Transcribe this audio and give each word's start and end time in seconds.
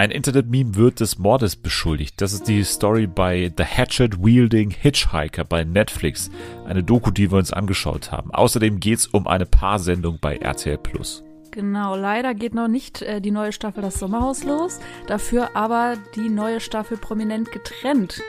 Ein 0.00 0.12
Internet-Meme 0.12 0.76
wird 0.76 1.00
des 1.00 1.18
Mordes 1.18 1.56
beschuldigt. 1.56 2.22
Das 2.22 2.32
ist 2.32 2.48
die 2.48 2.64
Story 2.64 3.06
bei 3.06 3.52
The 3.54 3.64
Hatchet-Wielding 3.64 4.70
Hitchhiker 4.70 5.44
bei 5.44 5.62
Netflix. 5.62 6.30
Eine 6.64 6.82
Doku, 6.82 7.10
die 7.10 7.30
wir 7.30 7.36
uns 7.36 7.52
angeschaut 7.52 8.10
haben. 8.10 8.30
Außerdem 8.30 8.80
geht's 8.80 9.06
um 9.06 9.26
eine 9.26 9.44
Paarsendung 9.44 10.16
bei 10.18 10.38
RTL 10.38 10.78
Plus. 10.78 11.22
Genau, 11.50 11.96
leider 11.96 12.32
geht 12.32 12.54
noch 12.54 12.66
nicht 12.68 13.02
äh, 13.02 13.20
die 13.20 13.30
neue 13.30 13.52
Staffel 13.52 13.82
Das 13.82 13.98
Sommerhaus 13.98 14.42
los. 14.42 14.80
Dafür 15.06 15.54
aber 15.54 15.98
die 16.16 16.30
neue 16.30 16.60
Staffel 16.60 16.96
Prominent 16.96 17.52
getrennt 17.52 18.22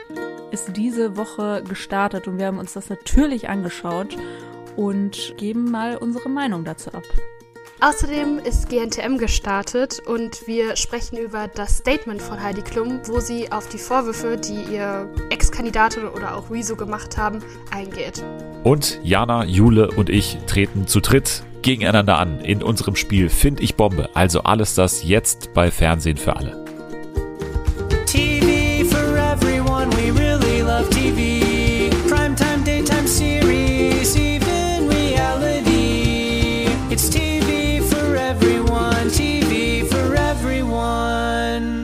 ist 0.50 0.76
diese 0.76 1.16
Woche 1.16 1.64
gestartet 1.66 2.28
und 2.28 2.36
wir 2.36 2.48
haben 2.48 2.58
uns 2.58 2.74
das 2.74 2.90
natürlich 2.90 3.48
angeschaut 3.48 4.14
und 4.76 5.32
geben 5.38 5.70
mal 5.70 5.96
unsere 5.96 6.28
Meinung 6.28 6.66
dazu 6.66 6.92
ab. 6.92 7.04
Außerdem 7.82 8.38
ist 8.38 8.68
GNTM 8.68 9.18
gestartet 9.18 9.98
und 10.06 10.46
wir 10.46 10.76
sprechen 10.76 11.18
über 11.18 11.48
das 11.48 11.78
Statement 11.78 12.22
von 12.22 12.40
Heidi 12.40 12.62
Klum, 12.62 13.00
wo 13.06 13.18
sie 13.18 13.50
auf 13.50 13.68
die 13.68 13.78
Vorwürfe, 13.78 14.36
die 14.36 14.72
ihr 14.72 15.12
Ex-Kandidatin 15.30 16.04
oder 16.04 16.36
auch 16.36 16.48
Rezo 16.48 16.76
gemacht 16.76 17.18
haben, 17.18 17.40
eingeht. 17.72 18.22
Und 18.62 19.00
Jana, 19.02 19.44
Jule 19.46 19.90
und 19.90 20.10
ich 20.10 20.38
treten 20.46 20.86
zu 20.86 21.00
dritt 21.00 21.42
gegeneinander 21.62 22.18
an 22.18 22.38
in 22.38 22.62
unserem 22.62 22.94
Spiel 22.94 23.28
Find 23.28 23.60
ich 23.60 23.74
Bombe. 23.74 24.10
Also 24.14 24.44
alles 24.44 24.76
das 24.76 25.02
jetzt 25.02 25.52
bei 25.52 25.72
Fernsehen 25.72 26.18
für 26.18 26.36
alle. 26.36 26.61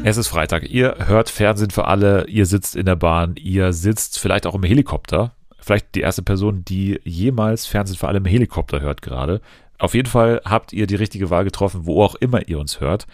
Es 0.08 0.16
ist 0.16 0.28
Freitag. 0.28 0.70
Ihr 0.70 0.94
hört 1.06 1.28
Fernsehen 1.28 1.68
für 1.68 1.84
alle. 1.84 2.26
Ihr 2.28 2.46
sitzt 2.46 2.76
in 2.76 2.86
der 2.86 2.96
Bahn. 2.96 3.34
Ihr 3.36 3.74
sitzt 3.74 4.18
vielleicht 4.18 4.46
auch 4.46 4.54
im 4.54 4.62
Helikopter. 4.62 5.34
Vielleicht 5.60 5.94
die 5.94 6.00
erste 6.00 6.22
Person, 6.22 6.64
die 6.64 6.98
jemals 7.04 7.66
Fernsehen 7.66 7.98
für 7.98 8.08
alle 8.08 8.16
im 8.16 8.24
Helikopter 8.24 8.80
hört 8.80 9.02
gerade. 9.02 9.42
Auf 9.78 9.92
jeden 9.92 10.08
Fall 10.08 10.40
habt 10.46 10.72
ihr 10.72 10.86
die 10.86 10.94
richtige 10.94 11.28
Wahl 11.28 11.44
getroffen, 11.44 11.84
wo 11.84 12.02
auch 12.02 12.14
immer 12.14 12.48
ihr 12.48 12.58
uns 12.58 12.80
hört. 12.80 13.06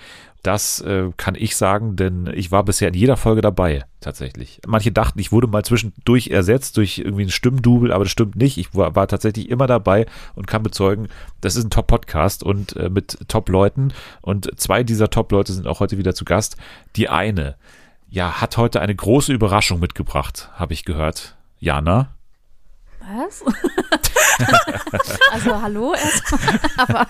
Das 0.44 0.82
äh, 0.82 1.10
kann 1.16 1.36
ich 1.36 1.56
sagen, 1.56 1.96
denn 1.96 2.30
ich 2.34 2.52
war 2.52 2.64
bisher 2.64 2.88
in 2.88 2.94
jeder 2.94 3.16
Folge 3.16 3.40
dabei, 3.40 3.82
tatsächlich. 4.02 4.60
Manche 4.66 4.92
dachten, 4.92 5.18
ich 5.18 5.32
wurde 5.32 5.46
mal 5.46 5.64
zwischendurch 5.64 6.28
ersetzt 6.28 6.76
durch 6.76 6.98
irgendwie 6.98 7.24
ein 7.24 7.30
Stimmdubel, 7.30 7.90
aber 7.90 8.04
das 8.04 8.12
stimmt 8.12 8.36
nicht. 8.36 8.58
Ich 8.58 8.74
war, 8.74 8.94
war 8.94 9.08
tatsächlich 9.08 9.48
immer 9.48 9.66
dabei 9.66 10.04
und 10.34 10.46
kann 10.46 10.62
bezeugen, 10.62 11.08
das 11.40 11.56
ist 11.56 11.64
ein 11.64 11.70
Top-Podcast 11.70 12.42
und 12.42 12.76
äh, 12.76 12.90
mit 12.90 13.26
Top-Leuten. 13.26 13.94
Und 14.20 14.60
zwei 14.60 14.84
dieser 14.84 15.08
Top-Leute 15.08 15.54
sind 15.54 15.66
auch 15.66 15.80
heute 15.80 15.96
wieder 15.96 16.14
zu 16.14 16.26
Gast. 16.26 16.58
Die 16.96 17.08
eine, 17.08 17.56
ja, 18.10 18.42
hat 18.42 18.58
heute 18.58 18.82
eine 18.82 18.94
große 18.94 19.32
Überraschung 19.32 19.80
mitgebracht, 19.80 20.50
habe 20.52 20.74
ich 20.74 20.84
gehört. 20.84 21.36
Jana? 21.58 22.13
Was? 23.06 23.44
also 25.32 25.60
hallo 25.60 25.94
erstmal, 25.94 26.60
aber 26.78 27.06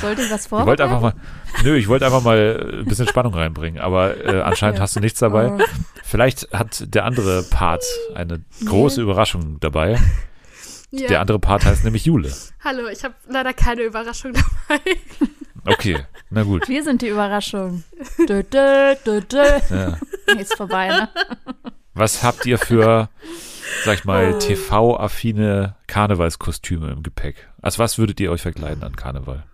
sollte 0.00 0.22
ich 0.22 0.30
was 0.30 0.46
Ich 0.46 0.50
wollte 0.50 0.84
einfach 0.84 1.00
mal, 1.00 1.14
nö, 1.62 1.76
ich 1.76 1.88
wollte 1.88 2.06
einfach 2.06 2.22
mal 2.22 2.78
ein 2.80 2.86
bisschen 2.86 3.06
Spannung 3.06 3.34
reinbringen, 3.34 3.80
aber 3.80 4.16
äh, 4.24 4.40
anscheinend 4.42 4.76
Okay. 4.76 4.82
hast 4.82 4.96
du 4.96 5.00
nichts 5.00 5.20
dabei. 5.20 5.50
Oh. 5.52 5.58
Vielleicht 6.02 6.52
hat 6.52 6.94
der 6.94 7.04
andere 7.04 7.42
Part 7.42 7.84
eine 8.14 8.40
große 8.64 9.02
Überraschung 9.02 9.58
dabei. 9.60 9.98
Ja. 10.90 11.06
Der 11.08 11.20
andere 11.20 11.38
Part 11.38 11.64
heißt 11.64 11.84
nämlich 11.84 12.06
Jule. 12.06 12.32
Hallo, 12.64 12.88
ich 12.88 13.04
habe 13.04 13.14
leider 13.28 13.52
keine 13.52 13.82
Überraschung 13.82 14.32
dabei. 14.32 14.80
Okay, 15.66 16.04
na 16.30 16.42
gut. 16.42 16.68
Wir 16.68 16.82
sind 16.82 17.02
die 17.02 17.08
Überraschung. 17.08 17.84
Dö, 18.28 18.42
dö, 18.42 18.94
dö, 19.04 19.20
dö. 19.20 19.44
Ja. 19.70 19.98
Ist 20.38 20.56
vorbei, 20.56 20.88
ne? 20.88 21.08
Was 21.94 22.22
habt 22.22 22.46
ihr 22.46 22.58
für, 22.58 23.08
sag 23.84 23.94
ich 23.98 24.04
mal, 24.04 24.38
TV-affine 24.38 25.76
Karnevalskostüme 25.86 26.90
im 26.90 27.02
Gepäck? 27.02 27.48
Als 27.62 27.78
was 27.78 27.98
würdet 27.98 28.20
ihr 28.20 28.30
euch 28.30 28.42
verkleiden 28.42 28.82
an 28.82 28.96
Karneval? 28.96 29.44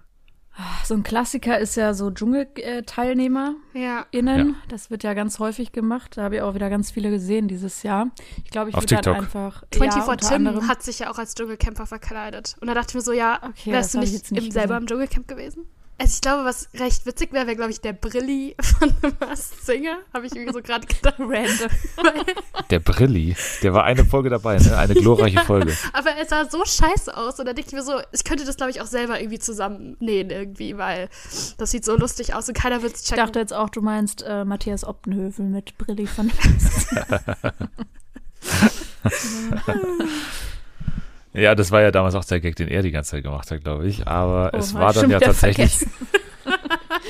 So 0.85 0.95
ein 0.95 1.03
Klassiker 1.03 1.59
ist 1.59 1.77
ja 1.77 1.93
so 1.93 2.11
DschungelteilnehmerInnen. 2.11 3.57
Ja. 3.75 4.07
Ja. 4.13 4.45
Das 4.69 4.91
wird 4.91 5.03
ja 5.05 5.13
ganz 5.13 5.39
häufig 5.39 5.73
gemacht. 5.73 6.17
Da 6.17 6.23
habe 6.23 6.37
ich 6.37 6.43
auch 6.43 6.55
wieder 6.55 6.71
ganz 6.71 6.91
viele 6.91 7.11
gesehen 7.11 7.47
dieses 7.47 7.83
Jahr. 7.83 8.09
Ich 8.43 8.51
glaube, 8.51 8.71
ich 8.71 8.77
Auf 8.77 8.83
würde 8.85 8.95
dann 8.95 9.03
TikTok. 9.03 9.17
einfach. 9.23 9.63
24 9.75 10.31
ja, 10.31 10.37
Tim 10.37 10.47
anderem- 10.47 10.67
hat 10.69 10.83
sich 10.83 10.99
ja 11.01 11.11
auch 11.11 11.19
als 11.19 11.35
Dschungelcamper 11.35 11.87
verkleidet. 11.87 12.57
Und 12.61 12.69
da 12.69 12.75
dachte 12.75 12.91
ich 12.91 12.95
mir 12.95 13.01
so, 13.03 13.13
ja, 13.13 13.39
Okay, 13.43 13.73
wärst 13.73 13.89
das 13.89 13.93
du 13.93 13.99
nicht, 14.01 14.13
jetzt 14.15 14.33
nicht 14.33 14.47
im, 14.47 14.51
selber 14.51 14.79
im 14.79 14.87
Dschungelcamp 14.87 15.29
gewesen? 15.29 15.67
Also 15.99 16.13
ich 16.15 16.21
glaube, 16.21 16.45
was 16.45 16.69
recht 16.75 17.07
witzig 17.07 17.33
wäre, 17.33 17.47
wäre, 17.47 17.57
glaube 17.57 17.71
ich, 17.71 17.81
der 17.81 17.95
Brilli 17.95 18.55
von 18.61 18.93
The 19.03 19.09
Masked 19.19 19.65
Singer. 19.65 19.97
Habe 20.13 20.27
ich 20.27 20.35
irgendwie 20.35 20.53
so 20.53 20.61
gerade 20.61 20.87
gedacht. 20.87 21.15
Random. 21.19 21.71
Der 22.71 22.81
Brilli, 22.81 23.37
der 23.63 23.73
war 23.75 23.85
eine 23.85 24.05
Folge 24.05 24.29
dabei, 24.29 24.59
ne? 24.59 24.77
Eine 24.77 24.95
glorreiche 24.95 25.39
Folge. 25.41 25.73
Aber 25.93 26.11
er 26.11 26.27
sah 26.27 26.45
so 26.51 26.65
scheiße 26.65 27.17
aus. 27.17 27.39
Und 27.39 27.47
da 27.47 27.53
denke 27.53 27.69
ich 27.69 27.75
mir 27.75 27.83
so, 27.83 28.01
ich 28.13 28.25
könnte 28.25 28.45
das, 28.45 28.57
glaube 28.57 28.71
ich, 28.73 28.81
auch 28.81 28.87
selber 28.87 29.21
irgendwie 29.21 29.39
zusammennähen 29.39 30.31
irgendwie, 30.31 30.77
weil 30.77 31.09
das 31.59 31.71
sieht 31.71 31.85
so 31.85 31.97
lustig 31.97 32.35
aus 32.35 32.49
und 32.49 32.55
keiner 32.55 32.83
wird 32.83 32.95
es 32.97 33.03
Ich 33.03 33.09
checken. 33.09 33.25
dachte 33.25 33.39
jetzt 33.39 33.53
auch, 33.53 33.71
du 33.71 33.83
meinst 33.83 34.23
äh, 34.27 34.45
Matthias 34.45 34.85
Optenhövel 34.85 35.45
mit 35.47 35.79
Brilli 35.79 36.07
von 36.07 36.31
Ja, 41.37 41.55
das 41.55 41.71
war 41.71 41.83
ja 41.83 41.91
damals 41.91 42.15
auch 42.15 42.25
der 42.25 42.41
Gag, 42.41 42.57
den 42.57 42.69
er 42.69 42.83
die 42.83 42.91
ganze 42.91 43.13
Zeit 43.13 43.23
gemacht 43.23 43.51
hat, 43.51 43.63
glaube 43.63 43.87
ich. 43.87 44.07
Aber 44.07 44.51
Oh, 44.53 44.57
es 44.57 44.75
war 44.75 44.93
dann 44.93 45.11
ja 45.11 45.21
tatsächlich. 45.21 45.87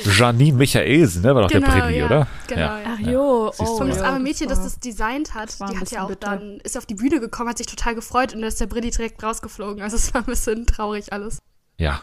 Janine 0.04 0.56
Michaelsen, 0.56 1.22
ne? 1.22 1.34
War 1.34 1.42
doch 1.42 1.50
genau, 1.50 1.70
der 1.70 1.80
Brilli, 1.80 1.98
ja, 1.98 2.06
oder? 2.06 2.26
Genau, 2.46 2.60
Ja. 2.60 2.78
ja. 2.80 2.84
Ach 2.94 2.98
jo, 3.00 3.52
du 3.56 3.64
oh, 3.64 3.76
Und 3.80 3.88
das 3.88 3.98
ja. 3.98 4.04
arme 4.04 4.20
Mädchen, 4.20 4.48
das 4.48 4.62
das 4.62 4.78
designt 4.78 5.34
hat, 5.34 5.56
die 5.60 5.78
hat 5.78 5.90
ja 5.90 6.04
auch 6.04 6.08
bitter. 6.08 6.36
dann, 6.36 6.58
ist 6.60 6.76
auf 6.76 6.86
die 6.86 6.94
Bühne 6.94 7.20
gekommen, 7.20 7.50
hat 7.50 7.58
sich 7.58 7.66
total 7.66 7.94
gefreut 7.94 8.34
und 8.34 8.40
dann 8.40 8.48
ist 8.48 8.60
der 8.60 8.66
Brilli 8.66 8.90
direkt 8.90 9.22
rausgeflogen. 9.22 9.82
Also 9.82 9.96
es 9.96 10.12
war 10.14 10.22
ein 10.22 10.26
bisschen 10.26 10.66
traurig 10.66 11.12
alles. 11.12 11.38
Ja. 11.78 12.02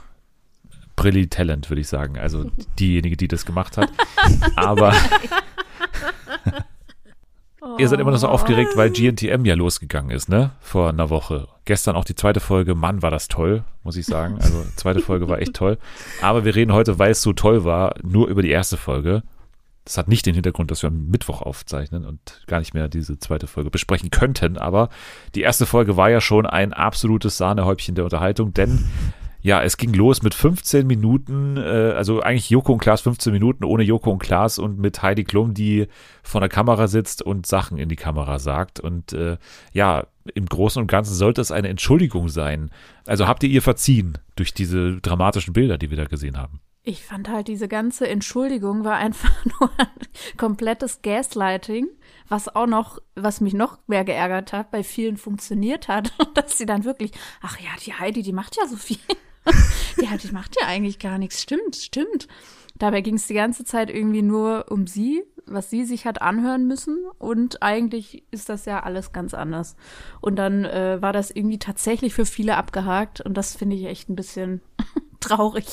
Brilli 0.95 1.28
Talent, 1.28 1.69
würde 1.69 1.81
ich 1.81 1.88
sagen. 1.88 2.17
Also 2.19 2.51
diejenige, 2.79 3.17
die 3.17 3.28
das 3.28 3.45
gemacht 3.45 3.78
hat. 3.78 3.90
Aber 4.55 4.94
ihr 7.78 7.88
seid 7.88 8.00
immer 8.00 8.12
noch 8.12 8.18
so 8.18 8.28
aufgeregt, 8.28 8.75
weil 8.75 8.90
GNTM 8.90 9.46
ja 9.46 9.56
losgegangen 9.56 10.12
ist, 10.12 10.29
ne? 10.29 10.51
Vor 10.59 10.90
einer 10.90 11.09
Woche. 11.09 11.47
Gestern 11.66 11.96
auch 11.96 12.06
die 12.06 12.16
zweite 12.16 12.40
Folge. 12.40 12.75
Mann, 12.75 13.01
war 13.01 13.12
das 13.12 13.28
toll, 13.28 13.63
muss 13.84 13.96
ich 13.96 14.06
sagen. 14.06 14.38
Also 14.41 14.66
zweite 14.75 15.00
Folge 15.00 15.29
war 15.29 15.40
echt 15.40 15.53
toll. 15.53 15.78
Aber 16.22 16.46
wir 16.46 16.56
reden 16.56 16.73
heute, 16.73 17.00
weil 17.00 17.12
es 17.12 17.22
so 17.22 17.34
toll 17.34 17.63
war, 17.63 17.96
nur 18.03 18.28
über 18.28 18.41
die 18.41 18.50
erste 18.50 18.78
Folge. 18.78 19.23
Das 19.85 19.97
hat 19.97 20.07
nicht 20.07 20.25
den 20.25 20.34
Hintergrund, 20.34 20.72
dass 20.72 20.81
wir 20.81 20.88
am 20.88 21.07
Mittwoch 21.07 21.41
aufzeichnen 21.41 22.06
und 22.06 22.44
gar 22.47 22.59
nicht 22.59 22.73
mehr 22.73 22.88
diese 22.88 23.19
zweite 23.19 23.47
Folge 23.47 23.69
besprechen 23.69 24.12
könnten. 24.12 24.57
Aber 24.57 24.90
die 25.35 25.41
erste 25.41 25.66
Folge 25.66 25.97
war 25.97 26.09
ja 26.09 26.22
schon 26.22 26.46
ein 26.46 26.73
absolutes 26.73 27.38
Sahnehäubchen 27.38 27.96
der 27.96 28.06
Unterhaltung, 28.06 28.53
denn 28.53 28.85
ja, 29.43 29.61
es 29.61 29.75
ging 29.75 29.93
los 29.93 30.23
mit 30.23 30.33
15 30.33 30.87
Minuten, 30.87 31.57
äh, 31.57 31.93
also 31.95 32.21
eigentlich 32.21 32.49
Joko 32.49 32.71
und 32.71 32.79
Klaas 32.79 33.01
15 33.01 33.33
Minuten 33.33 33.65
ohne 33.65 33.83
Joko 33.83 34.09
und 34.09 34.19
Klaas 34.19 34.57
und 34.57 34.79
mit 34.79 35.01
Heidi 35.01 35.25
Klum, 35.25 35.53
die 35.53 35.87
vor 36.23 36.39
der 36.39 36.49
Kamera 36.49 36.87
sitzt 36.87 37.21
und 37.21 37.45
Sachen 37.45 37.77
in 37.77 37.89
die 37.89 37.97
Kamera 37.97 38.39
sagt. 38.39 38.79
Und 38.79 39.11
äh, 39.11 39.37
ja, 39.73 40.07
im 40.33 40.45
Großen 40.45 40.81
und 40.81 40.87
Ganzen 40.87 41.13
sollte 41.13 41.41
es 41.41 41.51
eine 41.51 41.67
Entschuldigung 41.67 42.29
sein. 42.29 42.71
Also 43.05 43.27
habt 43.27 43.43
ihr 43.43 43.49
ihr 43.49 43.61
verziehen 43.61 44.17
durch 44.37 44.53
diese 44.53 45.01
dramatischen 45.01 45.51
Bilder, 45.51 45.77
die 45.77 45.89
wir 45.89 45.97
da 45.97 46.05
gesehen 46.05 46.37
haben? 46.37 46.61
Ich 46.85 47.03
fand 47.03 47.27
halt, 47.27 47.49
diese 47.49 47.67
ganze 47.67 48.07
Entschuldigung 48.07 48.85
war 48.85 48.95
einfach 48.95 49.33
nur 49.59 49.71
ein 49.77 50.37
komplettes 50.37 51.01
Gaslighting, 51.01 51.87
was 52.29 52.53
auch 52.55 52.67
noch, 52.67 52.99
was 53.15 53.41
mich 53.41 53.53
noch 53.53 53.77
mehr 53.87 54.05
geärgert 54.05 54.53
hat, 54.53 54.71
bei 54.71 54.83
vielen 54.83 55.17
funktioniert 55.17 55.89
hat. 55.89 56.13
Und 56.17 56.37
dass 56.37 56.57
sie 56.57 56.65
dann 56.65 56.85
wirklich, 56.85 57.11
ach 57.41 57.59
ja, 57.59 57.71
die 57.85 57.93
Heidi, 57.93 58.21
die 58.21 58.31
macht 58.31 58.55
ja 58.55 58.67
so 58.67 58.77
viel. 58.77 58.99
die 60.01 60.09
Heidi 60.09 60.31
macht 60.31 60.55
ja 60.59 60.67
eigentlich 60.67 60.99
gar 60.99 61.17
nichts. 61.17 61.41
Stimmt, 61.41 61.75
stimmt. 61.75 62.27
Dabei 62.75 63.01
ging 63.01 63.16
es 63.16 63.28
die 63.28 63.34
ganze 63.34 63.63
Zeit 63.63 63.90
irgendwie 63.90 64.22
nur 64.22 64.66
um 64.69 64.87
sie, 64.87 65.23
was 65.45 65.69
sie 65.69 65.85
sich 65.85 66.05
hat 66.05 66.22
anhören 66.22 66.67
müssen. 66.67 66.97
Und 67.19 67.61
eigentlich 67.61 68.23
ist 68.31 68.49
das 68.49 68.66
ja 68.66 68.81
alles 68.81 69.11
ganz 69.11 69.34
anders. 69.34 69.75
Und 70.22 70.37
dann 70.37 70.66
äh, 70.66 71.01
war 71.01 71.13
das 71.13 71.29
irgendwie 71.29 71.59
tatsächlich 71.59 72.13
für 72.13 72.25
viele 72.25 72.57
abgehakt. 72.57 73.22
Und 73.22 73.35
das 73.35 73.55
finde 73.55 73.75
ich 73.75 73.85
echt 73.85 74.09
ein 74.09 74.16
bisschen 74.16 74.61
traurig. 75.19 75.66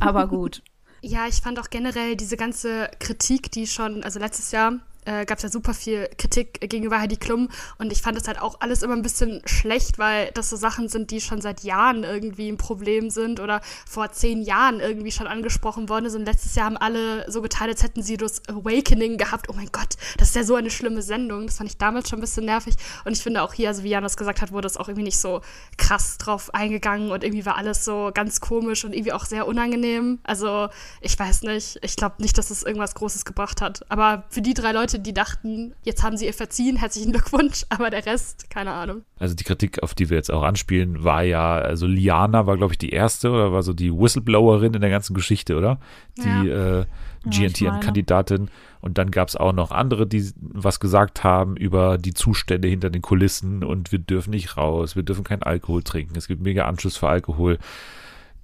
Aber 0.00 0.28
gut. 0.28 0.62
Ja, 1.02 1.26
ich 1.26 1.36
fand 1.36 1.58
auch 1.58 1.70
generell 1.70 2.14
diese 2.16 2.36
ganze 2.36 2.90
Kritik, 2.98 3.50
die 3.50 3.66
schon, 3.66 4.04
also 4.04 4.20
letztes 4.20 4.52
Jahr 4.52 4.80
äh, 5.10 5.24
gab 5.24 5.38
es 5.38 5.42
ja 5.42 5.48
super 5.48 5.74
viel 5.74 6.08
Kritik 6.18 6.60
gegenüber 6.60 7.00
Heidi 7.00 7.16
Klum 7.16 7.48
und 7.78 7.92
ich 7.92 8.00
fand 8.00 8.16
das 8.16 8.28
halt 8.28 8.40
auch 8.40 8.60
alles 8.60 8.82
immer 8.82 8.94
ein 8.94 9.02
bisschen 9.02 9.42
schlecht, 9.44 9.98
weil 9.98 10.30
das 10.34 10.50
so 10.50 10.56
Sachen 10.56 10.88
sind, 10.88 11.10
die 11.10 11.20
schon 11.20 11.40
seit 11.40 11.62
Jahren 11.62 12.04
irgendwie 12.04 12.48
ein 12.48 12.56
Problem 12.56 13.10
sind 13.10 13.40
oder 13.40 13.60
vor 13.88 14.12
zehn 14.12 14.42
Jahren 14.42 14.78
irgendwie 14.78 15.10
schon 15.10 15.26
angesprochen 15.26 15.88
worden 15.88 16.10
sind. 16.10 16.26
Letztes 16.26 16.54
Jahr 16.54 16.66
haben 16.66 16.76
alle 16.76 17.30
so 17.30 17.42
geteilt, 17.42 17.70
als 17.70 17.82
hätten 17.82 18.02
sie 18.02 18.16
das 18.16 18.42
Awakening 18.48 19.18
gehabt. 19.18 19.48
Oh 19.48 19.54
mein 19.54 19.70
Gott, 19.72 19.96
das 20.18 20.28
ist 20.28 20.36
ja 20.36 20.44
so 20.44 20.54
eine 20.54 20.70
schlimme 20.70 21.02
Sendung. 21.02 21.46
Das 21.46 21.56
fand 21.56 21.70
ich 21.70 21.78
damals 21.78 22.08
schon 22.08 22.18
ein 22.18 22.22
bisschen 22.22 22.44
nervig 22.44 22.76
und 23.04 23.12
ich 23.12 23.22
finde 23.22 23.42
auch 23.42 23.54
hier, 23.54 23.68
also 23.68 23.82
wie 23.82 23.88
Jan 23.88 24.02
das 24.02 24.16
gesagt 24.16 24.40
hat, 24.42 24.52
wurde 24.52 24.68
es 24.68 24.76
auch 24.76 24.88
irgendwie 24.88 25.04
nicht 25.04 25.18
so 25.18 25.40
krass 25.76 26.18
drauf 26.18 26.54
eingegangen 26.54 27.10
und 27.10 27.24
irgendwie 27.24 27.46
war 27.46 27.56
alles 27.56 27.84
so 27.84 28.10
ganz 28.14 28.40
komisch 28.40 28.84
und 28.84 28.92
irgendwie 28.92 29.12
auch 29.12 29.24
sehr 29.24 29.48
unangenehm. 29.48 30.20
Also 30.22 30.68
ich 31.00 31.18
weiß 31.18 31.42
nicht, 31.42 31.78
ich 31.82 31.96
glaube 31.96 32.16
nicht, 32.18 32.38
dass 32.38 32.50
es 32.50 32.62
irgendwas 32.62 32.94
Großes 32.94 33.24
gebracht 33.24 33.60
hat. 33.60 33.80
Aber 33.90 34.24
für 34.28 34.42
die 34.42 34.54
drei 34.54 34.72
Leute, 34.72 34.99
die 35.00 35.14
dachten, 35.14 35.74
jetzt 35.82 36.02
haben 36.02 36.16
sie 36.16 36.26
ihr 36.26 36.34
verziehen, 36.34 36.76
herzlichen 36.76 37.12
Glückwunsch, 37.12 37.64
aber 37.68 37.90
der 37.90 38.06
Rest, 38.06 38.50
keine 38.50 38.72
Ahnung. 38.72 39.02
Also 39.18 39.34
die 39.34 39.44
Kritik, 39.44 39.82
auf 39.82 39.94
die 39.94 40.10
wir 40.10 40.16
jetzt 40.16 40.30
auch 40.30 40.42
anspielen, 40.42 41.04
war 41.04 41.22
ja, 41.22 41.56
also 41.56 41.86
Liana 41.86 42.46
war, 42.46 42.56
glaube 42.56 42.74
ich, 42.74 42.78
die 42.78 42.90
erste 42.90 43.30
oder 43.30 43.52
war 43.52 43.62
so 43.62 43.72
die 43.72 43.92
Whistleblowerin 43.92 44.74
in 44.74 44.80
der 44.80 44.90
ganzen 44.90 45.14
Geschichte, 45.14 45.56
oder? 45.56 45.80
Die 46.18 46.48
äh, 46.48 46.84
GNTM-Kandidatin. 47.24 48.48
Und 48.80 48.96
dann 48.96 49.10
gab 49.10 49.28
es 49.28 49.36
auch 49.36 49.52
noch 49.52 49.72
andere, 49.72 50.06
die 50.06 50.30
was 50.36 50.80
gesagt 50.80 51.22
haben 51.22 51.56
über 51.56 51.98
die 51.98 52.14
Zustände 52.14 52.68
hinter 52.68 52.90
den 52.90 53.02
Kulissen 53.02 53.62
und 53.62 53.92
wir 53.92 53.98
dürfen 53.98 54.30
nicht 54.30 54.56
raus, 54.56 54.96
wir 54.96 55.02
dürfen 55.02 55.24
keinen 55.24 55.42
Alkohol 55.42 55.82
trinken, 55.82 56.16
es 56.16 56.28
gibt 56.28 56.42
mega 56.42 56.64
Anschluss 56.64 56.96
für 56.96 57.08
Alkohol. 57.08 57.58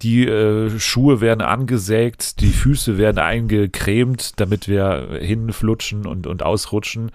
Die 0.01 0.27
äh, 0.27 0.79
Schuhe 0.79 1.21
werden 1.21 1.41
angesägt, 1.41 2.41
die 2.41 2.51
Füße 2.51 2.97
werden 2.97 3.17
eingecremt, 3.17 4.39
damit 4.39 4.67
wir 4.67 5.17
hinflutschen 5.19 6.05
und, 6.05 6.27
und 6.27 6.43
ausrutschen. 6.43 7.11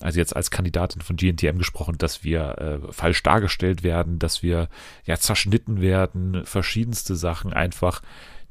Also 0.00 0.18
jetzt 0.18 0.34
als 0.34 0.50
Kandidatin 0.50 1.02
von 1.02 1.16
GNTM 1.16 1.58
gesprochen, 1.58 1.96
dass 1.98 2.24
wir 2.24 2.58
äh, 2.58 2.92
falsch 2.92 3.22
dargestellt 3.22 3.82
werden, 3.82 4.18
dass 4.18 4.42
wir 4.42 4.68
ja 5.04 5.16
zerschnitten 5.16 5.80
werden, 5.80 6.44
verschiedenste 6.46 7.16
Sachen 7.16 7.52
einfach, 7.52 8.00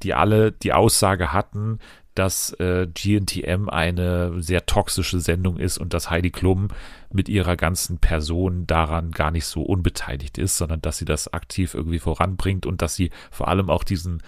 die 0.03 0.13
alle 0.13 0.51
die 0.51 0.73
Aussage 0.73 1.33
hatten, 1.33 1.79
dass 2.19 2.51
äh, 2.59 2.85
GNTM 2.93 3.69
eine 3.69 4.43
sehr 4.43 4.65
toxische 4.65 5.21
Sendung 5.21 5.57
ist 5.57 5.77
und 5.77 5.93
dass 5.93 6.09
Heidi 6.09 6.31
Klum 6.31 6.67
mit 7.13 7.29
ihrer 7.29 7.55
ganzen 7.55 7.99
Person 7.99 8.67
daran 8.67 9.11
gar 9.11 9.31
nicht 9.31 9.45
so 9.45 9.61
unbeteiligt 9.61 10.37
ist, 10.37 10.57
sondern 10.57 10.81
dass 10.81 10.97
sie 10.97 11.05
das 11.05 11.31
aktiv 11.31 11.73
irgendwie 11.73 11.99
voranbringt 11.99 12.65
und 12.65 12.81
dass 12.81 12.95
sie 12.95 13.11
vor 13.31 13.47
allem 13.47 13.69
auch 13.69 13.85
diesen 13.85 14.21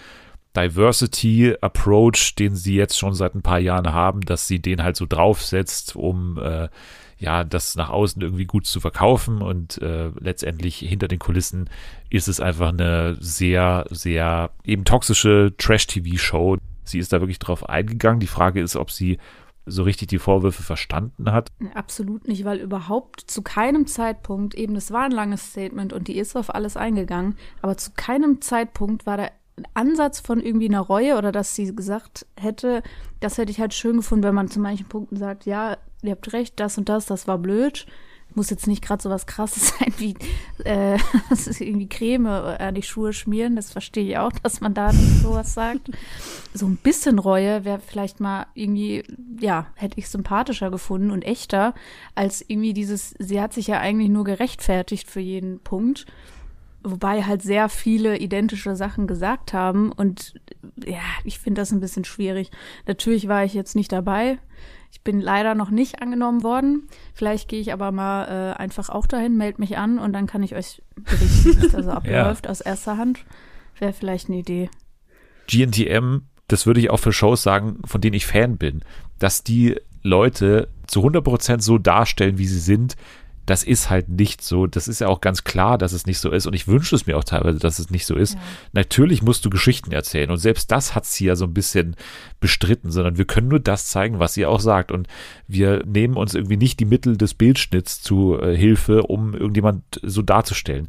Diversity 0.56 1.54
Approach, 1.60 2.36
den 2.40 2.56
sie 2.56 2.76
jetzt 2.76 2.98
schon 2.98 3.14
seit 3.14 3.36
ein 3.36 3.42
paar 3.42 3.60
Jahren 3.60 3.92
haben, 3.92 4.22
dass 4.22 4.48
sie 4.48 4.62
den 4.62 4.84
halt 4.84 4.96
so 4.96 5.06
draufsetzt, 5.06 5.98
um 5.98 6.38
äh, 6.38 6.70
ja 7.18 7.44
das 7.44 7.76
nach 7.76 7.90
außen 7.90 8.22
irgendwie 8.22 8.46
gut 8.46 8.68
zu 8.68 8.80
verkaufen 8.80 9.42
und 9.42 9.82
äh, 9.82 10.12
letztendlich 10.18 10.78
hinter 10.78 11.10
den 11.10 11.20
Kulissen 11.20 11.70
ist 12.10 12.30
es 12.30 12.40
einfach 12.40 12.70
eine 12.70 13.18
sehr 13.20 13.86
sehr 13.90 14.52
eben 14.64 14.86
toxische 14.86 15.54
Trash 15.58 15.88
TV 15.88 16.18
Show, 16.18 16.58
Sie 16.92 17.00
ist 17.00 17.14
da 17.14 17.22
wirklich 17.22 17.40
drauf 17.40 17.68
eingegangen. 17.68 18.20
Die 18.20 18.28
Frage 18.28 18.62
ist, 18.62 18.76
ob 18.76 18.92
sie 18.92 19.18
so 19.66 19.84
richtig 19.84 20.08
die 20.10 20.20
Vorwürfe 20.20 20.64
verstanden 20.64 21.32
hat. 21.32 21.50
Absolut 21.76 22.28
nicht, 22.28 22.46
weil 22.46 22.60
überhaupt 22.60 23.22
zu 23.22 23.42
keinem 23.42 23.88
Zeitpunkt, 23.88 24.56
eben 24.56 24.74
das 24.74 24.92
war 24.92 25.04
ein 25.04 25.12
langes 25.12 25.52
Statement 25.52 25.94
und 25.94 26.08
die 26.08 26.18
ist 26.18 26.36
auf 26.36 26.54
alles 26.54 26.78
eingegangen, 26.78 27.36
aber 27.62 27.78
zu 27.78 27.92
keinem 27.96 28.42
Zeitpunkt 28.42 29.06
war 29.06 29.18
da 29.18 29.30
ein 29.58 29.68
Ansatz 29.74 30.20
von 30.20 30.40
irgendwie 30.40 30.68
einer 30.68 30.82
Reue 30.82 31.18
oder 31.18 31.32
dass 31.32 31.56
sie 31.56 31.76
gesagt 31.76 32.26
hätte, 32.40 32.82
das 33.20 33.38
hätte 33.38 33.52
ich 33.52 33.60
halt 33.60 33.74
schön 33.74 33.98
gefunden, 33.98 34.24
wenn 34.24 34.36
man 34.36 34.48
zu 34.48 34.60
manchen 34.60 34.88
Punkten 34.88 35.18
sagt, 35.18 35.46
ja, 35.46 35.78
ihr 36.02 36.12
habt 36.12 36.34
recht, 36.34 36.60
das 36.60 36.78
und 36.78 36.90
das, 36.90 37.06
das 37.06 37.28
war 37.28 37.38
blöd 37.38 37.86
muss 38.36 38.50
jetzt 38.50 38.68
nicht 38.68 38.84
gerade 38.84 39.02
so 39.02 39.10
was 39.10 39.26
krasses 39.26 39.70
sein 39.80 39.94
wie 39.98 40.16
äh, 40.64 40.98
irgendwie 41.60 41.90
Creme 41.90 42.28
an 42.28 42.76
die 42.76 42.84
Schuhe 42.84 43.14
schmieren. 43.14 43.56
Das 43.56 43.72
verstehe 43.72 44.10
ich 44.10 44.18
auch, 44.18 44.32
dass 44.32 44.62
man 44.62 44.74
da 44.74 44.92
nicht 44.92 45.22
sowas 45.22 45.54
sagt. 45.54 45.92
So 46.54 46.66
ein 46.66 46.76
bisschen 46.76 47.18
Reue 47.18 47.64
wäre 47.64 47.80
vielleicht 47.80 48.20
mal 48.20 48.46
irgendwie, 48.56 49.06
ja, 49.40 49.68
hätte 49.76 49.98
ich 49.98 50.10
sympathischer 50.10 50.70
gefunden 50.70 51.10
und 51.10 51.22
echter, 51.22 51.74
als 52.14 52.44
irgendwie 52.46 52.74
dieses, 52.74 53.16
sie 53.20 53.40
hat 53.40 53.54
sich 53.54 53.68
ja 53.68 53.80
eigentlich 53.80 54.10
nur 54.10 54.26
gerechtfertigt 54.26 55.10
für 55.10 55.22
jeden 55.22 55.62
Punkt. 55.62 56.08
Wobei 56.84 57.24
halt 57.24 57.42
sehr 57.42 57.70
viele 57.70 58.18
identische 58.18 58.76
Sachen 58.76 59.08
gesagt 59.08 59.54
haben. 59.54 59.94
Und 59.94 60.34
ja, 60.84 61.00
ich 61.24 61.40
finde 61.40 61.62
das 61.62 61.72
ein 61.72 61.80
bisschen 61.80 62.04
schwierig. 62.04 62.52
Natürlich 62.86 63.30
war 63.30 63.46
ich 63.46 63.54
jetzt 63.54 63.78
nicht 63.78 63.94
dabei. 63.94 64.38
Ich 64.92 65.02
bin 65.02 65.22
leider 65.22 65.56
noch 65.56 65.70
nicht 65.70 66.02
angenommen 66.02 66.44
worden. 66.44 66.88
Vielleicht 67.14 67.48
gehe 67.48 67.62
ich 67.62 67.74
aber 67.74 67.92
mal 67.92 68.26
äh, 68.26 68.58
einfach 68.58 68.90
auch 68.90 69.08
dahin, 69.08 69.38
melde 69.38 69.62
mich 69.62 69.78
an 69.78 70.00
und 70.00 70.14
dann 70.14 70.28
kann 70.28 70.44
ich 70.44 70.54
euch 70.54 70.82
berichten, 70.96 71.62
wie 71.62 71.70
das 71.70 71.86
so 71.86 71.92
abläuft 71.92 72.46
ja. 72.46 72.52
aus 72.52 72.62
erster 72.62 72.98
Hand. 72.98 73.26
Wäre 73.80 73.94
vielleicht 73.94 74.28
eine 74.28 74.40
Idee. 74.40 74.70
GNTM, 75.48 76.24
das 76.48 76.66
würde 76.66 76.82
ich 76.82 76.90
auch 76.90 77.00
für 77.00 77.14
Shows 77.14 77.42
sagen, 77.42 77.80
von 77.86 78.02
denen 78.02 78.14
ich 78.14 78.26
Fan 78.26 78.58
bin, 78.58 78.82
dass 79.18 79.44
die 79.44 79.78
Leute 80.04 80.68
zu 80.88 81.02
100% 81.02 81.62
so 81.62 81.78
darstellen, 81.78 82.38
wie 82.38 82.48
sie 82.48 82.60
sind, 82.60 82.96
das 83.46 83.64
ist 83.64 83.90
halt 83.90 84.10
nicht 84.10 84.42
so. 84.42 84.68
Das 84.68 84.88
ist 84.88 85.02
ja 85.02 85.08
auch 85.08 85.22
ganz 85.22 85.44
klar, 85.44 85.78
dass 85.78 85.94
es 85.94 86.06
nicht 86.06 86.20
so 86.20 86.30
ist. 86.32 86.46
Und 86.46 86.54
ich 86.54 86.68
wünsche 86.68 86.96
es 86.96 87.08
mir 87.08 87.18
auch 87.18 87.24
teilweise, 87.24 87.60
dass 87.60 87.80
es 87.80 87.90
nicht 87.90 88.06
so 88.06 88.16
ist. 88.16 88.36
Ja. 88.36 88.40
Natürlich 88.74 89.22
musst 89.22 89.44
du 89.46 89.50
Geschichten 89.50 89.92
erzählen. 89.92 90.30
Und 90.30 90.38
selbst 90.38 90.72
das 90.72 90.96
hat 90.96 91.06
sie 91.06 91.26
ja 91.26 91.36
so 91.36 91.46
ein 91.46 91.54
bisschen 91.54 91.96
bestritten, 92.40 92.92
sondern 92.92 93.18
wir 93.18 93.26
können 93.26 93.48
nur 93.48 93.60
das 93.60 93.88
zeigen, 93.88 94.20
was 94.20 94.34
sie 94.34 94.46
auch 94.46 94.60
sagt. 94.60 94.92
Und 94.92 95.08
wir 95.48 95.84
nehmen 95.86 96.16
uns 96.16 96.36
irgendwie 96.36 96.58
nicht 96.58 96.80
die 96.80 96.86
Mittel 96.86 97.18
des 97.18 97.34
Bildschnitts 97.34 98.02
zu 98.02 98.40
äh, 98.40 98.56
Hilfe, 98.56 99.04
um 99.04 99.34
irgendjemand 99.34 99.84
so 100.04 100.22
darzustellen 100.22 100.88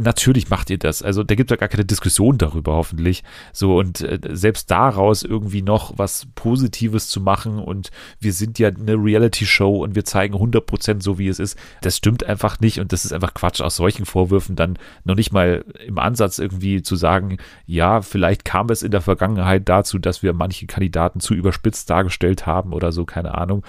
natürlich 0.00 0.50
macht 0.50 0.70
ihr 0.70 0.78
das. 0.78 1.02
Also 1.02 1.22
da 1.22 1.34
gibt 1.34 1.50
es 1.50 1.54
ja 1.54 1.58
gar 1.58 1.68
keine 1.68 1.84
Diskussion 1.84 2.38
darüber, 2.38 2.72
hoffentlich. 2.74 3.22
So, 3.52 3.78
und 3.78 4.00
äh, 4.00 4.18
selbst 4.30 4.70
daraus 4.70 5.22
irgendwie 5.22 5.62
noch 5.62 5.92
was 5.96 6.26
Positives 6.34 7.08
zu 7.08 7.20
machen 7.20 7.58
und 7.58 7.90
wir 8.18 8.32
sind 8.32 8.58
ja 8.58 8.68
eine 8.68 8.94
Reality-Show 8.94 9.82
und 9.82 9.94
wir 9.94 10.04
zeigen 10.04 10.34
100% 10.34 11.02
so, 11.02 11.18
wie 11.18 11.28
es 11.28 11.38
ist, 11.38 11.58
das 11.82 11.96
stimmt 11.96 12.24
einfach 12.24 12.60
nicht 12.60 12.80
und 12.80 12.92
das 12.92 13.04
ist 13.04 13.12
einfach 13.12 13.34
Quatsch, 13.34 13.60
aus 13.60 13.76
solchen 13.76 14.06
Vorwürfen 14.06 14.56
dann 14.56 14.78
noch 15.04 15.14
nicht 15.14 15.32
mal 15.32 15.64
im 15.86 15.98
Ansatz 15.98 16.38
irgendwie 16.38 16.82
zu 16.82 16.96
sagen, 16.96 17.38
ja, 17.66 18.02
vielleicht 18.02 18.44
kam 18.44 18.70
es 18.70 18.82
in 18.82 18.90
der 18.90 19.00
Vergangenheit 19.02 19.68
dazu, 19.68 19.98
dass 19.98 20.22
wir 20.22 20.32
manche 20.32 20.66
Kandidaten 20.66 21.20
zu 21.20 21.34
überspitzt 21.34 21.90
dargestellt 21.90 22.46
haben 22.46 22.72
oder 22.72 22.92
so, 22.92 23.04
keine 23.04 23.34
Ahnung 23.36 23.64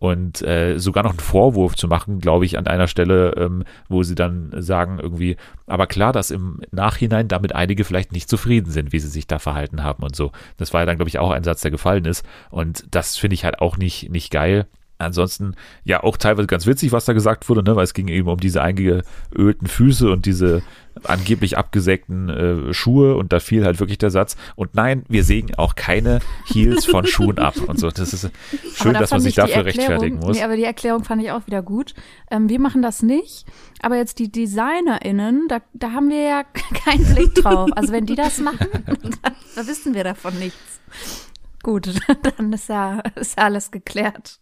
und 0.00 0.40
äh, 0.42 0.78
sogar 0.78 1.04
noch 1.04 1.10
einen 1.10 1.20
Vorwurf 1.20 1.76
zu 1.76 1.86
machen, 1.86 2.18
glaube 2.18 2.46
ich, 2.46 2.58
an 2.58 2.66
einer 2.66 2.88
Stelle, 2.88 3.34
ähm, 3.36 3.64
wo 3.88 4.02
sie 4.02 4.14
dann 4.14 4.50
sagen 4.56 4.98
irgendwie, 4.98 5.36
aber 5.66 5.86
klar, 5.86 6.12
dass 6.12 6.30
im 6.30 6.62
Nachhinein 6.72 7.28
damit 7.28 7.54
einige 7.54 7.84
vielleicht 7.84 8.10
nicht 8.10 8.28
zufrieden 8.28 8.72
sind, 8.72 8.92
wie 8.92 8.98
sie 8.98 9.08
sich 9.08 9.26
da 9.26 9.38
verhalten 9.38 9.84
haben 9.84 10.02
und 10.02 10.16
so. 10.16 10.32
Das 10.56 10.72
war 10.72 10.80
ja 10.80 10.86
dann, 10.86 10.96
glaube 10.96 11.10
ich, 11.10 11.18
auch 11.18 11.30
ein 11.30 11.44
Satz, 11.44 11.60
der 11.60 11.70
gefallen 11.70 12.06
ist 12.06 12.24
und 12.50 12.86
das 12.90 13.18
finde 13.18 13.34
ich 13.34 13.44
halt 13.44 13.60
auch 13.60 13.76
nicht, 13.76 14.10
nicht 14.10 14.30
geil. 14.32 14.66
Ansonsten, 15.00 15.54
ja, 15.84 16.02
auch 16.02 16.16
teilweise 16.16 16.46
ganz 16.46 16.66
witzig, 16.66 16.92
was 16.92 17.04
da 17.04 17.12
gesagt 17.12 17.48
wurde, 17.48 17.62
ne, 17.62 17.76
weil 17.76 17.84
es 17.84 17.94
ging 17.94 18.08
eben 18.08 18.28
um 18.28 18.38
diese 18.38 18.62
eingeölten 18.62 19.66
Füße 19.66 20.10
und 20.10 20.26
diese 20.26 20.62
angeblich 21.04 21.56
abgesägten 21.56 22.28
äh, 22.28 22.74
Schuhe 22.74 23.16
und 23.16 23.32
da 23.32 23.40
fiel 23.40 23.64
halt 23.64 23.80
wirklich 23.80 23.98
der 23.98 24.10
Satz, 24.10 24.36
und 24.56 24.74
nein, 24.74 25.04
wir 25.08 25.24
sägen 25.24 25.54
auch 25.56 25.74
keine 25.74 26.20
Heels 26.46 26.84
von 26.84 27.06
Schuhen 27.06 27.38
ab 27.38 27.56
und 27.66 27.78
so. 27.78 27.90
Das 27.90 28.12
ist 28.12 28.30
schön, 28.74 28.94
da 28.94 29.00
dass 29.00 29.10
man 29.10 29.20
sich 29.20 29.34
dafür 29.34 29.64
rechtfertigen 29.64 30.18
muss. 30.18 30.36
Nee, 30.36 30.42
aber 30.42 30.56
die 30.56 30.64
Erklärung 30.64 31.04
fand 31.04 31.22
ich 31.22 31.30
auch 31.30 31.46
wieder 31.46 31.62
gut. 31.62 31.94
Ähm, 32.30 32.48
wir 32.48 32.60
machen 32.60 32.82
das 32.82 33.02
nicht, 33.02 33.46
aber 33.80 33.96
jetzt 33.96 34.18
die 34.18 34.30
DesignerInnen, 34.30 35.48
da, 35.48 35.60
da 35.72 35.92
haben 35.92 36.10
wir 36.10 36.22
ja 36.22 36.42
keinen 36.84 37.14
Blick 37.14 37.34
drauf. 37.34 37.70
Also 37.74 37.92
wenn 37.92 38.06
die 38.06 38.16
das 38.16 38.38
machen, 38.38 38.68
da, 39.22 39.30
da 39.56 39.66
wissen 39.66 39.94
wir 39.94 40.04
davon 40.04 40.38
nichts. 40.38 40.80
Gut, 41.62 41.90
dann 42.36 42.52
ist 42.52 42.68
ja, 42.68 43.00
ist 43.16 43.38
ja 43.38 43.44
alles 43.44 43.70
geklärt 43.70 44.38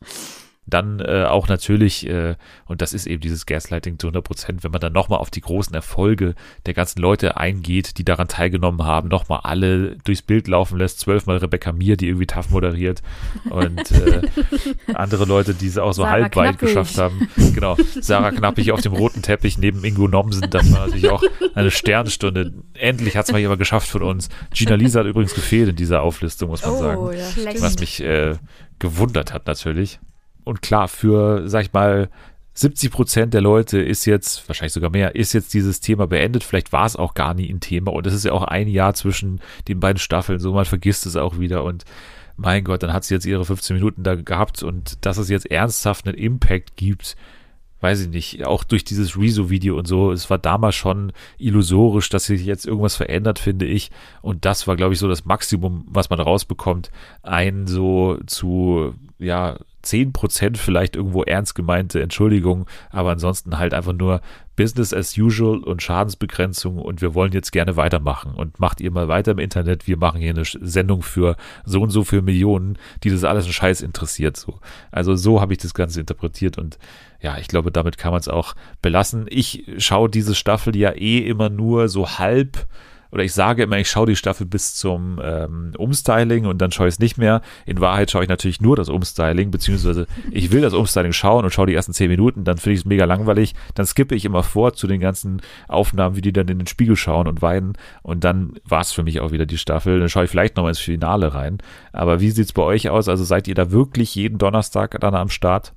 dann 0.69 1.01
äh, 1.01 1.25
auch 1.25 1.49
natürlich, 1.49 2.09
äh, 2.09 2.37
und 2.67 2.83
das 2.83 2.93
ist 2.93 3.07
eben 3.07 3.21
dieses 3.21 3.47
Gaslighting 3.47 3.99
zu 3.99 4.09
100 4.09 4.25
Prozent, 4.25 4.65
wenn 4.65 4.71
man 4.71 4.81
dann 4.81 4.93
nochmal 4.93 5.19
auf 5.19 5.31
die 5.31 5.41
großen 5.41 5.75
Erfolge 5.75 6.35
der 6.67 6.75
ganzen 6.75 7.01
Leute 7.01 7.37
eingeht, 7.37 7.99
die 7.99 8.05
daran 8.05 8.29
teilgenommen 8.29 8.85
haben, 8.85 9.09
nochmal 9.09 9.41
alle 9.45 9.97
durchs 10.05 10.23
Bild 10.23 10.49
laufen 10.49 10.79
lässt, 10.79 11.01
zwölfmal 11.01 11.39
Rebecca 11.39 11.73
Mir, 11.73 11.97
die 11.97 12.09
irgendwie 12.09 12.27
tough 12.27 12.51
moderiert 12.51 13.03
und 13.51 13.91
äh, 13.93 14.23
andere 14.95 15.25
Leute, 15.25 15.55
die 15.55 15.67
es 15.67 15.79
auch 15.79 15.93
so 15.93 16.09
halb 16.09 16.35
weit 16.37 16.59
geschafft 16.59 16.99
haben. 16.99 17.29
Genau, 17.55 17.77
Sarah 18.01 18.31
Knappig 18.31 18.73
auf 18.73 18.81
dem 18.81 18.93
roten 18.93 19.23
Teppich 19.23 19.59
neben 19.59 19.83
Ingo 19.85 20.07
Nomsen, 20.07 20.51
das 20.51 20.71
war 20.73 20.87
natürlich 20.87 21.11
auch 21.11 21.23
eine 21.55 21.71
Sternstunde. 21.71 22.53
Endlich 22.75 23.17
hat 23.17 23.27
es 23.27 23.33
mal 23.33 23.39
jemand 23.39 23.59
geschafft 23.59 23.89
von 23.89 24.03
uns. 24.03 24.29
Gina 24.55 24.75
Lisa 24.75 25.01
hat 25.01 25.07
übrigens 25.07 25.35
gefehlt 25.35 25.71
in 25.71 25.77
dieser 25.77 26.03
Auflistung, 26.03 26.51
muss 26.51 26.63
man 26.63 26.75
oh, 26.75 26.79
sagen. 26.79 27.19
Ja, 27.19 27.63
was 27.63 27.79
mich 27.79 28.03
äh, 28.03 28.37
gewundert 28.79 29.33
hat 29.33 29.47
natürlich. 29.47 29.99
Und 30.49 30.63
klar, 30.63 30.89
für, 30.89 31.47
sag 31.47 31.67
ich 31.67 31.73
mal, 31.75 32.09
70 32.55 32.91
Prozent 32.91 33.35
der 33.35 33.43
Leute 33.43 33.79
ist 33.79 34.07
jetzt, 34.07 34.49
wahrscheinlich 34.49 34.73
sogar 34.73 34.89
mehr, 34.89 35.15
ist 35.15 35.35
jetzt 35.35 35.53
dieses 35.53 35.81
Thema 35.81 36.07
beendet. 36.07 36.43
Vielleicht 36.43 36.73
war 36.73 36.87
es 36.87 36.97
auch 36.97 37.13
gar 37.13 37.35
nie 37.35 37.51
ein 37.51 37.61
Thema. 37.61 37.93
Und 37.93 38.07
es 38.07 38.15
ist 38.15 38.25
ja 38.25 38.33
auch 38.33 38.45
ein 38.45 38.67
Jahr 38.67 38.95
zwischen 38.95 39.41
den 39.69 39.79
beiden 39.79 39.99
Staffeln. 39.99 40.39
So, 40.39 40.55
man 40.55 40.65
vergisst 40.65 41.05
es 41.05 41.17
auch 41.17 41.39
wieder. 41.39 41.65
Und 41.65 41.85
mein 42.39 42.65
Gott, 42.65 42.83
dann 42.83 42.95
hat 42.95 43.05
sie 43.05 43.13
jetzt 43.13 43.27
ihre 43.27 43.45
15 43.45 43.77
Minuten 43.77 44.05
da 44.05 44.15
gehabt 44.15 44.63
und 44.63 45.05
dass 45.05 45.19
es 45.19 45.29
jetzt 45.29 45.51
ernsthaft 45.51 46.09
einen 46.09 46.17
Impact 46.17 46.77
gibt, 46.77 47.15
weiß 47.81 48.01
ich 48.01 48.09
nicht, 48.09 48.47
auch 48.47 48.65
durch 48.65 48.85
dieses 48.85 49.19
Rezo-Video 49.19 49.77
und 49.77 49.87
so, 49.87 50.13
es 50.13 50.31
war 50.31 50.39
damals 50.39 50.77
schon 50.77 51.13
illusorisch, 51.37 52.09
dass 52.09 52.25
sich 52.25 52.45
jetzt 52.45 52.67
irgendwas 52.67 52.97
verändert, 52.97 53.39
finde 53.39 53.67
ich. 53.67 53.91
Und 54.23 54.45
das 54.45 54.67
war, 54.67 54.77
glaube 54.77 54.95
ich, 54.95 54.99
so 54.99 55.09
das 55.09 55.27
Maximum, 55.27 55.85
was 55.89 56.11
man 56.11 56.21
rausbekommt. 56.21 56.91
Ein 57.23 57.67
so 57.67 58.19
zu, 58.27 58.95
ja, 59.19 59.59
10% 59.85 60.57
vielleicht 60.57 60.97
irgendwo 60.97 61.23
ernst 61.23 61.55
gemeinte 61.55 62.03
Entschuldigung, 62.03 62.67
aber 62.91 63.13
ansonsten 63.13 63.59
halt 63.59 63.75
einfach 63.75 63.93
nur 63.93 64.21
Business 64.57 64.93
as 64.93 65.17
usual 65.17 65.59
und 65.59 65.83
Schadensbegrenzung 65.83 66.79
und 66.79 67.01
wir 67.01 67.15
wollen 67.15 67.33
jetzt 67.33 67.53
gerne 67.53 67.77
weitermachen 67.77 68.35
und 68.35 68.59
macht 68.59 68.81
ihr 68.81 68.91
mal 68.91 69.07
weiter 69.07 69.31
im 69.31 69.39
Internet, 69.39 69.87
wir 69.87 69.97
machen 69.97 70.21
hier 70.21 70.31
eine 70.31 70.45
Sendung 70.45 71.03
für 71.03 71.37
so 71.65 71.81
und 71.81 71.91
so 71.91 72.03
viele 72.03 72.23
Millionen, 72.23 72.77
die 73.05 73.11
das 73.11 73.23
alles 73.23 73.45
einen 73.45 73.53
Scheiß 73.53 73.83
interessiert, 73.83 74.37
so. 74.37 74.59
Also 74.91 75.15
so 75.15 75.41
habe 75.41 75.53
ich 75.53 75.59
das 75.59 75.75
Ganze 75.75 76.01
interpretiert 76.01 76.59
und 76.59 76.79
ja, 77.21 77.39
ich 77.39 77.47
glaube, 77.47 77.71
damit 77.71 77.99
kann 77.99 78.11
man 78.13 78.21
es 78.21 78.29
auch 78.29 78.55
belassen. 78.83 79.27
Ich 79.29 79.65
schaue 79.79 80.09
diese 80.09 80.35
Staffel 80.35 80.77
ja 80.77 80.91
eh 80.91 81.19
immer 81.19 81.51
nur 81.51 81.89
so 81.89 82.19
halb 82.19 82.67
oder 83.11 83.23
ich 83.23 83.33
sage 83.33 83.63
immer, 83.63 83.79
ich 83.79 83.91
schaue 83.91 84.07
die 84.07 84.17
Staffel 84.17 84.47
bis 84.47 84.75
zum 84.75 85.21
ähm, 85.23 85.73
Umstyling 85.77 86.47
und 86.47 86.59
dann 86.59 86.73
schaue 86.73 86.89
ich 86.89 86.95
es 86.95 86.99
nicht 86.99 87.19
mehr. 87.19 87.43
In 87.67 87.81
Wahrheit 87.81 88.11
schaue 88.11 88.23
ich 88.23 88.29
natürlich 88.29 88.61
nur 88.61 88.77
das 88.77 88.89
Umstyling, 88.89 89.51
beziehungsweise 89.51 90.07
ich 90.31 90.53
will 90.53 90.61
das 90.61 90.75
Umstyling 90.75 91.13
schauen 91.13 91.45
und 91.45 91.51
schaue 91.51 91.67
die 91.67 91.75
ersten 91.75 91.93
zehn 91.93 92.09
Minuten, 92.09 92.45
dann 92.45 92.59
finde 92.59 92.75
ich 92.75 92.81
es 92.81 92.85
mega 92.85 93.05
langweilig. 93.05 93.55
Dann 93.75 93.87
skippe 93.87 94.15
ich 94.15 94.25
immer 94.25 94.43
vor 94.43 94.75
zu 94.75 94.87
den 94.87 95.01
ganzen 95.01 95.41
Aufnahmen, 95.69 96.17
wie 96.17 96.21
die 96.21 96.33
dann 96.33 96.49
in 96.49 96.59
den 96.59 96.67
Spiegel 96.67 96.97
schauen 96.97 97.27
und 97.27 97.43
weinen. 97.43 97.75
Und 98.03 98.25
dann 98.25 98.55
war 98.65 98.81
es 98.81 98.93
für 98.93 99.03
mich 99.03 99.21
auch 99.21 99.33
wieder 99.33 99.47
die 99.47 99.59
Staffel. 99.59 100.01
Dann 100.01 100.09
schaue 100.09 100.25
ich 100.25 100.31
vielleicht 100.31 100.57
nochmal 100.57 100.71
ins 100.71 100.79
Finale 100.79 101.35
rein. 101.35 101.59
Aber 101.93 102.21
wie 102.21 102.31
sieht 102.31 102.47
es 102.47 102.53
bei 102.53 102.63
euch 102.63 102.89
aus? 102.91 103.09
Also 103.09 103.25
seid 103.25 103.49
ihr 103.49 103.55
da 103.55 103.71
wirklich 103.71 104.15
jeden 104.15 104.39
Donnerstag 104.39 104.99
dann 105.01 105.15
am 105.15 105.31
Start? 105.31 105.73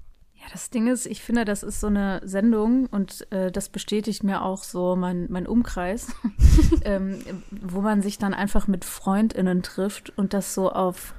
Das 0.52 0.70
Ding 0.70 0.88
ist, 0.88 1.06
ich 1.06 1.22
finde, 1.22 1.46
das 1.46 1.64
ist 1.64 1.80
so 1.80 1.88
eine 1.88 2.22
Sendung 2.26 2.88
und 2.88 3.32
äh, 3.32 3.52
das 3.52 3.70
bestätigt 3.70 4.24
mir 4.24 4.42
auch 4.42 4.64
so 4.64 4.98
mein, 4.98 5.28
mein 5.30 5.48
Umkreis, 5.48 6.08
ähm, 6.84 7.20
wo 7.52 7.82
man 7.82 8.02
sich 8.02 8.18
dann 8.18 8.34
einfach 8.34 8.68
mit 8.68 8.84
FreundInnen 8.84 9.64
trifft 9.64 10.12
und 10.18 10.34
das 10.34 10.54
so 10.54 10.70
auf, 10.70 11.14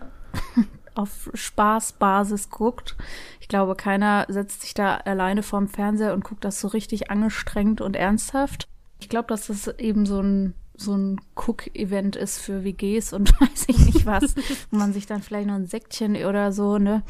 auf 0.95 1.31
Spaßbasis 1.33 2.51
guckt. 2.51 2.97
Ich 3.41 3.49
glaube, 3.49 3.75
keiner 3.75 4.27
setzt 4.29 4.63
sich 4.63 4.75
da 4.75 4.97
alleine 4.97 5.43
vorm 5.43 5.69
Fernseher 5.69 6.13
und 6.13 6.25
guckt 6.25 6.45
das 6.45 6.61
so 6.61 6.69
richtig 6.69 7.11
angestrengt 7.11 7.81
und 7.81 7.97
ernsthaft. 7.97 8.69
Ich 9.01 9.09
glaube, 9.09 9.29
dass 9.29 9.47
das 9.47 9.67
eben 9.79 10.05
so 10.05 10.21
ein 10.21 10.55
so 10.75 10.97
ein 10.97 11.21
Cook-Event 11.37 12.17
ist 12.17 12.39
für 12.39 12.65
WGs 12.65 13.13
und 13.13 13.33
weiß 13.41 13.65
ich 13.69 13.79
nicht 13.79 14.07
was, 14.07 14.35
wo 14.71 14.79
man 14.79 14.93
sich 14.93 15.07
dann 15.07 15.23
vielleicht 15.23 15.47
noch 15.47 15.55
ein 15.55 15.67
Säckchen 15.67 16.17
oder 16.17 16.51
so, 16.51 16.79
ne, 16.79 17.03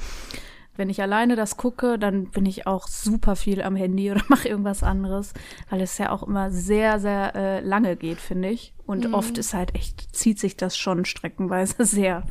wenn 0.76 0.90
ich 0.90 1.02
alleine 1.02 1.36
das 1.36 1.56
gucke, 1.56 1.98
dann 1.98 2.30
bin 2.30 2.46
ich 2.46 2.66
auch 2.66 2.88
super 2.88 3.36
viel 3.36 3.62
am 3.62 3.76
Handy 3.76 4.10
oder 4.10 4.22
mache 4.28 4.48
irgendwas 4.48 4.82
anderes, 4.82 5.32
weil 5.70 5.80
es 5.80 5.98
ja 5.98 6.10
auch 6.10 6.22
immer 6.22 6.50
sehr, 6.50 6.98
sehr 6.98 7.34
äh, 7.34 7.60
lange 7.60 7.96
geht, 7.96 8.20
finde 8.20 8.48
ich. 8.48 8.72
Und 8.86 9.08
mhm. 9.08 9.14
oft 9.14 9.38
ist 9.38 9.54
halt 9.54 9.74
echt, 9.74 10.14
zieht 10.14 10.38
sich 10.38 10.56
das 10.56 10.76
schon 10.76 11.04
streckenweise 11.04 11.74
sehr. 11.84 12.24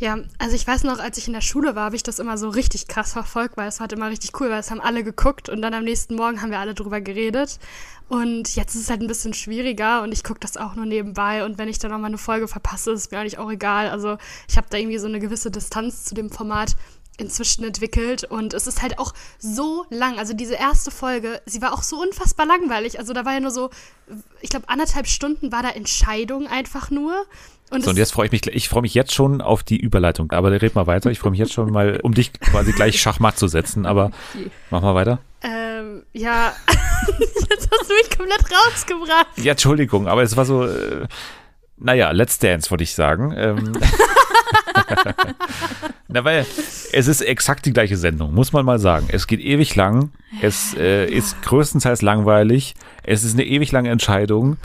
Ja, 0.00 0.16
also 0.38 0.54
ich 0.54 0.64
weiß 0.64 0.84
noch, 0.84 1.00
als 1.00 1.18
ich 1.18 1.26
in 1.26 1.32
der 1.32 1.40
Schule 1.40 1.74
war, 1.74 1.86
habe 1.86 1.96
ich 1.96 2.04
das 2.04 2.20
immer 2.20 2.38
so 2.38 2.48
richtig 2.48 2.86
krass 2.86 3.12
verfolgt, 3.12 3.56
weil 3.56 3.66
es 3.66 3.80
war 3.80 3.86
halt 3.86 3.92
immer 3.92 4.08
richtig 4.08 4.30
cool, 4.40 4.48
weil 4.48 4.60
es 4.60 4.70
haben 4.70 4.80
alle 4.80 5.02
geguckt 5.02 5.48
und 5.48 5.60
dann 5.60 5.74
am 5.74 5.82
nächsten 5.82 6.14
Morgen 6.14 6.40
haben 6.40 6.52
wir 6.52 6.60
alle 6.60 6.74
drüber 6.74 7.00
geredet. 7.00 7.58
Und 8.08 8.54
jetzt 8.54 8.76
ist 8.76 8.82
es 8.82 8.90
halt 8.90 9.02
ein 9.02 9.08
bisschen 9.08 9.34
schwieriger 9.34 10.02
und 10.02 10.12
ich 10.12 10.22
gucke 10.22 10.38
das 10.38 10.56
auch 10.56 10.76
nur 10.76 10.86
nebenbei 10.86 11.44
und 11.44 11.58
wenn 11.58 11.68
ich 11.68 11.80
dann 11.80 11.90
noch 11.90 11.98
mal 11.98 12.06
eine 12.06 12.16
Folge 12.16 12.46
verpasse, 12.46 12.92
ist 12.92 13.10
mir 13.10 13.18
eigentlich 13.18 13.38
auch 13.38 13.50
egal. 13.50 13.90
Also 13.90 14.18
ich 14.48 14.56
habe 14.56 14.68
da 14.70 14.78
irgendwie 14.78 14.98
so 14.98 15.08
eine 15.08 15.18
gewisse 15.18 15.50
Distanz 15.50 16.04
zu 16.04 16.14
dem 16.14 16.30
Format 16.30 16.76
inzwischen 17.18 17.64
entwickelt 17.64 18.24
und 18.24 18.54
es 18.54 18.66
ist 18.66 18.80
halt 18.80 18.98
auch 18.98 19.12
so 19.38 19.84
lang. 19.90 20.18
Also 20.18 20.32
diese 20.32 20.54
erste 20.54 20.90
Folge, 20.90 21.42
sie 21.46 21.60
war 21.60 21.74
auch 21.74 21.82
so 21.82 22.00
unfassbar 22.00 22.46
langweilig. 22.46 22.98
Also 22.98 23.12
da 23.12 23.24
war 23.24 23.34
ja 23.34 23.40
nur 23.40 23.50
so, 23.50 23.70
ich 24.40 24.50
glaube, 24.50 24.68
anderthalb 24.68 25.06
Stunden 25.06 25.52
war 25.52 25.62
da 25.62 25.70
Entscheidung 25.70 26.46
einfach 26.46 26.90
nur. 26.90 27.26
Und 27.70 27.84
so, 27.84 27.90
und 27.90 27.98
jetzt 27.98 28.12
freue 28.12 28.26
ich 28.26 28.32
mich, 28.32 28.46
ich 28.46 28.68
freue 28.68 28.82
mich 28.82 28.94
jetzt 28.94 29.12
schon 29.12 29.42
auf 29.42 29.62
die 29.62 29.76
Überleitung. 29.76 30.30
Aber 30.30 30.50
red 30.50 30.74
mal 30.74 30.86
weiter. 30.86 31.10
Ich 31.10 31.18
freue 31.18 31.32
mich 31.32 31.40
jetzt 31.40 31.52
schon 31.52 31.70
mal, 31.70 32.00
um 32.02 32.14
dich 32.14 32.32
quasi 32.32 32.72
gleich 32.72 33.00
Schachmatt 33.00 33.38
zu 33.38 33.48
setzen. 33.48 33.84
Aber 33.84 34.10
mach 34.70 34.80
mal 34.80 34.94
weiter. 34.94 35.18
Ähm, 35.42 36.02
ja, 36.12 36.54
jetzt 37.18 37.68
hast 37.70 37.90
du 37.90 37.94
mich 37.94 38.16
komplett 38.16 38.44
rausgebracht. 38.50 39.26
Ja, 39.36 39.52
Entschuldigung, 39.52 40.08
aber 40.08 40.22
es 40.22 40.36
war 40.36 40.44
so, 40.44 40.64
äh, 40.64 41.06
naja, 41.76 42.10
Let's 42.10 42.38
Dance, 42.38 42.70
wollte 42.70 42.84
ich 42.84 42.94
sagen. 42.94 43.34
Ähm. 43.36 43.72
Na, 46.08 46.24
weil 46.24 46.46
es 46.92 47.06
ist 47.06 47.20
exakt 47.20 47.66
die 47.66 47.72
gleiche 47.72 47.96
Sendung, 47.96 48.34
muss 48.34 48.52
man 48.52 48.64
mal 48.64 48.78
sagen. 48.78 49.08
Es 49.10 49.26
geht 49.26 49.40
ewig 49.40 49.74
lang, 49.76 50.10
es 50.40 50.74
äh, 50.74 51.06
ist 51.06 51.42
größtenteils 51.42 52.02
langweilig, 52.02 52.74
es 53.02 53.24
ist 53.24 53.34
eine 53.34 53.44
ewig 53.44 53.72
lange 53.72 53.90
Entscheidung. 53.90 54.56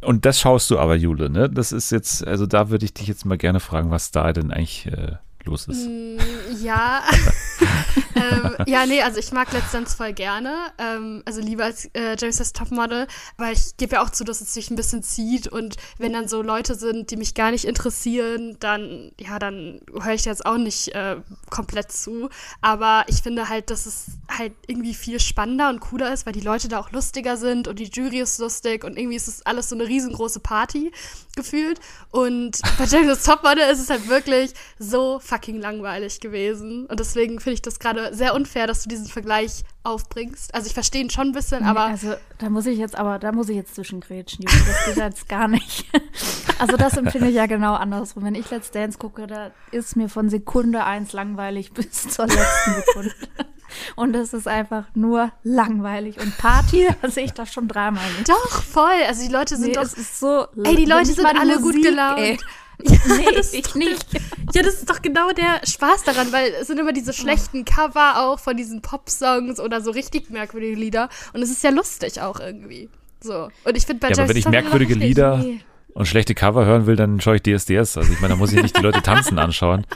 Und 0.00 0.26
das 0.26 0.38
schaust 0.38 0.70
du 0.70 0.78
aber, 0.78 0.96
Jule, 0.96 1.30
ne? 1.30 1.48
Das 1.48 1.72
ist 1.72 1.90
jetzt, 1.90 2.26
also 2.26 2.46
da 2.46 2.68
würde 2.68 2.84
ich 2.84 2.92
dich 2.92 3.08
jetzt 3.08 3.24
mal 3.24 3.38
gerne 3.38 3.58
fragen, 3.58 3.90
was 3.90 4.10
da 4.10 4.32
denn 4.32 4.50
eigentlich 4.50 4.86
äh, 4.86 5.12
los 5.44 5.66
ist. 5.68 5.86
Mm, 5.86 6.18
ja. 6.62 7.02
ähm, 8.14 8.56
ja, 8.66 8.86
nee, 8.86 9.02
also 9.02 9.18
ich 9.18 9.32
mag 9.32 9.52
Let's 9.52 9.72
Dance 9.72 9.96
voll 9.96 10.12
gerne. 10.12 10.72
Ähm, 10.78 11.22
also 11.24 11.40
lieber 11.40 11.64
als 11.64 11.86
äh, 11.94 12.16
Jerry's 12.18 12.52
Topmodel, 12.52 13.06
weil 13.36 13.54
ich 13.54 13.76
gebe 13.76 13.96
ja 13.96 14.02
auch 14.02 14.10
zu, 14.10 14.24
dass 14.24 14.40
es 14.40 14.54
sich 14.54 14.70
ein 14.70 14.76
bisschen 14.76 15.02
zieht 15.02 15.48
und 15.48 15.76
wenn 15.98 16.12
dann 16.12 16.28
so 16.28 16.42
Leute 16.42 16.74
sind, 16.74 17.10
die 17.10 17.16
mich 17.16 17.34
gar 17.34 17.50
nicht 17.50 17.64
interessieren, 17.64 18.56
dann, 18.60 19.12
ja, 19.18 19.38
dann 19.38 19.80
höre 19.92 20.14
ich 20.14 20.24
jetzt 20.24 20.46
auch 20.46 20.58
nicht 20.58 20.88
äh, 20.94 21.16
komplett 21.50 21.92
zu. 21.92 22.28
Aber 22.60 23.04
ich 23.08 23.22
finde 23.22 23.48
halt, 23.48 23.70
dass 23.70 23.86
es 23.86 24.06
halt 24.28 24.52
irgendwie 24.66 24.94
viel 24.94 25.20
spannender 25.20 25.68
und 25.68 25.80
cooler 25.80 26.12
ist, 26.12 26.26
weil 26.26 26.32
die 26.32 26.40
Leute 26.40 26.68
da 26.68 26.80
auch 26.80 26.90
lustiger 26.92 27.36
sind 27.36 27.68
und 27.68 27.78
die 27.78 27.90
Jury 27.90 28.20
ist 28.20 28.38
lustig 28.38 28.84
und 28.84 28.98
irgendwie 28.98 29.16
ist 29.16 29.28
es 29.28 29.44
alles 29.46 29.68
so 29.68 29.74
eine 29.74 29.86
riesengroße 29.86 30.40
Party 30.40 30.92
gefühlt. 31.36 31.80
Und 32.10 32.60
bei 32.78 32.84
Jerry's 32.84 33.24
Topmodel 33.24 33.70
ist 33.70 33.80
es 33.80 33.90
halt 33.90 34.08
wirklich 34.08 34.52
so 34.78 35.18
fucking 35.34 35.60
langweilig 35.60 36.20
gewesen. 36.20 36.86
Und 36.86 37.00
deswegen 37.00 37.40
finde 37.40 37.54
ich 37.54 37.62
das 37.62 37.78
gerade 37.78 38.14
sehr 38.14 38.34
unfair, 38.34 38.66
dass 38.66 38.82
du 38.82 38.88
diesen 38.88 39.06
Vergleich 39.06 39.64
aufbringst. 39.82 40.54
Also 40.54 40.66
ich 40.68 40.74
verstehe 40.74 41.02
ihn 41.02 41.10
schon 41.10 41.28
ein 41.28 41.32
bisschen, 41.32 41.64
aber. 41.64 41.84
Also 41.84 42.14
da 42.38 42.50
muss 42.50 42.66
ich 42.66 42.78
jetzt, 42.78 42.96
aber 42.96 43.18
da 43.18 43.32
muss 43.32 43.48
ich 43.48 43.56
jetzt 43.56 43.74
zwischengrätschen, 43.74 44.44
Juli. 44.44 44.64
Das 44.66 44.84
geht 44.86 44.96
jetzt 44.96 45.28
gar 45.28 45.48
nicht. 45.48 45.86
Also 46.60 46.76
das 46.76 46.96
empfinde 46.96 47.28
ich 47.28 47.34
ja 47.34 47.46
genau 47.46 47.74
andersrum. 47.74 48.22
Wenn 48.22 48.36
ich 48.36 48.48
Let's 48.48 48.70
Dance 48.70 48.96
gucke, 48.96 49.26
da 49.26 49.50
ist 49.72 49.96
mir 49.96 50.08
von 50.08 50.28
Sekunde 50.28 50.84
eins 50.84 51.12
langweilig 51.12 51.72
bis 51.72 52.08
zur 52.08 52.28
letzten 52.28 52.74
Sekunde. 52.74 53.12
Und 53.96 54.12
das 54.12 54.32
ist 54.32 54.46
einfach 54.46 54.84
nur 54.94 55.32
langweilig. 55.42 56.20
Und 56.20 56.38
Party, 56.38 56.86
da 57.02 57.10
sehe 57.10 57.24
ich 57.24 57.32
das 57.32 57.52
schon 57.52 57.66
dreimal 57.66 58.08
nicht. 58.12 58.28
Doch, 58.28 58.62
voll. 58.62 59.02
Also 59.08 59.26
die 59.26 59.32
Leute 59.32 59.56
sind 59.56 59.68
nee, 59.68 59.72
doch. 59.72 59.82
Es 59.82 59.94
ist 59.94 60.20
so 60.20 60.46
ey, 60.62 60.76
die 60.76 60.84
Leute 60.84 61.06
sind 61.06 61.26
alle 61.26 61.58
Musik, 61.58 61.74
gut 61.74 61.82
gelaunt. 61.82 62.20
Ey. 62.20 62.38
Ja, 62.84 62.98
nee, 63.16 63.40
ich 63.52 63.74
nicht. 63.74 64.06
Ja, 64.52 64.62
das 64.62 64.74
ist 64.74 64.90
doch 64.90 65.00
genau 65.00 65.30
der 65.32 65.66
Spaß 65.66 66.04
daran, 66.04 66.32
weil 66.32 66.52
es 66.60 66.66
sind 66.66 66.78
immer 66.78 66.92
diese 66.92 67.12
schlechten 67.12 67.64
Cover 67.64 68.22
auch 68.22 68.38
von 68.38 68.56
diesen 68.56 68.82
Pop-Songs 68.82 69.60
oder 69.60 69.80
so 69.80 69.90
richtig 69.90 70.30
merkwürdige 70.30 70.76
Lieder. 70.76 71.08
Und 71.32 71.42
es 71.42 71.50
ist 71.50 71.62
ja 71.62 71.70
lustig 71.70 72.20
auch 72.20 72.40
irgendwie. 72.40 72.88
So. 73.20 73.48
Und 73.64 73.76
ich 73.76 73.86
finde 73.86 74.00
bei 74.00 74.10
Ja, 74.10 74.18
aber 74.18 74.28
wenn 74.28 74.36
ich 74.36 74.48
merkwürdige 74.48 74.94
Lieder 74.94 75.38
nee. 75.38 75.60
und 75.94 76.06
schlechte 76.06 76.34
Cover 76.34 76.66
hören 76.66 76.86
will, 76.86 76.96
dann 76.96 77.20
schaue 77.20 77.36
ich 77.36 77.42
DSDS. 77.42 77.96
Also 77.96 78.12
ich 78.12 78.20
meine, 78.20 78.34
da 78.34 78.36
muss 78.36 78.52
ich 78.52 78.62
nicht 78.62 78.76
die 78.76 78.82
Leute 78.82 79.00
tanzen 79.02 79.38
anschauen. 79.38 79.86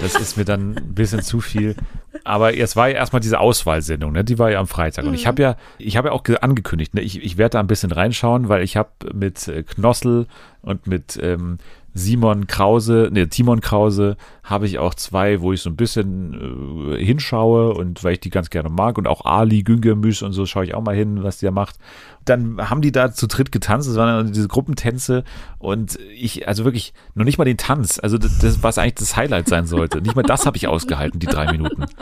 Das 0.00 0.14
ist 0.14 0.36
mir 0.38 0.46
dann 0.46 0.76
ein 0.76 0.94
bisschen 0.94 1.22
zu 1.22 1.40
viel. 1.40 1.76
Aber 2.24 2.56
es 2.56 2.76
war 2.76 2.88
ja 2.88 2.96
erstmal 2.96 3.20
diese 3.20 3.38
Auswahlsendung, 3.38 4.12
ne? 4.12 4.24
Die 4.24 4.38
war 4.38 4.50
ja 4.50 4.60
am 4.60 4.66
Freitag. 4.66 5.04
Und 5.04 5.14
ich 5.14 5.26
habe 5.26 5.42
ja, 5.42 5.56
ich 5.78 5.96
habe 5.96 6.08
ja 6.08 6.12
auch 6.12 6.24
angekündigt, 6.40 6.94
ne? 6.94 7.02
Ich, 7.02 7.22
ich 7.22 7.36
werde 7.36 7.54
da 7.54 7.60
ein 7.60 7.66
bisschen 7.66 7.92
reinschauen, 7.92 8.48
weil 8.48 8.62
ich 8.62 8.76
habe 8.76 8.90
mit 9.12 9.46
äh, 9.48 9.62
Knossel 9.62 10.26
und 10.62 10.86
mit 10.86 11.18
ähm, 11.22 11.58
Simon 11.94 12.46
Krause, 12.46 13.08
ne, 13.12 13.28
Timon 13.28 13.60
Krause 13.60 14.16
habe 14.44 14.66
ich 14.66 14.78
auch 14.78 14.94
zwei, 14.94 15.40
wo 15.40 15.52
ich 15.52 15.62
so 15.62 15.70
ein 15.70 15.76
bisschen 15.76 16.94
äh, 16.94 17.04
hinschaue 17.04 17.74
und 17.74 18.04
weil 18.04 18.14
ich 18.14 18.20
die 18.20 18.30
ganz 18.30 18.50
gerne 18.50 18.68
mag 18.68 18.98
und 18.98 19.06
auch 19.06 19.24
Ali 19.24 19.62
Güngermüs 19.62 20.22
und 20.22 20.32
so 20.32 20.46
schaue 20.46 20.64
ich 20.64 20.74
auch 20.74 20.82
mal 20.82 20.94
hin, 20.94 21.22
was 21.22 21.38
der 21.38 21.50
macht. 21.50 21.76
Dann 22.24 22.70
haben 22.70 22.80
die 22.80 22.92
da 22.92 23.12
zu 23.12 23.26
dritt 23.26 23.50
getanzt, 23.50 23.88
das 23.88 23.96
waren 23.96 24.32
diese 24.32 24.48
Gruppentänze 24.48 25.24
und 25.58 25.98
ich, 26.14 26.46
also 26.46 26.64
wirklich, 26.64 26.94
noch 27.14 27.24
nicht 27.24 27.38
mal 27.38 27.44
den 27.44 27.56
Tanz, 27.56 27.98
also 27.98 28.18
das, 28.18 28.38
das 28.38 28.62
was 28.62 28.78
eigentlich 28.78 28.94
das 28.94 29.16
Highlight 29.16 29.48
sein 29.48 29.66
sollte. 29.66 30.00
Nicht 30.00 30.16
mal 30.16 30.22
das 30.22 30.46
habe 30.46 30.56
ich 30.56 30.68
ausgehalten, 30.68 31.18
die 31.18 31.26
drei 31.26 31.50
Minuten. 31.50 31.84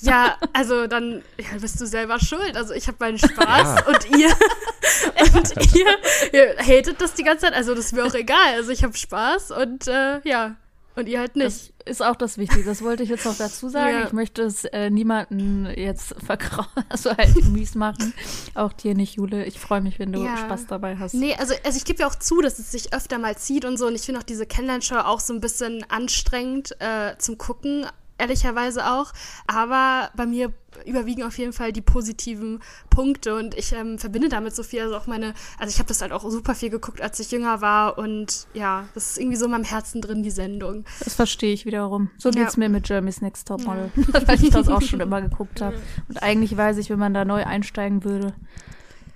Ja, 0.00 0.36
also 0.52 0.86
dann 0.86 1.22
ja, 1.38 1.58
bist 1.60 1.80
du 1.80 1.86
selber 1.86 2.18
schuld. 2.20 2.56
Also 2.56 2.74
ich 2.74 2.86
habe 2.86 2.98
meinen 3.00 3.18
Spaß 3.18 3.80
ja. 3.80 3.86
und 3.86 4.18
ihr 4.18 4.30
und 5.34 5.74
ihr, 5.74 5.86
ihr 6.32 6.56
hatet 6.58 7.00
das 7.00 7.14
die 7.14 7.24
ganze 7.24 7.46
Zeit. 7.46 7.54
Also 7.54 7.74
das 7.74 7.86
ist 7.86 7.92
mir 7.92 8.04
auch 8.04 8.14
egal. 8.14 8.54
Also 8.54 8.70
ich 8.70 8.84
habe 8.84 8.96
Spaß 8.96 9.50
und 9.52 9.88
äh, 9.88 10.20
ja. 10.24 10.56
und 10.94 11.08
ihr 11.08 11.18
halt 11.20 11.36
nicht. 11.36 11.46
Das 11.46 11.72
ist 11.88 12.02
auch 12.02 12.16
das 12.16 12.38
Wichtige. 12.38 12.64
Das 12.64 12.82
wollte 12.82 13.02
ich 13.02 13.08
jetzt 13.08 13.24
noch 13.24 13.36
dazu 13.36 13.68
sagen. 13.68 13.92
Ja. 13.92 14.06
Ich 14.06 14.12
möchte 14.12 14.42
es 14.42 14.64
äh, 14.64 14.90
niemanden 14.90 15.66
jetzt 15.66 16.14
vergrauen, 16.24 16.66
also 16.88 17.16
halt 17.16 17.44
mies 17.52 17.74
machen. 17.74 18.14
Auch 18.54 18.72
dir 18.72 18.94
nicht, 18.94 19.16
Jule. 19.16 19.44
Ich 19.46 19.58
freue 19.58 19.80
mich, 19.80 19.98
wenn 19.98 20.12
du 20.12 20.22
Ja. 20.22 20.36
Spaß 20.36 20.66
dabei 20.66 20.96
hast. 20.96 21.14
Nee, 21.14 21.34
also, 21.38 21.54
also 21.64 21.76
ich 21.76 21.84
gebe 21.84 22.00
ja 22.00 22.06
auch 22.06 22.14
zu, 22.14 22.40
dass 22.40 22.58
es 22.58 22.70
sich 22.70 22.92
öfter 22.92 23.18
mal 23.18 23.36
zieht 23.36 23.64
und 23.64 23.78
so. 23.78 23.86
Und 23.86 23.94
ich 23.94 24.02
finde 24.02 24.20
auch 24.20 24.24
diese 24.24 24.46
Kennenlernshow 24.46 24.98
auch 24.98 25.20
so 25.20 25.32
ein 25.32 25.40
bisschen 25.40 25.84
anstrengend 25.88 26.76
äh, 26.80 27.16
zum 27.18 27.38
Gucken, 27.38 27.86
ehrlicherweise 28.18 28.90
auch. 28.90 29.12
Aber 29.46 30.10
bei 30.16 30.26
mir 30.26 30.52
überwiegen 30.84 31.22
auf 31.22 31.38
jeden 31.38 31.52
Fall 31.52 31.72
die 31.72 31.80
positiven 31.80 32.60
Punkte 32.90 33.34
und 33.36 33.54
ich 33.56 33.72
ähm, 33.72 33.98
verbinde 33.98 34.28
damit 34.28 34.54
so 34.54 34.62
viel. 34.62 34.82
Also 34.82 34.96
auch 34.96 35.06
meine, 35.06 35.34
also 35.58 35.70
ich 35.72 35.78
habe 35.78 35.88
das 35.88 36.02
halt 36.02 36.12
auch 36.12 36.28
super 36.30 36.54
viel 36.54 36.70
geguckt, 36.70 37.00
als 37.00 37.18
ich 37.20 37.30
jünger 37.30 37.60
war. 37.60 37.98
Und 37.98 38.46
ja, 38.54 38.88
das 38.94 39.12
ist 39.12 39.18
irgendwie 39.18 39.36
so 39.36 39.46
in 39.46 39.52
meinem 39.52 39.64
Herzen 39.64 40.00
drin, 40.02 40.22
die 40.22 40.30
Sendung. 40.30 40.84
Das 41.02 41.14
verstehe 41.14 41.52
ich 41.52 41.64
wiederum. 41.66 42.10
So 42.18 42.28
Ja. 42.30 42.42
geht's 42.42 42.56
mir 42.56 42.68
mit 42.68 42.88
Jeremy's 42.88 43.20
Next 43.20 43.48
Top 43.48 43.64
Model, 43.64 43.90
weil 44.26 44.42
ich 44.42 44.50
das 44.50 44.68
auch 44.68 44.82
schon 44.88 45.00
immer 45.00 45.22
geguckt 45.22 45.60
habe. 45.60 45.76
Und 46.08 46.22
eigentlich 46.22 46.56
weiß 46.56 46.76
ich, 46.78 46.90
wenn 46.90 46.98
man 46.98 47.14
da 47.14 47.24
neu 47.24 47.44
einsteigen 47.44 48.04
würde, 48.04 48.34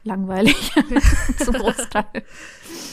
langweilig 0.05 0.73
zum 1.39 1.55
Großteil. 1.55 2.23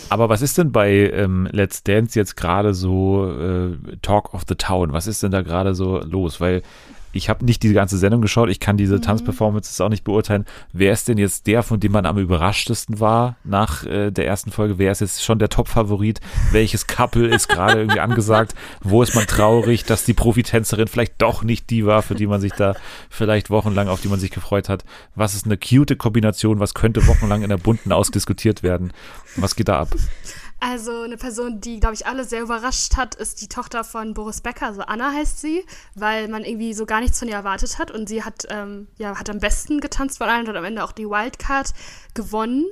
Aber 0.09 0.29
was 0.29 0.41
ist 0.41 0.57
denn 0.57 0.71
bei 0.71 1.11
ähm, 1.11 1.47
Let's 1.51 1.83
Dance 1.83 2.17
jetzt 2.17 2.35
gerade 2.35 2.73
so 2.73 3.31
äh, 3.31 3.97
Talk 4.01 4.33
of 4.33 4.43
the 4.47 4.55
Town? 4.55 4.93
Was 4.93 5.07
ist 5.07 5.23
denn 5.23 5.31
da 5.31 5.41
gerade 5.41 5.75
so 5.75 5.99
los? 5.99 6.41
Weil 6.41 6.63
ich 7.11 7.29
habe 7.29 7.45
nicht 7.45 7.63
diese 7.63 7.73
ganze 7.73 7.97
Sendung 7.97 8.21
geschaut, 8.21 8.49
ich 8.49 8.59
kann 8.59 8.77
diese 8.77 9.01
Tanzperformances 9.01 9.79
auch 9.81 9.89
nicht 9.89 10.03
beurteilen. 10.03 10.45
Wer 10.73 10.93
ist 10.93 11.07
denn 11.07 11.17
jetzt 11.17 11.47
der, 11.47 11.63
von 11.63 11.79
dem 11.79 11.91
man 11.91 12.05
am 12.05 12.17
überraschtesten 12.17 12.99
war 12.99 13.35
nach 13.43 13.85
äh, 13.85 14.11
der 14.11 14.27
ersten 14.27 14.51
Folge? 14.51 14.77
Wer 14.77 14.91
ist 14.91 15.01
jetzt 15.01 15.23
schon 15.23 15.39
der 15.39 15.49
Top-Favorit? 15.49 16.19
Welches 16.51 16.87
Couple 16.87 17.27
ist 17.27 17.49
gerade 17.49 17.79
irgendwie 17.79 17.99
angesagt? 17.99 18.53
Wo 18.81 19.01
ist 19.01 19.15
man 19.15 19.25
traurig, 19.25 19.85
dass 19.85 20.05
die 20.05 20.13
Profitänzerin 20.13 20.87
vielleicht 20.87 21.21
doch 21.21 21.43
nicht 21.43 21.69
die 21.69 21.85
war, 21.85 22.01
für 22.01 22.15
die 22.15 22.27
man 22.27 22.41
sich 22.41 22.53
da 22.53 22.75
vielleicht 23.09 23.49
wochenlang, 23.49 23.87
auf 23.87 24.01
die 24.01 24.07
man 24.07 24.19
sich 24.19 24.31
gefreut 24.31 24.69
hat? 24.69 24.83
Was 25.15 25.33
ist 25.33 25.45
eine 25.45 25.57
cute 25.57 25.97
Kombination? 25.97 26.59
Was 26.59 26.73
könnte 26.73 27.07
wochenlang 27.07 27.41
in 27.41 27.49
der 27.49 27.57
bunten 27.57 27.91
ausdiskutiert 27.91 28.63
werden? 28.63 28.93
Was 29.35 29.55
geht 29.55 29.67
da 29.67 29.79
ab? 29.79 29.89
Also 30.61 31.03
eine 31.03 31.15
Person, 31.15 31.61
die, 31.61 31.79
glaube 31.79 31.95
ich, 31.95 32.05
alle 32.05 32.25
sehr 32.25 32.41
überrascht 32.41 32.97
hat, 32.97 33.15
ist 33.15 33.41
die 33.41 33.47
Tochter 33.47 33.83
von 33.85 34.13
Boris 34.13 34.41
Becker, 34.41 34.67
also 34.67 34.81
Anna 34.81 35.13
heißt 35.13 35.39
sie, 35.39 35.65
weil 35.95 36.27
man 36.27 36.43
irgendwie 36.43 36.73
so 36.73 36.85
gar 36.85 36.99
nichts 36.99 37.19
von 37.19 37.29
ihr 37.29 37.35
erwartet 37.35 37.79
hat. 37.79 37.91
Und 37.91 38.09
sie 38.09 38.23
hat, 38.23 38.45
ähm, 38.49 38.87
ja, 38.97 39.17
hat 39.17 39.29
am 39.29 39.39
besten 39.39 39.79
getanzt 39.79 40.17
von 40.17 40.27
allen 40.27 40.41
und 40.41 40.49
hat 40.49 40.57
am 40.57 40.65
Ende 40.65 40.83
auch 40.83 40.91
die 40.91 41.09
Wildcard 41.09 41.73
gewonnen. 42.13 42.65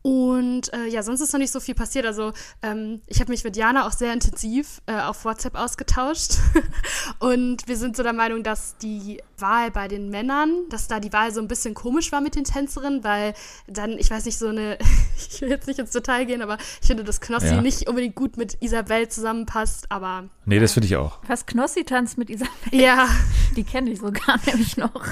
Und 0.00 0.70
äh, 0.74 0.86
ja, 0.86 1.02
sonst 1.02 1.22
ist 1.22 1.32
noch 1.32 1.40
nicht 1.40 1.50
so 1.50 1.60
viel 1.60 1.74
passiert. 1.74 2.04
Also 2.04 2.32
ähm, 2.62 3.00
ich 3.06 3.20
habe 3.20 3.30
mich 3.30 3.42
mit 3.42 3.56
Jana 3.56 3.86
auch 3.86 3.92
sehr 3.92 4.12
intensiv 4.12 4.82
äh, 4.84 5.00
auf 5.00 5.24
WhatsApp 5.24 5.54
ausgetauscht. 5.54 6.34
und 7.20 7.66
wir 7.66 7.76
sind 7.78 7.96
so 7.96 8.02
der 8.02 8.12
Meinung, 8.12 8.42
dass 8.42 8.76
die 8.76 9.22
Wahl 9.38 9.70
bei 9.70 9.88
den 9.88 10.10
Männern, 10.10 10.50
dass 10.70 10.88
da 10.88 11.00
die 11.00 11.12
Wahl 11.12 11.32
so 11.32 11.40
ein 11.40 11.48
bisschen 11.48 11.74
komisch 11.74 12.12
war 12.12 12.20
mit 12.20 12.34
den 12.36 12.44
Tänzerinnen, 12.44 13.04
weil 13.04 13.34
dann, 13.66 13.92
ich 13.98 14.10
weiß 14.10 14.24
nicht, 14.24 14.38
so 14.38 14.48
eine, 14.48 14.78
ich 15.30 15.40
will 15.40 15.50
jetzt 15.50 15.66
nicht 15.66 15.78
ins 15.78 15.90
Detail 15.90 16.24
gehen, 16.24 16.42
aber 16.42 16.58
ich 16.80 16.86
finde, 16.86 17.04
dass 17.04 17.20
Knossi 17.20 17.46
Ja. 17.48 17.60
nicht 17.60 17.88
unbedingt 17.88 18.14
gut 18.14 18.36
mit 18.36 18.56
Isabel 18.60 19.08
zusammenpasst, 19.08 19.86
aber 19.90 20.24
Nee, 20.46 20.58
das 20.60 20.72
finde 20.74 20.86
ich 20.86 20.96
auch. 20.96 21.18
Was 21.26 21.46
Knossi 21.46 21.84
tanzt 21.84 22.18
mit 22.18 22.30
Isabel, 22.30 22.50
ja, 22.72 23.08
die 23.56 23.64
kenne 23.64 23.90
ich 23.90 24.00
sogar 24.00 24.38
nämlich 24.46 24.76
noch. 24.76 25.04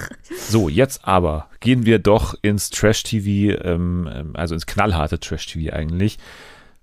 So, 0.49 0.69
jetzt 0.69 1.07
aber 1.07 1.49
gehen 1.61 1.87
wir 1.87 1.99
doch 1.99 2.35
ins 2.43 2.71
Trash-TV, 2.71 3.59
ähm, 3.65 4.09
ähm, 4.13 4.31
also 4.35 4.55
ins 4.55 4.67
knallharte 4.67 5.19
Trash-TV 5.21 5.73
eigentlich. 5.75 6.19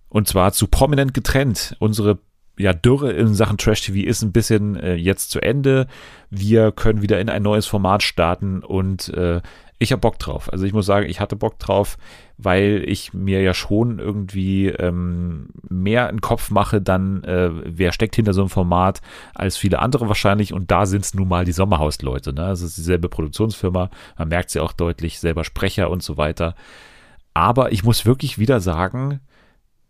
Und 0.09 0.27
zwar 0.27 0.53
zu 0.53 0.67
prominent 0.67 1.13
getrennt. 1.13 1.75
Unsere 1.79 2.17
ja, 2.59 2.73
Dürre 2.73 3.13
in 3.13 3.33
Sachen 3.33 3.57
Trash-TV 3.57 4.05
ist 4.05 4.21
ein 4.21 4.33
bisschen 4.33 4.75
äh, 4.75 4.95
jetzt 4.95 5.31
zu 5.31 5.39
Ende. 5.39 5.87
Wir 6.29 6.73
können 6.73 7.01
wieder 7.01 7.19
in 7.21 7.29
ein 7.29 7.41
neues 7.41 7.65
Format 7.65 8.03
starten 8.03 8.63
und 8.63 9.07
äh, 9.13 9.41
ich 9.81 9.93
habe 9.93 10.01
Bock 10.01 10.19
drauf. 10.19 10.51
Also 10.51 10.65
ich 10.65 10.73
muss 10.73 10.85
sagen, 10.85 11.09
ich 11.09 11.21
hatte 11.21 11.37
Bock 11.37 11.57
drauf, 11.57 11.97
weil 12.37 12.83
ich 12.85 13.13
mir 13.13 13.41
ja 13.41 13.53
schon 13.53 13.99
irgendwie 13.99 14.67
ähm, 14.67 15.51
mehr 15.69 16.09
einen 16.09 16.19
Kopf 16.19 16.51
mache, 16.51 16.81
dann 16.81 17.23
äh, 17.23 17.49
wer 17.63 17.93
steckt 17.93 18.17
hinter 18.17 18.33
so 18.33 18.41
einem 18.41 18.49
Format 18.49 19.01
als 19.33 19.55
viele 19.55 19.79
andere 19.79 20.09
wahrscheinlich 20.09 20.51
und 20.51 20.69
da 20.69 20.85
sind 20.85 21.05
es 21.05 21.13
nun 21.13 21.29
mal 21.29 21.45
die 21.45 21.53
Sommerhausleute. 21.53 22.33
Ne? 22.33 22.43
Also 22.43 22.65
es 22.65 22.71
ist 22.71 22.77
dieselbe 22.79 23.07
Produktionsfirma, 23.07 23.89
man 24.17 24.27
merkt 24.27 24.49
sie 24.49 24.59
auch 24.59 24.73
deutlich, 24.73 25.19
selber 25.21 25.45
Sprecher 25.45 25.89
und 25.89 26.03
so 26.03 26.17
weiter. 26.17 26.55
Aber 27.33 27.71
ich 27.71 27.85
muss 27.85 28.05
wirklich 28.05 28.37
wieder 28.37 28.59
sagen, 28.59 29.21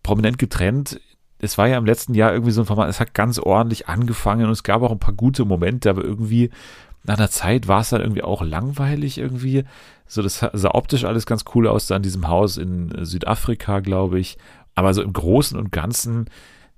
prominent 0.03 0.38
getrennt. 0.38 1.01
Es 1.39 1.58
war 1.58 1.67
ja 1.67 1.77
im 1.77 1.86
letzten 1.86 2.13
Jahr 2.13 2.34
irgendwie 2.34 2.51
so 2.51 2.62
ein 2.62 2.67
Format, 2.67 2.89
es 2.89 3.00
hat 3.00 3.13
ganz 3.13 3.39
ordentlich 3.39 3.88
angefangen 3.88 4.46
und 4.46 4.51
es 4.51 4.63
gab 4.63 4.81
auch 4.81 4.91
ein 4.91 5.00
paar 5.00 5.13
gute 5.13 5.46
Momente, 5.46 5.89
aber 5.89 6.03
irgendwie 6.03 6.50
nach 7.03 7.17
einer 7.17 7.29
Zeit 7.29 7.67
war 7.67 7.81
es 7.81 7.89
dann 7.89 8.01
irgendwie 8.01 8.24
auch 8.24 8.41
langweilig 8.41 9.17
irgendwie. 9.17 9.63
So, 10.05 10.22
das 10.22 10.46
sah 10.51 10.72
optisch 10.74 11.05
alles 11.05 11.25
ganz 11.25 11.46
cool 11.55 11.67
aus, 11.67 11.88
da 11.88 11.96
in 11.96 12.03
diesem 12.03 12.27
Haus 12.27 12.58
in 12.58 13.05
Südafrika, 13.05 13.79
glaube 13.79 14.19
ich. 14.19 14.38
Aber 14.75 14.93
so 14.93 15.01
im 15.01 15.13
Großen 15.13 15.58
und 15.58 15.72
Ganzen, 15.72 16.29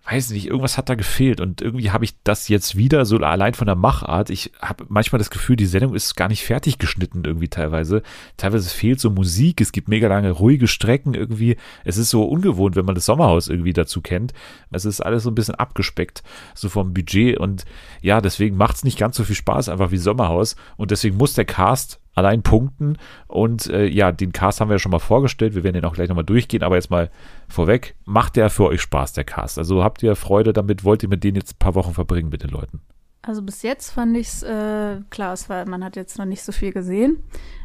weiß 0.09 0.31
nicht, 0.31 0.47
irgendwas 0.47 0.77
hat 0.77 0.89
da 0.89 0.95
gefehlt 0.95 1.39
und 1.39 1.61
irgendwie 1.61 1.91
habe 1.91 2.05
ich 2.05 2.15
das 2.23 2.47
jetzt 2.47 2.75
wieder 2.75 3.05
so 3.05 3.17
allein 3.17 3.53
von 3.53 3.67
der 3.67 3.75
Machart. 3.75 4.31
Ich 4.31 4.51
habe 4.59 4.85
manchmal 4.89 5.19
das 5.19 5.29
Gefühl, 5.29 5.55
die 5.55 5.67
Sendung 5.67 5.93
ist 5.93 6.15
gar 6.15 6.27
nicht 6.27 6.43
fertig 6.43 6.79
geschnitten 6.79 7.23
irgendwie 7.23 7.49
teilweise. 7.49 8.01
Teilweise 8.35 8.69
fehlt 8.69 8.99
so 8.99 9.11
Musik, 9.11 9.61
es 9.61 9.71
gibt 9.71 9.89
mega 9.89 10.07
lange 10.07 10.31
ruhige 10.31 10.67
Strecken 10.67 11.13
irgendwie. 11.13 11.55
Es 11.85 11.97
ist 11.97 12.09
so 12.09 12.23
ungewohnt, 12.23 12.75
wenn 12.75 12.85
man 12.85 12.95
das 12.95 13.05
Sommerhaus 13.05 13.47
irgendwie 13.47 13.73
dazu 13.73 14.01
kennt. 14.01 14.33
Es 14.71 14.85
ist 14.85 15.01
alles 15.01 15.23
so 15.23 15.29
ein 15.29 15.35
bisschen 15.35 15.55
abgespeckt, 15.55 16.23
so 16.55 16.67
vom 16.67 16.93
Budget 16.93 17.37
und 17.37 17.65
ja, 18.01 18.21
deswegen 18.21 18.57
macht 18.57 18.77
es 18.77 18.83
nicht 18.83 18.97
ganz 18.97 19.15
so 19.15 19.23
viel 19.23 19.35
Spaß 19.35 19.69
einfach 19.69 19.91
wie 19.91 19.97
Sommerhaus 19.97 20.55
und 20.77 20.89
deswegen 20.89 21.17
muss 21.17 21.35
der 21.35 21.45
Cast 21.45 22.00
allein 22.13 22.43
punkten. 22.43 22.97
Und 23.27 23.67
äh, 23.67 23.85
ja, 23.85 24.11
den 24.11 24.31
Cast 24.31 24.61
haben 24.61 24.69
wir 24.69 24.75
ja 24.75 24.79
schon 24.79 24.91
mal 24.91 24.99
vorgestellt. 24.99 25.55
Wir 25.55 25.63
werden 25.63 25.75
den 25.75 25.85
auch 25.85 25.93
gleich 25.93 26.09
nochmal 26.09 26.25
durchgehen, 26.25 26.63
aber 26.63 26.75
jetzt 26.75 26.89
mal 26.89 27.09
vorweg. 27.47 27.95
Macht 28.05 28.35
der 28.35 28.49
für 28.49 28.65
euch 28.65 28.81
Spaß, 28.81 29.13
der 29.13 29.23
Cast? 29.23 29.57
Also 29.57 29.83
habt 29.83 30.03
ihr 30.03 30.15
Freude 30.15 30.53
damit? 30.53 30.83
Wollt 30.83 31.03
ihr 31.03 31.09
mit 31.09 31.23
denen 31.23 31.35
jetzt 31.35 31.55
ein 31.55 31.59
paar 31.59 31.75
Wochen 31.75 31.93
verbringen 31.93 32.29
mit 32.29 32.43
den 32.43 32.49
Leuten? 32.49 32.81
Also 33.23 33.43
bis 33.43 33.61
jetzt 33.61 33.91
fand 33.91 34.17
ich 34.17 34.27
es, 34.27 34.43
äh, 34.43 34.97
klar, 35.11 35.33
es 35.33 35.47
war, 35.47 35.67
man 35.67 35.83
hat 35.83 35.95
jetzt 35.95 36.17
noch 36.17 36.25
nicht 36.25 36.41
so 36.41 36.51
viel 36.51 36.71
gesehen, 36.71 37.21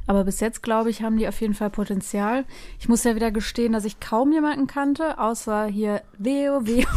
aber 0.07 0.25
bis 0.25 0.41
jetzt, 0.41 0.63
glaube 0.63 0.91
ich, 0.91 1.03
haben 1.03 1.17
die 1.17 1.29
auf 1.29 1.41
jeden 1.41 1.55
Fall 1.55 1.71
Potenzial. 1.71 2.45
Ich 2.79 2.89
muss 2.89 3.05
ja 3.05 3.15
wieder 3.15 3.31
gestehen, 3.31 3.73
dass 3.73 3.85
ich 3.85 4.01
kaum 4.01 4.33
jemanden 4.33 4.67
kannte, 4.67 5.19
außer 5.19 5.67
hier 5.67 6.03
Leo, 6.19 6.61
Leo. 6.61 6.87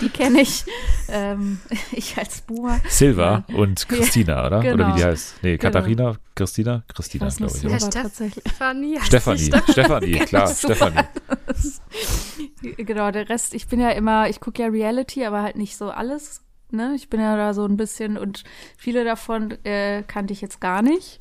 die 0.00 0.08
kenne 0.10 0.42
ich. 0.42 0.64
Ähm, 1.08 1.60
ich 1.92 2.16
als 2.18 2.42
Boomer. 2.42 2.80
Silva 2.88 3.44
und 3.54 3.88
Christina, 3.88 4.46
oder? 4.46 4.58
Oder 4.58 4.72
genau. 4.72 4.94
wie 4.94 4.98
die 4.98 5.04
heißt? 5.04 5.42
Nee, 5.42 5.58
Genau. 5.64 5.72
Katharina, 5.72 6.16
Christina? 6.34 6.82
Christina, 6.94 7.26
nur 7.26 7.48
glaube 7.48 7.58
ich. 7.58 7.64
Oder? 7.64 7.90
Tatsächlich. 7.90 8.44
Stefanie. 8.44 8.98
Stefanie, 9.02 9.50
Stefanie, 9.70 10.12
klar. 10.26 10.54
Stefanie. 10.54 11.00
Genau, 12.76 13.10
der 13.10 13.28
Rest, 13.28 13.54
ich 13.54 13.68
bin 13.68 13.80
ja 13.80 13.90
immer, 13.90 14.28
ich 14.28 14.40
gucke 14.40 14.62
ja 14.62 14.68
Reality, 14.68 15.24
aber 15.24 15.42
halt 15.42 15.56
nicht 15.56 15.76
so 15.76 15.90
alles. 15.90 16.42
Ne? 16.74 16.92
Ich 16.94 17.08
bin 17.08 17.20
ja 17.20 17.36
da 17.36 17.54
so 17.54 17.64
ein 17.64 17.76
bisschen 17.76 18.18
und 18.18 18.44
viele 18.76 19.04
davon 19.04 19.52
äh, 19.64 20.02
kannte 20.02 20.32
ich 20.32 20.40
jetzt 20.40 20.60
gar 20.60 20.82
nicht. 20.82 21.18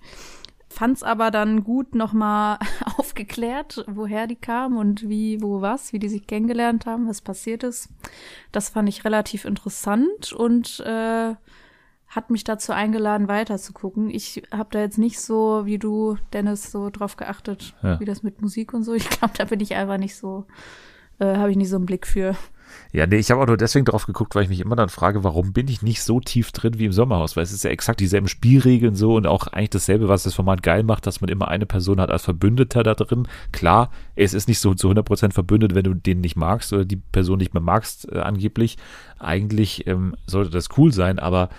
Fand's 0.70 1.04
aber 1.04 1.30
dann 1.30 1.63
gut 1.63 1.94
nochmal 1.94 2.58
aufgeklärt, 2.98 3.86
woher 3.88 4.26
die 4.26 4.36
kamen 4.36 4.78
und 4.78 5.08
wie, 5.08 5.39
wo, 5.42 5.62
was, 5.62 5.94
wie 5.94 6.00
die 6.00 6.10
sich 6.10 6.26
kennengelernt 6.26 6.88
haben, 6.88 7.08
was 7.08 7.22
passiert 7.22 7.62
ist. 7.63 7.89
Das 8.52 8.70
fand 8.70 8.89
ich 8.89 9.06
relativ 9.06 9.46
interessant 9.46 10.34
und 10.34 10.80
äh, 10.80 11.36
hat 12.08 12.30
mich 12.32 12.44
dazu 12.44 12.72
eingeladen, 12.74 13.28
weiter 13.28 13.58
zu 13.60 13.74
gucken. 13.74 14.10
Ich 14.10 14.44
habe 14.52 14.70
da 14.72 14.80
jetzt 14.80 14.98
nicht 14.98 15.20
so, 15.20 15.66
wie 15.66 15.78
du, 15.80 16.18
Dennis, 16.32 16.72
so 16.72 16.89
drauf 16.89 17.18
geachtet, 17.18 17.76
Ja. 17.84 18.00
wie 18.00 18.06
das 18.06 18.24
mit 18.24 18.42
Musik 18.42 18.74
und 18.74 18.84
so. 18.84 18.94
Ich 18.94 19.10
glaube, 19.10 19.34
da 19.38 19.46
bin 19.46 19.60
ich 19.60 19.76
einfach 19.76 19.98
nicht 19.98 20.16
so, 20.16 20.46
äh, 21.20 21.38
habe 21.38 21.52
ich 21.52 21.58
nicht 21.58 21.70
so 21.70 21.76
einen 21.76 21.86
Blick 21.86 22.08
für. 22.08 22.36
Ja, 22.91 23.07
nee, 23.07 23.17
ich 23.17 23.31
habe 23.31 23.41
auch 23.41 23.47
nur 23.47 23.57
deswegen 23.57 23.86
drauf 23.86 24.05
geguckt, 24.05 24.36
weil 24.36 24.43
ich 24.43 24.49
mich 24.49 24.59
immer 24.59 24.75
dann 24.75 24.89
frage, 24.89 25.23
warum 25.23 25.51
bin 25.51 25.67
ich 25.67 25.81
nicht 25.81 26.03
so 26.03 26.19
tief 26.19 26.51
drin 26.51 26.77
wie 26.77 26.86
im 26.86 26.93
Sommerhaus? 26.93 27.36
Weil 27.36 27.43
es 27.43 27.51
ist 27.51 27.63
ja 27.63 27.71
exakt 27.71 27.99
dieselben 27.99 28.27
Spielregeln 28.27 28.95
so 28.95 29.15
und 29.15 29.25
auch 29.25 29.47
eigentlich 29.47 29.71
dasselbe, 29.71 30.09
was 30.09 30.23
das 30.23 30.36
Format 30.36 30.62
geil 30.63 30.83
macht, 30.83 31.07
dass 31.07 31.21
man 31.21 31.29
immer 31.29 31.47
eine 31.47 31.65
Person 31.65 31.99
hat 31.99 32.12
als 32.12 32.23
Verbündeter 32.23 32.83
da 32.83 32.93
drin. 32.93 33.27
Klar, 33.51 33.89
es 34.15 34.33
ist 34.33 34.47
nicht 34.47 34.59
so 34.59 34.73
zu 34.73 34.89
100% 34.89 35.33
verbündet, 35.33 35.75
wenn 35.75 35.83
du 35.83 35.93
den 35.93 36.21
nicht 36.21 36.36
magst 36.36 36.71
oder 36.73 36.86
die 36.86 36.97
Person 36.97 37.39
nicht 37.39 37.53
mehr 37.53 37.63
magst, 37.63 38.12
äh, 38.12 38.19
angeblich. 38.19 38.77
Eigentlich 39.19 39.88
ähm, 39.88 40.15
sollte 40.27 40.51
das 40.51 40.69
cool 40.77 40.91
sein, 40.91 41.17
aber 41.17 41.49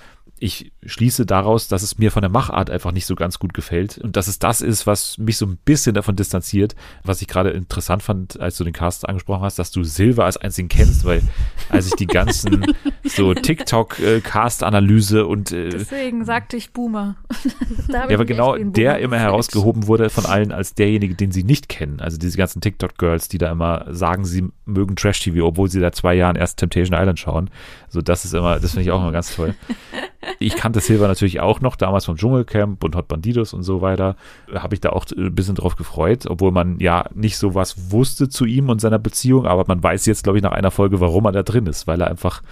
ich 0.45 0.73
schließe 0.85 1.25
daraus, 1.25 1.69
dass 1.69 1.83
es 1.83 1.97
mir 1.97 2.13
von 2.13 2.21
der 2.21 2.29
Machart 2.29 2.69
einfach 2.69 2.93
nicht 2.93 3.07
so 3.07 3.15
ganz 3.15 3.39
gut 3.39 3.55
gefällt 3.55 3.97
und 3.97 4.15
dass 4.15 4.29
es 4.29 4.39
das 4.39 4.61
ist, 4.61 4.87
was 4.87 5.17
mich 5.17 5.39
so 5.39 5.47
ein 5.47 5.57
bisschen 5.65 5.95
davon 5.95 6.17
distanziert, 6.17 6.75
was 7.03 7.23
ich 7.23 7.29
gerade 7.29 7.49
interessant 7.49 8.03
fand, 8.03 8.39
als 8.39 8.59
du 8.59 8.65
den 8.65 8.75
Cast 8.75 9.09
angesprochen 9.09 9.43
hast, 9.43 9.59
dass 9.59 9.71
du 9.71 9.85
Silver 9.85 10.27
als 10.27 10.37
einzigen 10.37 10.69
kennst, 10.69 11.07
weil 11.07 11.23
als 11.71 11.87
ich 11.87 11.95
die 11.95 12.07
ganzen 12.07 12.63
so 13.05 13.33
TikTok-Cast-Analyse 13.33 15.27
und 15.27 15.51
äh, 15.51 15.71
Deswegen 15.71 16.27
sagte 16.27 16.59
ich 16.59 16.73
Boomer. 16.73 17.17
Ja, 17.89 18.05
aber 18.05 18.25
genau 18.25 18.57
der 18.57 18.99
immer 18.99 19.19
herausgehoben 19.19 19.87
wurde 19.87 20.11
von 20.11 20.27
allen 20.27 20.53
als 20.53 20.75
derjenige, 20.75 21.15
den 21.15 21.31
sie 21.31 21.45
nicht 21.45 21.69
kennen. 21.69 22.01
Also 22.01 22.19
diese 22.19 22.37
ganzen 22.37 22.61
TikTok-Girls, 22.61 23.29
die 23.29 23.39
da 23.39 23.51
immer 23.53 23.87
sagen, 23.91 24.25
sie 24.25 24.49
mögen 24.65 24.97
Trash-TV, 24.97 25.47
obwohl 25.47 25.71
sie 25.71 25.81
seit 25.81 25.95
zwei 25.95 26.15
Jahren 26.15 26.37
erst 26.37 26.59
Temptation 26.59 26.99
Island 26.99 27.19
schauen. 27.21 27.51
So, 27.89 28.03
das 28.03 28.25
ist 28.25 28.35
immer, 28.35 28.59
das 28.59 28.73
finde 28.73 28.83
ich 28.83 28.91
auch 28.91 29.01
immer 29.01 29.13
ganz 29.13 29.35
toll. 29.35 29.55
Ich 30.39 30.57
kannte 30.57 30.81
Silver 30.81 31.09
natürlich 31.09 31.41
auch 31.41 31.61
noch, 31.61 31.77
damals 31.77 32.05
vom 32.05 32.17
Dschungelcamp 32.17 32.83
und 32.85 32.97
Hot 32.97 33.09
Bandidos 33.09 33.55
und 33.55 33.63
so 33.63 33.81
weiter. 33.81 34.17
Habe 34.53 34.75
ich 34.75 34.81
da 34.81 34.91
auch 34.91 35.07
ein 35.17 35.35
bisschen 35.35 35.55
drauf 35.55 35.77
gefreut, 35.77 36.27
obwohl 36.29 36.51
man 36.53 36.79
ja 36.81 37.05
nicht 37.15 37.37
so 37.39 37.55
was 37.55 37.91
wusste 37.91 38.29
zu 38.29 38.45
ihm 38.45 38.69
und 38.69 38.81
seiner 38.81 38.99
Beziehung, 38.99 39.47
aber 39.47 39.65
man 39.67 39.83
weiß 39.83 40.07
jetzt, 40.07 40.25
glaube 40.25 40.39
ich, 40.39 40.43
nach 40.43 40.53
einer 40.53 40.71
Folge, 40.71 41.01
warum 41.01 41.25
er 41.27 41.33
da 41.33 41.43
drin 41.43 41.67
ist, 41.67 41.87
weil 41.87 42.01
er 42.01 42.09
einfach 42.09 42.43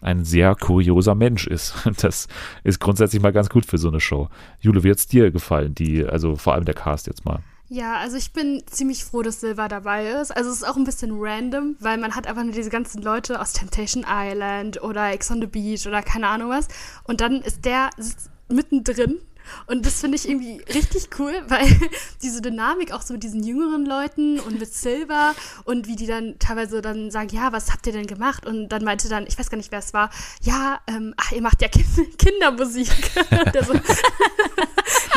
ein 0.00 0.24
sehr 0.24 0.54
kurioser 0.54 1.14
Mensch 1.14 1.46
ist. 1.46 1.74
Das 2.00 2.28
ist 2.64 2.80
grundsätzlich 2.80 3.22
mal 3.22 3.32
ganz 3.32 3.50
gut 3.50 3.66
für 3.66 3.78
so 3.78 3.88
eine 3.88 4.00
Show. 4.00 4.28
Jule, 4.60 4.82
wie 4.82 4.90
hat's 4.90 5.06
dir 5.06 5.30
gefallen? 5.30 5.74
Die, 5.74 6.04
also 6.04 6.36
vor 6.36 6.54
allem 6.54 6.64
der 6.64 6.74
Cast 6.74 7.06
jetzt 7.06 7.24
mal. 7.24 7.40
Ja, 7.72 7.98
also 7.98 8.16
ich 8.16 8.32
bin 8.32 8.64
ziemlich 8.66 9.04
froh, 9.04 9.22
dass 9.22 9.40
Silva 9.40 9.68
dabei 9.68 10.10
ist. 10.10 10.36
Also 10.36 10.50
es 10.50 10.56
ist 10.56 10.64
auch 10.64 10.76
ein 10.76 10.82
bisschen 10.82 11.12
random, 11.14 11.76
weil 11.78 11.98
man 11.98 12.16
hat 12.16 12.26
einfach 12.26 12.42
nur 12.42 12.52
diese 12.52 12.68
ganzen 12.68 13.00
Leute 13.00 13.40
aus 13.40 13.52
Temptation 13.52 14.04
Island 14.08 14.82
oder 14.82 15.12
Ex 15.12 15.30
on 15.30 15.40
the 15.40 15.46
Beach 15.46 15.86
oder 15.86 16.02
keine 16.02 16.26
Ahnung 16.26 16.50
was. 16.50 16.66
Und 17.04 17.20
dann 17.20 17.40
ist 17.42 17.64
der 17.64 17.90
sitzt 17.96 18.28
mittendrin. 18.48 19.20
Und 19.66 19.86
das 19.86 20.00
finde 20.00 20.16
ich 20.16 20.28
irgendwie 20.28 20.62
richtig 20.72 21.08
cool, 21.18 21.32
weil 21.48 21.66
diese 22.22 22.40
Dynamik 22.40 22.92
auch 22.92 23.02
so 23.02 23.14
mit 23.14 23.22
diesen 23.22 23.42
jüngeren 23.42 23.86
Leuten 23.86 24.40
und 24.40 24.58
mit 24.58 24.72
Silva 24.72 25.34
und 25.64 25.86
wie 25.86 25.96
die 25.96 26.06
dann 26.06 26.38
teilweise 26.38 26.82
dann 26.82 27.10
sagen, 27.10 27.28
ja, 27.30 27.52
was 27.52 27.72
habt 27.72 27.86
ihr 27.86 27.92
denn 27.92 28.06
gemacht? 28.06 28.46
Und 28.46 28.68
dann 28.68 28.84
meinte 28.84 29.08
dann, 29.08 29.26
ich 29.26 29.38
weiß 29.38 29.50
gar 29.50 29.56
nicht, 29.56 29.72
wer 29.72 29.78
es 29.78 29.92
war, 29.92 30.10
ja, 30.42 30.80
ähm, 30.86 31.14
ach, 31.16 31.32
ihr 31.32 31.42
macht 31.42 31.62
ja 31.62 31.68
kind 31.68 31.86
Kindermusik. 32.18 32.88
Der 33.54 33.64
so, 33.64 33.72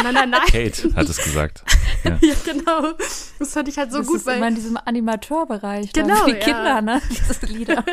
nein, 0.04 0.14
nein, 0.14 0.30
nein. 0.30 0.42
Kate 0.48 0.96
hat 0.96 1.10
es 1.10 1.18
gesagt. 1.18 1.64
Ja. 2.04 2.18
Ja, 2.22 2.36
genau. 2.46 2.94
Das 3.40 3.54
fand 3.54 3.68
ich 3.68 3.78
halt 3.78 3.92
so 3.92 4.00
das 4.00 4.08
gut, 4.08 4.18
ist 4.18 4.28
immer 4.28 4.42
weil 4.42 4.50
in 4.50 4.56
diesem 4.56 4.78
Animateurbereich. 4.78 5.94
Genau, 5.94 6.16
für 6.24 6.32
ja. 6.32 6.36
Kinder, 6.36 6.82
ne? 6.82 7.02
Diese 7.10 7.46
Lieder. 7.46 7.84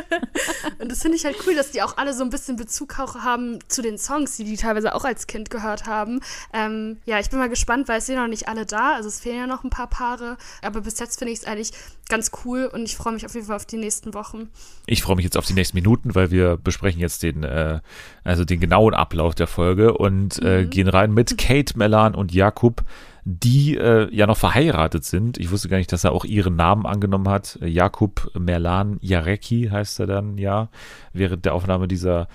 und 0.79 0.91
das 0.91 1.03
finde 1.03 1.17
ich 1.17 1.25
halt 1.25 1.37
cool, 1.47 1.55
dass 1.55 1.71
die 1.71 1.83
auch 1.83 1.97
alle 1.97 2.13
so 2.13 2.25
ein 2.25 2.31
bisschen 2.31 2.57
Bezug 2.57 2.99
auch 2.99 3.17
haben 3.17 3.59
zu 3.69 3.83
den 3.83 3.99
Songs, 3.99 4.37
die 4.37 4.45
die 4.45 4.57
teilweise 4.57 4.95
auch 4.95 5.05
als 5.05 5.27
Kind 5.27 5.51
gehört 5.51 5.87
haben. 5.87 6.20
Ähm, 6.53 6.99
ja, 7.07 7.19
ich 7.19 7.31
bin 7.31 7.39
mal 7.39 7.49
gespannt, 7.49 7.89
weil 7.89 7.99
es 7.99 8.07
sind 8.07 8.17
noch 8.17 8.29
nicht 8.29 8.49
alle 8.49 8.67
da, 8.67 8.95
also 8.95 9.09
es 9.09 9.21
fehlen 9.21 9.37
ja 9.37 9.47
noch 9.47 9.65
ein 9.65 9.71
paar 9.71 9.89
Paare, 9.89 10.37
aber 10.63 10.81
bis 10.83 10.99
jetzt 10.99 11.19
finde 11.19 11.33
ich 11.33 11.41
es 11.41 11.45
eigentlich 11.45 11.73
ganz 12.09 12.31
cool 12.45 12.71
und 12.73 12.83
ich 12.83 12.97
freue 12.97 13.15
mich 13.15 13.25
auf 13.25 13.35
jeden 13.35 13.47
Fall 13.47 13.57
auf 13.57 13.67
die 13.67 13.77
nächsten 13.77 14.15
Wochen. 14.15 14.51
Ich 14.87 15.03
freue 15.03 15.17
mich 15.17 15.25
jetzt 15.25 15.37
auf 15.37 15.47
die 15.47 15.55
nächsten 15.55 15.77
Minuten, 15.77 16.15
weil 16.15 16.31
wir 16.31 16.57
besprechen 16.57 17.01
jetzt 17.01 17.23
den, 17.23 17.45
äh, 17.45 17.81
also 18.25 18.45
den 18.45 18.61
genauen 18.61 18.95
Ablauf 18.95 19.35
der 19.35 19.47
Folge 19.47 19.97
und 19.97 20.43
äh, 20.43 20.67
gehen 20.67 20.89
rein 20.89 21.13
mit 21.13 21.39
Kate, 21.39 21.79
Melan 21.79 22.15
und 22.15 22.35
Jakub, 22.35 22.83
die 23.25 23.77
äh, 23.77 24.13
ja 24.15 24.27
noch 24.27 24.37
verheiratet 24.37 25.05
sind. 25.05 25.39
Ich 25.39 25.51
wusste 25.51 25.69
gar 25.69 25.77
nicht, 25.77 25.93
dass 25.93 26.05
er 26.05 26.13
auch 26.13 26.25
ihren 26.25 26.57
Namen 26.57 26.87
angenommen 26.87 27.29
hat. 27.29 27.59
Jakub 27.63 28.31
Merlan 28.39 28.99
Jarecki 29.01 29.69
heißt 29.71 30.01
er 30.01 30.07
dann, 30.07 30.39
ja, 30.39 30.69
während 31.13 31.45
der 31.45 31.55
Aufnahme 31.55 31.87
dieser 31.87 32.29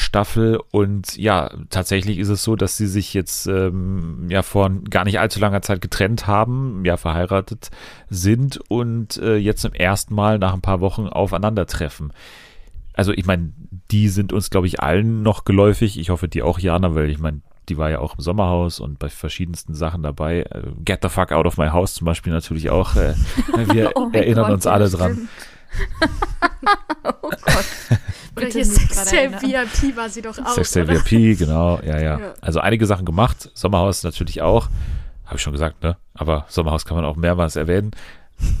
Staffel 0.00 0.58
und 0.70 1.16
ja, 1.16 1.50
tatsächlich 1.70 2.18
ist 2.18 2.28
es 2.28 2.42
so, 2.42 2.56
dass 2.56 2.76
sie 2.76 2.86
sich 2.86 3.14
jetzt 3.14 3.46
ähm, 3.46 4.26
ja 4.28 4.42
vor 4.42 4.70
gar 4.90 5.04
nicht 5.04 5.20
allzu 5.20 5.40
langer 5.40 5.62
Zeit 5.62 5.80
getrennt 5.80 6.26
haben, 6.26 6.84
ja 6.84 6.96
verheiratet 6.96 7.70
sind 8.08 8.60
und 8.68 9.16
äh, 9.18 9.36
jetzt 9.36 9.62
zum 9.62 9.72
ersten 9.72 10.14
Mal 10.14 10.38
nach 10.38 10.54
ein 10.54 10.60
paar 10.62 10.80
Wochen 10.80 11.06
aufeinandertreffen. 11.08 12.12
Also 12.94 13.12
ich 13.12 13.24
meine, 13.26 13.52
die 13.90 14.08
sind 14.08 14.32
uns, 14.32 14.50
glaube 14.50 14.66
ich, 14.66 14.80
allen 14.80 15.22
noch 15.22 15.44
geläufig. 15.44 15.98
Ich 15.98 16.10
hoffe, 16.10 16.28
die 16.28 16.42
auch, 16.42 16.58
Jana, 16.58 16.94
weil 16.94 17.08
ich 17.08 17.18
meine, 17.18 17.40
die 17.68 17.78
war 17.78 17.88
ja 17.90 18.00
auch 18.00 18.14
im 18.16 18.20
Sommerhaus 18.20 18.80
und 18.80 18.98
bei 18.98 19.08
verschiedensten 19.08 19.74
Sachen 19.74 20.02
dabei. 20.02 20.40
Äh, 20.42 20.62
Get 20.84 21.00
the 21.02 21.08
fuck 21.08 21.30
out 21.32 21.46
of 21.46 21.56
my 21.56 21.68
house 21.68 21.94
zum 21.94 22.04
Beispiel 22.04 22.32
natürlich 22.32 22.68
auch. 22.70 22.96
Äh, 22.96 23.14
wir 23.72 23.92
Oh 23.94 24.10
erinnern 24.12 24.44
Gott, 24.46 24.54
uns 24.54 24.66
alle 24.66 24.88
dran. 24.90 25.12
stimmt. 25.14 25.28
oh 27.22 27.30
Gott. 27.30 27.64
Bitte 28.34 28.64
Sextape. 28.64 29.42
VIP 29.42 29.96
war 29.96 30.08
sie 30.08 30.22
doch 30.22 30.38
auch. 30.38 30.54
Sextape? 30.54 30.88
VIP, 30.88 31.38
genau, 31.38 31.80
ja, 31.84 31.98
ja, 31.98 32.18
Ja. 32.18 32.34
Also 32.40 32.60
einige 32.60 32.86
Sachen 32.86 33.04
gemacht. 33.04 33.50
Sommerhaus 33.54 34.02
natürlich 34.02 34.42
auch. 34.42 34.68
Habe 35.24 35.36
ich 35.36 35.42
schon 35.42 35.52
gesagt, 35.52 35.82
ne? 35.82 35.96
Aber 36.14 36.46
Sommerhaus 36.48 36.84
kann 36.84 36.96
man 36.96 37.04
auch 37.04 37.16
mehrmals 37.16 37.56
erwähnen. 37.56 37.92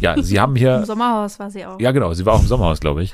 Ja, 0.00 0.20
sie 0.22 0.40
haben 0.40 0.56
hier 0.56 0.76
Im 0.78 0.84
Sommerhaus 0.84 1.38
war 1.38 1.50
sie 1.50 1.64
auch. 1.64 1.80
Ja, 1.80 1.92
genau. 1.92 2.12
Sie 2.12 2.26
war 2.26 2.34
auch 2.34 2.40
im 2.40 2.46
Sommerhaus, 2.46 2.80
glaube 2.80 3.02
ich. 3.02 3.12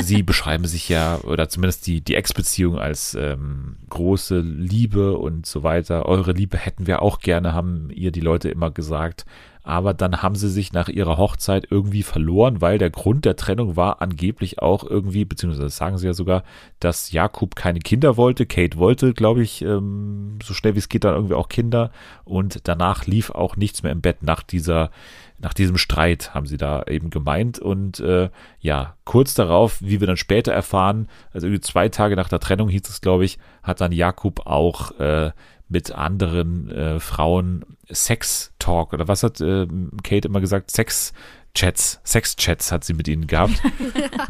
Sie 0.00 0.22
beschreiben 0.22 0.66
sich 0.66 0.88
ja, 0.88 1.18
oder 1.22 1.48
zumindest 1.48 1.86
die, 1.86 2.00
die 2.00 2.16
Ex-Beziehung 2.16 2.78
als 2.78 3.14
ähm, 3.14 3.76
große 3.90 4.40
Liebe 4.40 5.16
und 5.16 5.46
so 5.46 5.62
weiter. 5.62 6.06
Eure 6.06 6.32
Liebe 6.32 6.58
hätten 6.58 6.86
wir 6.86 7.00
auch 7.00 7.20
gerne, 7.20 7.52
haben 7.52 7.90
ihr 7.90 8.10
die 8.10 8.20
Leute 8.20 8.48
immer 8.48 8.70
gesagt. 8.70 9.24
Aber 9.64 9.94
dann 9.94 10.22
haben 10.22 10.36
sie 10.36 10.50
sich 10.50 10.74
nach 10.74 10.88
ihrer 10.88 11.16
Hochzeit 11.16 11.66
irgendwie 11.70 12.02
verloren, 12.02 12.60
weil 12.60 12.76
der 12.76 12.90
Grund 12.90 13.24
der 13.24 13.34
Trennung 13.34 13.76
war 13.76 14.02
angeblich 14.02 14.60
auch 14.60 14.84
irgendwie, 14.84 15.24
beziehungsweise 15.24 15.70
sagen 15.70 15.96
sie 15.96 16.06
ja 16.06 16.12
sogar, 16.12 16.44
dass 16.80 17.12
Jakob 17.12 17.56
keine 17.56 17.80
Kinder 17.80 18.18
wollte. 18.18 18.44
Kate 18.44 18.76
wollte, 18.76 19.14
glaube 19.14 19.42
ich, 19.42 19.62
ähm, 19.62 20.38
so 20.44 20.52
schnell 20.52 20.74
wie 20.74 20.80
es 20.80 20.90
geht, 20.90 21.04
dann 21.04 21.14
irgendwie 21.14 21.34
auch 21.34 21.48
Kinder. 21.48 21.90
Und 22.24 22.68
danach 22.68 23.06
lief 23.06 23.30
auch 23.30 23.56
nichts 23.56 23.82
mehr 23.82 23.92
im 23.92 24.02
Bett 24.02 24.22
nach 24.22 24.42
dieser 24.42 24.90
nach 25.38 25.52
diesem 25.52 25.76
Streit, 25.76 26.32
haben 26.32 26.46
sie 26.46 26.56
da 26.56 26.84
eben 26.84 27.10
gemeint. 27.10 27.58
Und 27.58 28.00
äh, 28.00 28.30
ja, 28.60 28.94
kurz 29.04 29.34
darauf, 29.34 29.80
wie 29.82 30.00
wir 30.00 30.06
dann 30.06 30.16
später 30.16 30.52
erfahren, 30.52 31.08
also 31.32 31.46
irgendwie 31.46 31.60
zwei 31.60 31.88
Tage 31.88 32.16
nach 32.16 32.28
der 32.28 32.40
Trennung 32.40 32.68
hieß 32.68 32.88
es, 32.88 33.00
glaube 33.00 33.24
ich, 33.24 33.38
hat 33.62 33.80
dann 33.80 33.92
Jakob 33.92 34.46
auch 34.46 34.98
äh, 35.00 35.32
mit 35.74 35.92
anderen 35.92 36.70
äh, 36.70 37.00
Frauen 37.00 37.64
Sex-Talk 37.90 38.92
oder 38.92 39.08
was 39.08 39.22
hat 39.24 39.40
äh, 39.40 39.66
Kate 40.04 40.28
immer 40.28 40.40
gesagt? 40.40 40.70
Sex-Chats, 40.70 42.00
Sex-Chats 42.04 42.70
hat 42.72 42.84
sie 42.84 42.94
mit 42.94 43.08
ihnen 43.08 43.26
gehabt. 43.26 43.60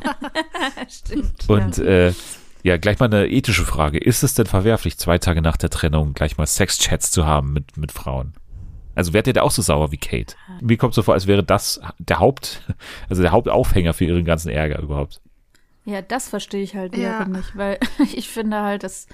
Stimmt. 0.88 1.48
Und 1.48 1.78
äh, 1.78 2.12
ja, 2.62 2.78
gleich 2.78 2.98
mal 2.98 3.07
eine 3.07 3.28
ethische 3.28 3.64
Frage. 3.64 3.98
Ist 3.98 4.22
es 4.22 4.35
denn 4.35 4.46
verwerflich, 4.46 4.96
zwei 4.98 5.18
Tage 5.18 5.42
nach 5.42 5.59
der 5.59 5.70
Trennung 5.70 6.14
gleich 6.14 6.38
mal 6.38 6.46
Sex-Chats 6.46 7.11
zu 7.11 7.26
haben 7.26 7.52
mit, 7.52 7.76
mit 7.76 7.92
Frauen? 7.92 8.33
Also 8.94 9.12
werdet 9.12 9.28
ihr 9.28 9.33
da 9.35 9.42
auch 9.42 9.50
so 9.50 9.61
sauer 9.61 9.92
wie 9.92 9.96
Kate? 9.98 10.35
Mir 10.61 10.76
kommt 10.78 10.94
so 10.94 11.02
vor, 11.02 11.14
als 11.14 11.26
wäre 11.26 11.42
das 11.44 11.80
der 11.98 12.20
Haupt, 12.20 12.62
also 13.09 13.22
der 13.22 13.33
Hauptaufhänger 13.33 13.92
für 13.92 14.07
ihren 14.07 14.24
ganzen 14.24 14.48
Ärger 14.48 14.80
überhaupt. 14.80 15.20
Ja, 15.85 16.00
das 16.00 16.28
verstehe 16.30 16.62
ich 16.62 16.74
halt 16.74 16.96
Ja. 16.96 17.18
wiederum 17.20 17.33
nicht, 17.33 17.57
weil 17.57 17.78
ich 18.14 18.28
finde 18.30 18.62
halt, 18.62 18.83
das 18.83 19.07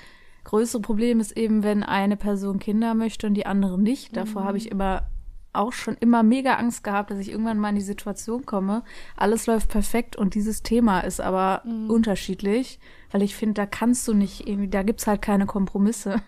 größere 0.45 0.83
Problem 0.83 1.21
ist 1.21 1.37
eben, 1.37 1.63
wenn 1.63 1.83
eine 1.83 2.17
Person 2.17 2.59
Kinder 2.59 2.95
möchte 2.95 3.27
und 3.27 3.35
die 3.35 3.47
andere 3.47 3.79
nicht. 3.79 4.17
Davor 4.17 4.45
habe 4.45 4.59
ich 4.59 4.71
immer 4.71 5.07
auch 5.53 5.73
schon 5.73 5.97
immer 5.99 6.23
mega 6.23 6.55
Angst 6.55 6.85
gehabt, 6.85 7.11
dass 7.11 7.19
ich 7.19 7.31
irgendwann 7.31 7.59
mal 7.59 7.71
in 7.71 7.75
die 7.75 7.81
Situation 7.81 8.47
komme. 8.47 8.85
Alles 9.17 9.47
läuft 9.47 9.69
perfekt 9.69 10.17
und 10.17 10.35
dieses 10.35 10.63
Thema 10.63 11.01
ist 11.01 11.21
aber 11.21 11.63
unterschiedlich, 11.89 12.79
weil 13.11 13.23
ich 13.23 13.35
finde, 13.35 13.55
da 13.55 13.67
kannst 13.67 14.07
du 14.07 14.15
nicht 14.15 14.47
irgendwie, 14.47 14.69
da 14.69 14.83
gibt's 14.83 15.07
halt 15.07 15.23
keine 15.23 15.47
Kompromisse. 15.47 16.23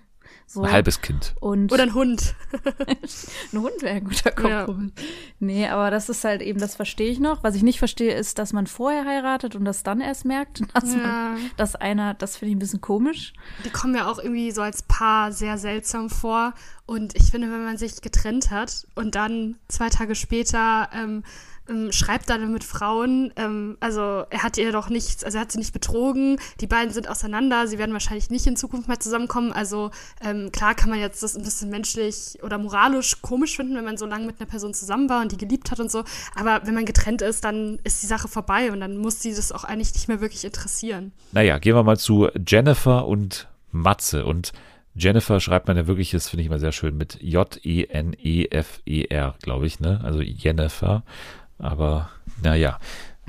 So. 0.47 0.63
Ein 0.63 0.73
halbes 0.73 1.01
Kind. 1.01 1.35
Und 1.41 1.73
Oder 1.73 1.85
ein 1.85 1.95
Hund. 1.95 2.35
ein 3.53 3.59
Hund 3.59 3.81
wäre 3.81 3.95
ein 3.97 4.05
guter 4.05 4.49
Ja. 4.49 4.65
Kompromiss. 4.65 4.93
Nee, 5.41 5.67
aber 5.69 5.91
das 5.91 6.09
ist 6.09 6.25
halt 6.25 6.43
eben, 6.43 6.61
das 6.61 6.75
verstehe 6.77 7.11
ich 7.11 7.21
noch. 7.21 7.43
Was 7.43 7.55
ich 7.55 7.63
nicht 7.63 7.79
verstehe, 7.79 8.15
ist, 8.15 8.39
dass 8.39 8.53
man 8.53 8.67
vorher 8.67 9.05
heiratet 9.07 9.57
und 9.57 9.65
das 9.65 9.83
dann 9.83 10.01
erst 10.01 10.25
merkt, 10.25 10.63
dass 10.75 10.93
Ja. 10.93 10.99
man, 10.99 11.51
dass 11.57 11.75
einer, 11.75 12.15
das 12.15 12.37
finde 12.37 12.51
ich 12.51 12.57
ein 12.57 12.61
bisschen 12.61 12.81
komisch. 12.83 13.33
Die 13.65 13.71
kommen 13.71 13.95
ja 13.95 14.11
auch 14.11 14.19
irgendwie 14.19 14.51
so 14.51 14.61
als 14.63 14.83
Paar 14.83 15.33
sehr 15.33 15.57
seltsam 15.59 16.11
vor. 16.11 16.53
Und 16.85 17.15
ich 17.17 17.31
finde, 17.31 17.51
wenn 17.51 17.65
man 17.65 17.79
sich 17.79 18.01
getrennt 18.03 18.51
hat 18.51 18.87
und 18.95 19.15
dann 19.15 19.57
zwei 19.69 19.89
Tage 19.89 20.15
später 20.15 20.91
ähm, 20.93 21.23
ähm, 21.73 21.93
schreibt 21.93 22.31
dann 22.31 22.53
mit 22.53 22.65
Frauen, 22.65 23.33
ähm, 23.37 23.77
also 23.81 24.25
er 24.31 24.43
hat 24.43 24.59
ihr 24.59 24.73
doch 24.73 24.89
nichts, 24.89 25.25
also 25.25 25.39
er 25.39 25.43
hat 25.43 25.53
sie 25.53 25.59
nicht 25.59 25.73
betrogen, 25.73 26.39
die 26.61 26.67
beiden 26.67 26.93
sind 26.93 27.09
auseinander, 27.09 27.67
sie 27.67 27.79
werden 27.79 27.93
wahrscheinlich 27.93 28.31
nicht 28.31 28.47
in 28.47 28.57
Zukunft 28.57 28.89
mehr 28.89 29.01
zusammenkommen. 29.01 29.53
Also 29.53 29.91
ähm, 30.25 30.51
klar 30.53 30.75
kann 30.75 30.91
man 30.91 31.01
jetzt 31.01 31.23
das 31.23 31.37
ein 31.37 31.43
bisschen 31.43 31.71
menschlich 31.71 32.39
oder 32.43 32.59
moralisch 32.59 33.23
komisch 33.23 33.57
finden, 33.57 33.77
wenn 33.77 33.85
man 33.85 33.97
so 33.97 34.07
lange 34.07 34.27
mit 34.27 34.41
einer 34.41 34.49
Person 34.49 34.75
zusammen 34.75 35.09
war 35.09 35.23
und 35.23 35.33
die 35.33 35.37
geliebt 35.39 35.71
hat 35.71 35.81
und 35.81 35.91
so. 35.91 36.05
Aber 36.35 36.61
wenn 36.67 36.75
man 36.75 36.85
getrennt 36.85 37.23
ist, 37.23 37.45
dann 37.45 37.79
ist 37.85 38.03
die 38.03 38.07
Sache 38.07 38.29
vorbei 38.29 38.71
und 38.73 38.81
dann 38.81 38.99
muss 38.99 39.21
sie 39.21 39.35
das 39.35 39.53
auch 39.53 39.65
eigentlich 39.65 39.95
nicht 39.95 40.09
mehr 40.09 40.21
wirklich 40.21 40.45
interessieren. 40.45 41.13
Naja, 41.33 41.59
gehen 41.59 41.75
wir 41.75 41.83
mal 41.83 41.99
zu 41.99 42.29
Jennifer 42.47 43.07
und 43.07 43.49
Matze. 43.71 44.25
Und 44.27 44.53
Jennifer 44.95 45.41
schreibt 45.41 45.69
man 45.69 45.77
ja 45.79 45.87
wirklich, 45.87 46.11
das 46.11 46.29
finde 46.29 46.43
ich 46.43 46.49
immer 46.49 46.59
sehr 46.59 46.73
schön, 46.73 46.97
mit 46.97 47.19
J-E-N-E-F-E-R, 47.23 47.65
glaube 49.41 49.67
ich, 49.67 49.81
ne? 49.81 50.01
Also 50.03 50.21
Jennifer. 50.21 51.03
Aber 51.63 52.11
naja, 52.43 52.79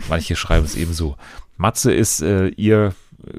manche 0.09 0.35
schreiben 0.35 0.65
es 0.65 0.75
eben 0.75 0.93
so. 0.93 1.15
Matze 1.57 1.93
ist 1.93 2.21
äh, 2.21 2.47
ihr 2.49 2.93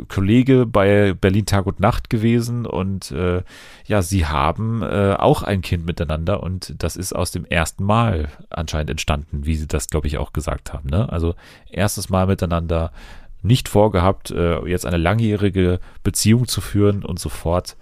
Kollege 0.08 0.66
bei 0.66 1.12
Berlin 1.12 1.46
Tag 1.46 1.66
und 1.66 1.80
Nacht 1.80 2.08
gewesen 2.08 2.64
und 2.64 3.10
äh, 3.10 3.42
ja, 3.86 4.02
sie 4.02 4.26
haben 4.26 4.82
äh, 4.82 5.14
auch 5.18 5.42
ein 5.42 5.60
Kind 5.60 5.84
miteinander 5.84 6.42
und 6.42 6.74
das 6.78 6.96
ist 6.96 7.14
aus 7.14 7.32
dem 7.32 7.44
ersten 7.44 7.84
Mal 7.84 8.28
anscheinend 8.50 8.90
entstanden, 8.90 9.44
wie 9.44 9.56
sie 9.56 9.66
das, 9.66 9.88
glaube 9.88 10.06
ich, 10.06 10.16
auch 10.16 10.32
gesagt 10.32 10.72
haben. 10.72 10.88
Ne? 10.88 11.12
Also 11.12 11.34
erstes 11.70 12.08
Mal 12.08 12.26
miteinander 12.26 12.92
nicht 13.42 13.68
vorgehabt, 13.68 14.30
äh, 14.30 14.66
jetzt 14.66 14.86
eine 14.86 14.96
langjährige 14.96 15.80
Beziehung 16.02 16.48
zu 16.48 16.62
führen 16.62 17.04
und 17.04 17.18
sofort 17.18 17.76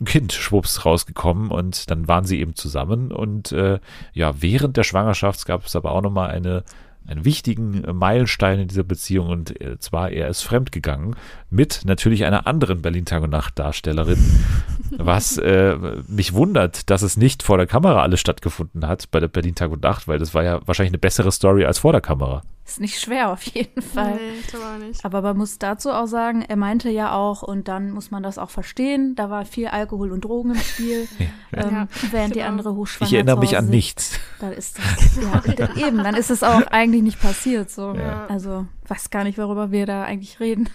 ein 0.00 0.06
Kind 0.06 0.32
schwupps 0.32 0.84
rausgekommen 0.84 1.50
und 1.50 1.90
dann 1.90 2.08
waren 2.08 2.24
sie 2.24 2.40
eben 2.40 2.54
zusammen. 2.54 3.12
Und 3.12 3.52
äh, 3.52 3.78
ja, 4.12 4.40
während 4.40 4.76
der 4.76 4.84
Schwangerschaft 4.84 5.44
gab 5.46 5.66
es 5.66 5.76
aber 5.76 5.92
auch 5.92 6.02
nochmal 6.02 6.30
eine 6.30 6.64
einen 7.06 7.24
wichtigen 7.24 7.82
Meilenstein 7.96 8.60
in 8.60 8.68
dieser 8.68 8.84
Beziehung. 8.84 9.28
Und 9.28 9.60
äh, 9.60 9.78
zwar 9.78 10.10
er 10.10 10.28
ist 10.28 10.42
fremdgegangen 10.42 11.16
mit 11.50 11.82
natürlich 11.84 12.24
einer 12.24 12.46
anderen 12.46 12.80
Berlin 12.82 13.04
Tag 13.04 13.22
und 13.22 13.30
Nacht 13.30 13.58
Darstellerin, 13.58 14.18
was 14.96 15.36
äh, 15.38 15.76
mich 16.08 16.32
wundert, 16.32 16.90
dass 16.90 17.02
es 17.02 17.16
nicht 17.16 17.42
vor 17.42 17.56
der 17.58 17.66
Kamera 17.66 18.02
alles 18.02 18.20
stattgefunden 18.20 18.86
hat 18.86 19.10
bei 19.10 19.20
der 19.20 19.28
Berlin 19.28 19.54
Tag 19.54 19.70
und 19.70 19.82
Nacht, 19.82 20.08
weil 20.08 20.18
das 20.18 20.34
war 20.34 20.42
ja 20.44 20.60
wahrscheinlich 20.66 20.92
eine 20.92 20.98
bessere 20.98 21.32
Story 21.32 21.64
als 21.64 21.80
vor 21.80 21.92
der 21.92 22.00
Kamera. 22.00 22.42
Ist 22.70 22.78
nicht 22.78 23.00
schwer 23.00 23.32
auf 23.32 23.42
jeden 23.42 23.82
Fall. 23.82 24.14
Nee, 24.14 24.86
nicht. 24.86 25.04
Aber 25.04 25.22
man 25.22 25.36
muss 25.36 25.58
dazu 25.58 25.90
auch 25.90 26.06
sagen, 26.06 26.42
er 26.42 26.54
meinte 26.54 26.88
ja 26.88 27.12
auch, 27.12 27.42
und 27.42 27.66
dann 27.66 27.90
muss 27.90 28.12
man 28.12 28.22
das 28.22 28.38
auch 28.38 28.50
verstehen, 28.50 29.16
da 29.16 29.28
war 29.28 29.44
viel 29.44 29.66
Alkohol 29.66 30.12
und 30.12 30.24
Drogen 30.24 30.50
im 30.52 30.60
Spiel, 30.60 31.08
ähm, 31.52 31.70
Ja, 31.72 31.88
während 32.12 32.36
die 32.36 32.38
genau. 32.38 32.50
andere 32.50 32.74
hochschwanger 32.76 33.08
Ich 33.08 33.14
erinnere 33.14 33.40
mich 33.40 33.56
an 33.56 33.64
sitzt. 33.64 33.74
nichts. 33.74 34.20
Dann 34.38 34.52
ist 34.52 34.78
das, 34.78 35.18
ja, 35.20 35.84
eben, 35.84 35.98
dann 35.98 36.14
ist 36.14 36.30
es 36.30 36.44
auch 36.44 36.62
eigentlich 36.70 37.02
nicht 37.02 37.20
passiert, 37.20 37.70
so. 37.70 37.92
Ja. 37.94 38.26
Also, 38.28 38.68
weiß 38.86 39.10
gar 39.10 39.24
nicht, 39.24 39.36
worüber 39.36 39.72
wir 39.72 39.86
da 39.86 40.04
eigentlich 40.04 40.38
reden. 40.38 40.68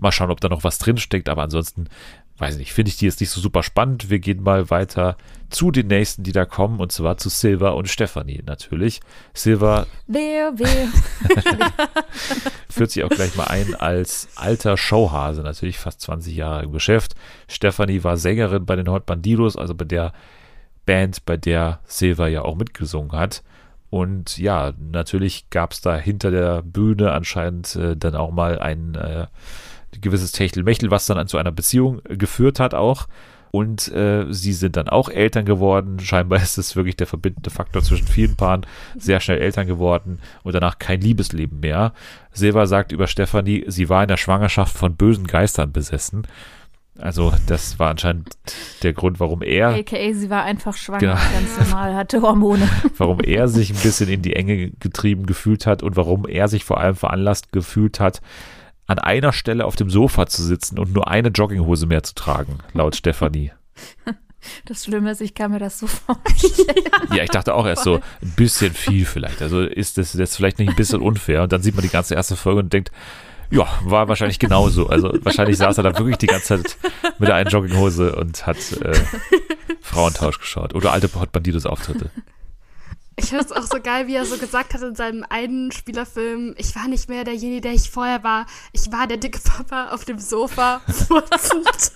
Mal 0.00 0.12
schauen, 0.12 0.30
ob 0.30 0.40
da 0.40 0.48
noch 0.48 0.62
was 0.62 0.78
drinsteckt, 0.78 1.28
aber 1.28 1.42
ansonsten, 1.42 1.88
weiß 2.38 2.56
nicht, 2.56 2.72
finde 2.72 2.90
ich 2.90 2.98
die 2.98 3.06
jetzt 3.06 3.20
nicht 3.20 3.30
so 3.30 3.40
super 3.40 3.64
spannend. 3.64 4.10
Wir 4.10 4.20
gehen 4.20 4.42
mal 4.42 4.70
weiter 4.70 5.16
zu 5.50 5.72
den 5.72 5.88
nächsten, 5.88 6.22
die 6.22 6.30
da 6.30 6.44
kommen, 6.44 6.78
und 6.78 6.92
zwar 6.92 7.16
zu 7.16 7.28
Silva 7.28 7.70
und 7.70 7.88
Stefanie 7.88 8.42
natürlich. 8.46 9.00
Silva 9.34 9.86
Wer, 10.06 10.52
wer, 10.56 10.88
führt 12.70 12.92
sich 12.92 13.02
auch 13.02 13.08
gleich 13.08 13.34
mal 13.34 13.48
ein 13.48 13.74
als 13.74 14.28
alter 14.36 14.76
Showhase, 14.76 15.42
natürlich 15.42 15.78
fast 15.78 16.00
20 16.02 16.36
Jahre 16.36 16.62
im 16.62 16.72
Geschäft. 16.72 17.16
Stefanie 17.48 18.04
war 18.04 18.16
Sängerin 18.16 18.66
bei 18.66 18.76
den 18.76 18.88
Hot 18.88 19.04
Bandidos, 19.04 19.56
also 19.56 19.74
bei 19.74 19.84
der 19.84 20.12
Band, 20.86 21.26
bei 21.26 21.36
der 21.36 21.80
Silva 21.84 22.28
ja 22.28 22.42
auch 22.42 22.56
mitgesungen 22.56 23.12
hat. 23.12 23.42
Und 23.90 24.36
ja, 24.38 24.72
natürlich 24.78 25.48
gab 25.50 25.72
es 25.72 25.80
da 25.80 25.96
hinter 25.96 26.30
der 26.30 26.62
Bühne 26.62 27.12
anscheinend 27.12 27.74
äh, 27.76 27.96
dann 27.96 28.14
auch 28.14 28.30
mal 28.30 28.58
ein 28.58 28.94
äh, 28.94 29.26
gewisses 30.00 30.32
Techtelmechtel, 30.32 30.90
was 30.90 31.06
dann 31.06 31.26
zu 31.28 31.38
einer 31.38 31.52
Beziehung 31.52 32.02
geführt 32.04 32.60
hat 32.60 32.74
auch. 32.74 33.08
Und 33.50 33.90
äh, 33.92 34.26
sie 34.28 34.52
sind 34.52 34.76
dann 34.76 34.90
auch 34.90 35.08
Eltern 35.08 35.46
geworden. 35.46 36.00
Scheinbar 36.00 36.38
ist 36.42 36.58
es 36.58 36.76
wirklich 36.76 36.96
der 36.96 37.06
verbindende 37.06 37.50
Faktor 37.50 37.82
zwischen 37.82 38.06
vielen 38.06 38.36
Paaren. 38.36 38.66
Sehr 38.98 39.20
schnell 39.20 39.38
Eltern 39.38 39.66
geworden 39.66 40.20
und 40.42 40.54
danach 40.54 40.78
kein 40.78 41.00
Liebesleben 41.00 41.60
mehr. 41.60 41.92
Silva 42.32 42.66
sagt 42.66 42.92
über 42.92 43.06
Stefanie, 43.06 43.64
sie 43.68 43.88
war 43.88 44.02
in 44.02 44.08
der 44.08 44.18
Schwangerschaft 44.18 44.76
von 44.76 44.96
bösen 44.96 45.26
Geistern 45.26 45.72
besessen. 45.72 46.26
Also 46.98 47.32
das 47.46 47.78
war 47.78 47.90
anscheinend 47.90 48.30
der 48.82 48.92
Grund, 48.92 49.20
warum 49.20 49.42
er 49.42 49.68
aka 49.70 50.12
sie 50.12 50.30
war 50.30 50.42
einfach 50.42 50.76
schwanger, 50.76 51.00
Genau. 51.00 51.14
ganz 51.14 51.58
normal, 51.70 51.94
hatte 51.94 52.22
Hormone. 52.22 52.68
warum 52.96 53.20
er 53.20 53.46
sich 53.48 53.70
ein 53.70 53.80
bisschen 53.82 54.08
in 54.08 54.22
die 54.22 54.34
Enge 54.34 54.70
getrieben 54.80 55.26
gefühlt 55.26 55.64
hat 55.66 55.82
und 55.82 55.96
warum 55.96 56.26
er 56.26 56.48
sich 56.48 56.64
vor 56.64 56.80
allem 56.80 56.96
veranlasst 56.96 57.52
gefühlt 57.52 58.00
hat, 58.00 58.20
an 58.86 58.98
einer 58.98 59.32
Stelle 59.32 59.64
auf 59.66 59.76
dem 59.76 59.90
Sofa 59.90 60.26
zu 60.26 60.42
sitzen 60.42 60.78
und 60.78 60.92
nur 60.92 61.08
eine 61.08 61.28
Jogginghose 61.28 61.86
mehr 61.86 62.02
zu 62.02 62.14
tragen, 62.14 62.58
laut 62.74 62.96
Stefanie. 62.96 63.52
Das 64.66 64.84
Schlimme 64.84 65.10
ist, 65.10 65.20
ich 65.20 65.34
kann 65.34 65.50
mir 65.50 65.58
das 65.58 65.80
so 65.80 65.86
vor. 65.88 66.16
Ja, 67.12 67.24
ich 67.24 67.30
dachte 67.30 67.54
auch 67.54 67.66
erst 67.66 67.82
so, 67.82 67.96
ein 67.96 68.30
bisschen 68.36 68.72
viel 68.72 69.04
vielleicht. 69.04 69.42
Also 69.42 69.62
ist 69.62 69.98
das 69.98 70.12
jetzt 70.14 70.36
vielleicht 70.36 70.60
nicht 70.60 70.70
ein 70.70 70.76
bisschen 70.76 71.00
unfair? 71.00 71.42
Und 71.42 71.52
dann 71.52 71.60
sieht 71.60 71.74
man 71.74 71.82
die 71.82 71.88
ganze 71.90 72.14
erste 72.14 72.36
Folge 72.36 72.60
und 72.60 72.72
denkt, 72.72 72.92
ja, 73.50 73.66
war 73.82 74.08
wahrscheinlich 74.08 74.38
genauso. 74.38 74.88
Also 74.88 75.12
wahrscheinlich 75.22 75.56
saß 75.56 75.78
er 75.78 75.84
da 75.84 75.98
wirklich 75.98 76.18
die 76.18 76.26
ganze 76.26 76.62
Zeit 76.62 76.76
mit 77.18 77.28
der 77.28 77.36
einen 77.36 77.48
Jogginghose 77.48 78.14
und 78.16 78.46
hat 78.46 78.58
äh, 78.72 78.94
Frauentausch 79.80 80.38
geschaut 80.38 80.74
oder 80.74 80.92
alte 80.92 81.08
Hot 81.14 81.32
Bandidos 81.32 81.66
Auftritte. 81.66 82.10
Ich 83.16 83.30
finde 83.30 83.44
es 83.44 83.52
auch 83.52 83.64
so 83.64 83.80
geil, 83.82 84.06
wie 84.06 84.14
er 84.14 84.24
so 84.24 84.38
gesagt 84.38 84.74
hat 84.74 84.82
in 84.82 84.94
seinem 84.94 85.24
einen 85.28 85.72
Spielerfilm, 85.72 86.54
ich 86.56 86.76
war 86.76 86.86
nicht 86.86 87.08
mehr 87.08 87.24
derjenige, 87.24 87.62
der 87.62 87.72
ich 87.72 87.90
vorher 87.90 88.22
war. 88.22 88.46
Ich 88.72 88.92
war 88.92 89.08
der 89.08 89.16
dicke 89.16 89.40
Papa 89.40 89.88
auf 89.90 90.04
dem 90.04 90.20
Sofa 90.20 90.80
furzend. 90.86 91.66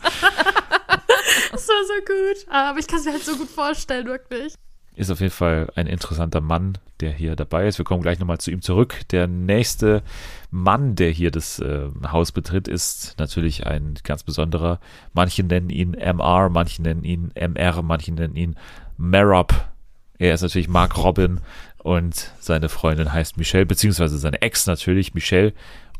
das 1.53 1.69
war 1.69 1.85
so 1.87 1.95
gut. 2.05 2.53
Aber 2.53 2.79
ich 2.81 2.89
kann 2.89 2.99
es 2.99 3.05
mir 3.05 3.13
halt 3.13 3.25
so 3.25 3.37
gut 3.37 3.49
vorstellen, 3.49 4.07
wirklich. 4.07 4.55
Ist 4.95 5.11
auf 5.11 5.21
jeden 5.21 5.33
Fall 5.33 5.73
ein 5.75 5.87
interessanter 5.87 6.41
Mann, 6.41 6.79
der 7.01 7.13
hier 7.13 7.35
dabei 7.35 7.67
ist. 7.67 7.79
Wir 7.79 7.85
kommen 7.85 8.03
gleich 8.03 8.19
nochmal 8.19 8.39
zu 8.39 8.51
ihm 8.51 8.61
zurück. 8.61 9.01
Der 9.11 9.27
nächste 9.27 10.03
Mann, 10.51 10.95
der 10.95 11.11
hier 11.11 11.31
das 11.31 11.59
äh, 11.59 11.89
Haus 12.09 12.33
betritt, 12.33 12.69
ist 12.69 13.15
natürlich 13.19 13.67
ein 13.67 13.95
ganz 14.05 14.23
besonderer. 14.23 14.81
Manche 15.13 15.43
nennen 15.43 15.71
ihn 15.71 15.95
MR, 15.95 16.49
manche 16.51 16.83
nennen 16.83 17.05
ihn 17.05 17.33
MR, 17.35 17.83
manche 17.83 18.13
nennen 18.13 18.37
ihn 18.37 18.57
Marab. 18.97 19.73
Er 20.19 20.35
ist 20.35 20.43
natürlich 20.43 20.69
Mark 20.69 20.97
Robin 20.99 21.41
und 21.79 22.31
seine 22.39 22.69
Freundin 22.69 23.13
heißt 23.13 23.39
Michelle, 23.39 23.67
beziehungsweise 23.67 24.19
seine 24.19 24.43
Ex 24.43 24.67
natürlich, 24.67 25.15
Michelle. 25.15 25.53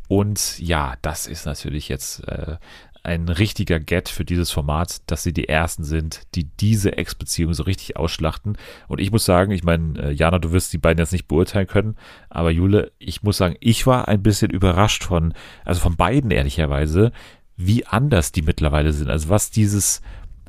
Und 0.07 0.59
ja, 0.59 0.95
das 1.03 1.27
ist 1.27 1.47
natürlich 1.47 1.89
jetzt 1.89 2.29
äh, 2.29 2.57
ein 3.05 3.29
richtiger 3.29 3.81
Get 3.81 4.09
für 4.09 4.25
dieses 4.25 4.51
Format, 4.51 5.01
dass 5.11 5.23
sie 5.23 5.33
die 5.33 5.49
Ersten 5.49 5.83
sind, 5.83 6.23
die 6.35 6.45
diese 6.45 6.97
Ex-Beziehung 6.97 7.53
so 7.53 7.65
richtig 7.65 7.97
ausschlachten. 7.97 8.57
Und 8.87 9.01
ich 9.01 9.11
muss 9.11 9.25
sagen, 9.25 9.51
ich 9.51 9.65
meine, 9.65 9.99
äh, 9.99 10.13
Jana, 10.13 10.39
du 10.39 10.53
wirst 10.53 10.73
die 10.73 10.79
beiden 10.79 10.99
jetzt 10.99 11.13
nicht 11.13 11.27
beurteilen 11.27 11.67
können, 11.67 11.97
aber 12.31 12.51
Jule, 12.51 12.93
ich 12.99 13.23
muss 13.23 13.39
sagen, 13.39 13.57
ich 13.61 13.87
war 13.87 14.09
ein 14.09 14.23
bisschen 14.23 14.51
überrascht 14.51 15.05
von, 15.05 15.35
also 15.65 15.81
von 15.81 15.97
beiden 15.97 16.31
ehrlicherweise, 16.31 17.13
wie 17.57 17.87
anders 17.87 18.33
die 18.33 18.43
mittlerweile 18.43 18.93
sind. 18.93 19.11
Also 19.11 19.29
was 19.29 19.51
dieses 19.51 20.01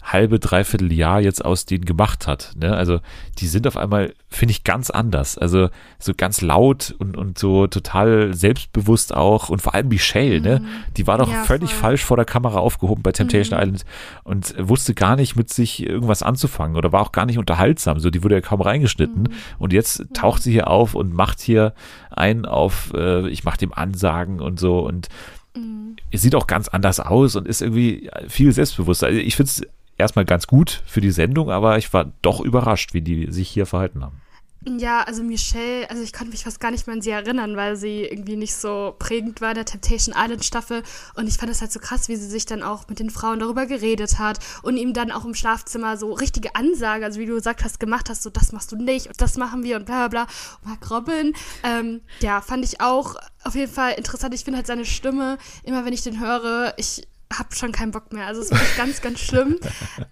halbe, 0.04 0.38
dreiviertel 0.38 0.92
Jahr 0.92 1.22
jetzt 1.22 1.44
aus 1.44 1.66
denen 1.66 1.86
gemacht 1.86 2.28
hat. 2.28 2.52
Ne? 2.60 2.76
Also 2.76 3.00
die 3.39 3.48
sind 3.48 3.66
auf 3.68 3.78
einmal, 3.78 4.13
finde 4.28 4.52
ich, 4.52 4.63
ganz 4.63 4.89
anders. 4.89 5.38
Also 5.38 5.70
so 5.98 6.13
ganz 6.16 6.42
laut 6.42 6.94
und, 7.00 7.16
und 7.16 7.39
so 7.39 7.68
total 7.68 8.34
selbstbewusst 8.34 9.16
auch. 9.16 9.50
Und 9.50 9.62
vor 9.62 9.74
allem 9.74 9.88
Michelle, 9.88 10.42
ne? 10.42 10.62
Die 10.98 11.08
war 11.08 11.18
doch 11.18 11.32
Ja, 11.32 11.44
völlig 11.44 11.74
voll. 11.74 11.82
falsch 11.82 12.04
vor 12.04 12.18
der 12.18 12.26
Kamera 12.26 12.60
aufgehoben 12.60 13.02
bei 13.02 13.13
Temptation 13.13 13.58
Island 13.58 13.86
und 14.24 14.54
wusste 14.60 14.94
gar 14.94 15.16
nicht 15.16 15.36
mit 15.36 15.52
sich 15.52 15.86
irgendwas 15.86 16.22
anzufangen 16.22 16.76
oder 16.76 16.92
war 16.92 17.02
auch 17.02 17.13
gar 17.13 17.26
nicht 17.26 17.38
unterhaltsam. 17.38 18.00
So, 18.00 18.10
die 18.10 18.24
wurde 18.24 18.36
ja 18.36 18.42
kaum 18.42 18.62
reingeschnitten. 18.62 19.30
Und 19.58 19.72
jetzt 19.74 20.04
taucht 20.13 20.44
sie 20.44 20.52
hier 20.52 20.68
auf 20.68 20.96
und 20.96 21.13
macht 21.13 21.39
hier 21.39 21.74
einen 22.12 22.46
auf, 22.46 22.92
äh, 22.94 23.28
ich 23.30 23.46
mach 23.46 23.58
dem 23.58 23.74
Ansagen 23.74 24.42
und 24.42 24.60
so 24.60 24.80
und 24.80 25.08
es 26.12 26.22
sieht 26.22 26.36
auch 26.36 26.48
ganz 26.48 26.68
anders 26.68 27.00
aus 27.00 27.36
und 27.36 27.48
ist 27.48 27.62
irgendwie 27.62 28.10
viel 28.28 28.52
selbstbewusster. 28.52 29.08
Also 29.08 29.20
ich 29.20 29.36
finde 29.36 29.50
es 29.50 29.62
erstmal 30.04 30.26
ganz 30.26 30.48
gut 30.48 30.84
für 30.86 31.02
die 31.02 31.12
Sendung, 31.12 31.50
aber 31.50 31.78
ich 31.78 31.92
war 31.94 32.12
doch 32.22 32.39
überrascht, 32.39 32.94
wie 32.94 33.02
die 33.02 33.32
sich 33.32 33.50
hier 33.50 33.66
verhalten 33.66 34.04
haben. 34.04 34.22
Ja, 34.66 35.02
also 35.02 35.24
Michelle, 35.24 35.89
also 35.89 36.02
ich 36.04 36.13
konnte 36.13 36.32
mich 36.32 36.46
fast 36.46 36.60
gar 36.60 36.72
nicht 36.72 36.88
mehr 36.88 36.96
an 36.96 37.02
sie 37.02 37.10
erinnern, 37.10 37.58
weil 37.58 37.76
sie 37.76 38.04
irgendwie 38.04 38.38
nicht 38.38 38.56
so 38.56 38.96
prägend 38.98 39.42
war 39.42 39.50
in 39.50 39.56
der 39.56 39.66
Temptation 39.66 40.16
Island 40.18 40.46
Staffel. 40.46 40.84
Und 41.16 41.28
ich 41.28 41.36
fand 41.36 41.52
es 41.52 41.60
halt 41.60 41.72
so 41.72 41.80
krass, 41.80 42.08
wie 42.08 42.16
sie 42.16 42.28
sich 42.28 42.46
dann 42.46 42.63
auch 42.63 42.88
mit 42.88 43.00
den 43.00 43.10
Frauen 43.10 43.39
darüber 43.39 43.66
geredet 43.66 44.20
hat 44.20 44.39
und 44.62 44.78
ihm 44.78 44.94
dann 44.94 45.12
auch 45.12 45.26
im 45.26 45.36
Schlafzimmer 45.36 45.98
so 45.98 46.13
richtige 46.13 46.56
Ansagen, 46.56 47.04
also 47.04 47.20
wie 47.20 47.26
du 47.26 47.34
gesagt 47.34 47.63
hast, 47.66 47.80
gemacht 47.80 48.10
hast, 48.10 48.24
so 48.24 48.30
das 48.30 48.54
machst 48.54 48.72
du 48.72 48.78
nicht 48.78 49.08
und 49.08 49.20
das 49.20 49.38
machen 49.38 49.63
wir 49.63 49.76
und 49.76 49.86
bla 49.86 50.08
bla 50.08 50.26
bla. 50.26 50.34
Und 50.62 50.70
Mark 50.70 50.92
Robin, 50.92 51.34
ähm, 51.63 52.02
ja, 52.22 52.39
fand 52.39 52.63
ich 52.63 52.80
auch 52.80 53.16
auf 53.44 53.56
jeden 53.56 53.72
Fall 53.72 53.94
interessant. 53.94 54.34
Ich 54.34 54.46
finde 54.46 54.58
halt 54.58 54.68
seine 54.68 54.86
Stimme, 54.86 55.38
immer 55.63 55.84
wenn 55.84 55.94
ich 55.94 56.04
den 56.04 56.22
höre, 56.22 56.74
ich 56.78 57.06
hab 57.39 57.56
schon 57.56 57.72
keinen 57.72 57.91
Bock 57.91 58.13
mehr. 58.13 58.28
Also 58.28 58.41
es 58.41 58.52
ist 58.52 58.58
wirklich 58.58 58.78
ganz, 58.78 59.02
ganz 59.02 59.19
schlimm. 59.19 59.58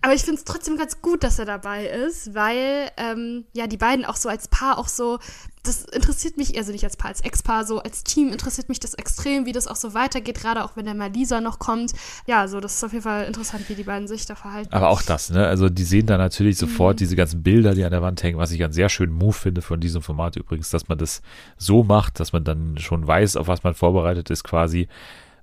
Aber 0.02 0.14
ich 0.14 0.22
finde 0.22 0.40
es 0.40 0.46
trotzdem 0.46 0.78
ganz 0.78 1.02
gut, 1.02 1.24
dass 1.24 1.40
er 1.40 1.46
dabei 1.46 1.86
ist, 1.86 2.34
weil 2.34 2.90
ähm, 2.98 3.46
ja 3.54 3.68
die 3.68 3.78
beiden 3.78 4.06
auch 4.06 4.16
so 4.16 4.30
als 4.30 4.48
Paar 4.48 4.78
auch 4.78 4.88
so, 4.88 5.20
das 5.64 5.84
interessiert 5.84 6.38
mich, 6.38 6.58
also 6.58 6.72
nicht 6.72 6.84
als 6.84 6.98
Paar, 6.98 7.10
als 7.10 7.22
Ex-Paar, 7.22 7.66
so 7.66 7.80
als 7.80 8.04
Team 8.04 8.32
interessiert 8.32 8.68
mich 8.68 8.80
das 8.80 8.96
extrem, 8.96 9.46
wie 9.46 9.52
das 9.52 9.68
auch 9.68 9.76
so 9.76 9.94
weitergeht, 9.94 10.40
gerade 10.40 10.64
auch 10.64 10.76
wenn 10.76 10.86
der 10.86 10.96
mal 10.96 11.12
Lisa 11.12 11.40
noch 11.40 11.60
kommt. 11.60 11.94
Ja, 12.26 12.48
so 12.48 12.60
das 12.60 12.76
ist 12.76 12.84
auf 12.84 12.94
jeden 12.94 13.04
Fall 13.04 13.26
interessant, 13.26 13.70
wie 13.70 13.76
die 13.76 13.84
beiden 13.84 14.08
sich 14.08 14.26
da 14.26 14.36
verhalten. 14.36 14.74
Aber 14.74 14.90
auch 14.90 15.04
das, 15.04 15.30
ne? 15.30 15.46
Also 15.46 15.70
die 15.70 15.84
sehen 15.84 16.08
da 16.08 16.18
natürlich 16.18 16.58
sofort 16.58 17.00
diese 17.00 17.16
ganzen 17.16 17.44
Bilder, 17.44 17.76
die 17.76 17.84
an 17.84 17.92
der 17.92 18.02
Wand 18.02 18.24
hängen, 18.24 18.40
was 18.40 18.52
ich 18.52 18.64
einen 18.64 18.74
sehr 18.74 18.90
schönen 18.90 19.14
Move 19.14 19.34
finde 19.34 19.62
von 19.62 19.80
diesem 19.80 20.02
Format 20.02 20.36
übrigens, 20.36 20.72
dass 20.72 20.88
man 20.88 20.98
das 20.98 21.22
so 21.58 21.84
macht, 21.84 22.20
dass 22.20 22.34
man 22.34 22.44
dann 22.44 22.78
schon 22.80 23.06
weiß, 23.06 23.38
auf 23.38 23.48
was 23.48 23.64
man 23.64 23.76
vorbereitet 23.76 24.30
ist 24.32 24.44
quasi. 24.44 24.88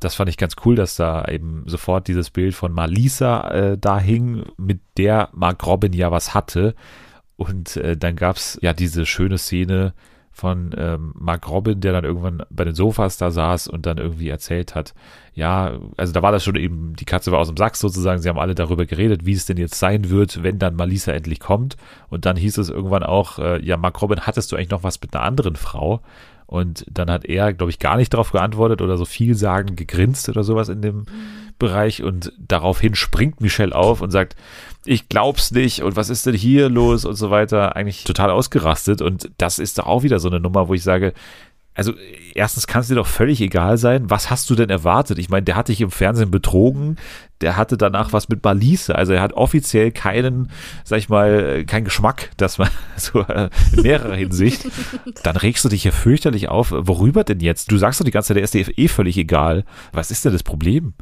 Das 0.01 0.15
fand 0.15 0.31
ich 0.31 0.37
ganz 0.37 0.55
cool, 0.65 0.77
dass 0.77 0.97
da 0.97 1.25
eben 1.27 1.65
sofort 1.67 2.09
dieses 2.09 2.31
Bild 2.31 2.55
von 2.55 2.73
Malisa 2.73 3.51
äh, 3.51 3.79
da 3.79 3.99
hing, 3.99 4.45
mit 4.57 4.81
der 4.97 5.29
Mark 5.33 5.67
Robin 5.67 5.93
ja 5.93 6.11
was 6.11 6.35
hatte. 6.35 6.75
Und 7.37 7.77
äh, 7.77 7.97
dann 7.97 8.17
gab's 8.17 8.59
ja 8.63 8.73
diese 8.73 9.07
schöne 9.07 9.39
Szene 9.39 9.95
von 10.39 10.73
ähm, 10.79 11.13
Mark 11.19 11.49
Robin, 11.49 11.81
der 11.81 11.93
dann 11.93 12.05
irgendwann 12.05 12.43
bei 12.49 12.65
den 12.65 12.75
Sofas 12.75 13.17
da 13.17 13.33
saß 13.33 13.67
und 13.67 13.87
dann 13.87 13.99
irgendwie 13.99 14.29
erzählt 14.29 14.77
hat, 14.77 14.95
ja, 15.35 15.79
also 15.97 16.13
da 16.13 16.23
war 16.23 16.31
das 16.31 16.45
schon 16.45 16.55
eben, 16.55 16.95
die 16.95 17.05
Katze 17.05 17.33
war 17.33 17.41
aus 17.41 17.49
dem 17.49 17.57
Sack 17.57 17.77
sozusagen, 17.77 18.23
sie 18.23 18.29
haben 18.29 18.39
alle 18.39 18.55
darüber 18.55 18.87
geredet, 18.87 19.27
wie 19.27 19.33
es 19.33 19.47
denn 19.47 19.57
jetzt 19.57 19.79
sein 19.79 20.11
wird, 20.11 20.45
wenn 20.45 20.61
dann 20.61 20.77
Malisa 20.77 21.13
endlich 21.13 21.41
kommt. 21.41 21.77
Und 22.09 22.25
dann 22.25 22.37
hieß 22.37 22.59
es 22.59 22.71
irgendwann 22.71 23.03
auch, 23.03 23.41
äh, 23.41 23.65
ja, 23.65 23.77
Mark 23.77 24.01
Robin, 24.01 24.21
hattest 24.21 24.53
du 24.53 24.57
eigentlich 24.57 24.71
noch 24.71 24.85
was 24.85 25.01
mit 25.01 25.15
einer 25.15 25.25
anderen 25.25 25.57
Frau? 25.57 26.01
Und 26.49 26.87
dann 26.91 27.11
hat 27.11 27.27
er, 27.27 27.53
glaube 27.53 27.71
ich, 27.71 27.79
gar 27.79 27.99
nicht 27.99 28.15
darauf 28.15 28.33
geantwortet 28.33 28.81
oder 28.81 28.97
so 28.97 29.05
vielsagend 29.05 29.77
gegrinst 29.77 30.31
oder 30.31 30.43
sowas 30.43 30.71
in 30.71 30.81
dem 30.81 31.05
Bereich. 31.59 32.03
Und 32.03 32.33
daraufhin 32.39 32.95
springt 32.95 33.43
Michelle 33.43 33.75
auf 33.75 34.01
und 34.01 34.11
sagt, 34.11 34.35
ich 34.87 35.11
glaub's 35.11 35.51
nicht 35.51 35.83
und 35.83 35.95
was 35.95 36.09
ist 36.09 36.25
denn 36.25 36.35
hier 36.35 36.71
los 36.71 37.05
und 37.05 37.17
so 37.17 37.29
weiter. 37.29 37.77
Eigentlich 37.77 38.05
total 38.05 38.31
ausgerastet. 38.31 39.03
Und 39.03 39.31
das 39.37 39.59
ist 39.59 39.79
doch 39.79 39.87
auch 39.87 40.03
wieder 40.05 40.21
so 40.21 40.29
eine 40.29 40.41
Nummer, 40.41 40.69
wo 40.69 40.75
ich 40.75 40.83
sage, 40.83 41.13
also 41.79 41.93
erstens 42.35 42.67
kann 42.67 42.81
es 42.81 42.89
dir 42.89 42.97
doch 42.97 43.07
völlig 43.07 43.41
egal 43.41 43.79
sein, 43.79 44.11
was 44.11 44.31
hast 44.31 44.51
du 44.51 44.57
denn 44.57 44.69
erwartet? 44.69 45.17
Ich 45.19 45.29
meine, 45.29 45.45
der 45.45 45.55
hat 45.55 45.69
dich 45.69 45.81
im 45.81 45.93
Fernsehen 45.93 46.33
betrogen, 46.33 46.97
der 47.41 47.57
hatte 47.57 47.79
danach 47.79 48.13
was 48.13 48.29
mit 48.29 48.43
Balise, 48.43 48.97
also 48.97 49.13
er 49.13 49.23
hat 49.23 49.35
offiziell 49.35 49.93
keinen, 49.93 50.51
sag 50.83 50.99
ich 50.99 51.09
mal, 51.09 51.65
keinen 51.67 51.85
Geschmack, 51.85 52.31
dass 52.37 52.59
man 52.59 52.69
so 52.97 53.21
äh, 53.21 53.49
in 53.73 53.83
mehrerer 53.83 54.17
Hinsicht. 54.17 54.67
Dann 55.23 55.37
regst 55.37 55.65
du 55.65 55.69
dich 55.69 55.85
ja 55.85 55.93
fürchterlich 55.93 56.49
auf. 56.49 56.73
Worüber 56.77 57.23
denn 57.23 57.39
jetzt? 57.39 57.71
Du 57.71 57.79
sagst 57.79 58.01
doch 58.01 58.05
die 58.05 58.11
ganze 58.11 58.29
Zeit, 58.29 58.39
der 58.39 58.45
ist 58.45 58.55
dir 58.55 58.67
eh 58.77 58.89
völlig 58.89 59.17
egal. 59.17 59.65
Was 59.93 60.11
ist 60.11 60.25
denn 60.25 60.33
das 60.33 60.43
Problem? 60.43 60.95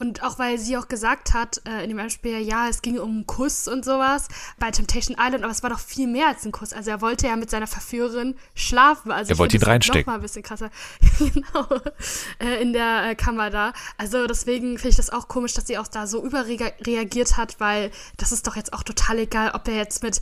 Und 0.00 0.22
auch 0.22 0.38
weil 0.38 0.58
sie 0.58 0.76
auch 0.78 0.88
gesagt 0.88 1.34
hat 1.34 1.60
äh, 1.68 1.84
in 1.84 1.94
dem 1.96 2.10
Spiel, 2.10 2.38
ja, 2.38 2.68
es 2.68 2.80
ging 2.82 2.98
um 2.98 3.10
einen 3.10 3.26
Kuss 3.26 3.68
und 3.68 3.84
sowas 3.84 4.28
bei 4.58 4.70
Temptation 4.70 5.16
Island, 5.20 5.44
aber 5.44 5.52
es 5.52 5.62
war 5.62 5.70
doch 5.70 5.78
viel 5.78 6.06
mehr 6.08 6.28
als 6.28 6.44
ein 6.46 6.52
Kuss. 6.52 6.72
Also 6.72 6.90
er 6.90 7.00
wollte 7.02 7.26
ja 7.26 7.36
mit 7.36 7.50
seiner 7.50 7.66
Verführerin 7.66 8.34
schlafen. 8.54 9.12
Also 9.12 9.30
Er 9.32 9.38
wollte 9.38 9.56
ihn 9.58 9.62
reinstecken. 9.62 10.00
Noch 10.00 10.06
mal 10.06 10.14
ein 10.14 10.22
bisschen 10.22 10.42
krasser. 10.42 10.70
genau. 11.18 11.66
Äh, 12.38 12.62
in 12.62 12.72
der 12.72 13.10
äh, 13.10 13.14
Kammer 13.14 13.50
da. 13.50 13.72
Also 13.98 14.26
deswegen 14.26 14.78
finde 14.78 14.88
ich 14.88 14.96
das 14.96 15.10
auch 15.10 15.28
komisch, 15.28 15.52
dass 15.52 15.66
sie 15.66 15.76
auch 15.78 15.86
da 15.88 16.06
so 16.06 16.24
überreagiert 16.24 17.36
hat, 17.36 17.60
weil 17.60 17.90
das 18.16 18.32
ist 18.32 18.46
doch 18.46 18.56
jetzt 18.56 18.72
auch 18.72 18.82
total 18.82 19.18
egal, 19.18 19.50
ob 19.54 19.68
er 19.68 19.76
jetzt 19.76 20.02
mit 20.02 20.20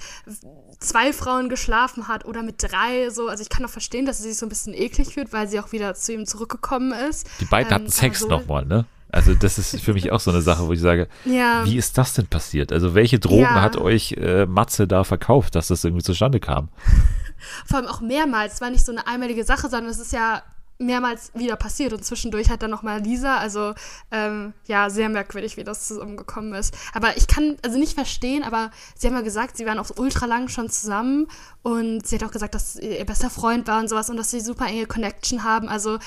zwei 0.80 1.12
Frauen 1.12 1.48
geschlafen 1.48 2.08
hat 2.08 2.24
oder 2.24 2.42
mit 2.42 2.56
drei. 2.62 3.10
So, 3.10 3.28
also 3.28 3.42
ich 3.42 3.48
kann 3.48 3.62
doch 3.62 3.70
verstehen, 3.70 4.06
dass 4.06 4.18
sie 4.18 4.24
sich 4.28 4.38
so 4.38 4.46
ein 4.46 4.48
bisschen 4.48 4.74
eklig 4.74 5.14
fühlt, 5.14 5.32
weil 5.32 5.48
sie 5.48 5.60
auch 5.60 5.70
wieder 5.70 5.94
zu 5.94 6.12
ihm 6.12 6.26
zurückgekommen 6.26 6.90
ist. 6.92 7.28
Die 7.40 7.44
beiden 7.44 7.68
Ähm, 7.70 7.74
hatten 7.76 7.88
Sex 7.90 8.18
so- 8.20 8.28
nochmal, 8.28 8.64
ne? 8.64 8.84
Also 9.10 9.34
das 9.34 9.58
ist 9.58 9.80
für 9.80 9.94
mich 9.94 10.12
auch 10.12 10.20
so 10.20 10.30
eine 10.30 10.42
Sache, 10.42 10.66
wo 10.66 10.72
ich 10.72 10.80
sage, 10.80 11.08
Ja. 11.24 11.64
wie 11.64 11.76
ist 11.76 11.96
das 11.96 12.12
denn 12.14 12.26
passiert? 12.26 12.72
Also 12.72 12.94
welche 12.94 13.18
Drogen 13.18 13.42
Ja. 13.42 13.62
hat 13.62 13.76
euch 13.76 14.12
äh, 14.12 14.44
Matze 14.46 14.86
da 14.86 15.04
verkauft, 15.04 15.54
dass 15.54 15.68
das 15.68 15.84
irgendwie 15.84 16.02
zustande 16.04 16.40
kam? 16.40 16.68
Vor 17.66 17.78
allem 17.78 17.86
auch 17.88 18.00
mehrmals. 18.00 18.54
Es 18.54 18.60
war 18.60 18.70
nicht 18.70 18.84
so 18.84 18.92
eine 18.92 19.06
einmalige 19.06 19.44
Sache, 19.44 19.68
sondern 19.68 19.86
es 19.90 19.98
ist 19.98 20.12
ja 20.12 20.42
mehrmals 20.80 21.32
wieder 21.34 21.56
passiert 21.56 21.92
und 21.92 22.04
zwischendurch 22.04 22.50
hat 22.50 22.62
dann 22.62 22.70
nochmal 22.70 23.00
Lisa, 23.00 23.36
also 23.38 23.74
ähm, 24.12 24.52
ja, 24.68 24.90
sehr 24.90 25.08
merkwürdig, 25.08 25.56
wie 25.56 25.64
das 25.64 25.88
zusammengekommen 25.88 26.54
ist. 26.54 26.72
Aber 26.94 27.16
ich 27.16 27.26
kann 27.26 27.56
also 27.64 27.78
nicht 27.78 27.94
verstehen, 27.94 28.44
aber 28.44 28.70
sie 28.96 29.08
haben 29.08 29.14
ja 29.14 29.22
gesagt, 29.22 29.56
sie 29.56 29.66
waren 29.66 29.80
auch 29.80 29.90
ultra 29.96 30.26
lang 30.26 30.46
schon 30.48 30.70
zusammen 30.70 31.26
und 31.62 32.06
sie 32.06 32.14
hat 32.16 32.22
auch 32.24 32.30
gesagt, 32.30 32.54
dass 32.54 32.76
ihr 32.76 33.04
bester 33.06 33.28
Freund 33.28 33.66
war 33.66 33.80
und 33.80 33.88
sowas 33.88 34.08
und 34.08 34.18
dass 34.18 34.30
sie 34.30 34.38
super 34.40 34.66
enge 34.66 34.86
Connection 34.86 35.42
haben. 35.42 35.68
Also 35.68 35.98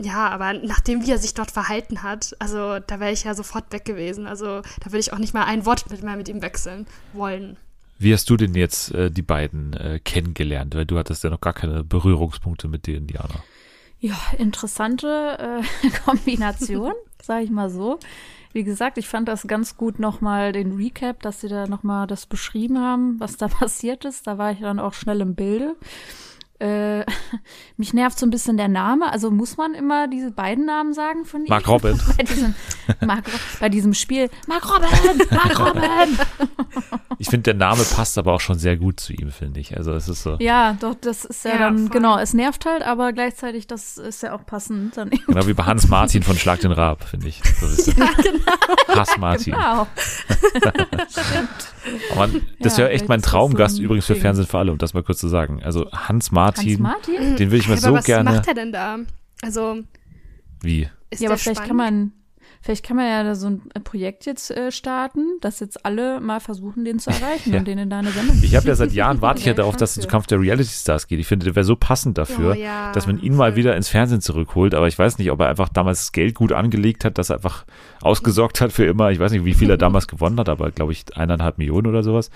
ja, 0.00 0.28
aber 0.28 0.52
nachdem 0.52 1.04
wie 1.04 1.10
er 1.10 1.18
sich 1.18 1.34
dort 1.34 1.50
verhalten 1.50 2.02
hat, 2.02 2.36
also 2.38 2.78
da 2.78 3.00
wäre 3.00 3.12
ich 3.12 3.24
ja 3.24 3.34
sofort 3.34 3.72
weg 3.72 3.84
gewesen. 3.84 4.26
Also 4.26 4.62
da 4.80 4.86
würde 4.86 4.98
ich 4.98 5.12
auch 5.12 5.18
nicht 5.18 5.34
mal 5.34 5.44
ein 5.44 5.66
Wort 5.66 5.90
mit, 5.90 6.02
mehr 6.02 6.16
mit 6.16 6.28
ihm 6.28 6.40
wechseln 6.40 6.86
wollen. 7.12 7.56
Wie 7.98 8.12
hast 8.12 8.30
du 8.30 8.36
denn 8.36 8.54
jetzt 8.54 8.94
äh, 8.94 9.10
die 9.10 9.22
beiden 9.22 9.72
äh, 9.72 9.98
kennengelernt? 9.98 10.76
Weil 10.76 10.86
du 10.86 10.98
hattest 10.98 11.24
ja 11.24 11.30
noch 11.30 11.40
gar 11.40 11.52
keine 11.52 11.82
Berührungspunkte 11.82 12.68
mit 12.68 12.86
denen, 12.86 13.08
Diana. 13.08 13.42
Ja, 13.98 14.16
interessante 14.38 15.62
äh, 15.84 15.90
Kombination, 16.04 16.92
sage 17.22 17.44
ich 17.44 17.50
mal 17.50 17.68
so. 17.68 17.98
Wie 18.52 18.62
gesagt, 18.62 18.98
ich 18.98 19.08
fand 19.08 19.28
das 19.28 19.46
ganz 19.48 19.76
gut 19.76 19.98
nochmal 19.98 20.52
den 20.52 20.76
Recap, 20.76 21.20
dass 21.22 21.40
sie 21.40 21.48
da 21.48 21.66
nochmal 21.66 22.06
das 22.06 22.26
beschrieben 22.26 22.78
haben, 22.78 23.18
was 23.18 23.36
da 23.36 23.48
passiert 23.48 24.04
ist. 24.04 24.28
Da 24.28 24.38
war 24.38 24.52
ich 24.52 24.60
dann 24.60 24.78
auch 24.78 24.94
schnell 24.94 25.20
im 25.20 25.34
Bilde. 25.34 25.74
Äh, 26.60 27.04
mich 27.76 27.94
nervt 27.94 28.18
so 28.18 28.26
ein 28.26 28.30
bisschen 28.30 28.56
der 28.56 28.68
Name. 28.68 29.12
Also 29.12 29.30
muss 29.30 29.56
man 29.56 29.74
immer 29.74 30.08
diese 30.08 30.30
beiden 30.30 30.66
Namen 30.66 30.92
sagen 30.92 31.24
von 31.24 31.42
ihm? 31.42 31.48
Mark 31.48 31.68
Robin. 31.68 32.00
bei, 32.16 32.22
diesem, 32.24 32.54
Mark, 33.04 33.24
bei 33.60 33.68
diesem 33.68 33.94
Spiel. 33.94 34.28
Mark 34.46 34.68
Robin! 34.68 35.26
Mark 35.30 35.58
Robin! 35.60 36.18
Ich 37.18 37.28
finde, 37.28 37.44
der 37.44 37.54
Name 37.54 37.82
passt 37.84 38.18
aber 38.18 38.32
auch 38.32 38.40
schon 38.40 38.58
sehr 38.58 38.76
gut 38.76 38.98
zu 39.00 39.12
ihm, 39.12 39.30
finde 39.30 39.60
ich. 39.60 39.76
Also 39.76 39.92
es 39.92 40.08
ist 40.08 40.22
so, 40.22 40.36
Ja, 40.40 40.76
doch, 40.80 40.94
das 41.00 41.24
ist 41.24 41.44
ja, 41.44 41.52
Ja, 41.52 41.58
dann, 41.58 41.78
voll. 41.78 41.88
genau, 41.90 42.18
es 42.18 42.34
nervt 42.34 42.66
halt, 42.66 42.82
aber 42.82 43.12
gleichzeitig, 43.12 43.66
das 43.66 43.96
ist 43.98 44.22
ja 44.22 44.34
auch 44.34 44.44
passend. 44.44 44.96
Dann 44.96 45.10
genau 45.10 45.46
wie 45.46 45.54
bei 45.54 45.64
Hans 45.64 45.88
Martin 45.88 46.22
von 46.22 46.36
Schlag 46.36 46.60
den 46.60 46.72
Raab, 46.72 47.04
finde 47.04 47.28
ich. 47.28 47.40
So 47.60 47.66
ein 47.66 47.76
bisschen. 47.76 48.04
Hass 48.88 49.16
Martin. 49.18 49.54
Wow. 49.54 49.86
Aber 52.12 52.26
man, 52.26 52.42
das 52.60 52.74
Ja, 52.76 52.84
wäre 52.84 52.90
echt 52.90 53.08
mein 53.08 53.22
Traumgast 53.22 53.76
so 53.76 53.82
übrigens 53.82 54.06
für 54.06 54.14
Ding. 54.14 54.22
Fernsehen 54.22 54.46
für 54.46 54.58
alle, 54.58 54.72
um 54.72 54.78
das 54.78 54.94
mal 54.94 55.02
kurz 55.02 55.18
zu 55.18 55.28
sagen. 55.28 55.62
Also 55.62 55.90
Hans 55.92 56.30
Martin, 56.32 56.70
Hans 56.70 56.78
Martin? 57.08 57.36
den 57.36 57.50
würde 57.50 57.56
ich 57.58 57.68
mir 57.68 57.74
aber 57.74 57.80
so 57.82 57.92
was 57.94 58.04
gerne. 58.04 58.30
macht 58.30 58.46
er 58.48 58.54
denn 58.54 58.72
da? 58.72 58.98
Also 59.42 59.78
Wie? 60.60 60.88
ist 61.10 61.20
Ja, 61.22 61.28
aber 61.30 61.38
vielleicht 61.38 61.58
spannend? 61.64 61.68
kann 61.68 61.76
man, 61.76 62.12
vielleicht 62.60 62.84
kann 62.84 62.96
man 62.96 63.06
ja 63.06 63.22
da 63.22 63.34
so 63.34 63.48
ein 63.48 63.62
Projekt 63.84 64.26
jetzt 64.26 64.50
äh, 64.50 64.70
starten, 64.72 65.38
dass 65.40 65.60
jetzt 65.60 65.84
alle 65.84 66.20
mal 66.20 66.40
versuchen, 66.40 66.84
den 66.84 66.98
zu 66.98 67.10
erreichen 67.10 67.52
Ja. 67.52 67.58
und 67.58 67.68
den 67.68 67.78
in 67.78 67.90
deine 67.90 68.10
Sendung 68.10 68.38
Ich 68.42 68.54
habe 68.56 68.66
ja 68.68 68.74
seit 68.74 68.92
Jahren 68.92 69.20
warte 69.22 69.40
ich 69.40 69.46
ja 69.46 69.54
darauf, 69.54 69.76
dass 69.76 69.90
es 69.90 69.96
weiß 69.96 70.02
zu 70.02 70.08
ja. 70.08 70.10
Kampf 70.10 70.26
der 70.26 70.40
Reality 70.40 70.68
Stars 70.68 71.06
geht. 71.06 71.18
Ich 71.20 71.26
finde, 71.26 71.44
der 71.44 71.54
wäre 71.56 71.64
so 71.64 71.76
passend 71.76 72.18
dafür, 72.18 72.52
Oh 72.52 72.54
ja, 72.54 72.92
dass 72.92 73.06
man 73.06 73.20
ihn 73.20 73.34
mal 73.36 73.56
wieder 73.56 73.76
ins 73.76 73.88
Fernsehen 73.88 74.20
zurückholt. 74.20 74.74
Aber 74.74 74.88
ich 74.88 74.98
weiß 74.98 75.18
nicht, 75.18 75.30
ob 75.30 75.40
er 75.40 75.48
einfach 75.48 75.68
damals 75.68 76.00
das 76.00 76.12
Geld 76.12 76.34
gut 76.34 76.52
angelegt 76.52 77.04
hat, 77.04 77.18
dass 77.18 77.30
er 77.30 77.36
einfach 77.36 77.64
ausgesorgt 78.02 78.60
hat 78.60 78.72
für 78.72 78.84
immer. 78.84 79.10
Ich 79.10 79.18
weiß 79.18 79.32
nicht, 79.32 79.44
wie 79.44 79.54
viel 79.54 79.70
er 79.70 79.76
damals 79.78 80.08
gewonnen 80.08 80.38
hat, 80.38 80.48
aber 80.48 80.70
glaube 80.70 80.92
ich 80.92 81.04
eineinhalb 81.16 81.58
Millionen 81.58 81.86
oder 81.86 82.02
sowas. 82.02 82.30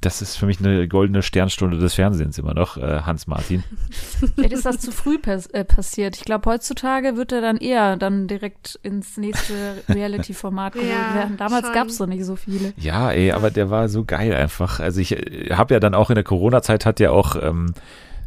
Das 0.00 0.22
ist 0.22 0.36
für 0.36 0.46
mich 0.46 0.60
eine 0.60 0.86
goldene 0.86 1.22
Sternstunde 1.22 1.76
des 1.76 1.94
Fernsehens 1.94 2.38
immer 2.38 2.54
noch, 2.54 2.76
äh, 2.76 3.00
Hans 3.02 3.26
Martin. 3.26 3.64
Vielleicht 4.36 4.52
ist 4.52 4.64
das 4.64 4.78
zu 4.78 4.92
früh 4.92 5.18
pass 5.18 5.46
äh, 5.46 5.64
passiert. 5.64 6.16
Ich 6.16 6.24
glaube, 6.24 6.48
heutzutage 6.48 7.16
wird 7.16 7.32
er 7.32 7.40
dann 7.40 7.56
eher 7.56 7.96
dann 7.96 8.28
direkt 8.28 8.78
ins 8.84 9.16
nächste 9.16 9.54
Reality-Format 9.88 10.72
geholt 10.74 10.88
Ja, 10.88 11.14
werden. 11.16 11.36
Damals 11.36 11.72
gab 11.72 11.88
es 11.88 11.96
so 11.96 12.06
nicht 12.06 12.24
so 12.24 12.36
viele. 12.36 12.72
Ja, 12.76 13.10
ey, 13.10 13.32
aber 13.32 13.50
der 13.50 13.70
war 13.70 13.88
so 13.88 14.04
geil 14.04 14.32
einfach. 14.34 14.78
Also 14.78 15.00
ich 15.00 15.10
habe 15.50 15.74
ja 15.74 15.80
dann 15.80 15.94
auch 15.94 16.10
in 16.10 16.14
der 16.14 16.22
Corona-Zeit 16.24 16.86
hat 16.86 17.00
ja 17.00 17.10
auch, 17.10 17.34
ähm, 17.42 17.74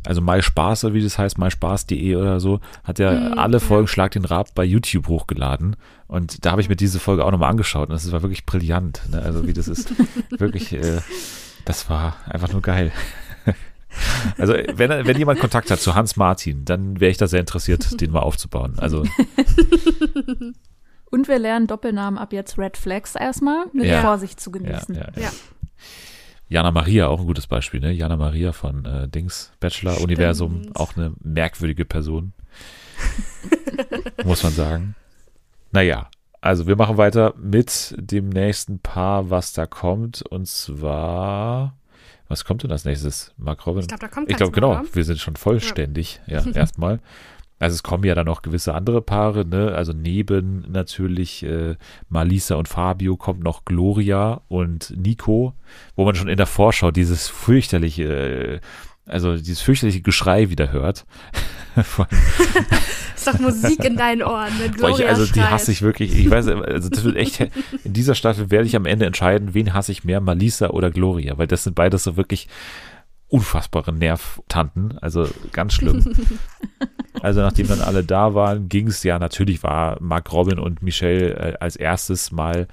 also 0.06 0.20
MySpaß 0.20 0.84
oder 0.84 0.94
wie 0.94 1.04
das 1.04 1.18
heißt, 1.18 1.38
myspaß.de 1.38 2.16
oder 2.18 2.42
so, 2.42 2.60
hat 2.84 3.00
ja 3.00 3.12
Mhm, 3.14 3.38
alle 3.40 3.54
ja. 3.54 3.60
Folgen 3.60 3.88
Schlag 3.88 4.12
den 4.12 4.26
Rab 4.26 4.54
bei 4.56 4.66
YouTube 4.66 5.08
hochgeladen. 5.08 5.78
Und 6.08 6.44
da 6.44 6.52
habe 6.52 6.60
ich 6.60 6.68
mir 6.68 6.76
diese 6.76 7.00
Folge 7.00 7.24
auch 7.24 7.32
nochmal 7.32 7.50
angeschaut 7.52 7.88
und 7.88 7.94
das 7.94 8.12
war 8.12 8.24
wirklich 8.24 8.46
brillant. 8.46 9.04
Ne? 9.10 9.22
Also 9.22 9.48
wie 9.48 9.54
das 9.54 9.70
ist 9.70 9.94
wirklich, 10.32 10.74
äh, 10.74 11.00
das 11.66 11.90
war 11.90 12.16
einfach 12.30 12.52
nur 12.52 12.62
geil. 12.62 12.92
Also 14.38 14.54
wenn, 14.54 14.90
wenn 15.06 15.18
jemand 15.18 15.40
Kontakt 15.42 15.70
hat 15.70 15.82
zu 15.82 15.96
Hans 15.96 16.16
Martin, 16.16 16.64
dann 16.64 17.00
wäre 17.02 17.12
ich 17.12 17.18
da 17.18 17.28
sehr 17.28 17.42
interessiert, 17.42 18.00
den 18.00 18.12
mal 18.12 18.22
aufzubauen. 18.22 18.76
Also 18.78 19.04
Und 21.12 21.28
wir 21.28 21.40
lernen 21.40 21.68
Doppelnamen 21.68 22.18
ab 22.18 22.32
jetzt 22.32 22.58
Red 22.58 22.78
Flags 22.78 23.16
erstmal 23.16 23.66
mit 23.74 23.86
Ja. 23.86 24.02
Vorsicht 24.02 24.40
zu 24.40 24.50
genießen. 24.52 24.96
ja, 24.96 25.08
ja. 25.16 25.22
Ja. 25.24 25.32
Jana 26.48 26.72
Maria, 26.72 27.08
auch 27.08 27.20
ein 27.20 27.26
gutes 27.28 27.48
Beispiel, 27.48 27.80
ne? 27.80 27.92
Jana 27.92 28.18
Maria 28.18 28.52
von 28.54 28.84
äh, 28.86 29.08
Dings, 29.08 29.52
Bachelor 29.60 30.02
Universum, 30.02 30.60
Stimmt. 30.62 30.76
auch 30.76 30.96
eine 30.98 31.14
merkwürdige 31.22 31.86
Person. 31.86 32.34
Muss 34.26 34.44
man 34.44 34.52
sagen. 34.54 34.96
Naja, 35.72 36.10
also 36.42 36.66
wir 36.66 36.76
machen 36.76 36.98
weiter 36.98 37.36
mit 37.38 37.96
dem 37.98 38.30
nächsten 38.30 38.80
Paar, 38.80 39.30
was 39.30 39.54
da 39.54 39.68
kommt. 39.68 40.24
Und 40.24 40.48
zwar, 40.48 41.78
was 42.28 42.46
kommt 42.46 42.64
denn 42.64 42.72
als 42.72 42.84
nächstes? 42.84 43.34
Mark 43.38 43.66
Robin? 43.68 43.82
Ich 43.82 43.88
glaube, 43.88 44.02
da 44.02 44.08
kommt 44.08 44.30
Ich 44.30 44.38
glaube, 44.38 44.52
genau. 44.52 44.82
Wir 44.92 45.04
sind 45.06 45.20
schon 45.20 45.36
vollständig. 45.36 46.20
Ja, 46.26 46.44
erstmal. 46.54 47.00
Also 47.60 47.76
es 47.76 47.84
kommen 47.84 48.04
ja 48.06 48.16
dann 48.16 48.26
noch 48.26 48.42
gewisse 48.42 48.74
andere 48.74 49.04
Paare, 49.04 49.46
ne? 49.46 49.76
Also 49.76 49.94
neben 49.94 50.66
natürlich 50.72 51.44
äh, 51.44 51.76
Malisa 52.10 52.56
und 52.56 52.68
Fabio 52.68 53.18
kommt 53.18 53.44
noch 53.44 53.66
Gloria 53.66 54.42
und 54.48 54.92
Nico, 54.98 55.54
wo 55.96 56.04
man 56.04 56.16
schon 56.16 56.28
in 56.28 56.38
der 56.38 56.48
Vorschau 56.48 56.90
dieses 56.90 57.28
fürchterliche, 57.28 58.04
äh, 58.04 58.60
also 59.06 59.36
dieses 59.36 59.62
fürchterliche 59.62 60.02
Geschrei 60.02 60.50
wieder 60.50 60.72
hört. 60.72 61.06
Ist 63.16 63.28
doch 63.28 63.40
Musik 63.40 63.84
in 63.84 63.98
deinen 63.98 64.24
Ohren, 64.24 64.52
wenn 64.60 64.72
boah, 64.72 64.88
Gloria 64.88 65.06
ich, 65.06 65.10
also 65.10 65.32
die 65.32 65.42
hasse 65.42 65.72
ich 65.72 65.82
wirklich. 65.82 66.18
Ich 66.18 66.30
weiß, 66.30 66.48
also 66.48 66.90
das 66.90 67.04
wird 67.04 67.16
echt, 67.16 67.40
in 67.84 67.94
dieser 67.94 68.16
Staffel 68.16 68.50
werde 68.50 68.66
ich 68.66 68.76
am 68.76 68.86
Ende 68.86 69.06
entscheiden, 69.06 69.54
wen 69.54 69.74
hasse 69.74 69.92
ich 69.92 70.04
mehr, 70.04 70.22
Malisa 70.22 70.72
oder 70.72 70.90
Gloria, 70.90 71.38
weil 71.38 71.48
das 71.48 71.64
sind 71.64 71.76
beides 71.76 72.04
so 72.04 72.18
wirklich 72.18 72.48
unfassbare 73.28 73.94
Nervtanten, 73.94 74.98
also 75.00 75.28
ganz 75.52 75.74
schlimm. 75.74 76.04
Also 77.22 77.42
nachdem 77.42 77.68
dann 77.68 77.82
alle 77.82 78.04
da 78.04 78.34
waren, 78.34 78.68
ging 78.68 78.88
es 78.88 79.04
ja, 79.04 79.20
natürlich 79.20 79.62
war 79.62 79.98
Mark 80.02 80.32
Robin 80.32 80.58
und 80.58 80.82
Michelle 80.82 81.36
äh, 81.36 81.58
als 81.60 81.76
erstes 81.76 82.32
mal, 82.32 82.68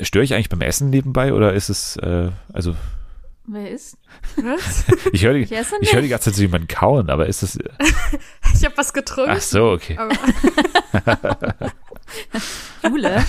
störe 0.00 0.24
ich 0.24 0.32
eigentlich 0.32 0.48
beim 0.48 0.62
Essen 0.62 0.88
nebenbei 0.88 1.34
oder 1.34 1.52
ist 1.52 1.68
es, 1.68 1.96
äh, 1.96 2.30
also 2.52 2.76
Wer 3.46 3.70
ist? 3.70 3.98
Was? 4.36 4.84
Ich 5.12 5.24
höre 5.24 5.34
die, 5.34 5.42
Ich 5.80 5.92
hör 5.92 6.00
die 6.00 6.08
ganze 6.08 6.30
Zeit 6.30 6.36
so 6.36 6.42
jemanden 6.42 6.66
kauen, 6.66 7.10
aber 7.10 7.26
ist 7.26 7.42
das. 7.42 7.58
Ich 8.54 8.64
habe 8.64 8.76
was 8.78 8.92
getrunken. 8.92 9.32
Ach 9.36 9.40
so, 9.40 9.72
okay. 9.72 9.98
Jule? 12.88 13.24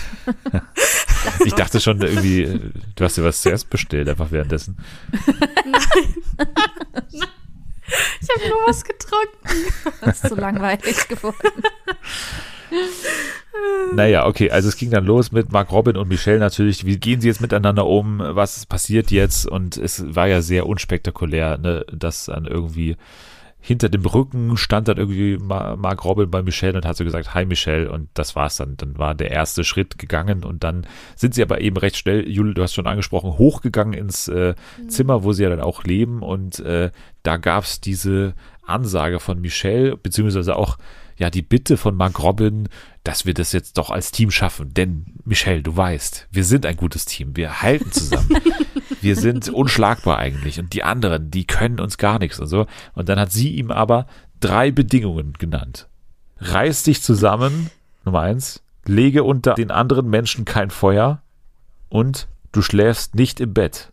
Ich 1.43 1.53
dachte 1.53 1.81
schon 1.81 1.99
irgendwie, 1.99 2.43
äh, 2.43 2.59
du 2.95 3.03
hast 3.03 3.17
dir 3.17 3.23
was 3.23 3.41
zuerst 3.41 3.71
bestellt, 3.71 4.07
einfach 4.07 4.29
währenddessen. 4.31 4.77
ich 7.09 8.29
habe 8.29 8.47
nur 8.47 8.67
was 8.67 8.83
getrunken. 8.83 9.73
Das 10.01 10.23
ist 10.23 10.29
so 10.29 10.35
langweilig 10.35 11.07
geworden. 11.07 11.63
Naja, 13.93 14.25
okay, 14.27 14.49
also 14.51 14.67
es 14.67 14.77
ging 14.77 14.91
dann 14.91 15.05
los 15.05 15.31
mit 15.31 15.51
Mark 15.51 15.71
Robin 15.71 15.95
und 15.97 16.09
Michelle 16.09 16.39
natürlich. 16.39 16.85
Wie 16.85 16.97
gehen 16.97 17.21
sie 17.21 17.27
jetzt 17.27 17.41
miteinander 17.41 17.85
um? 17.85 18.19
Was 18.19 18.65
passiert 18.65 19.11
jetzt? 19.11 19.47
Und 19.47 19.77
es 19.77 20.15
war 20.15 20.27
ja 20.27 20.41
sehr 20.41 20.67
unspektakulär, 20.67 21.57
ne, 21.57 21.85
dass 21.91 22.25
dann 22.25 22.45
irgendwie 22.45 22.97
hinter 23.59 23.89
dem 23.89 24.05
Rücken 24.05 24.57
stand 24.57 24.87
dann 24.89 24.97
irgendwie 24.97 25.37
Ma- 25.37 25.75
Mark 25.75 26.05
Robin 26.05 26.29
bei 26.29 26.43
Michelle 26.43 26.75
und 26.77 26.85
hat 26.85 26.97
so 26.97 27.03
gesagt, 27.03 27.33
hi 27.33 27.45
Michelle 27.45 27.91
und 27.91 28.09
das 28.13 28.35
war's 28.35 28.57
dann. 28.57 28.77
Dann 28.77 28.99
war 28.99 29.15
der 29.15 29.31
erste 29.31 29.63
Schritt 29.63 29.97
gegangen 29.97 30.43
und 30.43 30.63
dann 30.63 30.85
sind 31.15 31.33
sie 31.33 31.41
aber 31.41 31.61
eben 31.61 31.77
recht 31.77 31.97
schnell, 31.97 32.29
Jule, 32.29 32.53
du 32.53 32.61
hast 32.61 32.75
schon 32.75 32.85
angesprochen, 32.85 33.39
hochgegangen 33.39 33.93
ins 33.93 34.27
äh, 34.27 34.53
Zimmer, 34.87 35.23
wo 35.23 35.33
sie 35.33 35.43
ja 35.43 35.49
dann 35.49 35.61
auch 35.61 35.83
leben 35.83 36.21
und 36.21 36.59
äh, 36.59 36.91
da 37.23 37.37
gab's 37.37 37.81
diese 37.81 38.35
Ansage 38.67 39.19
von 39.19 39.41
Michelle, 39.41 39.97
beziehungsweise 39.97 40.55
auch 40.57 40.77
ja 41.17 41.29
die 41.29 41.41
Bitte 41.41 41.77
von 41.77 41.95
Mark 41.95 42.21
Robin, 42.21 42.67
dass 43.03 43.25
wir 43.25 43.33
das 43.33 43.51
jetzt 43.51 43.77
doch 43.77 43.89
als 43.89 44.11
Team 44.11 44.31
schaffen. 44.31 44.73
Denn 44.73 45.05
Michelle, 45.23 45.61
du 45.61 45.75
weißt, 45.75 46.27
wir 46.31 46.43
sind 46.43 46.65
ein 46.65 46.77
gutes 46.77 47.05
Team, 47.05 47.35
wir 47.35 47.61
halten 47.61 47.91
zusammen. 47.91 48.29
wir 49.01 49.15
sind 49.15 49.49
unschlagbar 49.49 50.17
eigentlich 50.17 50.59
und 50.59 50.73
die 50.73 50.83
anderen, 50.83 51.31
die 51.31 51.45
können 51.45 51.79
uns 51.79 51.97
gar 51.97 52.19
nichts 52.19 52.39
und 52.39 52.47
so. 52.47 52.67
Und 52.93 53.09
dann 53.09 53.19
hat 53.19 53.31
sie 53.31 53.55
ihm 53.55 53.71
aber 53.71 54.07
drei 54.39 54.71
Bedingungen 54.71 55.33
genannt. 55.33 55.87
Reiß 56.39 56.83
dich 56.83 57.01
zusammen, 57.01 57.69
Nummer 58.03 58.21
eins, 58.21 58.61
lege 58.85 59.23
unter 59.23 59.53
den 59.53 59.71
anderen 59.71 60.09
Menschen 60.09 60.45
kein 60.45 60.69
Feuer 60.69 61.21
und 61.89 62.27
du 62.51 62.61
schläfst 62.61 63.15
nicht 63.15 63.39
im 63.39 63.53
Bett. 63.53 63.91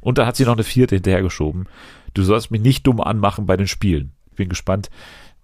Und 0.00 0.18
dann 0.18 0.26
hat 0.26 0.36
sie 0.36 0.44
noch 0.44 0.52
eine 0.52 0.64
vierte 0.64 0.94
hinterhergeschoben. 0.94 1.68
Du 2.14 2.22
sollst 2.22 2.50
mich 2.50 2.60
nicht 2.60 2.86
dumm 2.86 3.00
anmachen 3.00 3.46
bei 3.46 3.56
den 3.56 3.66
Spielen. 3.66 4.12
Ich 4.30 4.36
bin 4.36 4.48
gespannt, 4.48 4.90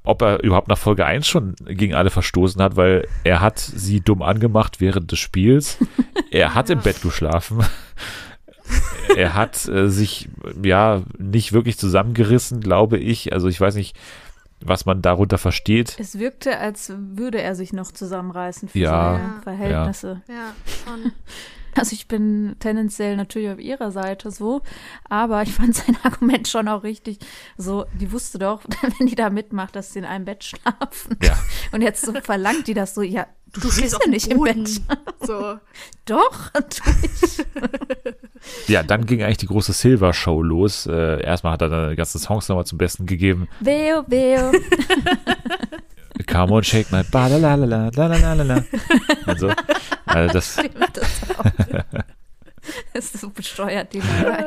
ob 0.05 0.23
er 0.23 0.43
überhaupt 0.43 0.69
nach 0.69 0.79
Folge 0.79 1.07
1 1.07 1.27
schon 1.27 1.55
gegen 1.65 1.95
alle 1.95 2.11
verstoßen 2.11 2.61
hat, 2.61 2.77
weil 2.77 3.07
er 3.25 3.41
hat 3.41 3.59
sie 3.59 4.01
dumm 4.01 4.23
angemacht 4.23 4.81
während 4.81 5.13
des 5.13 5.19
Spiels. 5.19 5.79
Er 6.31 6.55
hat 6.55 6.71
im 6.71 6.81
Bett 6.81 7.03
geschlafen. 7.03 7.63
Er 9.17 9.35
hat 9.35 9.69
äh, 9.69 9.91
sich 9.91 10.31
ja 10.63 11.03
nicht 11.19 11.53
wirklich 11.53 11.77
zusammengerissen, 11.77 12.61
glaube 12.61 12.97
ich. 12.97 13.35
Also 13.35 13.49
ich 13.49 13.61
weiß 13.61 13.75
nicht, 13.75 13.95
was 14.65 14.87
man 14.87 15.03
darunter 15.03 15.37
versteht. 15.37 15.97
Es 15.99 16.19
wirkte, 16.19 16.59
als 16.59 16.91
würde 16.97 17.43
er 17.43 17.55
sich 17.55 17.75
noch 17.75 17.93
zusammenreißen 17.93 18.71
für 18.71 18.79
Ja, 18.79 19.13
seine 19.19 19.43
Verhältnisse. 19.43 20.23
Ja, 20.29 20.55
schon. 20.85 21.13
Also 21.75 21.95
ich 21.95 22.07
bin 22.07 22.57
tendenziell 22.59 23.17
natürlich 23.17 23.51
auf 23.51 23.59
ihrer 23.59 23.91
Seite 23.91 24.31
so, 24.31 24.63
aber 25.09 25.43
ich 25.43 25.53
fand 25.53 25.75
sein 25.75 25.97
Argument 26.03 26.47
schon 26.49 26.69
auch 26.69 26.83
richtig 26.83 27.19
so, 27.57 27.87
die 27.99 28.13
wusste 28.13 28.39
doch, 28.39 28.63
wenn 28.99 29.07
die 29.07 29.15
da 29.15 29.31
mitmacht, 29.31 29.75
dass 29.77 29.93
sie 29.93 30.01
in 30.01 30.05
einem 30.05 30.25
Bett 30.25 30.45
schlafen. 30.45 31.17
Ja. 31.23 31.39
Und 31.73 31.83
jetzt 31.83 32.05
so 32.05 32.13
verlangt 32.21 32.67
die 32.67 32.75
das 32.75 32.95
so, 32.95 33.03
ja, 33.03 33.27
du, 33.53 33.61
Du 33.61 33.71
schläfst 33.71 33.99
ja 34.03 34.11
nicht 34.11 34.29
im. 34.29 34.43
Bett. 34.43 34.81
So. 35.25 35.57
Doch, 36.05 36.51
tu 36.51 36.91
ich. 37.05 37.47
Ja, 38.67 38.83
dann 38.83 39.07
ging 39.07 39.23
eigentlich 39.23 39.37
die 39.37 39.47
große 39.47 39.73
Silver-Show 39.73 40.43
los. 40.43 40.87
Äh, 40.87 41.23
erstmal 41.23 41.53
hat 41.53 41.63
er 41.63 41.69
dann 41.69 41.91
die 41.91 41.97
ganzen 41.97 42.19
Songs 42.19 42.49
nochmal 42.49 42.67
zum 42.67 42.77
Besten 42.77 43.07
gegeben. 43.07 43.47
Weo, 43.61 44.03
weo. 44.09 44.51
Come 46.27 46.53
on, 46.53 46.63
shake 46.63 46.91
my 46.93 47.03
ba 47.03 47.29
la 47.29 47.37
la 47.37 47.55
la 47.55 47.91
la 47.95 48.07
la 48.07 48.33
la 48.35 48.43
la. 48.43 48.63
Also, 49.27 49.51
also 50.07 50.33
das. 50.33 50.57
Das 52.95 53.07
ist 53.07 53.21
so 53.21 53.31
besteuert, 53.31 53.93
die 53.93 53.99
Leute. 53.99 54.47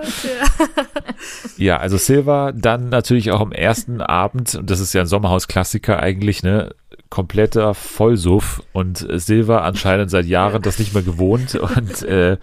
ja, 1.57 1.77
also 1.77 1.97
Silva 1.97 2.51
dann 2.53 2.89
natürlich 2.89 3.31
auch 3.31 3.41
am 3.41 3.51
ersten 3.51 4.01
Abend, 4.01 4.55
und 4.55 4.69
das 4.69 4.79
ist 4.79 4.93
ja 4.93 5.01
ein 5.01 5.07
Sommerhaus-Klassiker 5.07 5.99
eigentlich, 5.99 6.43
ne? 6.43 6.73
Kompletter 7.09 7.73
Vollsuff 7.73 8.63
und 8.73 9.05
Silva 9.13 9.59
anscheinend 9.59 10.09
seit 10.09 10.25
Jahren 10.25 10.61
das 10.61 10.79
nicht 10.79 10.93
mehr 10.93 11.03
gewohnt 11.03 11.55
und 11.55 12.03
äh, 12.03 12.37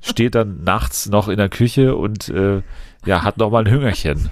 steht 0.00 0.34
dann 0.34 0.62
nachts 0.64 1.08
noch 1.08 1.28
in 1.28 1.38
der 1.38 1.48
Küche 1.48 1.96
und 1.96 2.28
äh, 2.28 2.62
ja, 3.06 3.22
hat 3.22 3.38
nochmal 3.38 3.64
ein 3.64 3.72
Hüngerchen. 3.72 4.30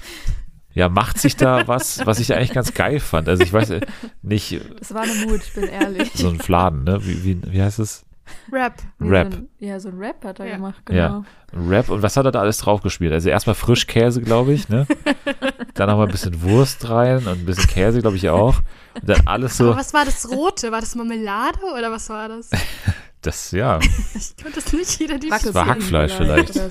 Ja, 0.75 0.89
macht 0.89 1.19
sich 1.19 1.37
da 1.37 1.67
was, 1.67 2.05
was 2.07 2.19
ich 2.21 2.33
eigentlich 2.35 2.53
ganz 2.53 2.75
geil 2.75 3.01
fand. 3.01 3.29
Also 3.29 3.43
ich 3.43 3.53
weiß 3.53 3.71
äh, 3.71 3.81
nicht, 4.23 4.61
Das 4.79 4.95
war 4.95 5.03
eine 5.03 5.15
Mut, 5.27 5.41
ich 5.45 5.53
bin 5.55 5.65
ehrlich. 5.65 6.11
so 6.15 6.29
ein 6.29 6.39
Fladen, 6.39 6.85
ne? 6.85 6.99
Wie, 7.05 7.25
wie, 7.25 7.53
wie 7.53 7.63
heißt 7.63 7.79
es? 7.79 8.05
Rap. 8.53 8.75
Nee, 8.99 9.09
Rap. 9.09 9.33
So 9.33 9.39
ein, 9.39 9.49
ja, 9.59 9.81
so 9.81 9.89
ein 9.89 9.97
Rap 9.99 10.23
hat 10.23 10.39
er 10.39 10.47
Ja. 10.47 10.57
gemacht, 10.57 10.83
genau. 10.85 10.99
Ja. 10.99 11.25
Rap 11.69 11.89
und 11.89 12.03
was 12.03 12.15
hat 12.17 12.27
er 12.27 12.31
da 12.31 12.41
alles 12.41 12.59
drauf 12.59 12.83
gespielt? 12.83 13.11
Also 13.13 13.31
erstmal 13.31 13.55
Frischkäse, 13.55 14.21
glaube 14.21 14.53
ich, 14.53 14.69
ne? 14.69 14.87
Dann 15.75 15.89
noch 15.89 15.97
mal 15.97 16.05
ein 16.05 16.11
bisschen 16.13 16.43
Wurst 16.43 16.89
rein 16.91 17.19
und 17.19 17.29
ein 17.29 17.45
bisschen 17.47 17.67
Käse, 17.69 18.01
glaube 18.03 18.17
ich 18.17 18.29
auch. 18.29 18.57
Und 19.01 19.09
dann 19.09 19.27
alles 19.27 19.57
so, 19.57 19.69
Aber 19.71 19.79
was 19.79 19.95
war 19.95 20.05
das 20.05 20.29
Rote? 20.31 20.71
War 20.73 20.81
das 20.81 20.95
Marmelade 20.95 21.59
oder 21.79 21.91
was 21.91 22.09
war 22.11 22.29
das? 22.29 22.51
das, 23.23 23.51
ja, 23.51 23.81
Ich 24.15 24.37
konnte 24.43 24.61
es 24.61 24.73
nicht 24.73 25.01
identifizieren. 25.01 25.55
war 25.55 25.67
Hackfleisch 25.67 26.13
vielleicht. 26.13 26.55
So. 26.55 26.61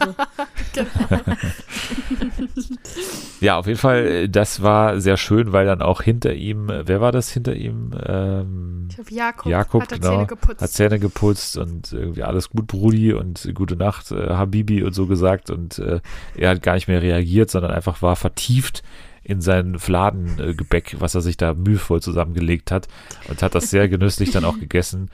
ja, 3.41 3.58
auf 3.58 3.68
jeden 3.68 3.80
Fall, 3.80 4.06
äh, 4.06 4.30
das 4.30 4.62
war 4.62 5.00
sehr 5.02 5.18
schön, 5.18 5.52
weil 5.52 5.66
dann 5.66 5.82
auch 5.82 6.02
hinter 6.02 6.34
ihm, 6.34 6.70
äh, 6.70 6.88
wer 6.88 7.02
war 7.02 7.12
das 7.12 7.30
hinter 7.30 7.56
ihm? 7.56 7.91
Ähm, 8.06 8.88
Ich 8.89 8.95
glaube, 8.95 9.14
Jakob, 9.14 9.52
Jakob, 9.52 9.82
hat 9.84 9.89
genau, 9.89 10.10
Zähne 10.10 10.26
geputzt. 10.28 10.62
hat 10.62 10.70
Zähne 10.70 11.00
geputzt 11.00 11.58
und 11.58 11.91
irgendwie 11.91 12.24
alles 12.24 12.50
gut, 12.50 12.68
Brudi 12.68 13.14
und 13.14 13.50
gute 13.54 13.76
Nacht, 13.76 14.12
äh, 14.12 14.30
Habibi 14.30 14.84
und 14.84 14.93
so 14.93 15.08
gesagt 15.08 15.50
und 15.50 15.80
äh, 15.80 16.00
er 16.36 16.50
hat 16.52 16.62
gar 16.62 16.76
nicht 16.76 16.88
mehr 16.88 17.02
reagiert, 17.02 17.52
sondern 17.52 17.72
einfach 17.72 18.02
war 18.02 18.16
vertieft 18.16 18.84
in 19.24 19.41
sein 19.41 19.78
Fladengebäck, 19.78 20.95
was 21.00 21.14
er 21.14 21.22
sich 21.22 21.36
da 21.36 21.54
mühevoll 21.54 22.02
zusammengelegt 22.02 22.72
hat 22.72 22.88
und 23.28 23.43
hat 23.43 23.56
das 23.56 23.70
sehr 23.70 23.89
genüsslich 23.89 24.32
dann 24.32 24.45
auch 24.45 24.58
gegessen 24.58 25.10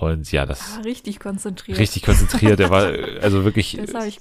und 0.00 0.30
ja, 0.30 0.46
das 0.46 0.76
War 0.76 0.84
richtig 0.84 1.18
konzentriert. 1.18 1.76
richtig 1.76 2.04
konzentriert. 2.04 2.60
Er 2.60 2.70
war 2.70 2.92
also 3.22 3.44
wirklich 3.44 3.78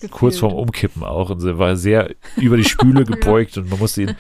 kurz 0.10 0.40
vorm 0.40 0.54
Umkippen 0.54 1.04
auch 1.04 1.30
und 1.30 1.44
er 1.44 1.60
war 1.60 1.76
sehr 1.76 2.16
über 2.36 2.58
die 2.58 2.64
Spüle 2.64 3.04
gebeugt 3.06 3.58
und 3.58 3.70
man 3.70 3.78
musste 3.78 4.02
ihn 4.04 4.16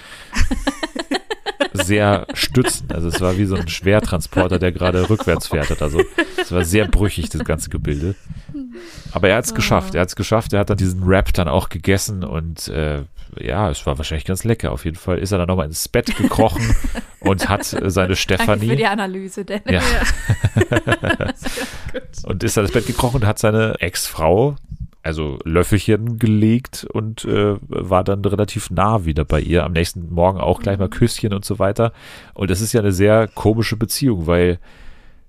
sehr 1.73 2.27
stützen. 2.33 2.91
Also 2.91 3.07
es 3.07 3.19
war 3.21 3.37
wie 3.39 3.45
so 3.45 3.55
ein 3.55 3.67
Schwertransporter, 3.67 4.59
der 4.59 4.71
gerade 4.71 5.09
rückwärts 5.09 5.47
fährt 5.47 5.71
oder 5.71 5.89
so. 5.89 6.01
Es 6.39 6.51
war 6.51 6.63
sehr 6.63 6.87
brüchig, 6.87 7.29
das 7.29 7.43
ganze 7.43 7.69
Gebilde. 7.69 8.13
Aber 9.11 9.29
er 9.29 9.37
hat 9.37 9.45
es 9.45 9.55
geschafft. 9.55 9.95
Er 9.95 10.01
hat 10.01 10.09
es 10.09 10.15
geschafft. 10.15 10.53
Er 10.53 10.59
hat 10.59 10.69
dann 10.69 10.77
diesen 10.77 11.03
Rap 11.03 11.33
dann 11.33 11.47
auch 11.47 11.69
gegessen 11.69 12.23
und 12.23 12.67
äh, 12.67 13.03
ja, 13.41 13.69
es 13.69 13.85
war 13.85 13.97
wahrscheinlich 13.97 14.25
ganz 14.25 14.43
lecker. 14.43 14.71
Auf 14.71 14.85
jeden 14.85 14.97
Fall 14.97 15.17
ist 15.19 15.31
er 15.31 15.37
dann 15.37 15.47
nochmal 15.47 15.67
ins 15.67 15.87
Bett 15.87 16.15
gekrochen 16.15 16.75
und 17.19 17.49
hat 17.49 17.61
äh, 17.73 17.89
seine 17.89 18.07
Danke 18.07 18.15
für 18.15 18.15
Stefanie 18.15 18.75
die 18.75 18.85
Analyse, 18.85 19.45
Dennis. 19.45 19.65
ja, 19.67 19.81
und 22.23 22.43
ist 22.43 22.57
dann 22.57 22.65
ins 22.65 22.73
Bett 22.73 22.87
gekrochen 22.87 23.21
und 23.21 23.27
hat 23.27 23.39
seine 23.39 23.75
Ex-Frau, 23.79 24.55
also 25.03 25.39
Löffelchen 25.43 26.19
gelegt 26.19 26.85
und 26.91 27.25
äh, 27.25 27.55
war 27.61 28.03
dann 28.03 28.23
relativ 28.23 28.69
nah 28.69 29.05
wieder 29.05 29.25
bei 29.25 29.39
ihr. 29.39 29.63
Am 29.63 29.73
nächsten 29.73 30.13
Morgen 30.13 30.39
auch 30.39 30.61
gleich 30.61 30.77
mal 30.77 30.89
Küsschen 30.89 31.33
und 31.33 31.45
so 31.45 31.59
weiter. 31.59 31.93
Und 32.33 32.49
das 32.49 32.61
ist 32.61 32.73
ja 32.73 32.81
eine 32.81 32.91
sehr 32.91 33.27
komische 33.27 33.77
Beziehung, 33.77 34.27
weil 34.27 34.59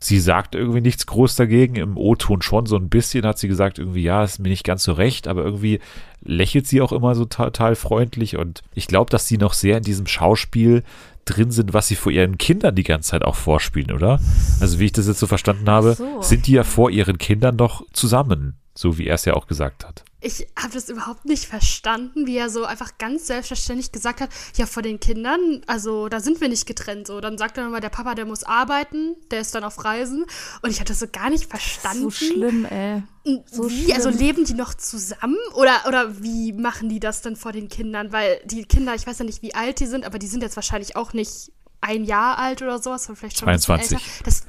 sie 0.01 0.21
sagt 0.21 0.55
irgendwie 0.55 0.81
nichts 0.81 1.07
groß 1.07 1.37
dagegen. 1.37 1.77
Im 1.77 1.97
O-Ton 1.97 2.43
schon 2.43 2.67
so 2.67 2.77
ein 2.77 2.89
bisschen 2.89 3.27
hat 3.27 3.39
sie 3.39 3.49
gesagt, 3.49 3.79
irgendwie, 3.79 4.03
ja, 4.03 4.23
ist 4.23 4.39
mir 4.39 4.49
nicht 4.49 4.65
ganz 4.65 4.85
so 4.85 4.93
recht, 4.93 5.29
aber 5.29 5.45
irgendwie 5.45 5.81
lächelt 6.23 6.67
sie 6.67 6.81
auch 6.81 6.93
immer 6.93 7.15
so 7.15 7.25
total 7.25 7.75
freundlich. 7.75 8.37
Und 8.37 8.63
ich 8.75 8.87
glaube, 8.87 9.11
dass 9.11 9.27
sie 9.27 9.39
noch 9.39 9.53
sehr 9.53 9.79
in 9.79 9.85
diesem 9.85 10.07
Schauspiel 10.07 10.85
drin 11.25 11.51
sind, 11.51 11.75
was 11.75 11.89
sie 11.89 11.97
vor 11.97 12.13
ihren 12.13 12.39
Kindern 12.39 12.75
die 12.75 12.85
ganze 12.85 13.11
Zeit 13.11 13.23
auch 13.23 13.37
vorspielen, 13.37 13.93
oder? 13.93 14.21
Also 14.61 14.79
wie 14.79 14.87
ich 14.87 14.93
das 14.93 15.09
jetzt 15.09 15.19
so 15.19 15.27
verstanden 15.27 15.69
habe, 15.69 15.95
so. 15.95 16.23
sind 16.23 16.47
die 16.47 16.53
ja 16.53 16.65
vor 16.65 16.91
ihren 16.91 17.19
Kindern 17.19 17.57
doch 17.57 17.85
zusammen, 17.93 18.55
so 18.75 18.99
wie 18.99 19.07
er 19.07 19.17
es 19.17 19.25
ja 19.25 19.35
auch 19.35 19.47
gesagt 19.47 19.85
hat. 19.87 20.05
Ich 20.21 20.49
habe 20.61 20.75
das 20.75 20.89
überhaupt 20.89 21.27
nicht 21.27 21.45
verstanden, 21.45 22.27
wie 22.27 22.37
er 22.37 22.51
so 22.51 22.65
einfach 22.65 22.99
ganz 22.99 23.29
selbstverständlich 23.29 23.93
gesagt 23.93 24.21
hat, 24.21 24.31
ja, 24.57 24.67
vor 24.67 24.83
den 24.83 24.99
Kindern, 24.99 25.63
also 25.69 26.09
da 26.09 26.19
sind 26.19 26.41
wir 26.41 26.49
nicht 26.49 26.67
getrennt. 26.67 27.07
So, 27.07 27.21
dann 27.21 27.39
sagt 27.39 27.57
er 27.57 27.63
nochmal, 27.65 27.81
der 27.81 27.89
Papa, 27.89 28.17
der 28.17 28.25
muss 28.25 28.43
arbeiten, 28.43 29.15
der 29.31 29.41
ist 29.41 29.55
dann 29.55 29.63
auf 29.63 29.85
Reisen. 29.85 30.25
Und 30.63 30.71
ich 30.71 30.81
hatte 30.81 30.93
das 30.93 30.99
so 30.99 31.07
gar 31.07 31.31
nicht 31.31 31.49
verstanden. 31.49 32.03
So 32.03 32.11
schlimm, 32.11 32.65
ey. 32.65 33.05
so 33.47 33.71
wie, 33.71 33.95
also 33.95 34.09
schlimm. 34.09 34.21
leben 34.21 34.45
die 34.45 34.55
noch 34.55 34.75
zusammen? 34.75 35.39
Oder, 35.55 35.85
oder 35.87 36.21
wie 36.21 36.53
machen 36.53 36.89
die 36.89 36.99
das 36.99 37.23
dann 37.23 37.37
vor 37.37 37.53
den 37.53 37.69
Kindern? 37.69 38.11
Weil 38.11 38.41
die 38.45 38.65
Kinder, 38.65 38.97
ich 38.97 39.07
weiß 39.07 39.21
ja 39.21 39.25
nicht, 39.25 39.43
wie 39.43 39.55
alt 39.55 39.79
die 39.79 39.87
sind, 39.87 40.05
aber 40.05 40.19
die 40.19 40.27
sind 40.27 40.43
jetzt 40.43 40.57
wahrscheinlich 40.57 40.97
auch 40.97 41.13
nicht 41.13 41.53
ein 41.81 42.03
Jahr 42.03 42.39
alt 42.39 42.61
oder 42.61 42.83
sowas, 42.83 43.05
sondern 43.05 43.21
vielleicht 43.21 43.39
schon 43.39 43.49
ein 43.49 43.55
bisschen 43.55 43.79
22. 43.79 43.99
älter. 43.99 44.25
Das, 44.25 44.43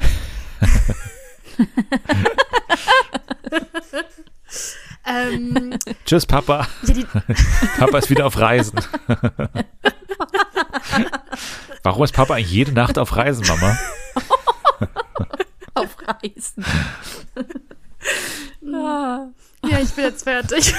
Ähm, 5.05 5.77
Tschüss, 6.05 6.25
Papa. 6.25 6.67
die, 6.83 7.05
Papa 7.77 7.97
ist 7.97 8.09
wieder 8.09 8.25
auf 8.25 8.37
Reisen. 8.39 8.79
Warum 11.83 12.03
ist 12.03 12.13
Papa 12.13 12.33
eigentlich 12.35 12.51
jede 12.51 12.73
Nacht 12.73 12.97
auf 12.97 13.15
Reisen, 13.15 13.47
Mama? 13.47 13.77
Auf 15.73 15.95
Reisen. 16.05 16.65
ah, 18.73 19.27
ja, 19.65 19.79
ich 19.79 19.91
bin 19.91 20.05
jetzt 20.05 20.23
fertig. 20.23 20.73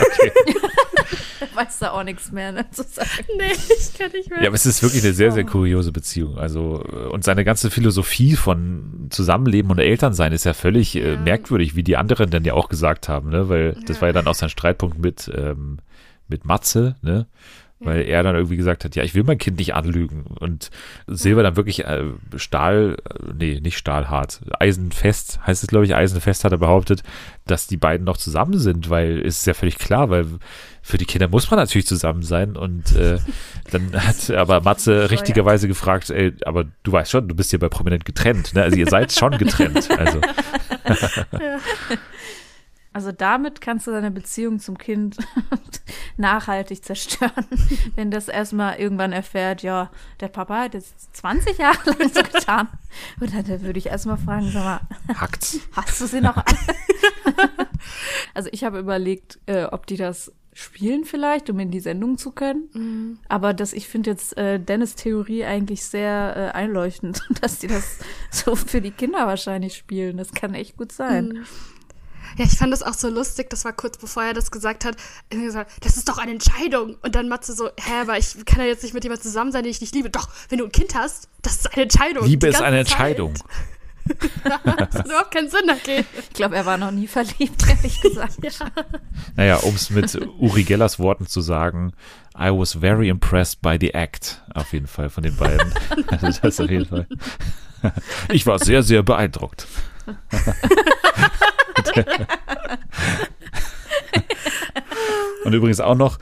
Weiß 1.60 1.78
da 1.80 1.90
auch 1.92 2.02
nichts 2.04 2.32
mehr 2.32 2.52
ne, 2.52 2.64
zu 2.70 2.82
sagen. 2.82 3.08
nee, 3.38 3.52
ich 3.52 3.98
kann 3.98 4.10
nicht 4.12 4.30
mehr. 4.30 4.42
Ja, 4.42 4.48
aber 4.48 4.56
es 4.56 4.66
ist 4.66 4.82
wirklich 4.82 5.02
eine 5.04 5.12
sehr, 5.12 5.32
sehr 5.32 5.44
kuriose 5.44 5.92
Beziehung. 5.92 6.38
Also, 6.38 6.84
äh, 6.90 7.08
und 7.08 7.24
seine 7.24 7.44
ganze 7.44 7.70
Philosophie 7.70 8.36
von 8.36 9.08
Zusammenleben 9.10 9.70
und 9.70 9.78
Elternsein 9.78 10.32
ist 10.32 10.44
ja 10.44 10.54
völlig 10.54 10.96
äh, 10.96 11.12
Ja. 11.14 11.16
merkwürdig, 11.20 11.76
wie 11.76 11.82
die 11.82 11.96
anderen 11.96 12.30
dann 12.30 12.44
ja 12.44 12.54
auch 12.54 12.68
gesagt 12.68 13.08
haben, 13.08 13.30
ne? 13.30 13.48
Weil 13.48 13.76
das 13.86 13.96
Ja. 13.96 14.02
war 14.02 14.08
ja 14.08 14.12
dann 14.12 14.26
auch 14.26 14.34
sein 14.34 14.48
Streitpunkt 14.48 14.98
mit, 14.98 15.30
ähm, 15.34 15.78
mit 16.28 16.44
Matze, 16.44 16.96
ne? 17.02 17.26
Weil 17.82 18.02
er 18.02 18.22
dann 18.22 18.34
irgendwie 18.34 18.58
gesagt 18.58 18.84
hat, 18.84 18.94
ja, 18.94 19.02
ich 19.04 19.14
will 19.14 19.24
mein 19.24 19.38
Kind 19.38 19.56
nicht 19.58 19.74
anlügen. 19.74 20.24
Und 20.38 20.70
Silber 21.06 21.42
dann 21.42 21.56
wirklich 21.56 21.86
äh, 21.86 22.04
Stahl, 22.36 22.96
äh, 23.08 23.32
nee, 23.38 23.58
nicht 23.58 23.78
stahlhart, 23.78 24.42
eisenfest, 24.58 25.40
heißt 25.46 25.62
es, 25.62 25.66
glaube 25.70 25.86
ich, 25.86 25.94
eisenfest 25.94 26.44
hat 26.44 26.52
er 26.52 26.58
behauptet, 26.58 27.02
dass 27.46 27.68
die 27.68 27.78
beiden 27.78 28.04
noch 28.04 28.18
zusammen 28.18 28.58
sind, 28.58 28.90
weil 28.90 29.20
es 29.24 29.38
ist 29.38 29.46
ja 29.46 29.54
völlig 29.54 29.78
klar, 29.78 30.10
weil 30.10 30.26
für 30.82 30.98
die 30.98 31.04
Kinder 31.04 31.28
muss 31.28 31.50
man 31.50 31.58
natürlich 31.58 31.86
zusammen 31.86 32.22
sein. 32.22 32.56
Und 32.56 32.94
äh, 32.96 33.18
dann 33.70 33.92
hat 33.94 34.30
aber 34.30 34.60
Matze 34.60 35.10
richtigerweise 35.10 35.68
gefragt, 35.68 36.10
ey, 36.10 36.34
aber 36.44 36.64
du 36.82 36.92
weißt 36.92 37.10
schon, 37.10 37.28
du 37.28 37.34
bist 37.34 37.50
hier 37.50 37.58
bei 37.58 37.68
Prominent 37.68 38.04
getrennt. 38.04 38.54
Ne? 38.54 38.62
Also 38.62 38.76
ihr 38.76 38.88
seid 38.88 39.12
schon 39.12 39.38
getrennt. 39.38 39.90
Also 39.98 40.20
Also 42.92 43.12
damit 43.12 43.60
kannst 43.60 43.86
du 43.86 43.92
deine 43.92 44.10
Beziehung 44.10 44.58
zum 44.58 44.76
Kind 44.76 45.16
nachhaltig 46.16 46.84
zerstören, 46.84 47.46
wenn 47.94 48.10
das 48.10 48.26
erstmal 48.26 48.80
irgendwann 48.80 49.12
erfährt, 49.12 49.62
ja, 49.62 49.90
der 50.18 50.26
Papa 50.26 50.62
hat 50.62 50.74
jetzt 50.74 51.14
20 51.16 51.56
Jahre 51.58 51.78
lang 51.90 52.12
so 52.12 52.22
getan. 52.22 52.68
Und 53.20 53.32
dann 53.32 53.62
würde 53.62 53.78
ich 53.78 53.86
erstmal 53.86 54.16
fragen, 54.16 54.50
sag 54.50 54.64
mal, 54.64 54.80
hackt's. 55.14 55.60
hast 55.72 56.00
du 56.00 56.06
sie 56.06 56.20
noch 56.20 56.36
alle? 56.36 57.58
also 58.34 58.48
ich 58.50 58.64
habe 58.64 58.80
überlegt, 58.80 59.38
äh, 59.46 59.64
ob 59.64 59.86
die 59.86 59.96
das 59.96 60.32
spielen 60.60 61.04
vielleicht, 61.04 61.48
um 61.50 61.58
in 61.58 61.70
die 61.70 61.80
Sendung 61.80 62.18
zu 62.18 62.32
können. 62.32 63.18
Aber 63.28 63.54
das, 63.54 63.72
ich 63.72 63.88
finde 63.88 64.10
jetzt 64.10 64.36
äh, 64.36 64.58
Dennis 64.58 64.94
Theorie 64.94 65.44
eigentlich 65.44 65.84
sehr 65.84 66.34
äh, 66.36 66.56
einleuchtend, 66.56 67.22
dass 67.40 67.58
die 67.58 67.66
das 67.66 67.98
so 68.30 68.54
für 68.56 68.80
die 68.80 68.90
Kinder 68.90 69.26
wahrscheinlich 69.26 69.76
spielen. 69.76 70.16
Das 70.16 70.32
kann 70.32 70.54
echt 70.54 70.76
gut 70.76 70.92
sein. 70.92 71.44
Ja, 72.36 72.44
ich 72.44 72.56
fand 72.56 72.72
das 72.72 72.82
auch 72.82 72.94
so 72.94 73.08
lustig, 73.08 73.50
das 73.50 73.64
war 73.64 73.72
kurz 73.72 73.98
bevor 73.98 74.22
er 74.22 74.34
das 74.34 74.50
gesagt 74.50 74.84
hat, 74.84 74.96
er 75.30 75.38
hat 75.38 75.44
gesagt, 75.44 75.72
das 75.80 75.96
ist 75.96 76.08
doch 76.08 76.18
eine 76.18 76.30
Entscheidung. 76.30 76.96
Und 77.02 77.14
dann 77.14 77.28
Matze 77.28 77.54
so, 77.54 77.68
hä, 77.76 78.02
aber 78.02 78.18
ich 78.18 78.44
kann 78.44 78.60
ja 78.60 78.66
jetzt 78.66 78.82
nicht 78.82 78.94
mit 78.94 79.02
jemandem 79.02 79.24
zusammen 79.24 79.52
sein, 79.52 79.64
den 79.64 79.70
ich 79.70 79.80
nicht 79.80 79.94
liebe. 79.94 80.10
Doch, 80.10 80.28
wenn 80.48 80.58
du 80.58 80.64
ein 80.64 80.72
Kind 80.72 80.94
hast, 80.94 81.28
das 81.42 81.56
ist 81.56 81.72
eine 81.72 81.82
Entscheidung. 81.84 82.26
Liebe 82.26 82.46
ist 82.46 82.62
eine 82.62 82.84
Zeit. 82.84 82.92
Entscheidung. 82.92 83.34
Das 84.44 84.94
hat 84.94 85.06
überhaupt 85.06 85.30
keinen 85.32 85.48
Sinn 85.48 85.68
ergeben. 85.68 86.06
Ich 86.22 86.30
glaube, 86.30 86.56
er 86.56 86.66
war 86.66 86.76
noch 86.76 86.90
nie 86.90 87.06
verliebt, 87.06 87.66
ehrlich 87.68 88.00
gesagt. 88.02 88.38
Naja, 89.36 89.56
um 89.56 89.74
es 89.74 89.90
mit 89.90 90.14
Uri 90.38 90.64
Gellers 90.64 90.98
Worten 90.98 91.26
zu 91.26 91.40
sagen, 91.40 91.92
I 92.38 92.50
was 92.50 92.74
very 92.74 93.08
impressed 93.08 93.62
by 93.62 93.76
the 93.80 93.94
act. 93.94 94.42
Auf 94.54 94.72
jeden 94.72 94.86
Fall 94.86 95.10
von 95.10 95.22
den 95.22 95.36
beiden. 95.36 95.72
Also 96.08 96.28
das 96.42 96.60
auf 96.60 96.70
jeden 96.70 96.86
Fall. 96.86 97.06
Ich 98.28 98.46
war 98.46 98.58
sehr, 98.58 98.82
sehr 98.82 99.02
beeindruckt. 99.02 99.66
Und 105.44 105.54
übrigens 105.54 105.80
auch 105.80 105.96
noch 105.96 106.18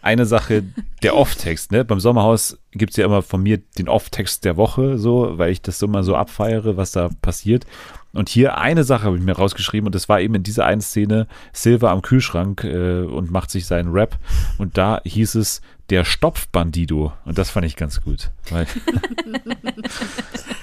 eine 0.00 0.26
Sache, 0.26 0.62
der 1.02 1.16
Off-Text, 1.16 1.72
ne? 1.72 1.84
Beim 1.84 2.00
Sommerhaus 2.00 2.58
gibt 2.72 2.92
es 2.92 2.96
ja 2.96 3.04
immer 3.04 3.22
von 3.22 3.42
mir 3.42 3.58
den 3.78 3.88
Off-Text 3.88 4.44
der 4.44 4.56
Woche, 4.56 4.98
so, 4.98 5.36
weil 5.38 5.50
ich 5.50 5.60
das 5.60 5.82
immer 5.82 6.02
so 6.02 6.14
abfeiere, 6.14 6.76
was 6.76 6.92
da 6.92 7.10
passiert. 7.20 7.66
Und 8.12 8.28
hier 8.28 8.58
eine 8.58 8.84
Sache 8.84 9.04
habe 9.04 9.16
ich 9.16 9.22
mir 9.22 9.32
rausgeschrieben 9.32 9.86
und 9.86 9.94
das 9.94 10.08
war 10.08 10.20
eben 10.20 10.36
in 10.36 10.44
dieser 10.44 10.64
einen 10.66 10.80
Szene 10.80 11.26
Silver 11.52 11.90
am 11.90 12.00
Kühlschrank 12.00 12.62
äh, 12.62 13.02
und 13.02 13.32
macht 13.32 13.50
sich 13.50 13.66
seinen 13.66 13.92
Rap 13.92 14.16
und 14.56 14.78
da 14.78 15.00
hieß 15.04 15.34
es 15.34 15.60
der 15.90 16.04
Stopfbandido 16.04 17.12
und 17.24 17.38
das 17.38 17.50
fand 17.50 17.66
ich 17.66 17.76
ganz 17.76 18.00
gut. 18.02 18.30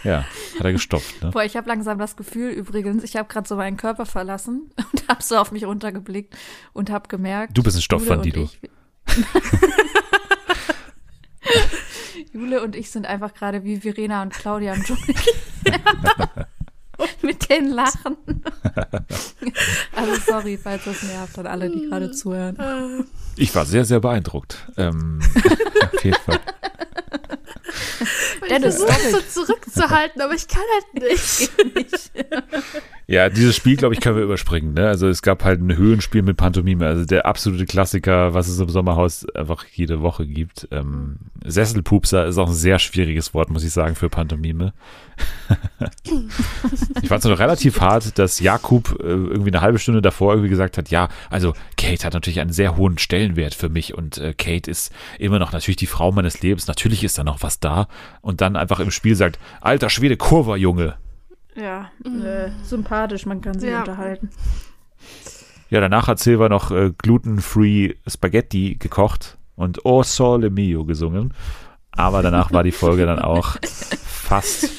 Ja, 0.03 0.25
hat 0.57 0.65
er 0.65 0.71
gestopft. 0.71 1.21
Ne? 1.21 1.29
Boah, 1.29 1.43
ich 1.43 1.55
habe 1.55 1.69
langsam 1.69 1.99
das 1.99 2.15
Gefühl 2.15 2.49
übrigens, 2.49 3.03
ich 3.03 3.15
habe 3.17 3.29
gerade 3.31 3.47
so 3.47 3.55
meinen 3.55 3.77
Körper 3.77 4.07
verlassen 4.07 4.71
und 4.93 5.07
habe 5.07 5.21
so 5.21 5.37
auf 5.37 5.51
mich 5.51 5.63
runtergeblickt 5.63 6.35
und 6.73 6.89
habe 6.89 7.07
gemerkt, 7.07 7.55
Du 7.55 7.61
bist 7.61 7.77
ein 7.77 7.81
ich- 8.23 8.59
Jule 12.33 12.63
und 12.63 12.75
ich 12.75 12.89
sind 12.89 13.05
einfach 13.05 13.31
gerade 13.33 13.63
wie 13.63 13.77
Verena 13.77 14.23
und 14.23 14.33
Claudia 14.33 14.73
im 14.73 14.83
Dschungel. 14.83 15.15
Mit 17.21 17.49
den 17.49 17.69
Lachen. 17.69 18.17
also 19.95 20.21
sorry, 20.25 20.57
falls 20.57 20.85
das 20.85 21.03
nervt 21.03 21.39
an 21.39 21.47
alle, 21.47 21.69
die 21.69 21.87
gerade 21.87 22.11
zuhören. 22.11 23.05
Ich 23.35 23.53
war 23.55 23.65
sehr, 23.65 23.85
sehr 23.85 23.99
beeindruckt. 23.99 24.57
Ähm, 24.77 25.19
auf 25.93 26.03
jeden 26.03 26.17
Fall. 26.17 26.39
Ich 28.41 28.47
Dennis, 28.49 28.83
versuche 28.83 29.17
es 29.17 29.33
so 29.33 29.45
zurückzuhalten, 29.45 30.21
aber 30.21 30.33
ich 30.33 30.47
kann 30.47 30.63
halt 30.73 31.03
nicht. 31.03 31.51
Ja, 33.11 33.27
dieses 33.27 33.57
Spiel, 33.57 33.75
glaube 33.75 33.93
ich, 33.93 33.99
können 33.99 34.15
wir 34.15 34.23
überspringen. 34.23 34.73
Ne? 34.73 34.87
Also 34.87 35.09
es 35.09 35.21
gab 35.21 35.43
halt 35.43 35.59
ein 35.59 35.75
Höhenspiel 35.75 36.21
mit 36.21 36.37
Pantomime, 36.37 36.87
also 36.87 37.03
der 37.03 37.25
absolute 37.25 37.65
Klassiker, 37.65 38.33
was 38.33 38.47
es 38.47 38.57
im 38.57 38.69
Sommerhaus 38.69 39.25
einfach 39.35 39.65
jede 39.65 40.01
Woche 40.01 40.25
gibt. 40.25 40.69
Ähm, 40.71 41.17
Sesselpupser 41.43 42.25
ist 42.25 42.37
auch 42.37 42.47
ein 42.47 42.53
sehr 42.53 42.79
schwieriges 42.79 43.33
Wort, 43.33 43.49
muss 43.49 43.65
ich 43.65 43.73
sagen, 43.73 43.95
für 43.95 44.07
Pantomime. 44.07 44.71
ich 47.01 47.09
fand 47.09 47.25
es 47.25 47.29
noch 47.29 47.37
relativ 47.37 47.81
hart, 47.81 48.17
dass 48.17 48.39
Jakub 48.39 48.97
äh, 49.01 49.07
irgendwie 49.07 49.49
eine 49.49 49.59
halbe 49.59 49.77
Stunde 49.77 50.01
davor 50.01 50.31
irgendwie 50.31 50.49
gesagt 50.49 50.77
hat, 50.77 50.89
ja, 50.89 51.09
also 51.29 51.53
Kate 51.75 52.05
hat 52.05 52.13
natürlich 52.13 52.39
einen 52.39 52.53
sehr 52.53 52.77
hohen 52.77 52.97
Stellenwert 52.97 53.53
für 53.53 53.67
mich 53.67 53.93
und 53.93 54.19
äh, 54.19 54.33
Kate 54.33 54.71
ist 54.71 54.93
immer 55.19 55.37
noch 55.37 55.51
natürlich 55.51 55.75
die 55.75 55.85
Frau 55.85 56.13
meines 56.13 56.41
Lebens, 56.41 56.67
natürlich 56.67 57.03
ist 57.03 57.17
da 57.17 57.25
noch 57.25 57.43
was 57.43 57.59
da 57.59 57.89
und 58.21 58.30
dann 58.39 58.55
einfach 58.55 58.79
im 58.79 58.91
Spiel 58.91 59.15
sagt, 59.15 59.39
alter 59.59 59.89
Schwede, 59.89 60.15
Kurva, 60.15 60.55
Junge. 60.55 60.95
Ja, 61.55 61.91
äh, 62.05 62.51
sympathisch, 62.63 63.25
man 63.25 63.41
kann 63.41 63.59
sich 63.59 63.69
Ja. 63.69 63.79
unterhalten. 63.79 64.29
Ja, 65.69 65.79
danach 65.81 66.07
hat 66.07 66.19
Silva 66.19 66.47
noch 66.49 66.71
äh, 66.71 66.91
gluten-free 66.97 67.95
Spaghetti 68.07 68.75
gekocht 68.79 69.37
und 69.55 69.85
Oh 69.85 70.03
Sole 70.03 70.49
Mio 70.49 70.85
gesungen. 70.85 71.33
Aber 71.91 72.21
danach 72.21 72.53
war 72.53 72.63
die 72.63 72.71
Folge 72.71 73.05
dann 73.05 73.19
auch 73.19 73.57
fast 74.03 74.69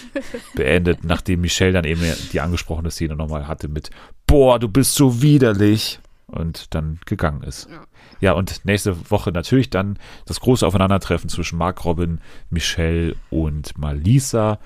beendet, 0.54 1.04
nachdem 1.04 1.42
Michelle 1.42 1.72
dann 1.72 1.84
eben 1.84 2.02
die 2.32 2.40
angesprochene 2.40 2.90
Szene 2.90 3.16
nochmal 3.16 3.46
hatte 3.48 3.68
mit 3.68 3.90
Boah, 4.26 4.58
du 4.58 4.68
bist 4.68 4.94
so 4.94 5.20
widerlich 5.20 6.00
und 6.26 6.74
dann 6.74 6.98
gegangen 7.04 7.42
ist. 7.42 7.68
Ja. 7.70 7.84
Ja, 8.22 8.34
und 8.34 8.64
nächste 8.64 9.10
Woche 9.10 9.32
natürlich 9.32 9.68
dann 9.68 9.98
das 10.26 10.38
große 10.38 10.64
Aufeinandertreffen 10.64 11.28
zwischen 11.28 11.58
Mark 11.58 11.84
Robin, 11.84 12.20
Michelle 12.50 13.16
und 13.30 13.76
Malisa. 13.76 14.60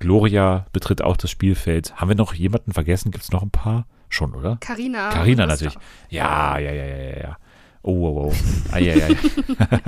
Gloria 0.00 0.66
betritt 0.72 1.00
auch 1.00 1.16
das 1.16 1.30
Spielfeld. 1.30 1.94
Haben 1.94 2.08
wir 2.08 2.16
noch 2.16 2.34
jemanden 2.34 2.72
vergessen? 2.72 3.12
Gibt 3.12 3.22
es 3.22 3.30
noch 3.30 3.42
ein 3.42 3.50
paar? 3.50 3.86
Schon, 4.08 4.34
oder? 4.34 4.56
Carina. 4.60 5.10
Carina 5.10 5.44
was 5.44 5.60
natürlich. 5.60 5.78
Ja, 6.10 6.58
ja, 6.58 6.72
ja, 6.72 6.84
ja, 6.84 6.96
ja, 6.96 7.20
ja. 7.20 7.36
Oh, 7.82 7.92
oh, 7.92 8.32
oh. 8.32 8.34
Ai, 8.72 8.92
ai, 8.92 9.04
ai. 9.04 9.16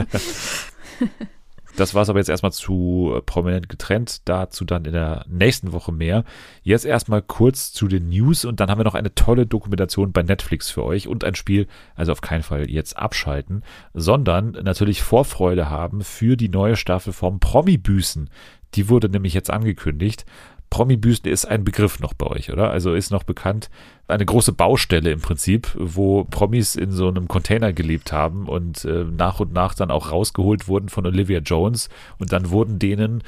Das 1.76 1.94
war 1.94 2.02
es 2.02 2.08
aber 2.08 2.18
jetzt 2.18 2.28
erstmal 2.28 2.52
zu 2.52 3.14
äh, 3.16 3.20
prominent 3.22 3.68
getrennt. 3.68 4.28
Dazu 4.28 4.64
dann 4.64 4.84
in 4.84 4.92
der 4.92 5.24
nächsten 5.28 5.72
Woche 5.72 5.92
mehr. 5.92 6.24
Jetzt 6.62 6.84
erstmal 6.84 7.22
kurz 7.22 7.72
zu 7.72 7.88
den 7.88 8.08
News 8.08 8.44
und 8.44 8.60
dann 8.60 8.70
haben 8.70 8.78
wir 8.78 8.84
noch 8.84 8.94
eine 8.94 9.14
tolle 9.14 9.46
Dokumentation 9.46 10.12
bei 10.12 10.22
Netflix 10.22 10.70
für 10.70 10.84
euch 10.84 11.08
und 11.08 11.24
ein 11.24 11.34
Spiel, 11.34 11.66
also 11.94 12.12
auf 12.12 12.20
keinen 12.20 12.42
Fall 12.42 12.68
jetzt 12.70 12.96
abschalten, 12.96 13.62
sondern 13.94 14.52
natürlich 14.62 15.02
Vorfreude 15.02 15.70
haben 15.70 16.02
für 16.02 16.36
die 16.36 16.48
neue 16.48 16.76
Staffel 16.76 17.12
vom 17.12 17.40
Promi-Büßen. 17.40 18.30
Die 18.74 18.88
wurde 18.88 19.08
nämlich 19.08 19.34
jetzt 19.34 19.50
angekündigt. 19.50 20.24
Promi-Büßen 20.70 21.28
ist 21.28 21.46
ein 21.46 21.64
Begriff 21.64 22.00
noch 22.00 22.14
bei 22.14 22.26
euch, 22.26 22.52
oder? 22.52 22.70
Also 22.70 22.94
ist 22.94 23.10
noch 23.10 23.24
bekannt, 23.24 23.68
eine 24.06 24.24
große 24.24 24.52
Baustelle 24.52 25.10
im 25.10 25.20
Prinzip, 25.20 25.68
wo 25.76 26.24
Promis 26.24 26.76
in 26.76 26.92
so 26.92 27.08
einem 27.08 27.28
Container 27.28 27.72
gelebt 27.72 28.12
haben 28.12 28.48
und 28.48 28.84
äh, 28.84 29.04
nach 29.04 29.40
und 29.40 29.52
nach 29.52 29.74
dann 29.74 29.90
auch 29.90 30.10
rausgeholt 30.10 30.68
wurden 30.68 30.88
von 30.88 31.06
Olivia 31.06 31.40
Jones 31.40 31.88
und 32.18 32.32
dann 32.32 32.50
wurden 32.50 32.78
denen 32.78 33.22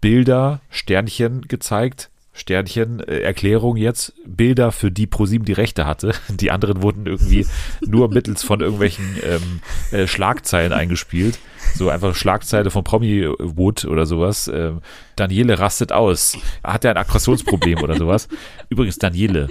Bilder, 0.00 0.60
Sternchen 0.70 1.42
gezeigt. 1.42 2.10
Sternchen, 2.36 3.00
äh, 3.00 3.20
Erklärung 3.20 3.76
jetzt, 3.76 4.12
Bilder, 4.26 4.70
für 4.70 4.90
die 4.90 5.06
ProSieben 5.06 5.46
die 5.46 5.54
Rechte 5.54 5.86
hatte. 5.86 6.12
Die 6.28 6.50
anderen 6.50 6.82
wurden 6.82 7.06
irgendwie 7.06 7.46
nur 7.86 8.08
mittels 8.08 8.42
von 8.42 8.60
irgendwelchen 8.60 9.16
ähm, 9.22 9.60
äh, 9.90 10.06
Schlagzeilen 10.06 10.72
eingespielt. 10.72 11.38
So 11.74 11.88
einfach 11.88 12.14
Schlagzeile 12.14 12.70
von 12.70 12.84
Promi 12.84 13.26
Wood 13.38 13.86
oder 13.86 14.06
sowas. 14.06 14.48
Ähm, 14.48 14.82
Daniele 15.16 15.58
rastet 15.58 15.92
aus. 15.92 16.38
Hat 16.62 16.84
er 16.84 16.92
ein 16.92 16.96
Aggressionsproblem 16.98 17.82
oder 17.82 17.96
sowas? 17.96 18.28
Übrigens, 18.68 18.98
Daniele 18.98 19.48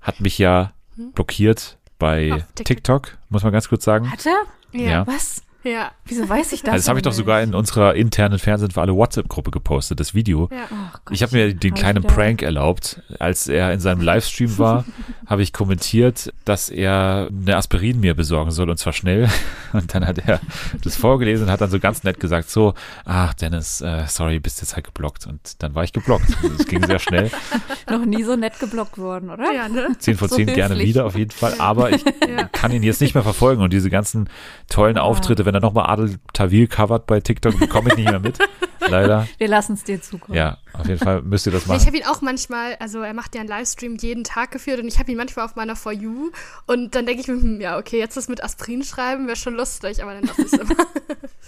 hat 0.00 0.20
mich 0.20 0.38
ja 0.38 0.72
blockiert 1.14 1.76
bei 1.98 2.44
TikTok. 2.54 2.64
TikTok, 2.64 3.18
muss 3.28 3.42
man 3.42 3.52
ganz 3.52 3.68
kurz 3.68 3.84
sagen. 3.84 4.10
Hat 4.10 4.24
er? 4.24 4.80
Ja. 4.80 5.06
Was? 5.06 5.42
Ja. 5.64 5.90
Wieso 6.06 6.28
weiß 6.28 6.52
ich 6.52 6.62
das? 6.62 6.72
Also 6.72 6.82
das 6.84 6.88
habe 6.88 6.98
ich 7.00 7.02
doch 7.02 7.12
sogar 7.12 7.42
in 7.42 7.54
unserer 7.54 7.94
internen 7.94 8.38
Fernsehen 8.38 8.70
für 8.70 8.80
alle 8.80 8.94
WhatsApp-Gruppe 8.94 9.50
gepostet, 9.50 9.98
das 10.00 10.14
Video. 10.14 10.48
Ja. 10.52 10.66
Gott. 11.04 11.14
Ich 11.14 11.22
habe 11.22 11.36
mir 11.36 11.54
den 11.54 11.74
kleinen 11.74 12.02
Prank 12.04 12.42
erlaubt. 12.42 13.02
Als 13.18 13.48
er 13.48 13.72
in 13.72 13.80
seinem 13.80 14.00
Livestream 14.00 14.56
war, 14.58 14.84
habe 15.26 15.42
ich 15.42 15.52
kommentiert, 15.52 16.32
dass 16.44 16.68
er 16.70 17.28
eine 17.30 17.56
Aspirin 17.56 18.00
mir 18.00 18.14
besorgen 18.14 18.50
soll 18.50 18.70
und 18.70 18.78
zwar 18.78 18.92
schnell. 18.92 19.28
Und 19.74 19.94
dann 19.94 20.06
hat 20.06 20.16
er 20.26 20.40
das 20.82 20.96
vorgelesen 20.96 21.44
und 21.44 21.52
hat 21.52 21.60
dann 21.60 21.68
so 21.70 21.78
ganz 21.78 22.02
nett 22.02 22.18
gesagt, 22.18 22.48
so, 22.48 22.72
ach 23.04 23.34
Dennis, 23.34 23.82
äh, 23.82 24.04
sorry, 24.06 24.40
bist 24.40 24.62
jetzt 24.62 24.74
halt 24.76 24.86
geblockt. 24.86 25.26
Und 25.26 25.62
dann 25.62 25.74
war 25.74 25.84
ich 25.84 25.92
geblockt. 25.92 26.24
Also 26.42 26.54
Es 26.58 26.66
ging 26.66 26.86
sehr 26.86 26.98
schnell. 26.98 27.30
Noch 27.90 28.02
nie 28.06 28.22
so 28.22 28.34
nett 28.34 28.58
geblockt 28.60 28.96
worden, 28.96 29.28
oder? 29.28 29.52
Ja, 29.52 29.68
ne? 29.68 29.88
10 29.98 30.16
von 30.16 30.28
So 30.30 30.36
10 30.36 30.46
gerne 30.46 30.74
höflich. 30.74 30.88
wieder 30.88 31.04
auf 31.04 31.16
jeden 31.18 31.32
Fall. 31.32 31.52
Aber 31.58 31.90
ich 31.90 32.02
Ja. 32.26 32.44
kann 32.50 32.72
ihn 32.72 32.82
jetzt 32.82 33.02
nicht 33.02 33.12
mehr 33.12 33.22
verfolgen 33.22 33.60
und 33.60 33.70
diese 33.74 33.90
ganzen 33.90 34.30
tollen 34.70 34.96
Auftritte, 34.96 35.44
wenn 35.48 35.54
er 35.54 35.60
nochmal 35.62 35.86
Adel 35.88 36.18
Tawil 36.34 36.66
covert 36.66 37.06
bei 37.06 37.20
TikTok, 37.20 37.58
bekomme 37.58 37.88
ich 37.88 37.96
nicht 37.96 38.10
mehr 38.10 38.20
mit. 38.20 38.38
Leider. 38.86 39.26
Wir 39.38 39.48
lassen 39.48 39.72
es 39.72 39.82
dir 39.82 40.00
zukommen. 40.00 40.36
Ja, 40.36 40.58
auf 40.74 40.86
jeden 40.86 40.98
Fall 40.98 41.22
müsst 41.22 41.46
ihr 41.46 41.52
das 41.52 41.66
Ja, 41.66 41.72
ich 41.74 41.78
machen. 41.78 41.86
habe 41.86 41.96
ihn 41.96 42.04
auch 42.04 42.20
manchmal, 42.20 42.76
also 42.80 43.00
er 43.00 43.14
macht 43.14 43.34
ja 43.34 43.40
einen 43.40 43.48
Livestream 43.48 43.96
jeden 43.96 44.24
Tag 44.24 44.50
geführt 44.50 44.78
und 44.78 44.88
ich 44.88 44.98
habe 44.98 45.10
ihn 45.10 45.16
manchmal 45.16 45.46
auf 45.46 45.56
meiner 45.56 45.74
For 45.74 45.92
You 45.92 46.30
und 46.66 46.94
dann 46.94 47.06
denke 47.06 47.22
ich 47.22 47.28
mir, 47.28 47.40
hm, 47.40 47.62
ja, 47.62 47.78
okay, 47.78 47.98
jetzt 47.98 48.18
das 48.18 48.28
mit 48.28 48.44
Aspirin 48.44 48.82
schreiben 48.82 49.26
wäre 49.26 49.36
schon 49.36 49.54
lustig, 49.54 50.02
aber 50.02 50.12
dann 50.12 50.24
lasse 50.24 50.42
ich 50.42 50.52
es 50.52 50.58
immer. 50.58 50.74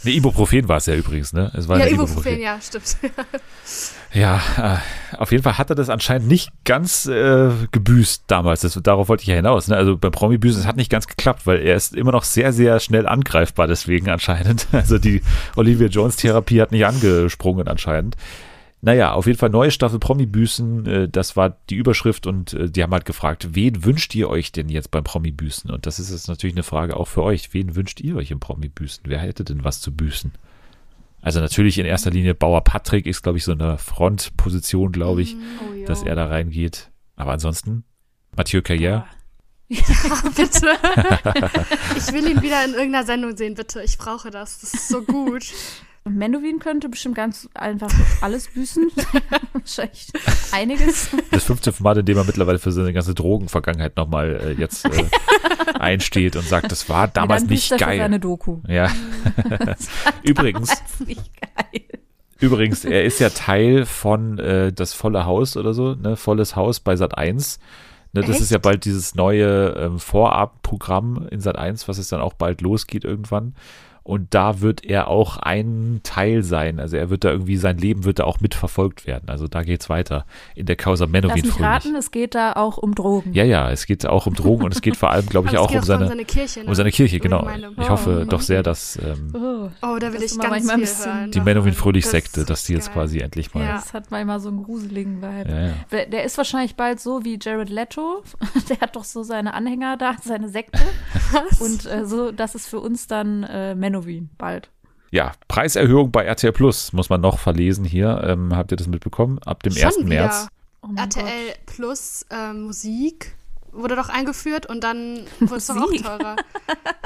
Ne, 0.03 0.13
Ibuprofen 0.13 0.67
war 0.67 0.79
es 0.79 0.87
ja 0.87 0.95
übrigens, 0.95 1.35
ne? 1.35 1.53
Es 1.55 1.69
war 1.69 1.77
ja, 1.79 1.85
eine 1.85 1.93
Ibuprofen, 1.95 2.41
ja, 2.41 2.59
stimmt. 2.61 2.97
Ja, 4.13 4.41
äh, 4.59 5.17
auf 5.17 5.31
jeden 5.31 5.45
Fall 5.45 5.57
hat 5.57 5.71
er 5.71 5.77
das 5.77 5.89
anscheinend 5.89 6.27
nicht 6.27 6.51
ganz 6.65 7.07
äh, 7.07 7.51
gebüßt 7.71 8.25
damals. 8.27 8.63
Das, 8.63 8.79
darauf 8.83 9.09
wollte 9.09 9.23
ich 9.23 9.29
ja 9.29 9.37
hinaus. 9.37 9.69
Ne? 9.69 9.77
Also 9.77 9.97
beim 9.97 10.11
Promi-Büßen, 10.11 10.63
es 10.63 10.67
hat 10.67 10.77
nicht 10.77 10.91
ganz 10.91 11.07
geklappt, 11.07 11.47
weil 11.47 11.61
er 11.61 11.77
ist 11.77 11.95
immer 11.95 12.11
noch 12.13 12.25
sehr, 12.25 12.53
sehr 12.53 12.81
schnell 12.81 13.07
angreifbar 13.07 13.67
deswegen 13.67 14.09
anscheinend. 14.09 14.67
Also 14.81 14.99
die 14.99 15.23
Olivia 15.57 15.89
Jones-Therapie 15.89 16.61
hat 16.61 16.73
nicht 16.73 16.87
angesprungen 16.87 17.69
anscheinend. 17.69 18.17
Naja, 18.83 19.13
auf 19.13 19.27
jeden 19.27 19.39
Fall 19.39 19.51
neue 19.51 19.71
Staffel 19.71 19.99
Promi-Büßen, 19.99 20.87
äh, 20.87 21.09
das 21.09 21.37
war 21.37 21.57
die 21.69 21.77
Überschrift 21.77 22.27
und 22.27 22.55
äh, 22.55 22.71
die 22.71 22.83
haben 22.83 22.93
halt 22.93 23.05
gefragt, 23.05 23.49
wen 23.53 23.85
wünscht 23.85 24.15
ihr 24.15 24.31
euch 24.31 24.53
denn 24.53 24.71
jetzt 24.71 24.91
beim 24.91 25.05
Promi-Büßen? 25.05 25.71
Und 25.71 25.87
das 25.87 25.99
ist 25.99 26.11
jetzt 26.11 26.29
natürlich 26.29 26.57
eine 26.57 26.63
Frage 26.63 26.97
auch 26.97 27.07
für 27.07 27.23
euch. 27.23 27.53
Wen 27.53 27.77
wünscht 27.77 28.01
ihr 28.01 28.17
euch 28.17 28.31
im 28.31 28.41
Promi-Büßen? 28.41 29.05
Wer 29.07 29.19
hätte 29.19 29.45
denn 29.45 29.65
was 29.65 29.81
zu 29.81 29.95
büßen? 29.95 30.33
Also 31.23 31.41
natürlich 31.41 31.79
in 31.79 31.87
erster 31.87 32.11
Linie 32.11 32.35
Bauer 32.35 32.63
Patrick 32.65 33.07
ist, 33.07 33.23
glaube 33.23 33.39
ich, 33.39 33.45
so 33.45 33.53
eine 33.53 33.77
Frontposition, 33.79 34.93
glaube 34.93 35.23
ich, 35.23 35.37
Oh, 35.61 35.75
jo. 35.75 35.87
dass 35.87 36.03
er 36.03 36.15
da 36.15 36.27
reingeht. 36.27 36.91
Aber 37.17 37.33
ansonsten, 37.33 37.85
Mathieu 38.37 38.61
Carrière, 38.61 39.05
Ja, 39.69 39.79
bitte. 40.35 40.67
ich 41.97 42.13
will 42.13 42.27
ihn 42.29 42.43
wieder 42.43 42.65
in 42.65 42.73
irgendeiner 42.73 43.05
Sendung 43.07 43.37
sehen, 43.37 43.55
bitte. 43.55 43.83
Ich 43.83 43.99
brauche 43.99 44.31
das. 44.31 44.59
Das 44.61 44.75
ist 44.75 44.89
so 44.89 45.03
gut. 45.03 45.45
Und 46.03 46.17
Menowin 46.17 46.61
könnte 46.61 46.89
bestimmt 46.89 47.15
ganz 47.15 47.49
einfach 47.53 47.91
alles 48.23 48.49
büßen. 48.49 48.91
Wahrscheinlich 49.53 50.07
einiges. 50.53 51.11
das 51.31 51.45
15. 51.45 51.75
Mal, 51.81 51.99
in 51.99 52.07
dem 52.07 52.17
er 52.17 52.25
mittlerweile 52.25 52.59
für 52.59 52.73
seine 52.73 52.93
ganze 52.95 53.15
Drogenvergangenheit 53.15 53.97
nochmal 53.97 54.41
äh, 54.43 54.53
jetzt 54.53 54.87
äh, 54.87 55.05
einsteht 55.79 56.37
und 56.37 56.47
sagt, 56.47 56.73
das 56.73 56.89
war 56.89 57.09
damals 57.09 57.43
Dann 57.43 57.49
büßt 57.49 57.73
nicht 57.73 57.83
er 57.83 57.89
für 57.89 57.97
geil. 57.99 58.19
Doku. 58.19 58.59
Ja. 58.67 58.91
übrigens, 60.23 60.71
Das 60.71 60.81
ist 60.81 61.07
nicht 61.07 61.31
geil. 61.41 61.83
übrigens, 62.41 62.85
er 62.87 63.05
ist 63.05 63.21
ja 63.21 63.29
Teil 63.29 63.85
von 63.85 64.39
äh, 64.39 64.73
das 64.73 64.95
volle 64.95 65.27
Haus 65.27 65.59
oder 65.59 65.75
so, 65.75 65.95
ne, 65.95 66.17
volles 66.17 66.57
Haus 66.57 66.81
bei 66.81 66.97
Sat 66.97 67.19
1. 67.19 67.59
Ne, 68.13 68.23
das 68.23 68.37
ist 68.37 68.43
Echt? 68.45 68.51
ja 68.53 68.59
bald 68.59 68.87
dieses 68.87 69.15
neue 69.15 69.75
ähm, 69.79 69.99
Vorabprogramm 69.99 71.29
in 71.31 71.41
Sat 71.41 71.59
1, 71.59 71.89
was 71.89 71.99
es 71.99 72.09
dann 72.09 72.23
auch 72.23 72.33
bald 72.33 72.63
losgeht 72.63 73.05
irgendwann. 73.05 73.55
Und 74.03 74.35
da 74.35 74.61
wird 74.61 74.85
er 74.85 75.09
auch 75.09 75.37
ein 75.37 76.01
Teil 76.03 76.43
sein. 76.43 76.81
Also 76.81 76.97
er 76.97 77.11
wird 77.11 77.25
da 77.25 77.31
irgendwie, 77.31 77.57
sein 77.57 77.79
Leben 77.79 78.05
wird 78.05 78.19
da 78.19 78.25
auch 78.25 78.41
mitverfolgt 78.41 79.07
werden. 79.07 79.29
Also 79.29 79.47
da 79.47 79.63
geht's 79.63 79.89
weiter 79.89 80.25
in 80.55 80.67
der 80.67 80.77
Causa 80.77 81.05
Lass 81.05 81.13
Menowin 81.13 81.35
mich 81.43 81.51
Fröhlich. 81.53 81.67
raten, 81.67 81.95
es 81.95 82.11
geht 82.11 82.35
da 82.35 82.55
auch 82.55 82.79
um 82.79 82.95
Drogen. 82.95 83.33
Ja, 83.35 83.45
ja, 83.45 83.71
es 83.71 83.87
geht 83.87 84.07
auch 84.07 84.27
um 84.27 84.35
Drogen 84.35 84.65
und 84.65 84.75
es 84.75 84.81
geht 84.83 84.97
vor 84.97 85.11
allem, 85.11 85.27
glaube 85.27 85.49
ich, 85.49 85.55
es 85.55 85.59
auch 85.61 85.69
geht 85.69 85.77
um 85.77 85.83
auch 85.83 85.87
seine, 85.87 86.03
um 86.05 86.09
seine 86.09 86.25
Kirche. 86.25 86.61
Ne? 86.61 86.67
um 86.67 86.75
seine 86.75 86.91
Kirche, 86.91 87.21
genau. 87.21 87.47
Ich 87.79 87.89
hoffe 87.89 88.21
Oh. 88.23 88.25
doch 88.25 88.41
sehr, 88.41 88.63
dass 88.63 88.97
ähm, 88.97 89.33
Oh, 89.35 89.69
Oh, 89.83 89.99
da 90.01 90.13
will 90.13 90.21
Das 90.21 90.33
ich 90.33 90.39
ganz 90.39 90.69
viel 90.71 90.81
bisschen- 90.81 91.05
hören. 91.15 91.31
die. 91.31 91.41
Menowin 91.41 91.73
Fröhlich 91.75 92.05
Das 92.09 92.47
dass 92.47 92.65
die 92.65 92.73
jetzt 92.75 92.87
geil. 92.87 92.95
quasi 92.95 93.19
endlich 93.21 93.55
mal. 93.55 93.65
Ja. 93.65 93.73
das 93.75 93.93
hat 93.95 94.11
manchmal 94.11 94.41
so 94.41 94.49
einen 94.49 94.63
gruseligen 94.63 95.23
Vibe. 95.23 95.51
Ja, 95.51 95.61
ja. 95.69 95.73
Der, 95.93 96.07
der 96.07 96.25
ist 96.25 96.37
wahrscheinlich 96.37 96.75
bald 96.77 97.01
so 97.01 97.25
wie 97.25 97.39
Jared 97.41 97.71
Leto. 97.71 98.23
Der 98.69 98.81
hat 98.81 98.97
doch 98.97 99.05
so 99.05 99.23
seine 99.23 99.55
Anhänger 99.55 99.97
da, 99.97 100.17
seine 100.23 100.49
Sekte. 100.49 100.81
Was? 101.33 101.61
Und 101.61 101.87
äh, 101.87 102.05
so, 102.07 102.31
das 102.33 102.55
ist 102.55 102.67
für 102.67 102.81
uns 102.81 103.07
dann 103.07 103.43
äh, 103.45 103.75
Menowin 103.91 104.31
bald. 104.39 104.71
Ja, 105.11 105.33
Preiserhöhung 105.49 106.13
bei 106.13 106.25
RTL 106.25 106.53
Plus 106.53 106.93
muss 106.93 107.11
man 107.11 107.21
noch 107.21 107.39
verlesen 107.39 107.85
hier. 107.85 108.23
Ähm, 108.25 108.55
habt 108.57 108.71
ihr 108.71 108.77
das 108.77 108.87
mitbekommen? 108.87 109.41
Ab 109.45 109.63
dem 109.65 109.73
Schon 109.73 109.87
1. 109.87 109.97
wieder. 109.99 110.07
März. 110.09 110.49
Oh 110.83 110.89
RTL 110.97 111.49
Gott. 111.49 111.67
Plus 111.67 112.25
äh, 112.31 112.53
Musik 112.53 113.35
wurde 113.73 113.97
doch 113.97 114.09
eingeführt 114.09 114.67
und 114.67 114.85
dann 114.85 115.27
wurde 115.41 115.57
es 115.57 115.67
doch 115.67 115.77
auch 115.77 115.93
teurer. 115.93 116.37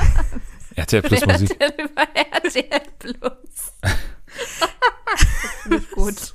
RTL 0.76 1.02
Plus 1.02 1.26
Musik. 1.26 1.56
RTL 1.58 1.86
über 1.86 2.02
RTL 2.14 2.82
Plus. 2.98 3.74
Nicht 5.70 5.90
gut. 5.92 6.33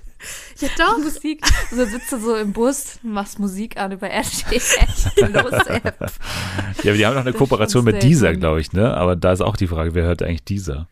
Ja 0.60 0.70
doch. 0.78 0.98
Musik. 0.98 1.46
So 1.72 1.86
sitzt 1.86 2.12
du 2.12 2.20
so 2.20 2.36
im 2.36 2.54
Bus, 2.54 3.00
machst 3.02 3.40
Musik 3.40 3.78
an 3.78 3.92
über 3.92 4.10
RTL 4.10 4.50
Plus 4.50 4.76
App. 5.68 6.12
Ja, 6.84 6.92
aber 6.92 6.98
die 6.98 7.06
haben 7.06 7.16
noch 7.16 7.22
eine 7.22 7.34
Kooperation 7.34 7.84
mit 7.84 8.02
Deezer, 8.04 8.34
glaube 8.36 8.62
ich, 8.62 8.74
ne? 8.74 8.94
Aber 8.96 9.16
da 9.16 9.32
ist 9.32 9.42
auch 9.42 9.56
die 9.56 9.68
Frage, 9.68 9.94
wer 9.94 10.04
hört 10.04 10.22
eigentlich 10.22 10.44
Deezer? 10.44 10.88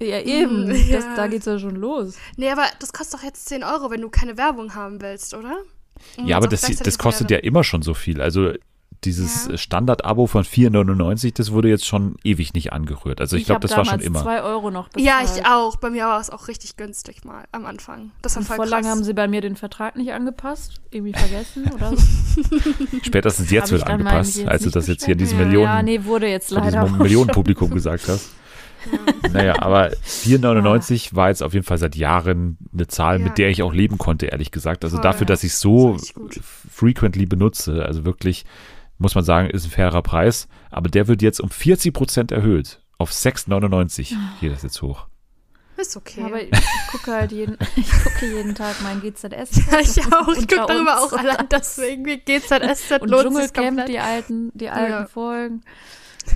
Ja, 0.00 0.20
eben. 0.20 0.66
Mm, 0.66 0.70
ja. 0.72 0.96
Das, 0.96 1.04
da 1.16 1.26
geht's 1.28 1.46
ja 1.46 1.58
schon 1.58 1.76
los. 1.76 2.16
Nee, 2.36 2.50
aber 2.50 2.64
das 2.80 2.92
kostet 2.92 3.20
doch 3.20 3.24
jetzt 3.24 3.48
10 3.48 3.62
Euro, 3.62 3.90
wenn 3.90 4.00
du 4.00 4.08
keine 4.08 4.36
Werbung 4.36 4.74
haben 4.74 5.00
willst, 5.00 5.34
oder? 5.34 5.58
Und 6.16 6.26
Ja, 6.26 6.36
aber 6.36 6.48
das, 6.48 6.62
das 6.62 6.98
kostet 6.98 7.30
ja 7.30 7.38
immer 7.38 7.62
schon 7.62 7.82
so 7.82 7.94
viel. 7.94 8.20
Also 8.20 8.52
dieses 9.04 9.48
Ja. 9.48 9.56
Standard-Abo 9.58 10.26
von 10.26 10.44
4,99, 10.44 11.34
das 11.34 11.52
wurde 11.52 11.68
jetzt 11.68 11.86
schon 11.86 12.16
ewig 12.24 12.54
nicht 12.54 12.72
angerührt. 12.72 13.20
Also 13.20 13.36
ich, 13.36 13.44
glaube, 13.44 13.56
hab 13.56 13.62
das 13.62 13.76
war 13.76 13.84
schon 13.84 14.00
immer. 14.00 14.22
zwei 14.22 14.42
Euro 14.42 14.70
noch 14.70 14.88
bezahlt. 14.88 15.04
Ja, 15.06 15.20
ich 15.22 15.44
auch. 15.46 15.76
Bei 15.76 15.90
mir 15.90 16.04
war 16.06 16.20
es 16.20 16.30
auch 16.30 16.48
richtig 16.48 16.76
günstig 16.76 17.24
mal 17.24 17.44
am 17.52 17.66
Anfang. 17.66 18.10
Das 18.22 18.36
war 18.36 18.42
voll 18.42 18.56
vor 18.56 18.64
krass. 18.66 18.70
lange 18.70 18.88
haben 18.88 19.04
sie 19.04 19.12
bei 19.14 19.28
mir 19.28 19.40
den 19.40 19.56
Vertrag 19.56 19.96
nicht 19.96 20.12
angepasst. 20.12 20.80
Irgendwie 20.90 21.12
vergessen 21.12 21.70
oder 21.74 21.96
so. 21.96 22.02
Spätestens 23.02 23.50
jetzt 23.50 23.66
ich 23.66 23.78
wird 23.78 23.86
angepasst, 23.88 24.38
ich 24.38 24.48
als 24.48 24.62
du 24.62 24.68
jetzt 24.68 24.76
das 24.76 24.86
jetzt 24.86 25.04
hier 25.04 25.12
in 25.12 25.18
diesem? 25.18 25.38
Millionen, 25.38 25.64
Ja, 25.64 25.82
nee, 25.82 26.04
wurde 26.04 26.26
jetzt 26.28 26.50
leider 26.50 26.88
Millionenpublikum 26.88 27.70
gesagt 27.70 28.08
hast. 28.08 28.30
Naja, 29.32 29.62
aber 29.62 29.90
4,99 29.90 31.14
war 31.14 31.28
jetzt 31.28 31.42
auf 31.42 31.54
jeden 31.54 31.64
Fall 31.64 31.78
seit 31.78 31.94
Jahren 31.96 32.58
eine 32.72 32.86
Zahl, 32.88 33.18
Ja. 33.20 33.24
mit 33.26 33.38
der 33.38 33.48
ich 33.50 33.62
auch 33.62 33.72
leben 33.72 33.98
konnte, 33.98 34.26
ehrlich 34.26 34.50
gesagt. 34.50 34.84
Also 34.84 34.96
Voll. 34.96 35.02
dafür, 35.04 35.26
dass 35.26 35.44
ich 35.44 35.54
so 35.54 35.92
Das 35.94 36.12
frequently 36.70 37.26
benutze, 37.26 37.84
also 37.84 38.04
wirklich, 38.04 38.44
muss 39.02 39.14
man 39.14 39.24
sagen, 39.24 39.50
ist 39.50 39.64
ein 39.64 39.70
fairer 39.70 40.02
Preis. 40.02 40.48
Aber 40.70 40.88
der 40.88 41.08
wird 41.08 41.20
jetzt 41.22 41.40
um 41.40 41.50
40 41.50 41.92
Prozent 41.92 42.32
erhöht. 42.32 42.80
Auf 42.98 43.10
6,99 43.10 44.14
geht 44.40 44.52
das 44.52 44.62
jetzt 44.62 44.80
hoch. 44.80 45.06
Ist 45.76 45.96
okay. 45.96 46.20
Ja, 46.20 46.26
aber 46.26 46.42
ich 46.42 46.50
gucke 46.90 47.12
halt 47.12 47.32
jeden, 47.32 47.56
ich 47.76 47.90
gucke 47.90 48.26
jeden 48.26 48.54
Tag 48.54 48.76
mein 48.82 49.00
GZS. 49.00 49.22
ja, 49.70 49.80
ich 49.80 49.98
auch. 50.12 50.28
Ich 50.28 50.46
gucke 50.46 50.64
darüber 50.68 51.00
auch 51.00 51.12
allein 51.12 51.48
deswegen. 51.50 52.04
Wie 52.06 52.18
geht's 52.18 52.50
halt 52.50 52.62
SZ 52.76 53.00
Und 53.00 53.10
lohnt 53.10 53.34
sich 53.34 53.52
Dschungelcamp, 53.52 53.86
die 53.86 53.98
alten, 53.98 54.50
die 54.54 54.68
alten 54.70 54.92
Ja. 54.92 55.06
Folgen. 55.06 55.62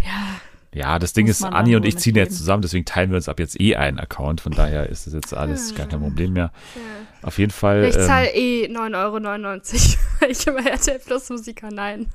Ja, 0.05 0.41
Ja, 0.75 0.99
das 0.99 1.13
Ding 1.13 1.27
ist, 1.29 1.45
Anni 1.45 1.77
und 1.77 1.85
ich 1.85 1.97
ziehen 1.99 2.17
jetzt 2.17 2.37
zusammen, 2.37 2.63
deswegen 2.63 2.85
teilen 2.85 3.11
wir 3.11 3.17
uns 3.17 3.29
ab 3.29 3.39
jetzt 3.39 3.61
eh 3.61 3.77
einen 3.77 4.01
Account. 4.01 4.41
Von 4.41 4.53
daher 4.53 4.89
ist 4.89 5.07
das 5.07 5.15
jetzt 5.15 5.33
alles 5.33 5.75
gar 5.75 5.87
kein 5.87 6.01
Problem 6.01 6.33
mehr. 6.33 6.51
Ja. 6.75 6.81
Auf 7.27 7.39
jeden 7.39 7.51
Fall. 7.53 7.85
Ich 7.85 7.97
ähm, 7.97 8.03
zahle 8.07 8.33
eh 8.35 8.67
9,99 8.69 8.75
Euro, 8.97 10.31
ich 10.31 10.47
immer 10.47 10.65
RTL 10.67 10.99
Plus 11.01 11.29
Musiker, 11.29 11.69
nein. 11.73 12.07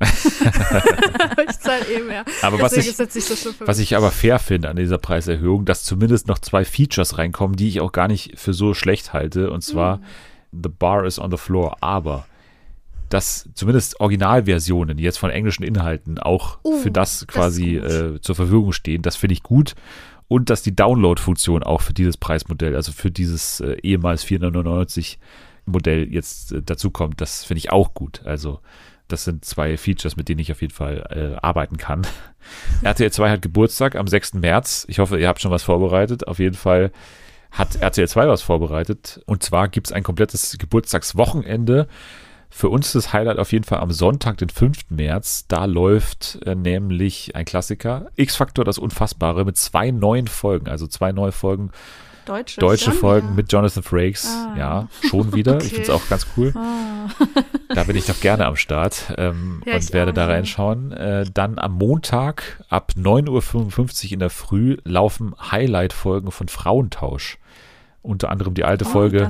ich 0.00 1.58
zahle 1.58 1.84
eh 1.92 2.00
mehr. 2.02 2.24
Aber 2.42 2.60
was 2.60 2.72
ich- 2.74 2.94
so 2.96 3.04
Was 3.66 3.78
ich 3.78 3.96
aber 3.96 4.10
fair 4.10 4.38
finde 4.38 4.68
an 4.68 4.76
dieser 4.76 4.98
Preiserhöhung, 4.98 5.64
dass 5.64 5.84
zumindest 5.84 6.28
noch 6.28 6.38
zwei 6.38 6.64
Features 6.64 7.18
reinkommen, 7.18 7.56
die 7.56 7.68
ich 7.68 7.80
auch 7.80 7.92
gar 7.92 8.08
nicht 8.08 8.38
für 8.38 8.52
so 8.54 8.74
schlecht 8.74 9.12
halte. 9.12 9.50
Und 9.50 9.62
zwar 9.62 9.98
Mhm. 9.98 10.04
The 10.62 10.68
Bar 10.68 11.04
is 11.04 11.18
on 11.18 11.30
the 11.30 11.36
Floor. 11.36 11.76
Aber 11.80 12.26
dass 13.08 13.48
zumindest 13.54 13.98
Originalversionen 14.00 14.98
jetzt 14.98 15.18
von 15.18 15.30
englischen 15.30 15.64
Inhalten 15.64 16.18
auch 16.18 16.58
Uh, 16.64 16.78
für 16.78 16.90
das 16.92 17.20
das 17.20 17.26
quasi 17.26 17.74
gut. 17.78 17.90
äh, 17.90 18.20
zur 18.20 18.34
Verfügung 18.36 18.72
stehen, 18.72 19.02
das 19.02 19.16
finde 19.16 19.32
ich 19.34 19.42
gut. 19.42 19.74
Und 20.32 20.48
dass 20.48 20.62
die 20.62 20.76
Download-Funktion 20.76 21.64
auch 21.64 21.80
für 21.80 21.92
dieses 21.92 22.16
Preismodell, 22.16 22.76
also 22.76 22.92
für 22.92 23.10
dieses 23.10 23.58
äh, 23.58 23.72
ehemals 23.82 24.22
499 24.22 25.18
Modell 25.66 26.06
jetzt 26.08 26.52
äh, 26.52 26.62
dazu 26.62 26.92
kommt, 26.92 27.20
das 27.20 27.42
finde 27.42 27.58
ich 27.58 27.72
auch 27.72 27.94
gut. 27.94 28.24
Also 28.24 28.60
das 29.08 29.24
sind 29.24 29.44
zwei 29.44 29.76
Features, 29.76 30.14
mit 30.14 30.28
denen 30.28 30.38
ich 30.38 30.52
auf 30.52 30.60
jeden 30.60 30.72
Fall 30.72 31.04
äh, 31.10 31.44
arbeiten 31.44 31.78
kann. 31.78 32.06
RTL 32.82 33.10
2 33.10 33.28
hat 33.28 33.42
Geburtstag 33.42 33.96
am 33.96 34.06
6. 34.06 34.34
März. 34.34 34.86
Ich 34.88 35.00
hoffe, 35.00 35.18
ihr 35.18 35.26
habt 35.26 35.40
schon 35.40 35.50
was 35.50 35.64
vorbereitet. 35.64 36.28
Auf 36.28 36.38
jeden 36.38 36.54
Fall 36.54 36.92
hat 37.50 37.82
RTL 37.82 38.06
2 38.06 38.28
was 38.28 38.40
vorbereitet. 38.40 39.20
Und 39.26 39.42
zwar 39.42 39.66
gibt 39.66 39.88
es 39.88 39.92
ein 39.92 40.04
komplettes 40.04 40.58
Geburtstagswochenende 40.60 41.88
Für 42.50 42.68
uns 42.68 42.92
das 42.92 43.12
Highlight 43.12 43.38
auf 43.38 43.52
jeden 43.52 43.64
Fall 43.64 43.78
am 43.80 43.92
Sonntag, 43.92 44.36
den 44.38 44.48
5. 44.50 44.90
März. 44.90 45.46
Da 45.48 45.64
läuft 45.66 46.40
äh, 46.44 46.54
nämlich 46.54 47.34
ein 47.36 47.44
Klassiker, 47.44 48.06
X-Factor, 48.16 48.64
das 48.64 48.78
Unfassbare, 48.78 49.44
mit 49.44 49.56
zwei 49.56 49.90
neuen 49.92 50.26
Folgen. 50.26 50.68
Also 50.68 50.86
zwei 50.86 51.12
neue 51.12 51.32
Folgen, 51.32 51.70
Deutsche. 52.26 52.60
deutsche 52.60 52.92
Folgen 52.92 53.34
mit 53.34 53.50
Jonathan 53.52 53.82
Frakes. 53.82 54.26
Ah. 54.26 54.54
Ja, 54.58 54.88
schon 55.08 55.32
wieder. 55.34 55.52
Ich 55.58 55.66
Okay. 55.66 55.74
finde 55.76 55.82
es 55.82 55.90
auch 55.90 56.08
ganz 56.08 56.26
cool. 56.36 56.52
Ah. 56.56 57.08
Da 57.72 57.84
bin 57.84 57.94
ich 57.96 58.04
doch 58.06 58.18
gerne 58.20 58.46
am 58.46 58.56
Start 58.56 59.14
ähm, 59.16 59.62
Ja, 59.64 59.74
und 59.74 59.84
ich 59.84 59.92
werde 59.92 60.10
auch. 60.10 60.14
da 60.16 60.26
reinschauen. 60.26 60.90
Äh, 60.90 61.24
dann 61.32 61.56
am 61.56 61.72
Montag 61.74 62.64
ab 62.68 62.92
9.55 62.96 64.06
Uhr 64.06 64.12
in 64.14 64.18
der 64.18 64.30
Früh 64.30 64.76
laufen 64.84 65.34
Highlight-Folgen 65.52 66.32
von 66.32 66.48
Frauentausch. 66.48 67.38
Unter 68.02 68.30
anderem 68.30 68.54
die 68.54 68.64
alte 68.64 68.84
Oh, 68.86 68.88
Folge 68.88 69.28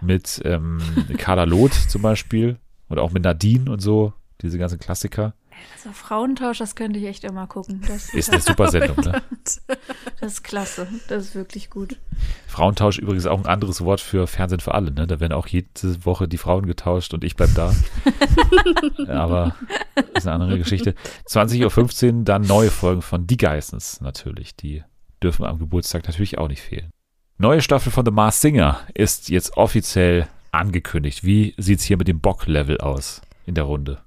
mit 0.00 0.42
ähm, 0.44 0.78
Carla 1.18 1.44
Loth 1.44 1.74
zum 1.74 2.02
Beispiel 2.02 2.58
und 2.88 2.98
auch 2.98 3.10
mit 3.10 3.24
Nadine 3.24 3.70
und 3.70 3.80
so, 3.80 4.12
diese 4.42 4.58
ganzen 4.58 4.78
Klassiker. 4.78 5.34
Also 5.74 5.92
Frauentausch, 5.92 6.58
das 6.58 6.74
könnte 6.74 6.98
ich 6.98 7.06
echt 7.06 7.24
immer 7.24 7.46
gucken. 7.46 7.82
Das 7.86 8.12
Ist 8.12 8.30
eine 8.30 8.40
super 8.40 8.68
Sendung, 8.68 8.96
ne? 9.04 9.22
Das 10.20 10.34
ist 10.34 10.44
klasse. 10.44 10.86
Das 11.08 11.24
ist 11.24 11.34
wirklich 11.34 11.68
gut. 11.68 11.98
Frauentausch 12.46 12.98
übrigens 12.98 13.26
auch 13.26 13.38
ein 13.38 13.46
anderes 13.46 13.84
Wort 13.84 14.00
für 14.00 14.26
Fernsehen 14.26 14.60
für 14.60 14.74
alle, 14.74 14.92
ne? 14.92 15.06
Da 15.06 15.18
werden 15.20 15.32
auch 15.32 15.46
jede 15.48 15.68
Woche 16.04 16.28
die 16.28 16.38
Frauen 16.38 16.66
getauscht 16.66 17.12
und 17.12 17.24
ich 17.24 17.34
bleib 17.34 17.54
da. 17.54 17.74
Aber 19.08 19.56
ist 20.14 20.26
eine 20.26 20.42
andere 20.42 20.58
Geschichte. 20.58 20.94
20.15 21.28 22.18
Uhr 22.18 22.24
dann 22.24 22.42
neue 22.42 22.70
Folgen 22.70 23.02
von 23.02 23.26
Die 23.26 23.36
Geissens 23.36 24.00
natürlich. 24.00 24.54
Die 24.56 24.84
dürfen 25.22 25.44
am 25.44 25.58
Geburtstag 25.58 26.06
natürlich 26.06 26.38
auch 26.38 26.48
nicht 26.48 26.62
fehlen. 26.62 26.90
Neue 27.42 27.60
Staffel 27.60 27.90
von 27.90 28.04
The 28.04 28.12
Mars 28.12 28.40
Singer 28.40 28.78
ist 28.94 29.28
jetzt 29.28 29.56
offiziell 29.56 30.28
angekündigt. 30.52 31.24
Wie 31.24 31.56
sieht's 31.58 31.82
hier 31.82 31.96
mit 31.96 32.06
dem 32.06 32.20
Bock-Level 32.20 32.78
aus 32.78 33.20
in 33.46 33.56
der 33.56 33.64
Runde? 33.64 33.98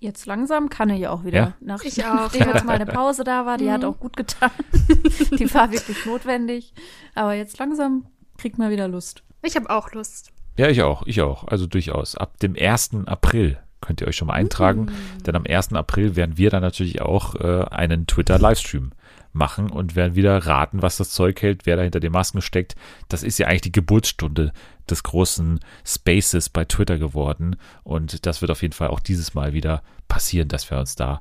Jetzt 0.00 0.26
langsam 0.26 0.68
kann 0.70 0.90
ich 0.90 1.06
auch 1.06 1.22
wieder. 1.24 1.38
Ja? 1.38 1.54
Nach, 1.60 1.84
Ich 1.84 2.04
auch, 2.04 2.14
Nachdem 2.14 2.40
ja. 2.40 2.52
jetzt 2.52 2.64
mal 2.64 2.74
eine 2.74 2.86
Pause 2.86 3.22
da 3.22 3.46
war, 3.46 3.58
die 3.58 3.70
hat 3.70 3.84
auch 3.84 3.96
gut 4.00 4.16
getan. 4.16 4.50
die 5.38 5.54
war 5.54 5.70
wirklich 5.70 6.04
notwendig. 6.04 6.74
Aber 7.14 7.34
jetzt 7.34 7.60
langsam 7.60 8.06
kriegt 8.38 8.58
man 8.58 8.72
wieder 8.72 8.88
Lust. 8.88 9.22
Ich 9.44 9.54
habe 9.54 9.70
auch 9.70 9.92
Lust. 9.92 10.32
Ja, 10.56 10.66
ich 10.66 10.82
auch, 10.82 11.06
ich 11.06 11.20
auch. 11.20 11.46
Also 11.46 11.68
durchaus. 11.68 12.16
Ab 12.16 12.40
dem 12.40 12.56
1. 12.58 13.06
April 13.06 13.60
könnt 13.80 14.00
ihr 14.00 14.08
euch 14.08 14.16
schon 14.16 14.26
mal 14.26 14.34
eintragen. 14.34 14.90
Denn 15.24 15.36
am 15.36 15.44
1. 15.48 15.74
April 15.74 16.16
werden 16.16 16.38
wir 16.38 16.50
dann 16.50 16.62
natürlich 16.62 17.00
auch 17.00 17.36
äh, 17.36 17.66
einen 17.70 18.08
Twitter-Livestream 18.08 18.90
machen 19.32 19.70
und 19.70 19.96
werden 19.96 20.14
wieder 20.14 20.36
raten, 20.38 20.82
was 20.82 20.96
das 20.96 21.10
Zeug 21.10 21.40
hält, 21.42 21.66
wer 21.66 21.76
da 21.76 21.82
hinter 21.82 22.00
den 22.00 22.12
Masken 22.12 22.42
steckt. 22.42 22.74
Das 23.08 23.22
ist 23.22 23.38
ja 23.38 23.46
eigentlich 23.46 23.60
die 23.62 23.72
Geburtsstunde 23.72 24.52
des 24.88 25.02
großen 25.02 25.60
Spaces 25.84 26.48
bei 26.48 26.64
Twitter 26.64 26.98
geworden. 26.98 27.56
Und 27.84 28.26
das 28.26 28.40
wird 28.40 28.50
auf 28.50 28.62
jeden 28.62 28.74
Fall 28.74 28.88
auch 28.88 29.00
dieses 29.00 29.34
Mal 29.34 29.52
wieder 29.52 29.82
passieren, 30.08 30.48
dass 30.48 30.70
wir 30.70 30.78
uns 30.78 30.96
da 30.96 31.20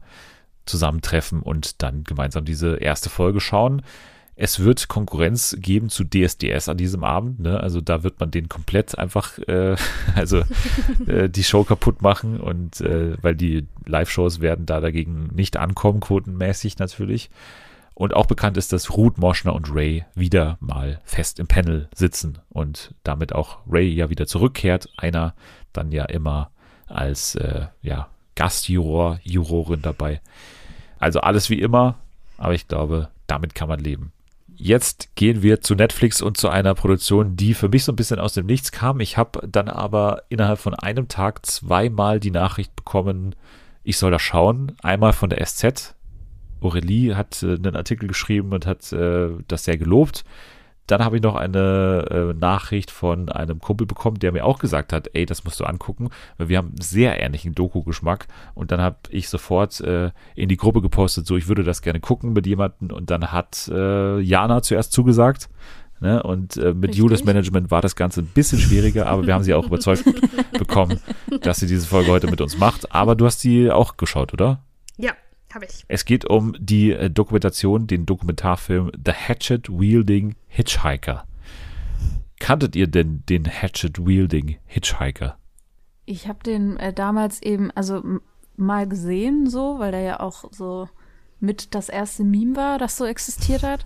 zusammentreffen 0.66 1.42
und 1.42 1.82
dann 1.82 2.04
gemeinsam 2.04 2.46
diese 2.46 2.78
erste 2.78 3.10
Folge 3.10 3.40
schauen. 3.40 3.82
Es 4.42 4.62
wird 4.62 4.88
Konkurrenz 4.88 5.58
geben 5.60 5.90
zu 5.90 6.06
DSDS 6.06 6.70
an 6.70 6.78
diesem 6.78 7.04
Abend. 7.04 7.42
Ne? 7.42 7.60
Also 7.60 7.82
da 7.82 8.04
wird 8.04 8.22
man 8.22 8.32
den 8.32 8.48
komplett 8.48 8.98
einfach, 8.98 9.38
äh, 9.40 9.76
also 10.16 10.44
äh, 11.08 11.28
die 11.30 11.44
Show 11.44 11.66
kaputt 11.66 12.02
machen 12.02 12.40
und 12.40 12.80
äh, 12.80 13.22
weil 13.22 13.36
die 13.36 13.68
Live-Shows 13.86 14.40
werden 14.40 14.66
da 14.66 14.80
dagegen 14.80 15.30
nicht 15.34 15.58
ankommen, 15.58 16.00
quotenmäßig 16.00 16.78
natürlich. 16.78 17.30
Und 18.00 18.14
auch 18.14 18.28
bekannt 18.28 18.56
ist, 18.56 18.72
dass 18.72 18.96
Ruth 18.96 19.18
Moschner 19.18 19.54
und 19.54 19.76
Ray 19.76 20.06
wieder 20.16 20.58
mal 20.62 21.02
fest 21.04 21.38
im 21.38 21.48
Panel 21.48 21.90
sitzen 21.94 22.38
und 22.48 22.96
damit 23.04 23.36
auch 23.36 23.58
Ray 23.70 23.90
ja 23.90 24.10
wieder 24.10 24.26
zurückkehrt. 24.26 24.88
Einer 24.96 25.34
dann 25.74 25.92
ja 25.92 26.06
immer 26.06 26.50
als 26.88 27.36
äh, 27.36 27.66
ja, 27.82 28.08
Gastjuror, 28.36 29.20
Jurorin 29.24 29.82
dabei. 29.82 30.22
Also 30.98 31.20
alles 31.20 31.50
wie 31.50 31.60
immer, 31.60 31.96
aber 32.38 32.54
ich 32.54 32.70
glaube, 32.70 33.10
damit 33.28 33.54
kann 33.54 33.68
man 33.68 33.82
leben. 33.82 34.14
Jetzt 34.56 35.14
gehen 35.16 35.44
wir 35.44 35.60
zu 35.60 35.76
Netflix 35.76 36.22
und 36.22 36.38
zu 36.38 36.48
einer 36.48 36.76
Produktion, 36.76 37.36
die 37.36 37.54
für 37.54 37.68
mich 37.68 37.84
so 37.84 37.92
ein 37.92 37.98
bisschen 37.98 38.20
aus 38.20 38.34
dem 38.34 38.46
Nichts 38.46 38.72
kam. 38.72 39.02
Ich 39.02 39.18
habe 39.18 39.46
dann 39.46 39.68
aber 39.68 40.24
innerhalb 40.30 40.60
von 40.60 40.74
einem 40.74 41.10
Tag 41.10 41.46
zweimal 41.46 42.22
die 42.22 42.32
Nachricht 42.32 42.74
bekommen, 42.78 43.36
ich 43.84 43.98
soll 43.98 44.12
da 44.12 44.20
schauen. 44.20 44.78
Einmal 44.82 45.12
von 45.12 45.30
der 45.30 45.46
SZ. 45.46 45.96
Aurelie 46.62 47.16
hat 47.16 47.44
äh, 47.44 47.56
einen 47.56 47.76
Artikel 47.76 48.08
geschrieben 48.08 48.54
und 48.54 48.66
hat 48.66 48.92
äh, 48.94 49.30
das 49.48 49.64
sehr 49.64 49.78
gelobt. 49.78 50.24
Dann 50.90 51.06
habe 51.06 51.18
ich 51.18 51.22
noch 51.22 51.36
eine 51.36 52.08
äh, 52.10 52.34
Nachricht 52.34 52.90
von 52.90 53.30
einem 53.30 53.60
Kumpel 53.60 53.86
bekommen, 53.86 54.18
der 54.18 54.32
mir 54.32 54.44
auch 54.44 54.58
gesagt 54.58 54.92
hat, 54.92 55.08
ey, 55.14 55.28
das 55.28 55.44
musst 55.44 55.60
du 55.60 55.66
angucken, 55.66 56.10
weil 56.38 56.50
wir 56.50 56.58
haben 56.58 56.70
einen 56.70 56.82
sehr 56.82 57.22
ähnlichen 57.22 57.54
Doku-Geschmack. 57.54 58.28
Und 58.56 58.72
dann 58.72 58.82
habe 58.82 58.98
ich 59.10 59.30
sofort 59.30 59.82
äh, 59.82 60.10
in 60.34 60.50
die 60.50 60.58
Gruppe 60.58 60.82
gepostet, 60.82 61.28
so 61.28 61.38
ich 61.38 61.48
würde 61.48 61.64
das 61.64 61.84
gerne 61.84 62.00
gucken 62.00 62.34
mit 62.34 62.48
jemandem. 62.48 62.90
Und 62.90 63.12
dann 63.12 63.32
hat 63.32 63.70
äh, 63.72 64.20
Jana 64.20 64.64
zuerst 64.64 64.92
zugesagt. 64.92 65.50
Ne? 66.00 66.24
Und 66.24 66.58
äh, 66.58 66.74
mit. 66.74 66.96
Judas 66.96 67.24
Management 67.24 67.70
war 67.70 67.82
das 67.82 67.96
Ganze 67.96 68.22
ein 68.22 68.28
bisschen 68.28 68.58
schwieriger, 68.58 69.06
aber 69.06 69.28
wir 69.28 69.36
haben 69.36 69.44
sie 69.44 69.54
auch 69.54 69.68
überzeugt 69.68 70.06
bekommen, 70.58 71.00
dass 71.42 71.60
sie 71.60 71.68
diese 71.68 71.86
Folge 71.86 72.10
heute 72.10 72.32
mit 72.32 72.42
uns 72.42 72.58
macht. 72.58 72.92
Aber 72.96 73.16
du 73.16 73.28
hast 73.28 73.42
sie 73.42 73.70
auch 73.70 73.96
geschaut, 73.96 74.34
oder? 74.34 74.64
Ja, 74.98 75.12
habe 75.54 75.66
ich. 75.66 75.86
Es 75.88 76.06
geht 76.06 76.26
um 76.26 76.56
die 76.60 76.92
äh, 76.92 77.10
Dokumentation, 77.10 77.88
den 77.88 78.06
Dokumentarfilm 78.06 78.92
The 79.04 79.12
Hatchet 79.12 79.70
Wielding 79.70 80.36
Hitchhiker. 80.48 81.26
Kanntet 82.40 82.76
ihr 82.76 82.88
denn 82.88 83.24
den 83.28 83.46
Hatchet 83.46 84.06
Wielding 84.06 84.58
Hitchhiker? 84.66 85.38
Ich 86.06 86.28
habe 86.28 86.44
den 86.44 86.78
äh, 86.78 86.94
damals 86.94 87.42
eben, 87.42 87.72
also 87.72 88.04
mal 88.56 88.88
gesehen 88.88 89.50
so, 89.50 89.80
weil 89.80 89.92
der 89.92 90.02
ja 90.02 90.20
auch 90.20 90.46
so 90.52 90.90
mit 91.40 91.76
das 91.76 91.90
erste 91.90 92.24
Meme 92.24 92.56
war, 92.56 92.78
das 92.78 92.98
so 92.98 93.06
existiert 93.06 93.64
hat. 93.64 93.86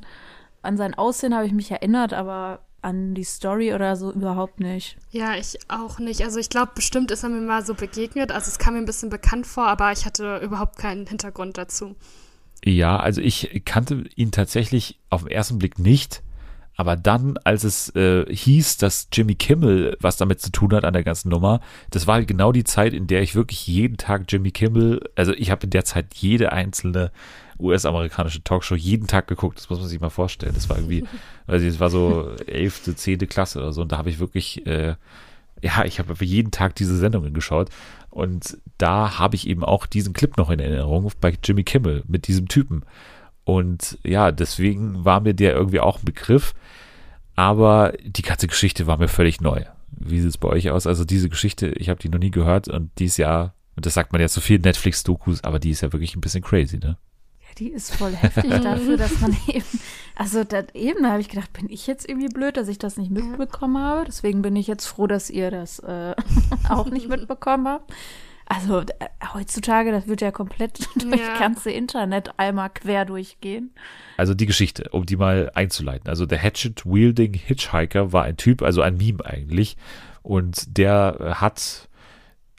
An 0.61 0.77
sein 0.77 0.93
Aussehen 0.93 1.35
habe 1.35 1.45
ich 1.45 1.51
mich 1.51 1.71
erinnert, 1.71 2.13
aber 2.13 2.65
an 2.83 3.13
die 3.15 3.23
Story 3.23 3.73
oder 3.73 3.95
so 3.95 4.11
überhaupt 4.11 4.59
nicht. 4.59 4.97
Ja, 5.11 5.35
ich 5.35 5.57
auch 5.67 5.99
nicht. 5.99 6.21
Also 6.23 6.39
ich 6.39 6.49
glaube, 6.49 6.71
bestimmt 6.75 7.11
ist 7.11 7.23
er 7.23 7.29
mir 7.29 7.41
mal 7.41 7.65
so 7.65 7.73
begegnet. 7.73 8.31
Also 8.31 8.49
es 8.49 8.59
kam 8.59 8.73
mir 8.73 8.79
ein 8.79 8.85
bisschen 8.85 9.09
bekannt 9.09 9.47
vor, 9.47 9.67
aber 9.67 9.91
ich 9.91 10.05
hatte 10.05 10.37
überhaupt 10.37 10.77
keinen 10.77 11.07
Hintergrund 11.07 11.57
dazu. 11.57 11.95
Ja, 12.65 12.97
also 12.97 13.21
ich 13.21 13.63
kannte 13.65 14.05
ihn 14.15 14.31
tatsächlich 14.31 14.99
auf 15.09 15.23
den 15.23 15.31
ersten 15.31 15.59
Blick 15.59 15.79
nicht. 15.79 16.21
Aber 16.75 16.95
dann, 16.95 17.37
als 17.43 17.63
es 17.63 17.95
äh, 17.95 18.25
hieß, 18.33 18.77
dass 18.77 19.07
Jimmy 19.13 19.35
Kimmel 19.35 19.95
was 19.99 20.17
damit 20.17 20.41
zu 20.41 20.51
tun 20.51 20.73
hat 20.73 20.85
an 20.85 20.93
der 20.93 21.03
ganzen 21.03 21.29
Nummer, 21.29 21.59
das 21.91 22.07
war 22.07 22.23
genau 22.23 22.51
die 22.51 22.63
Zeit, 22.63 22.93
in 22.93 23.07
der 23.07 23.21
ich 23.21 23.35
wirklich 23.35 23.67
jeden 23.67 23.97
Tag 23.97 24.25
Jimmy 24.27 24.51
Kimmel, 24.51 25.01
also 25.15 25.33
ich 25.33 25.51
habe 25.51 25.65
in 25.65 25.69
der 25.69 25.85
Zeit 25.85 26.15
jede 26.15 26.51
einzelne 26.51 27.11
US-amerikanische 27.59 28.43
Talkshow 28.43 28.75
jeden 28.75 29.07
Tag 29.07 29.27
geguckt. 29.27 29.57
Das 29.57 29.69
muss 29.69 29.79
man 29.79 29.87
sich 29.87 30.01
mal 30.01 30.09
vorstellen. 30.09 30.53
Das 30.55 30.69
war 30.69 30.77
irgendwie, 30.77 31.05
weiß 31.47 31.61
ich, 31.61 31.69
es 31.69 31.79
war 31.79 31.89
so 31.89 32.31
elfte, 32.47 32.95
zehnte 32.95 33.27
Klasse 33.27 33.59
oder 33.59 33.71
so. 33.71 33.81
Und 33.81 33.91
da 33.91 33.97
habe 33.97 34.09
ich 34.09 34.19
wirklich, 34.19 34.65
äh, 34.65 34.95
ja, 35.61 35.85
ich 35.85 35.99
habe 35.99 36.13
jeden 36.25 36.51
Tag 36.51 36.75
diese 36.75 36.97
Sendungen 36.97 37.33
geschaut. 37.33 37.69
Und 38.09 38.57
da 38.77 39.17
habe 39.17 39.35
ich 39.35 39.47
eben 39.47 39.63
auch 39.63 39.85
diesen 39.85 40.13
Clip 40.13 40.37
noch 40.37 40.49
in 40.49 40.59
Erinnerung 40.59 41.11
bei 41.21 41.35
Jimmy 41.43 41.63
Kimmel 41.63 42.03
mit 42.07 42.27
diesem 42.27 42.47
Typen. 42.47 42.83
Und 43.45 43.97
ja, 44.03 44.31
deswegen 44.31 45.03
war 45.03 45.19
mir 45.19 45.33
der 45.33 45.53
irgendwie 45.53 45.79
auch 45.79 45.99
ein 45.99 46.05
Begriff. 46.05 46.53
Aber 47.35 47.93
die 48.03 48.21
ganze 48.21 48.47
Geschichte 48.47 48.87
war 48.87 48.97
mir 48.97 49.07
völlig 49.07 49.41
neu. 49.41 49.63
Wie 49.91 50.19
sieht 50.19 50.29
es 50.29 50.37
bei 50.37 50.49
euch 50.49 50.69
aus? 50.69 50.87
Also 50.87 51.05
diese 51.05 51.29
Geschichte, 51.29 51.69
ich 51.69 51.89
habe 51.89 51.99
die 51.99 52.09
noch 52.09 52.19
nie 52.19 52.31
gehört 52.31 52.67
und 52.67 52.91
die 52.99 53.05
ist 53.05 53.17
ja, 53.17 53.53
und 53.75 53.85
das 53.85 53.93
sagt 53.93 54.11
man 54.11 54.21
ja 54.21 54.27
zu 54.27 54.41
vielen 54.41 54.61
Netflix-Dokus, 54.61 55.43
aber 55.43 55.59
die 55.59 55.71
ist 55.71 55.81
ja 55.81 55.91
wirklich 55.93 56.15
ein 56.15 56.21
bisschen 56.21 56.43
crazy, 56.43 56.77
ne? 56.77 56.97
Ja, 57.41 57.55
die 57.57 57.69
ist 57.69 57.95
voll 57.95 58.13
heftig 58.13 58.49
dafür, 58.63 58.97
dass 58.97 59.19
man 59.19 59.35
eben, 59.47 59.65
also 60.15 60.43
das, 60.43 60.65
eben 60.73 61.07
habe 61.07 61.21
ich 61.21 61.29
gedacht, 61.29 61.53
bin 61.53 61.69
ich 61.69 61.87
jetzt 61.87 62.07
irgendwie 62.07 62.27
blöd, 62.27 62.57
dass 62.57 62.67
ich 62.67 62.77
das 62.77 62.97
nicht 62.97 63.11
mitbekommen 63.11 63.77
habe. 63.77 64.05
Deswegen 64.05 64.41
bin 64.41 64.55
ich 64.55 64.67
jetzt 64.67 64.85
froh, 64.85 65.07
dass 65.07 65.29
ihr 65.29 65.49
das 65.49 65.79
äh, 65.79 66.15
auch 66.69 66.89
nicht 66.89 67.09
mitbekommen 67.09 67.67
habt. 67.67 67.91
Also 68.45 68.79
äh, 68.81 68.85
heutzutage, 69.33 69.91
das 69.91 70.07
wird 70.07 70.21
ja 70.21 70.31
komplett 70.31 70.79
durch 71.01 71.19
Ja. 71.21 71.29
das 71.31 71.39
ganze 71.39 71.71
Internet 71.71 72.31
einmal 72.37 72.69
quer 72.69 73.05
durchgehen. 73.05 73.73
Also 74.17 74.33
die 74.33 74.45
Geschichte, 74.45 74.89
um 74.91 75.05
die 75.05 75.15
mal 75.15 75.51
einzuleiten. 75.55 76.09
Also 76.09 76.25
der 76.25 76.39
Hatchet 76.41 76.85
Wielding 76.85 77.33
Hitchhiker 77.33 78.11
war 78.13 78.23
ein 78.23 78.37
Typ, 78.37 78.61
also 78.61 78.81
ein 78.81 78.97
Meme 78.97 79.25
eigentlich. 79.25 79.77
Und 80.21 80.77
der 80.77 81.17
äh, 81.19 81.33
hat 81.35 81.89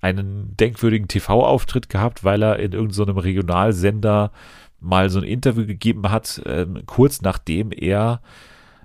einen 0.00 0.54
denkwürdigen 0.56 1.08
TV-Auftritt 1.08 1.88
gehabt, 1.88 2.24
weil 2.24 2.42
er 2.42 2.58
in 2.58 2.72
irgendeinem 2.72 3.16
Regionalsender 3.16 4.32
mal 4.78 5.08
so 5.08 5.18
ein 5.18 5.24
Interview 5.24 5.66
gegeben 5.66 6.10
hat, 6.10 6.42
ähm, 6.44 6.82
kurz 6.84 7.22
nachdem 7.22 7.72
er 7.72 8.20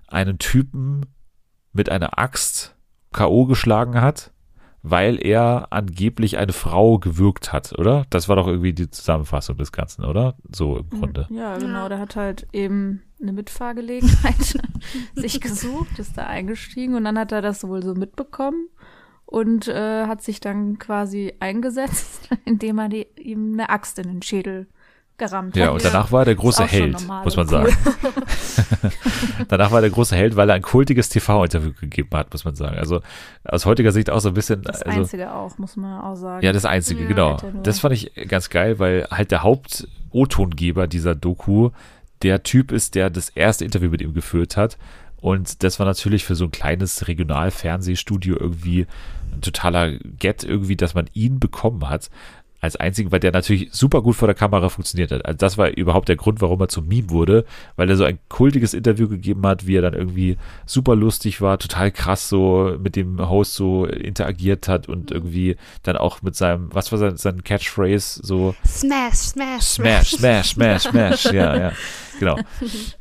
einen 0.07 0.39
Typen 0.39 1.01
mit 1.73 1.89
einer 1.89 2.17
Axt 2.17 2.75
K.O. 3.11 3.45
geschlagen 3.47 3.99
hat, 4.01 4.31
weil 4.81 5.23
er 5.23 5.67
angeblich 5.71 6.37
eine 6.37 6.53
Frau 6.53 6.99
gewürgt 6.99 7.51
hat, 7.51 7.77
oder? 7.77 8.05
Das 8.09 8.29
war 8.29 8.35
doch 8.35 8.47
irgendwie 8.47 8.73
die 8.73 8.89
Zusammenfassung 8.89 9.57
des 9.57 9.71
Ganzen, 9.71 10.05
oder? 10.05 10.35
So 10.51 10.77
im 10.77 10.89
Grunde. 10.89 11.27
Ja, 11.29 11.57
genau. 11.57 11.89
Der 11.89 11.99
hat 11.99 12.15
halt 12.15 12.47
eben 12.53 13.01
eine 13.21 13.33
Mitfahrgelegenheit 13.33 14.59
sich 15.15 15.41
gesucht, 15.41 15.99
ist 15.99 16.17
da 16.17 16.27
eingestiegen 16.27 16.95
und 16.95 17.03
dann 17.03 17.19
hat 17.19 17.31
er 17.31 17.41
das 17.41 17.67
wohl 17.67 17.83
so 17.83 17.93
mitbekommen 17.93 18.69
und 19.25 19.67
äh, 19.67 20.05
hat 20.05 20.23
sich 20.23 20.39
dann 20.39 20.79
quasi 20.79 21.33
eingesetzt, 21.39 22.29
indem 22.45 22.79
er 22.79 22.89
die, 22.89 23.07
ihm 23.17 23.53
eine 23.53 23.69
Axt 23.69 23.99
in 23.99 24.07
den 24.07 24.21
Schädel 24.21 24.67
gerammt 25.19 25.55
Ja, 25.55 25.69
und 25.69 25.83
danach 25.85 26.11
war 26.11 26.21
er 26.21 26.25
der 26.25 26.35
große 26.35 26.65
Held, 26.65 27.07
muss 27.23 27.35
man 27.35 27.47
cool. 27.47 27.69
sagen. 27.69 27.77
danach 29.47 29.71
war 29.71 29.79
er 29.79 29.81
der 29.81 29.89
große 29.91 30.15
Held, 30.15 30.35
weil 30.35 30.49
er 30.49 30.55
ein 30.55 30.61
kultiges 30.61 31.09
TV-Interview 31.09 31.73
gegeben 31.79 32.09
hat, 32.13 32.31
muss 32.31 32.45
man 32.45 32.55
sagen. 32.55 32.77
Also 32.77 33.01
aus 33.43 33.65
heutiger 33.65 33.91
Sicht 33.91 34.09
auch 34.09 34.19
so 34.19 34.29
ein 34.29 34.33
bisschen. 34.33 34.63
Das 34.63 34.81
also, 34.81 35.01
Einzige 35.01 35.31
auch, 35.31 35.57
muss 35.59 35.75
man 35.75 36.01
auch 36.01 36.15
sagen. 36.15 36.43
Ja, 36.43 36.51
das 36.51 36.65
Einzige, 36.65 37.03
Ja, 37.03 37.07
genau. 37.07 37.37
Nur. 37.41 37.63
Das 37.63 37.79
fand 37.79 37.93
ich 37.93 38.11
ganz 38.27 38.49
geil, 38.49 38.79
weil 38.79 39.07
halt 39.11 39.31
der 39.31 39.43
Haupt-O-Tongeber 39.43 40.87
dieser 40.87 41.13
Doku 41.13 41.69
der 42.21 42.43
Typ 42.43 42.71
ist, 42.71 42.95
der 42.95 43.09
das 43.09 43.29
erste 43.29 43.65
Interview 43.65 43.89
mit 43.89 44.01
ihm 44.01 44.13
geführt 44.13 44.57
hat. 44.57 44.77
Und 45.21 45.63
das 45.63 45.79
war 45.79 45.85
natürlich 45.85 46.23
für 46.23 46.35
so 46.35 46.45
ein 46.45 46.51
kleines 46.51 47.07
Regionalfernsehstudio 47.07 48.37
irgendwie 48.39 48.87
ein 49.33 49.41
totaler 49.41 49.91
Get 49.97 50.43
irgendwie, 50.43 50.75
dass 50.75 50.93
man 50.93 51.09
ihn 51.13 51.39
bekommen 51.39 51.89
hat. 51.89 52.09
Als 52.61 52.75
einzigen, 52.75 53.11
weil 53.11 53.19
der 53.19 53.31
natürlich 53.31 53.69
super 53.71 54.01
gut 54.01 54.15
vor 54.15 54.27
der 54.27 54.35
Kamera 54.35 54.69
funktioniert 54.69 55.11
hat. 55.11 55.25
Also 55.25 55.37
das 55.37 55.57
war 55.57 55.69
überhaupt 55.69 56.09
der 56.09 56.17
Grund, 56.17 56.41
warum 56.41 56.59
er 56.59 56.67
zum 56.67 56.87
Meme 56.87 57.09
wurde, 57.09 57.45
weil 57.77 57.89
er 57.89 57.95
so 57.95 58.03
ein 58.03 58.19
kultiges 58.27 58.73
Interview 58.73 59.07
gegeben 59.07 59.45
hat, 59.47 59.65
wie 59.65 59.77
er 59.77 59.81
dann 59.81 59.93
irgendwie 59.93 60.37
super 60.65 60.95
lustig 60.95 61.41
war, 61.41 61.57
total 61.57 61.91
krass 61.91 62.27
so 62.27 62.75
mit 62.81 62.95
dem 62.95 63.17
Host 63.29 63.53
so 63.53 63.85
interagiert 63.85 64.67
hat 64.67 64.89
und 64.89 65.11
irgendwie 65.11 65.55
dann 65.83 65.95
auch 65.95 66.21
mit 66.21 66.35
seinem, 66.35 66.73
was 66.73 66.91
war 66.91 66.99
sein, 66.99 67.17
sein 67.17 67.43
Catchphrase, 67.43 68.21
so 68.23 68.55
Smash, 68.67 69.13
smash, 69.13 69.63
Smash, 69.63 70.09
Smash, 70.09 70.49
Smash, 70.49 70.81
Smash, 70.83 71.25
ja, 71.25 71.57
ja, 71.57 71.71
genau. 72.19 72.37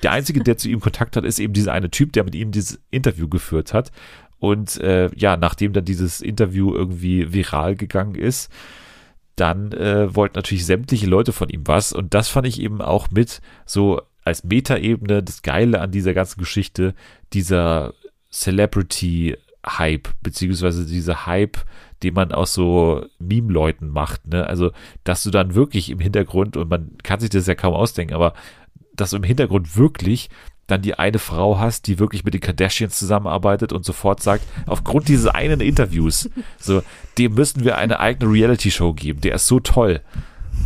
Der 0.03 0.13
Einzige, 0.13 0.41
der 0.41 0.57
zu 0.57 0.69
ihm 0.69 0.81
Kontakt 0.81 1.17
hat, 1.17 1.25
ist 1.25 1.39
eben 1.39 1.53
dieser 1.53 1.73
eine 1.73 1.91
Typ, 1.91 2.13
der 2.13 2.25
mit 2.25 2.35
ihm 2.35 2.53
dieses 2.53 2.81
Interview 2.91 3.29
geführt 3.29 3.75
hat. 3.75 3.91
Und 4.39 4.79
äh, 4.81 5.11
ja, 5.17 5.37
nachdem 5.37 5.73
dann 5.73 5.85
dieses 5.85 6.21
Interview 6.21 6.73
irgendwie 6.75 7.33
viral 7.33 7.75
gegangen 7.75 8.15
ist, 8.15 8.53
dann 9.41 9.73
äh, 9.73 10.15
wollten 10.15 10.37
natürlich 10.37 10.67
sämtliche 10.67 11.07
Leute 11.07 11.33
von 11.33 11.49
ihm 11.49 11.67
was. 11.67 11.93
Und 11.93 12.15
das 12.15 12.29
fand 12.29 12.47
ich 12.47 12.61
eben 12.61 12.81
auch 12.83 13.11
mit 13.11 13.41
so 13.65 14.03
als 14.25 14.45
Metaebene 14.45 15.23
das 15.23 15.43
Geile 15.43 15.81
an 15.81 15.91
dieser 15.91 16.15
ganzen 16.15 16.39
Geschichte, 16.39 16.95
dieser 17.33 17.95
Celebrity-Hype, 18.31 20.09
beziehungsweise 20.23 20.87
dieser 20.87 21.27
Hype, 21.27 21.59
den 22.03 22.15
man 22.15 22.33
aus 22.33 22.55
so 22.55 23.07
Meme-Leuten 23.19 23.89
macht. 23.89 24.27
Ne? 24.27 24.47
Also, 24.47 24.73
dass 25.05 25.23
du 25.23 25.31
dann 25.31 25.55
wirklich 25.55 25.91
im 25.91 25.99
Hintergrund, 25.99 26.57
und 26.57 26.69
man 26.69 26.99
kann 27.03 27.21
sich 27.21 27.31
das 27.31 27.47
ja 27.47 27.55
kaum 27.55 27.75
ausdenken, 27.75 28.15
aber 28.15 28.35
dass 28.95 29.11
du 29.11 29.17
im 29.17 29.23
Hintergrund 29.23 29.77
wirklich 29.77 30.29
dann 30.69 30.83
die 30.83 30.95
eine 30.95 31.19
Frau 31.19 31.59
hast, 31.59 31.89
die 31.89 31.99
wirklich 31.99 32.25
mit 32.25 32.35
den 32.35 32.41
Kardashians 32.41 32.97
zusammenarbeitet 32.97 33.73
und 33.73 33.85
sofort 33.85 34.23
sagt, 34.23 34.45
aufgrund 34.67 35.09
dieses 35.09 35.27
einen 35.27 35.61
Interviews, 35.61 36.31
so, 36.59 36.83
dem 37.17 37.35
müssen 37.35 37.65
wir 37.65 37.77
eine 37.79 37.99
eigene 37.99 38.31
Reality-Show 38.31 38.93
geben, 38.93 39.21
der 39.23 39.35
ist 39.35 39.47
so 39.47 39.59
toll. 39.59 40.01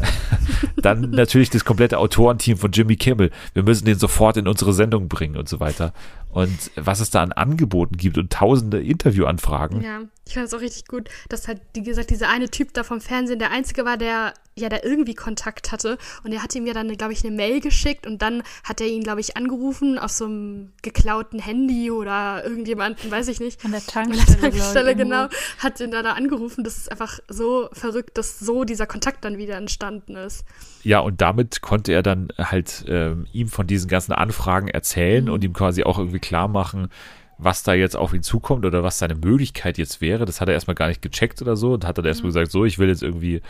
Dann 0.76 1.11
natürlich 1.11 1.50
das 1.50 1.64
komplette 1.64 1.98
Autorenteam 1.98 2.57
von 2.57 2.72
Jimmy 2.72 2.96
Kimmel. 2.96 3.30
Wir 3.55 3.62
müssen 3.62 3.84
den 3.84 3.98
sofort 3.98 4.36
in 4.36 4.48
unsere 4.48 4.72
Sendung 4.72 5.09
bringen 5.09 5.36
und 5.36 5.48
so 5.48 5.61
weiter. 5.61 5.92
Und 6.33 6.70
was 6.76 7.01
es 7.01 7.11
da 7.11 7.22
an 7.22 7.33
Angeboten 7.33 7.97
gibt 7.97 8.16
und 8.16 8.33
tausende 8.33 8.83
Interviewanfragen. 8.83 9.83
Ja, 9.83 10.01
ich 10.26 10.35
fand 10.35 10.47
es 10.47 10.55
auch 10.55 10.61
richtig 10.61 10.87
gut, 10.87 11.11
dass 11.28 11.47
halt, 11.47 11.61
wie 11.74 11.83
gesagt, 11.83 12.09
dieser 12.09 12.30
eine 12.30 12.49
Typ 12.49 12.72
da 12.72 12.85
vom 12.85 13.01
Fernsehen 13.03 13.39
der 13.39 13.51
Einzige 13.51 13.85
war, 13.85 13.99
der 13.99 14.33
ja 14.55 14.68
da 14.68 14.78
irgendwie 14.83 15.14
Kontakt 15.14 15.72
hatte. 15.72 15.99
Und 16.24 16.33
er 16.33 16.43
hat 16.43 16.55
ihm 16.55 16.66
ja 16.66 16.74
dann, 16.74 16.95
glaube 16.97 17.12
ich, 17.12 17.24
eine 17.24 17.35
Mail 17.35 17.61
geschickt 17.61 18.07
und 18.07 18.22
dann 18.22 18.43
hat 18.64 18.80
er 18.80 18.87
ihn, 18.87 19.03
glaube 19.03 19.20
ich, 19.20 19.37
angerufen 19.37 19.99
auf 19.99 20.11
so 20.11 20.26
einem 20.26 20.72
geklauten 20.83 21.39
Handy 21.39 21.91
oder 21.91 22.45
irgendjemanden, 22.45 23.11
weiß 23.11 23.28
ich 23.28 23.41
nicht. 23.41 23.64
An 23.64 23.72
der 23.72 23.80
An 23.80 23.87
Tankstelle, 23.87 24.26
der 24.26 24.51
glaub 24.51 24.55
ich, 24.55 24.61
Tankstelle, 24.61 24.97
genau, 24.97 25.28
hat 25.59 25.80
ihn 25.80 25.91
da, 25.91 26.03
da 26.03 26.12
angerufen. 26.12 26.64
Das 26.64 26.76
ist 26.76 26.91
einfach 26.91 27.18
so 27.28 27.68
verrückt, 27.72 28.18
dass 28.18 28.39
so 28.39 28.64
dieser 28.64 28.87
Kontakt 28.87 29.24
dann 29.24 29.39
wieder 29.39 29.57
entstanden 29.57 30.16
ist. 30.16 30.45
Ja, 30.83 31.01
und 31.01 31.20
damit 31.20 31.62
konnte 31.62 31.93
er 31.93 32.03
dann 32.03 32.28
halt 32.39 32.85
ähm, 32.89 33.26
ihm 33.33 33.49
von 33.49 33.66
diesen 33.66 33.89
ganzen 33.89 34.12
Anfragen 34.12 34.68
erzählen 34.68 35.28
und 35.30 35.45
ihm 35.45 35.53
quasi 35.53 35.85
auch 35.85 35.99
irgendwie 35.99 36.20
klar 36.22 36.48
machen, 36.48 36.88
was 37.36 37.62
da 37.64 37.74
jetzt 37.74 37.96
auf 37.96 38.14
ihn 38.14 38.22
zukommt 38.22 38.64
oder 38.64 38.82
was 38.82 38.98
seine 38.98 39.14
Möglichkeit 39.16 39.76
jetzt 39.76 40.00
wäre. 40.00 40.24
Das 40.24 40.40
hat 40.40 40.48
er 40.48 40.54
erstmal 40.54 40.76
gar 40.76 40.88
nicht 40.88 41.02
gecheckt 41.02 41.42
oder 41.42 41.56
so 41.56 41.72
und 41.74 41.84
hat 41.86 41.98
dann 41.98 42.04
erstmal 42.04 42.28
gesagt, 42.30 42.50
so, 42.52 42.64
ich 42.64 42.78
will 42.78 42.88
jetzt 42.88 43.02
irgendwie 43.02 43.42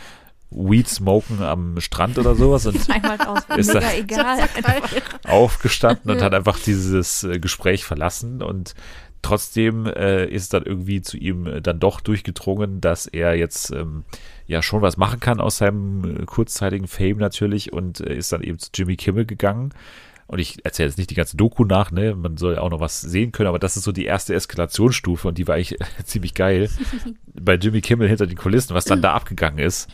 Weed 0.50 0.88
smoken 0.88 1.42
am 1.42 1.80
Strand 1.80 2.18
oder 2.18 2.34
sowas 2.34 2.66
und 2.66 2.76
Ist 3.56 3.74
das- 3.74 3.94
egal. 3.94 4.48
aufgestanden 5.28 6.10
und 6.10 6.22
hat 6.22 6.34
einfach 6.34 6.58
dieses 6.58 7.24
äh, 7.24 7.38
Gespräch 7.38 7.84
verlassen 7.84 8.42
und 8.42 8.74
trotzdem 9.22 9.86
äh, 9.86 10.26
ist 10.26 10.52
dann 10.52 10.64
irgendwie 10.64 11.00
zu 11.00 11.16
ihm 11.16 11.46
äh, 11.46 11.60
dann 11.62 11.78
doch 11.78 12.00
durchgedrungen, 12.00 12.80
dass 12.80 13.06
er 13.06 13.34
jetzt 13.36 13.70
ähm, 13.70 14.04
ja 14.46 14.62
schon 14.62 14.82
was 14.82 14.96
machen 14.96 15.20
kann 15.20 15.40
aus 15.40 15.58
seinem 15.58 16.04
äh, 16.22 16.24
kurzzeitigen 16.26 16.88
Fame 16.88 17.18
natürlich 17.18 17.72
und 17.72 18.00
äh, 18.00 18.14
ist 18.14 18.32
dann 18.32 18.42
eben 18.42 18.58
zu 18.58 18.70
Jimmy 18.74 18.96
Kimmel 18.96 19.24
gegangen. 19.24 19.72
Und 20.26 20.38
ich 20.38 20.64
erzähle 20.64 20.88
jetzt 20.88 20.98
nicht 20.98 21.10
die 21.10 21.14
ganze 21.14 21.36
Doku 21.36 21.64
nach, 21.64 21.90
ne? 21.90 22.14
Man 22.14 22.36
soll 22.36 22.54
ja 22.54 22.60
auch 22.60 22.70
noch 22.70 22.80
was 22.80 23.00
sehen 23.00 23.32
können, 23.32 23.48
aber 23.48 23.58
das 23.58 23.76
ist 23.76 23.84
so 23.84 23.92
die 23.92 24.04
erste 24.04 24.34
Eskalationsstufe 24.34 25.28
und 25.28 25.38
die 25.38 25.46
war 25.46 25.56
eigentlich 25.56 25.76
ziemlich 26.04 26.34
geil. 26.34 26.70
Bei 27.34 27.54
Jimmy 27.54 27.80
Kimmel 27.80 28.08
hinter 28.08 28.26
den 28.26 28.36
Kulissen, 28.36 28.74
was 28.74 28.84
dann 28.84 29.02
da 29.02 29.12
abgegangen 29.14 29.58
ist. 29.58 29.88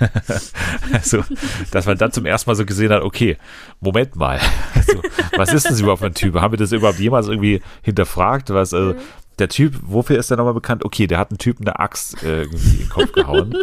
also, 0.92 1.24
dass 1.70 1.86
man 1.86 1.98
dann 1.98 2.12
zum 2.12 2.26
ersten 2.26 2.50
Mal 2.50 2.54
so 2.54 2.66
gesehen 2.66 2.92
hat, 2.92 3.02
okay, 3.02 3.36
Moment 3.80 4.16
mal, 4.16 4.40
also, 4.74 5.02
was 5.36 5.52
ist 5.52 5.70
das 5.70 5.80
überhaupt 5.80 6.00
für 6.00 6.06
ein 6.06 6.14
Typ? 6.14 6.34
Haben 6.34 6.52
wir 6.52 6.58
das 6.58 6.72
überhaupt 6.72 6.98
jemals 6.98 7.28
irgendwie 7.28 7.60
hinterfragt? 7.82 8.50
Was, 8.50 8.74
also, 8.74 8.94
der 9.38 9.48
Typ, 9.48 9.74
wofür 9.82 10.18
ist 10.18 10.30
der 10.30 10.36
nochmal 10.36 10.54
bekannt? 10.54 10.84
Okay, 10.84 11.06
der 11.06 11.18
hat 11.18 11.30
einen 11.30 11.38
Typen 11.38 11.66
eine 11.66 11.78
Axt 11.78 12.22
äh, 12.22 12.42
irgendwie 12.42 12.70
in 12.70 12.78
den 12.78 12.88
Kopf 12.88 13.12
gehauen. 13.12 13.54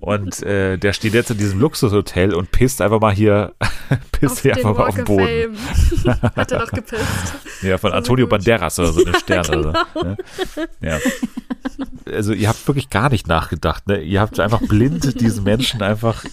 Und 0.00 0.42
äh, 0.42 0.78
der 0.78 0.92
steht 0.92 1.14
jetzt 1.14 1.30
in 1.30 1.38
diesem 1.38 1.60
Luxushotel 1.60 2.34
und 2.34 2.50
pisst 2.50 2.82
einfach 2.82 3.00
mal 3.00 3.14
hier, 3.14 3.54
pisst 4.12 4.40
hier 4.40 4.56
einfach 4.56 4.76
mal 4.76 4.88
auf 4.88 4.96
den 4.96 5.04
Boden. 5.04 5.56
Hat 6.34 6.50
er 6.50 6.58
doch 6.58 6.72
gepisst. 6.72 7.04
Ja, 7.62 7.78
von 7.78 7.92
So 7.92 7.96
Antonio 7.96 8.26
gut. 8.26 8.30
Banderas 8.30 8.76
oder 8.80 8.92
so, 8.92 9.04
eine 9.04 9.14
Stern 9.18 9.46
oder 9.46 9.72
genau. 9.72 9.84
so. 9.94 10.02
Ne? 10.02 10.16
Ja. 10.80 10.98
Also 12.12 12.32
ihr 12.32 12.48
habt 12.48 12.66
wirklich 12.66 12.90
gar 12.90 13.08
nicht 13.08 13.28
nachgedacht, 13.28 13.86
ne? 13.86 14.00
Ihr 14.00 14.20
habt 14.20 14.40
einfach 14.40 14.60
blind 14.60 15.20
diesen 15.20 15.44
Menschen 15.44 15.80
einfach, 15.80 16.24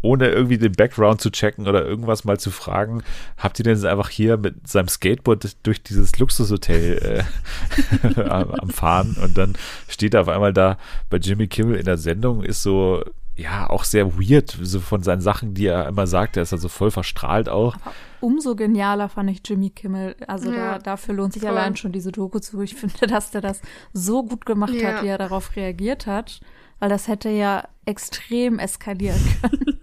ohne 0.00 0.28
irgendwie 0.28 0.58
den 0.58 0.70
Background 0.70 1.20
zu 1.20 1.30
checken 1.30 1.66
oder 1.66 1.84
irgendwas 1.84 2.24
mal 2.24 2.38
zu 2.38 2.52
fragen, 2.52 3.02
habt 3.36 3.58
ihr 3.58 3.64
den 3.64 3.74
jetzt 3.74 3.84
einfach 3.84 4.08
hier 4.08 4.36
mit 4.36 4.68
seinem 4.68 4.86
Skateboard 4.86 5.56
durch 5.64 5.82
dieses 5.82 6.16
Luxushotel 6.20 7.24
äh, 7.24 7.93
am, 8.30 8.50
am 8.52 8.68
Fahren 8.70 9.16
und 9.22 9.36
dann 9.38 9.54
steht 9.88 10.14
er 10.14 10.22
auf 10.22 10.28
einmal 10.28 10.52
da 10.52 10.78
bei 11.10 11.16
Jimmy 11.18 11.46
Kimmel 11.48 11.76
in 11.76 11.84
der 11.84 11.98
Sendung, 11.98 12.42
ist 12.42 12.62
so, 12.62 13.02
ja, 13.36 13.68
auch 13.68 13.84
sehr 13.84 14.16
weird, 14.18 14.56
so 14.62 14.80
von 14.80 15.02
seinen 15.02 15.20
Sachen, 15.20 15.54
die 15.54 15.66
er 15.66 15.88
immer 15.88 16.06
sagt, 16.06 16.36
er 16.36 16.44
ist 16.44 16.52
also 16.52 16.68
voll 16.68 16.90
verstrahlt 16.90 17.48
auch. 17.48 17.76
Umso 18.20 18.54
genialer 18.54 19.08
fand 19.08 19.28
ich 19.30 19.40
Jimmy 19.44 19.70
Kimmel. 19.70 20.14
Also 20.28 20.52
Ja, 20.52 20.74
da, 20.74 20.78
dafür 20.78 21.14
lohnt 21.14 21.32
sich 21.32 21.42
voll. 21.42 21.50
allein 21.50 21.76
schon 21.76 21.92
diese 21.92 22.12
Doku 22.12 22.38
zu. 22.38 22.60
Ich 22.60 22.74
finde, 22.76 23.06
dass 23.08 23.32
der 23.32 23.40
das 23.40 23.60
so 23.92 24.22
gut 24.24 24.46
gemacht 24.46 24.72
Ja. 24.74 24.94
hat, 24.94 25.02
wie 25.02 25.08
er 25.08 25.18
darauf 25.18 25.56
reagiert 25.56 26.06
hat. 26.06 26.40
Weil 26.78 26.88
das 26.90 27.06
hätte 27.08 27.28
ja 27.28 27.64
extrem 27.86 28.58
eskalieren 28.58 29.20
können. 29.42 29.78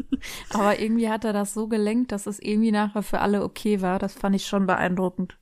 Aber 0.52 0.80
irgendwie 0.80 1.10
hat 1.10 1.24
er 1.26 1.34
das 1.34 1.54
so 1.54 1.68
gelenkt, 1.68 2.12
dass 2.12 2.28
es 2.28 2.40
irgendwie 2.40 2.72
nachher 2.72 3.02
für 3.04 3.20
alle 3.20 3.44
okay 3.44 3.82
war. 3.82 3.98
Das 4.00 4.14
fand 4.14 4.36
ich 4.36 4.46
schon 4.48 4.66
beeindruckend. 4.68 5.38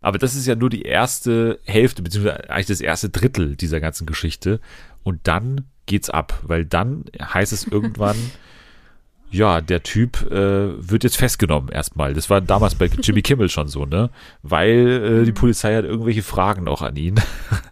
Aber 0.00 0.18
das 0.18 0.34
ist 0.34 0.46
ja 0.46 0.54
nur 0.54 0.70
die 0.70 0.82
erste 0.82 1.58
Hälfte, 1.64 2.02
beziehungsweise 2.02 2.50
eigentlich 2.50 2.66
das 2.66 2.80
erste 2.80 3.08
Drittel 3.08 3.56
dieser 3.56 3.80
ganzen 3.80 4.06
Geschichte. 4.06 4.60
Und 5.02 5.20
dann 5.24 5.64
geht's 5.86 6.10
ab, 6.10 6.40
weil 6.42 6.64
dann 6.64 7.04
heißt 7.20 7.52
es 7.52 7.66
irgendwann, 7.66 8.16
ja, 9.30 9.60
der 9.60 9.82
Typ 9.82 10.30
äh, 10.30 10.90
wird 10.90 11.04
jetzt 11.04 11.16
festgenommen 11.16 11.70
erstmal. 11.70 12.14
Das 12.14 12.30
war 12.30 12.40
damals 12.40 12.74
bei 12.74 12.86
Jimmy 12.86 13.22
Kimmel 13.22 13.48
schon 13.48 13.68
so, 13.68 13.84
ne? 13.84 14.10
Weil 14.42 15.22
äh, 15.22 15.24
die 15.24 15.32
Polizei 15.32 15.74
hat 15.74 15.84
irgendwelche 15.84 16.22
Fragen 16.22 16.68
auch 16.68 16.82
an 16.82 16.96
ihn. 16.96 17.16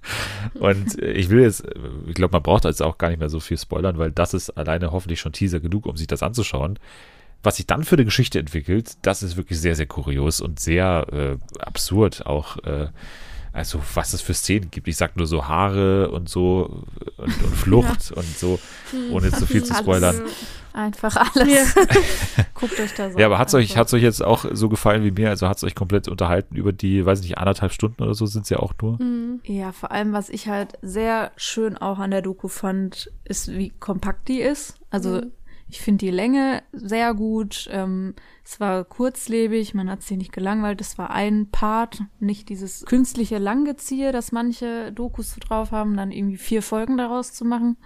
Und 0.55 1.01
äh, 1.01 1.13
ich 1.13 1.31
will 1.31 1.43
jetzt, 1.43 1.65
ich 2.07 2.15
glaube, 2.15 2.33
man 2.33 2.43
braucht 2.43 2.65
jetzt 2.65 2.83
auch 2.83 2.99
gar 2.99 3.09
nicht 3.09 3.21
mehr 3.21 3.29
so 3.29 3.41
viel 3.41 3.59
spoilern, 3.59 3.99
weil 3.99 4.11
das 4.11 4.35
ist 4.35 4.51
alleine 4.51 4.93
hoffentlich 4.93 5.21
schon 5.21 5.33
Teaser 5.33 5.61
genug, 5.61 5.87
um 5.87 5.97
sich 5.97 6.07
das 6.07 6.23
anzuschauen. 6.23 6.79
Was 7.45 7.57
sich 7.57 7.67
dann 7.67 7.85
für 7.85 7.97
eine 7.97 8.05
Geschichte 8.05 8.39
entwickelt, 8.39 8.97
das 9.03 9.23
ist 9.23 9.37
wirklich 9.37 9.61
sehr, 9.61 9.77
sehr 9.77 9.87
kurios 9.87 10.41
und 10.41 10.59
sehr 10.59 11.07
äh, 11.13 11.61
absurd 11.61 12.27
auch. 12.27 12.57
Äh, 12.65 12.89
also 13.55 13.81
was 13.95 14.13
es 14.13 14.21
für 14.21 14.35
Szenen 14.35 14.73
gibt. 14.73 14.89
Ich 14.89 14.97
sag 14.97 15.17
nur 15.17 15.29
so 15.29 15.47
Haare 15.47 16.11
und 16.11 16.29
so 16.29 16.83
und, 17.17 17.43
und 17.43 17.55
Flucht 17.55 18.11
und 18.11 18.27
so, 18.37 18.59
ohne 19.13 19.31
zu 19.31 19.47
viel 19.47 19.63
zu 19.63 19.73
Alles. 19.73 19.85
spoilern. 19.85 20.23
Einfach 20.73 21.15
alles. 21.15 21.75
Ja. 21.77 22.45
Guckt 22.55 22.81
euch 22.81 22.93
das 22.95 23.15
Ja, 23.17 23.27
aber 23.27 23.39
hat's 23.39 23.55
euch, 23.55 23.77
hat's 23.77 23.95
euch 23.95 24.03
jetzt 24.03 24.25
auch 24.25 24.45
so 24.51 24.69
gefallen 24.69 25.05
wie 25.05 25.13
mir? 25.13 25.29
Also 25.29 25.47
hat's 25.49 25.63
euch 25.63 25.77
komplett 25.77 26.09
unterhalten 26.09 26.57
über 26.57 26.73
die, 26.73 27.07
weiß 27.07 27.23
nicht, 27.23 27.39
anderthalb 27.39 27.73
Stunden 27.73 28.03
oder 28.03 28.15
so 28.15 28.27
sind's 28.27 28.51
ja 28.51 28.59
auch 28.59 28.73
nur? 28.83 28.99
Ja, 29.45 29.71
vor 29.71 29.93
allem, 29.93 30.13
was 30.13 30.31
ich 30.31 30.49
halt 30.49 30.73
sehr 30.83 31.31
schön 31.37 31.79
auch 31.79 32.01
an 32.01 32.11
der 32.11 32.23
Doku 32.23 32.49
fand, 32.49 33.13
ist, 33.23 33.53
wie 33.53 33.71
kompakt 33.71 34.27
die 34.27 34.41
ist. 34.41 34.81
Also, 34.91 35.23
Ich 35.75 35.81
finde 35.81 36.05
die 36.07 36.13
Länge 36.13 36.63
sehr 36.73 37.15
gut. 37.15 37.69
Ähm, 37.73 38.15
es 38.45 38.61
war 38.61 38.85
kurzlebig, 38.85 39.75
man 39.75 39.91
hat 39.91 40.05
sich 40.05 40.17
nicht 40.17 40.33
gelangweilt. 40.33 40.81
Es 40.81 40.99
war 40.99 41.11
ein 41.11 41.51
Part, 41.51 42.01
nicht 42.21 42.49
dieses 42.49 42.85
künstliche 42.85 43.39
Langgeziehe, 43.39 44.13
das 44.13 44.31
manche 44.31 44.93
Dokus 44.93 45.33
so 45.33 45.41
drauf 45.41 45.73
haben, 45.73 45.97
dann 45.97 46.13
irgendwie 46.13 46.37
vier 46.37 46.63
Folgen 46.63 46.97
daraus 46.97 47.33
zu 47.33 47.45
machen. 47.45 47.77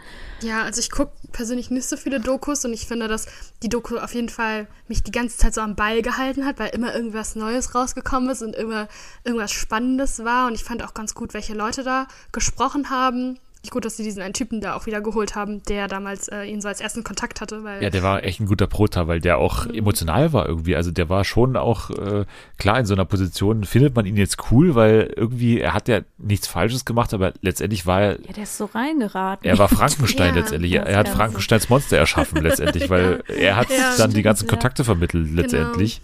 Ja, 0.43 0.65
also 0.65 0.81
ich 0.81 0.91
gucke 0.91 1.13
persönlich 1.33 1.71
nicht 1.71 1.89
so 1.89 1.97
viele 1.97 2.21
Dokus 2.21 2.63
und 2.67 2.75
ich 2.75 2.87
finde, 2.87 3.09
dass 3.09 3.27
die 3.63 3.71
Doku 3.71 3.97
auf 3.97 4.15
jeden 4.15 4.29
Fall 4.29 4.69
mich 4.87 5.03
die 5.03 5.11
ganze 5.11 5.39
Zeit 5.39 5.55
so 5.55 5.63
am 5.63 5.75
Ball 5.75 6.03
gehalten 6.03 6.45
hat, 6.45 6.59
weil 6.59 6.75
immer 6.75 6.95
irgendwas 6.95 7.37
Neues 7.37 7.75
rausgekommen 7.75 8.29
ist 8.29 8.43
und 8.43 8.55
immer 8.55 8.89
irgendwas 9.25 9.53
Spannendes 9.53 10.23
war. 10.25 10.47
Und 10.49 10.55
ich 10.55 10.65
fand 10.65 10.83
auch 10.85 10.93
ganz 10.93 11.15
gut, 11.15 11.33
welche 11.33 11.55
Leute 11.55 11.85
da 11.85 12.07
gesprochen 12.33 12.91
haben. 12.91 13.39
Gut, 13.71 13.85
dass 13.85 13.97
sie 13.97 14.03
diesen 14.05 14.23
einen 14.23 14.35
Typen 14.35 14.61
da 14.61 14.75
auch 14.77 14.87
wieder 14.87 15.01
geholt 15.01 15.35
haben, 15.35 15.63
der 15.65 15.89
damals 15.89 16.29
äh, 16.29 16.45
ihn 16.45 16.61
so 16.61 16.69
als 16.69 16.81
ersten 16.81 17.03
Kontakt 17.05 17.41
hatte. 17.41 17.65
Weil 17.65 17.83
Ja, 17.83 17.91
der 17.91 18.03
war 18.03 18.23
echt 18.25 18.41
ein 18.41 18.47
guter 18.47 18.67
Prota, 18.69 19.09
weil 19.09 19.21
der 19.21 19.39
auch 19.39 19.67
emotional 19.67 20.33
war 20.33 20.47
irgendwie. 20.49 20.77
Also 20.77 20.91
der 20.93 21.09
war 21.09 21.25
schon 21.25 21.57
auch, 21.57 21.91
äh, 21.91 22.25
klar, 22.57 22.79
in 22.79 22.87
so 22.87 22.95
einer 22.95 23.05
Position 23.05 23.65
findet 23.65 23.95
man 23.97 24.07
ihn 24.07 24.17
jetzt 24.17 24.39
cool, 24.51 24.75
weil 24.75 25.13
irgendwie, 25.17 25.61
er 25.61 25.75
hat 25.75 25.89
ja 25.89 26.01
nichts 26.19 26.47
Falsches 26.47 26.85
gemacht, 26.85 27.13
aber 27.13 27.33
letztendlich 27.43 27.85
war 27.85 28.01
er, 28.01 28.21
Ja, 28.27 28.33
der 28.33 28.45
ist 28.45 28.57
so 28.57 28.67
reingeraten. 28.67 29.45
er 29.49 29.59
war 29.59 29.69
Frankenstein 29.69 30.35
Ja, 30.35 30.41
letztendlich. 30.41 30.73
Er 30.75 30.97
hat. 30.97 31.09
Frankensteins 31.09 31.69
Monster 31.69 31.99
erschaffen 31.99 32.43
letztendlich, 32.43 32.89
weil 32.91 33.23
er 33.27 33.57
hat 33.57 33.69
Ja, 33.71 33.77
dann 33.99 34.11
die 34.11 34.13
stimmt, 34.13 34.25
ganzen 34.25 34.45
ja. 34.47 34.51
Kontakte 34.51 34.85
vermittelt 34.85 35.31
letztendlich. 35.33 36.01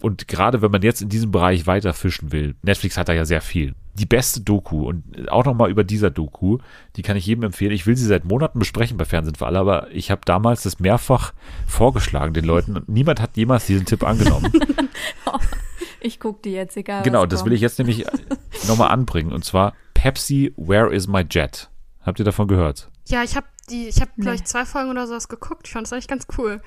Und 0.00 0.28
gerade 0.28 0.60
wenn 0.62 0.70
man 0.70 0.82
jetzt 0.82 1.00
in 1.02 1.08
diesem 1.08 1.30
Bereich 1.30 1.66
weiter 1.66 1.94
fischen 1.94 2.30
will, 2.32 2.54
Netflix 2.62 2.96
hat 2.96 3.08
da 3.08 3.12
ja 3.14 3.24
sehr 3.24 3.40
viel. 3.40 3.74
Die 3.94 4.04
beste 4.06 4.42
Doku 4.42 4.86
und 4.86 5.30
auch 5.30 5.46
nochmal 5.46 5.70
über 5.70 5.82
dieser 5.82 6.10
Doku, 6.10 6.58
die 6.96 7.02
kann 7.02 7.16
ich 7.16 7.24
jedem 7.26 7.44
empfehlen. 7.44 7.72
Ich 7.72 7.86
will 7.86 7.96
sie 7.96 8.04
seit 8.04 8.26
Monaten 8.26 8.58
besprechen 8.58 8.98
bei 8.98 9.06
Fernsehen 9.06 9.36
für 9.36 9.46
alle, 9.46 9.58
aber 9.58 9.90
ich 9.90 10.10
habe 10.10 10.20
damals 10.26 10.62
das 10.64 10.78
mehrfach 10.80 11.32
vorgeschlagen 11.66 12.34
den 12.34 12.44
Leuten 12.44 12.76
und 12.76 12.88
niemand 12.90 13.22
hat 13.22 13.36
jemals 13.38 13.66
diesen 13.66 13.86
Tipp 13.86 14.02
angenommen. 14.04 14.52
Ich 16.00 16.20
guck 16.20 16.42
die 16.42 16.52
jetzt, 16.52 16.76
egal. 16.76 17.02
genau, 17.02 17.22
was 17.22 17.28
das 17.30 17.40
kommt. 17.40 17.50
will 17.50 17.56
ich 17.56 17.60
jetzt 17.62 17.78
nämlich 17.78 18.04
nochmal 18.68 18.90
anbringen 18.90 19.32
und 19.32 19.44
zwar 19.44 19.72
Pepsi, 19.94 20.52
Where 20.56 20.94
is 20.94 21.08
my 21.08 21.24
jet? 21.28 21.68
Habt 22.02 22.18
ihr 22.18 22.24
davon 22.24 22.46
gehört? 22.48 22.90
ja, 23.08 23.22
ich 23.24 23.34
habe 23.36 23.46
die, 23.70 23.88
ich 23.88 24.00
habe 24.00 24.10
Nee. 24.16 24.22
glaube 24.22 24.36
ich 24.36 24.44
zwei 24.44 24.64
Folgen 24.64 24.90
oder 24.90 25.06
sowas 25.08 25.26
geguckt. 25.28 25.66
Ich 25.66 25.72
fand 25.72 25.86
das 25.86 25.92
eigentlich 25.92 26.06
ganz 26.08 26.26
cool. 26.38 26.60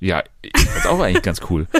Ja, 0.00 0.22
ist 0.42 0.86
auch 0.86 1.00
eigentlich 1.00 1.22
ganz 1.22 1.40
cool. 1.50 1.66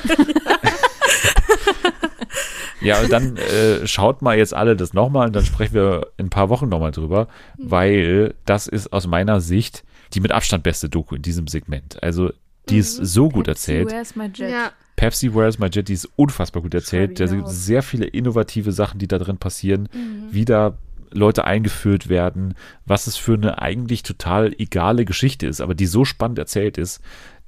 ja, 2.81 3.01
und 3.01 3.11
dann 3.11 3.37
äh, 3.37 3.87
schaut 3.87 4.23
mal 4.23 4.37
jetzt 4.37 4.55
alle 4.55 4.77
das 4.77 4.93
nochmal 4.93 5.29
und 5.29 5.33
dann 5.35 5.45
sprechen 5.45 5.75
wir 5.75 6.09
in 6.19 6.27
ein 6.27 6.31
paar 6.31 6.51
Wochen 6.51 6.69
nochmal 6.69 6.93
drüber, 6.93 7.29
weil 7.57 8.35
das 8.45 8.67
ist 8.67 8.93
aus 8.93 9.07
meiner 9.07 9.41
Sicht 9.41 9.85
die 10.13 10.21
mit 10.21 10.33
Abstand 10.33 10.65
beste 10.65 10.89
Doku 10.89 11.15
in 11.15 11.23
diesem 11.23 11.47
Segment. 11.47 12.03
Also 12.03 12.33
die 12.69 12.79
ist 12.79 12.97
so 12.97 13.29
gut 13.29 13.47
Pepsi, 13.47 13.73
erzählt. 13.73 13.91
Where's 13.91 14.17
my 14.17 14.27
jet? 14.27 14.51
Ja, 14.51 14.73
Pepsi, 14.97 15.35
Where's 15.35 15.59
My 15.59 15.69
Jet, 15.73 15.89
die 15.89 15.95
ist 15.95 16.09
unfassbar 16.17 16.63
gut 16.63 16.75
erzählt. 16.75 17.21
Da 17.21 17.27
sind 17.27 17.49
sehr 17.49 17.83
viele 17.83 18.05
innovative 18.05 18.71
Sachen, 18.71 18.99
die 18.99 19.09
da 19.09 19.19
drin 19.19 19.39
passieren, 19.39 19.89
wie 20.31 20.45
da 20.45 20.77
Leute 21.11 21.45
eingeführt 21.45 22.11
werden, 22.11 22.55
was 22.85 23.07
es 23.07 23.17
für 23.17 23.35
eine 23.35 23.63
eigentlich 23.63 24.03
total 24.03 24.53
egale 24.59 25.07
Geschichte 25.07 25.47
ist, 25.47 25.63
aber 25.63 25.75
die 25.75 25.87
so 25.87 26.05
spannend 26.05 26.39
erzählt 26.39 26.77
ist, 26.77 27.01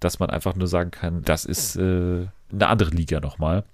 dass 0.04 0.18
man 0.18 0.30
einfach 0.30 0.54
nur 0.54 0.68
sagen 0.68 0.90
kann, 0.90 1.22
das 1.22 1.44
ist 1.44 1.76
äh, 1.76 2.26
eine 2.52 2.66
andere 2.68 2.90
Liga 2.90 3.20
nochmal. 3.20 3.64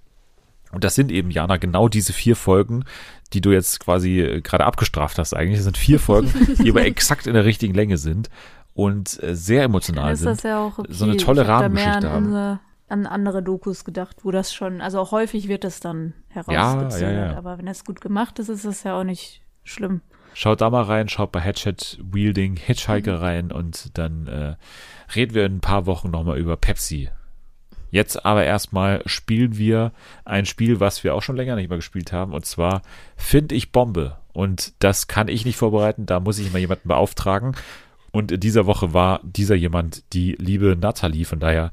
Und 0.71 0.85
das 0.85 0.95
sind 0.95 1.11
eben, 1.11 1.31
Jana, 1.31 1.57
genau 1.57 1.89
diese 1.89 2.13
vier 2.13 2.37
Folgen, 2.37 2.85
die 3.33 3.41
du 3.41 3.51
jetzt 3.53 3.81
quasi 3.81 4.21
äh, 4.21 4.41
gerade 4.43 4.65
abgestraft 4.65 5.19
hast 5.19 5.35
eigentlich. 5.35 5.57
Das 5.57 5.65
sind 5.65 5.79
vier 5.79 5.99
Folgen, 5.99 6.31
die 6.63 6.71
aber 6.71 6.83
exakt 6.87 7.27
in 7.27 7.35
der 7.35 7.45
richtigen 7.45 7.75
Länge 7.75 7.97
sind 7.97 8.29
und 8.75 9.23
äh, 9.23 9.35
sehr 9.35 9.63
emotional 9.65 10.13
ist 10.13 10.21
sind. 10.21 10.29
das 10.31 10.43
ja 10.43 10.61
auch 10.61 10.79
okay. 10.79 10.93
so 10.93 11.05
eine 11.05 11.17
tolle 11.17 11.43
ich 11.43 11.49
hab 11.49 11.63
da 11.63 11.69
mehr 11.69 11.85
Rahmengeschichte 11.87 12.09
an, 12.09 12.15
haben. 12.15 12.25
unsere- 12.27 12.61
an 12.91 13.07
andere 13.07 13.43
Dokus 13.43 13.85
gedacht, 13.85 14.17
wo 14.25 14.31
das 14.31 14.53
schon, 14.55 14.81
also 14.81 14.99
auch 14.99 15.13
häufig 15.13 15.49
wird 15.49 15.65
das 15.65 15.81
dann 15.81 16.15
herausgezögert. 16.29 17.01
ja, 17.13 17.33
ja. 17.33 17.37
Aber 17.37 17.59
wenn 17.59 17.67
das 17.67 17.85
gut 17.85 18.01
gemacht 18.01 18.39
ist, 18.39 18.49
ist 18.49 18.65
das 18.65 18.83
ja 18.83 18.99
auch 18.99 19.05
nicht 19.05 19.43
schlimm. 19.63 20.01
Schaut 20.41 20.61
da 20.61 20.71
mal 20.71 20.85
rein, 20.85 21.09
schaut 21.09 21.33
bei 21.33 21.41
Hatchet 21.41 21.99
Wielding 22.01 22.55
Hitchhiker 22.55 23.21
rein 23.21 23.51
und 23.51 23.99
dann 23.99 24.29
äh, 24.29 24.55
reden 25.17 25.35
wir 25.35 25.45
in 25.45 25.57
ein 25.57 25.61
paar 25.61 25.87
Wochen 25.87 26.13
nochmal 26.13 26.39
über 26.39 26.57
Pepsi. 26.57 27.09
Jetzt 27.91 28.25
aber 28.25 28.45
erstmal 28.45 29.03
spielen 29.07 29.59
wir 29.59 29.91
ein 30.25 30.47
Spiel, 30.47 30.79
was 30.79 31.03
wir 31.03 31.17
auch 31.17 31.23
schon 31.23 31.35
länger 31.35 31.57
nicht 31.57 31.71
mehr 31.71 31.79
gespielt 31.79 32.13
haben, 32.13 32.33
und 32.35 32.47
zwar 32.47 32.83
Find 33.17 33.51
ich 33.51 33.73
Bombe. 33.73 34.17
Und 34.33 34.75
das 34.79 35.09
kann 35.09 35.27
ich 35.27 35.45
nicht 35.45 35.57
vorbereiten, 35.57 36.07
da 36.07 36.21
muss 36.21 36.39
ich 36.39 36.53
mal 36.53 36.61
jemanden 36.61 36.87
beauftragen. 36.87 37.57
Und 38.13 38.31
in 38.31 38.39
dieser 38.39 38.65
Woche 38.65 38.95
war 38.95 39.19
dieser 39.25 39.57
jemand 39.57 40.05
die 40.13 40.37
liebe 40.39 40.77
Nathalie. 40.81 41.25
Von 41.25 41.41
daher, 41.41 41.73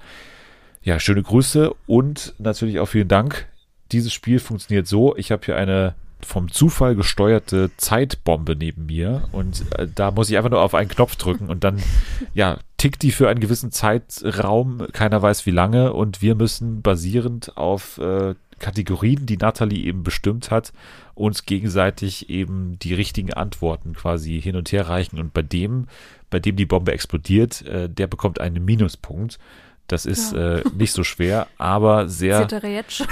ja, 0.82 1.00
schöne 1.00 1.22
Grüße 1.22 1.72
und 1.86 2.34
natürlich 2.40 2.80
auch 2.80 2.88
vielen 2.88 3.10
Dank. 3.10 3.48
Dieses 3.92 4.12
Spiel 4.12 4.40
funktioniert 4.40 4.88
so. 4.88 5.16
Ich 5.18 5.32
habe 5.32 5.46
hier 5.46 5.56
eine 5.56 5.94
vom 6.22 6.52
Zufall 6.52 6.96
gesteuerte 6.96 7.72
Zeitbombe 7.78 8.56
neben 8.56 8.86
mir. 8.86 9.28
Und 9.32 9.64
äh, 9.78 9.88
da 9.94 10.12
muss 10.12 10.30
ich 10.30 10.38
einfach 10.38 10.50
nur 10.50 10.62
auf 10.62 10.76
einen 10.76 10.90
Knopf 10.90 11.16
drücken 11.16 11.50
und 11.50 11.64
dann 11.64 11.82
ja 12.34 12.60
tickt 12.78 13.04
die 13.04 13.12
für 13.12 13.30
einen 13.30 13.40
gewissen 13.40 13.72
Zeitraum, 13.72 14.88
keiner 14.92 15.22
weiß 15.22 15.46
wie 15.46 15.52
lange. 15.52 15.94
Und 15.94 16.22
wir 16.22 16.36
müssen 16.36 16.82
basierend 16.82 17.58
auf 17.58 17.98
äh, 17.98 18.36
Kategorien, 18.60 19.26
die 19.26 19.38
Natalie 19.38 19.84
eben 19.86 20.04
bestimmt 20.04 20.52
hat, 20.52 20.72
uns 21.14 21.46
gegenseitig 21.46 22.30
eben 22.30 22.78
die 22.80 22.94
richtigen 22.94 23.34
Antworten 23.34 23.94
quasi 23.94 24.42
hin 24.42 24.56
und 24.56 24.72
her 24.72 24.88
reichen. 24.88 25.20
Und 25.20 25.34
bei 25.34 25.42
dem, 25.42 25.88
bei 26.30 26.40
dem 26.40 26.56
die 26.56 26.66
Bombe 26.66 26.92
explodiert, 26.92 27.64
äh, 27.64 27.90
der 27.90 28.08
bekommt 28.08 28.40
einen 28.40 28.64
Minuspunkt. 28.64 29.40
Das 29.88 30.06
ist 30.06 30.34
äh, 30.34 30.64
nicht 30.76 30.94
so 30.94 31.04
schwer, 31.04 31.48
aber 31.58 32.08
sehr. 32.10 32.48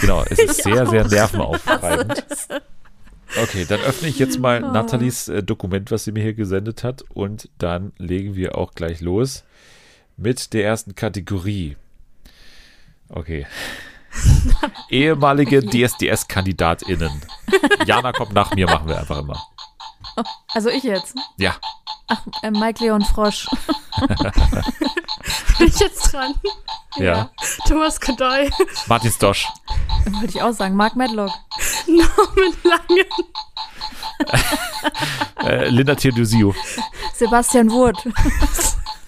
Genau, 0.02 0.24
es 0.30 0.40
ist 0.40 0.64
sehr, 0.64 0.88
sehr 0.88 1.08
nervenaufreibend. 1.08 2.24
Okay, 3.42 3.66
dann 3.68 3.80
öffne 3.82 4.10
ich 4.10 4.20
jetzt 4.20 4.40
mal 4.40 4.64
Oh. 4.64 4.72
Nathalies 4.72 5.28
äh, 5.28 5.44
Dokument, 5.44 5.92
was 5.92 6.04
sie 6.04 6.12
mir 6.12 6.24
hier 6.24 6.34
gesendet 6.34 6.84
hat. 6.84 7.04
Und 7.14 7.50
dann 7.58 7.94
legen 7.98 8.36
wir 8.36 8.58
auch 8.58 8.74
gleich 8.74 9.02
los 9.02 9.44
mit 10.18 10.54
der 10.54 10.66
ersten 10.66 10.96
Kategorie. 10.96 11.76
Okay. 13.10 13.46
Ehemalige 14.90 15.60
DSDS-KandidatInnen. 15.60 17.22
Jana 17.86 18.12
kommt 18.12 18.34
nach 18.34 18.54
mir, 18.54 18.68
machen 18.68 18.88
wir 18.88 19.00
einfach 19.00 19.20
immer. 19.20 19.42
Also 20.54 20.70
ich 20.70 20.84
jetzt. 20.84 21.16
Ja, 21.38 21.56
Äh, 22.44 22.52
Mike 22.52 22.84
Leon 22.84 23.04
Frosch. 23.04 23.48
bin 25.58 25.68
ich 25.68 25.80
jetzt 25.80 26.14
dran. 26.14 26.36
ja. 26.98 27.30
Thomas 27.68 28.00
Godoy, 28.00 28.50
Martin 28.88 29.12
Stosch. 29.12 29.48
Wollte 30.06 30.28
ich 30.38 30.42
auch 30.42 30.52
sagen. 30.54 30.76
Mark 30.76 30.96
Medlock. 30.96 31.32
Norman 31.88 32.54
Lange, 32.64 33.06
Äh, 35.44 35.70
Linda 35.70 35.96
Theodosiou. 35.96 36.54
Sebastian 37.16 37.70
Wurt. 37.72 37.98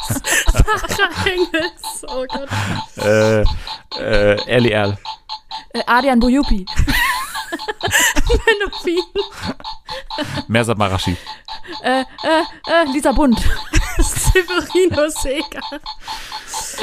Sarah 0.07 1.25
Engels. 1.25 2.05
Oh 2.07 2.25
Gott. 2.27 2.49
Äh, 2.97 3.41
äh, 3.99 4.45
Ellie 4.47 4.71
Erl. 4.71 4.97
Äh, 5.73 5.81
Adrian 5.87 6.19
Bojupi. 6.19 6.65
Menofin, 8.45 9.03
Mersat 10.47 10.77
Marashi. 10.77 11.17
Äh, 11.83 12.01
äh, 12.01 12.03
äh, 12.03 12.91
Lisa 12.91 13.11
Bund. 13.11 13.39
Severino 13.97 15.09
Sega, 15.09 15.61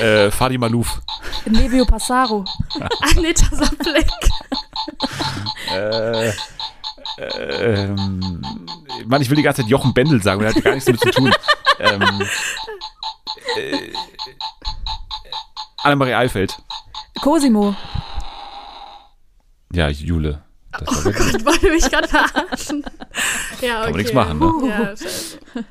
Äh, 0.01 0.31
Fadi 0.31 0.59
Malouf. 0.59 1.01
Nevio 1.47 1.85
Passaro. 1.85 2.45
Anita 3.01 3.55
Sablek, 3.55 4.11
Äh, 5.71 6.33
ähm, 7.19 8.43
Mann, 9.07 9.23
ich 9.23 9.29
will 9.29 9.37
die 9.37 9.43
ganze 9.43 9.63
Zeit 9.63 9.71
Jochen 9.71 9.93
Bendel 9.93 10.23
sagen, 10.23 10.41
der 10.41 10.55
hat 10.55 10.63
gar 10.63 10.73
nichts 10.73 10.87
damit 10.87 11.01
zu 11.01 11.11
tun. 11.11 11.33
ähm, 11.79 12.27
äh, 13.57 13.93
Annemarie 15.83 16.15
Eifeld. 16.15 16.57
Cosimo. 17.21 17.75
Ja, 19.73 19.89
Jule. 19.89 20.43
Das 20.79 20.89
Oh 20.89 21.03
Gott, 21.11 21.45
wollte 21.45 21.71
mich 21.71 21.89
gerade 21.91 22.09
verarschen. 22.09 22.85
Ja, 23.61 23.83
okay. 23.83 23.85
kann 23.85 23.91
man 23.93 23.97
nichts 23.97 24.13
machen, 24.13 24.39
ne? 24.39 24.69
Ja. 24.69 25.65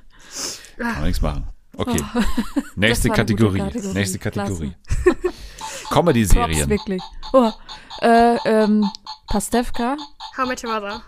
Kann 0.78 0.93
man 0.95 1.04
nichts 1.04 1.22
machen. 1.22 1.47
Okay. 1.76 2.02
Nächste 2.76 3.08
Oh. 3.08 3.12
Gute 3.12 3.22
Kategorie. 3.22 3.60
Kategorie. 3.60 3.93
Nächste 3.93 4.20
Kategorie. 4.20 4.76
Comedy-Serien. 5.89 6.70
wirklich. 6.70 7.02
Oh, 7.34 7.52
äh, 8.02 8.36
ähm, 8.45 8.89
Pastewka. 9.28 9.97
How 10.38 10.47
Met 10.47 10.64
Your 10.64 10.74
Mother. 10.74 11.02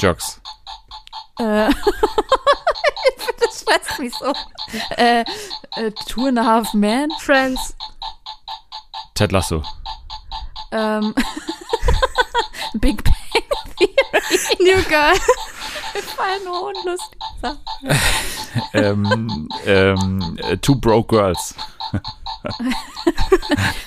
Jokes. 0.00 0.40
Äh, 1.38 1.70
das 3.40 3.60
stresst 3.60 3.98
mich 3.98 4.14
so. 4.14 4.32
Äh, 4.96 5.24
äh, 5.76 5.90
Two 6.08 6.26
and 6.26 6.38
a 6.38 6.44
Half 6.44 6.72
Men. 6.74 7.10
Friends. 7.20 7.74
Ted 9.14 9.32
Lasso. 9.32 9.62
Ähm, 10.72 11.14
Big 12.74 13.02
Bang 13.04 13.14
New 14.60 14.82
Girl. 14.84 15.14
Fall 16.16 16.40
nur 16.44 16.62
unlustig. 16.62 17.18
Sachen. 17.40 17.58
ähm, 18.74 19.48
ähm, 19.66 20.38
äh, 20.42 20.56
Two 20.58 20.76
Broke 20.76 21.16
Girls. 21.16 21.54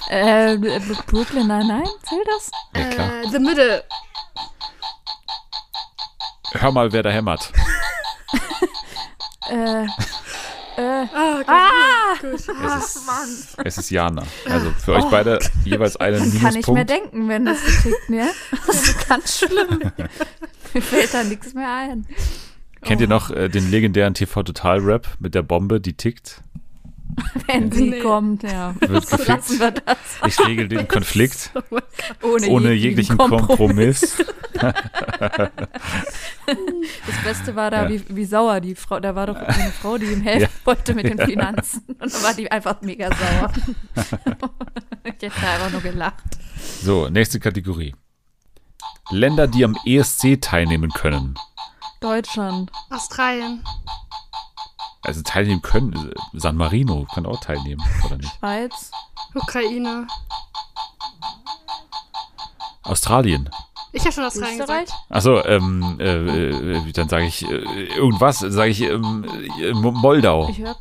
Äh, 0.10 0.58
Brooklyn 1.08 1.48
Nine-Nine, 1.48 1.90
zählt 2.04 2.28
das? 2.28 2.52
Ja, 2.76 2.90
klar. 2.90 3.22
Äh, 3.22 3.30
The 3.30 3.40
Middle. 3.40 3.84
Hör 6.52 6.72
mal, 6.74 6.92
wer 6.92 7.02
da 7.02 7.12
hämmert. 7.12 7.54
Äh, 9.50 9.88
äh, 10.78 10.82
Ah, 11.13 11.38
gut. 11.38 11.45
ah! 11.47 12.13
gut. 12.22 12.34
Es 12.34 12.47
ist, 12.47 13.57
es 13.63 13.78
ist 13.78 13.89
Jana. 13.89 14.24
Also 14.49 14.72
für 14.84 14.93
euch 14.93 15.05
beide 15.05 15.39
jeweils 15.65 15.97
einen 15.97 16.34
Ich 16.34 16.41
kann 16.41 16.53
nicht 16.53 16.67
mehr 16.67 16.84
Minuspunkt. 16.86 16.89
denken, 16.89 17.30
wenn 17.30 17.45
das 17.45 17.59
so 17.63 17.89
tickt, 17.89 18.09
ne? 18.09 18.30
Das 18.67 18.84
ist 18.88 19.07
ganz 19.07 19.39
schlimm. 19.39 19.80
Mir 20.74 20.82
fällt 20.82 21.13
da 21.13 21.24
nichts 21.24 21.53
mehr 21.53 21.74
ein. 21.74 22.05
Kennt 22.84 23.01
ihr 23.01 23.07
noch 23.07 23.30
äh, 23.32 23.49
den 23.49 23.69
legendären 23.69 24.13
TV-Total-Rap 24.13 25.07
mit 25.19 25.36
der 25.36 25.43
Bombe, 25.43 25.80
die 25.82 25.93
tickt? 25.93 26.41
Wenn 27.47 27.72
sie 27.72 27.89
Nee. 27.91 27.99
kommt, 27.99 28.43
ja. 28.43 28.76
Wird 28.80 29.07
So 29.07 29.18
lassen 29.24 29.59
wir 29.59 29.72
das. 29.72 29.97
Ich 30.26 30.39
regel 30.47 30.68
den 30.68 30.88
Konflikt 30.88 31.51
Ohne, 32.22 32.47
ohne 32.47 32.72
jeglichen 32.74 33.18
Kompromiss. 33.18 34.18
Das 36.45 37.24
Beste 37.24 37.55
war 37.55 37.72
da, 37.72 37.84
Ja. 37.84 37.89
wie, 37.89 38.03
wie 38.09 38.26
sauer 38.26 38.59
die 38.59 38.76
Frau, 38.76 38.99
da 38.99 39.16
war 39.16 39.28
doch 39.28 39.36
eine 39.36 39.72
Frau, 39.72 39.97
die 39.97 40.05
ihm 40.07 40.22
helfen 40.22 40.41
Ja. 40.41 40.66
wollte 40.66 40.93
mit 40.93 41.05
den 41.05 41.18
Finanzen. 41.18 41.84
Und 41.88 42.01
dann 42.14 42.24
war 42.24 42.34
die 42.34 42.51
einfach 42.51 42.82
mega 42.82 43.09
sauer. 43.09 43.51
ich 45.03 45.14
hätte 45.14 45.32
einfach 45.47 45.72
nur 45.72 45.82
gelacht. 45.82 46.24
So, 46.84 47.07
nächste 47.09 47.39
Kategorie. 47.39 47.95
Länder, 49.09 49.47
die 49.47 49.64
am 49.64 49.78
ESC 49.86 50.39
teilnehmen 50.41 50.91
können. 50.91 51.36
Deutschland. 52.01 52.72
Australien. 52.89 53.64
Also 55.04 55.22
teilnehmen 55.24 55.62
können. 55.62 56.14
San 56.34 56.56
Marino 56.56 57.08
kann 57.14 57.26
auch 57.26 57.39
teilnehmen, 57.39 57.84
oder 58.06 58.18
nicht? 58.18 58.32
Schweiz. 58.39 58.91
Ukraine. 59.34 60.08
Australien. 62.84 63.49
Ich 63.93 64.02
habe 64.04 64.12
schon 64.14 64.24
Australien 64.26 64.60
Österreich. 64.62 64.86
gesagt. 64.86 65.02
Achso, 65.10 65.43
ähm, 65.45 65.97
äh, 65.99 66.78
äh, 66.78 66.91
dann 66.93 67.10
sage 67.10 67.26
ich 67.26 67.43
äh, 67.43 67.56
irgendwas, 67.95 68.39
sage 68.39 68.70
ich 68.70 68.82
ähm, 68.82 69.26
äh, 69.60 69.74
Mo- 69.74 69.91
Moldau. 69.91 70.47
Ich 70.49 70.60
hör, 70.60 70.76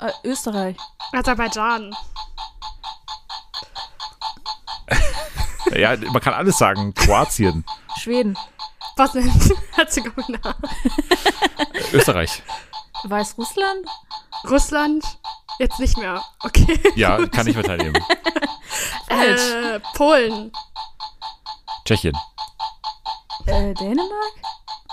äh, 0.00 0.10
Österreich. 0.28 0.76
Aserbaidschan. 1.12 1.94
Ja, 5.76 5.96
man 5.96 6.22
kann 6.22 6.32
alles 6.32 6.56
sagen. 6.58 6.94
Kroatien, 6.94 7.64
Schweden. 7.98 8.38
Bosnien-Herzegowina. 8.96 10.38
Österreich. 11.92 12.42
Weißrussland. 13.08 13.86
Russland. 14.48 15.04
Jetzt 15.58 15.80
nicht 15.80 15.96
mehr. 15.96 16.22
Okay. 16.42 16.78
Ja, 16.96 17.26
kann 17.26 17.46
ich. 17.46 17.56
Falsch. 19.08 19.50
Äh, 19.50 19.80
Polen. 19.94 20.52
Tschechien, 21.84 22.16
Äh, 23.46 23.72
Dänemark. 23.74 24.34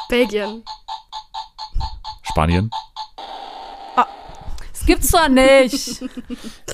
Belgien. 0.09 0.63
Spanien. 2.21 2.69
Das 4.83 4.85
gibt's 4.85 5.11
doch 5.11 5.29
nicht. 5.29 6.03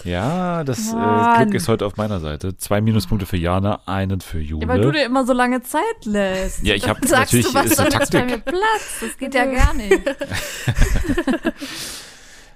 Ja, 0.03 0.63
das 0.63 0.91
äh. 0.91 1.43
Glück 1.43 1.53
ist 1.53 1.67
heute 1.67 1.85
auf 1.85 1.95
meiner 1.97 2.19
Seite. 2.19 2.57
Zwei 2.57 2.81
Minuspunkte 2.81 3.27
für 3.27 3.37
Jana, 3.37 3.81
einen 3.85 4.19
für 4.19 4.39
Jule. 4.39 4.63
Ja, 4.63 4.67
weil 4.67 4.81
du 4.81 4.91
dir 4.91 5.05
immer 5.05 5.25
so 5.27 5.33
lange 5.33 5.61
Zeit 5.61 5.83
lässt. 6.05 6.63
Ja, 6.65 6.73
ich 6.73 6.89
hab 6.89 6.99
Dann 7.01 7.07
sagst 7.09 7.33
natürlich- 7.33 7.47
du 7.47 7.53
was, 7.53 7.65
ist 7.67 7.79
eine 7.79 7.89
Taktik. 7.89 8.25
mir 8.25 8.37
platzt. 8.39 9.01
Das 9.01 9.15
geht 9.17 9.35
ja 9.35 9.45
gar 9.45 9.73
nicht. 9.75 9.93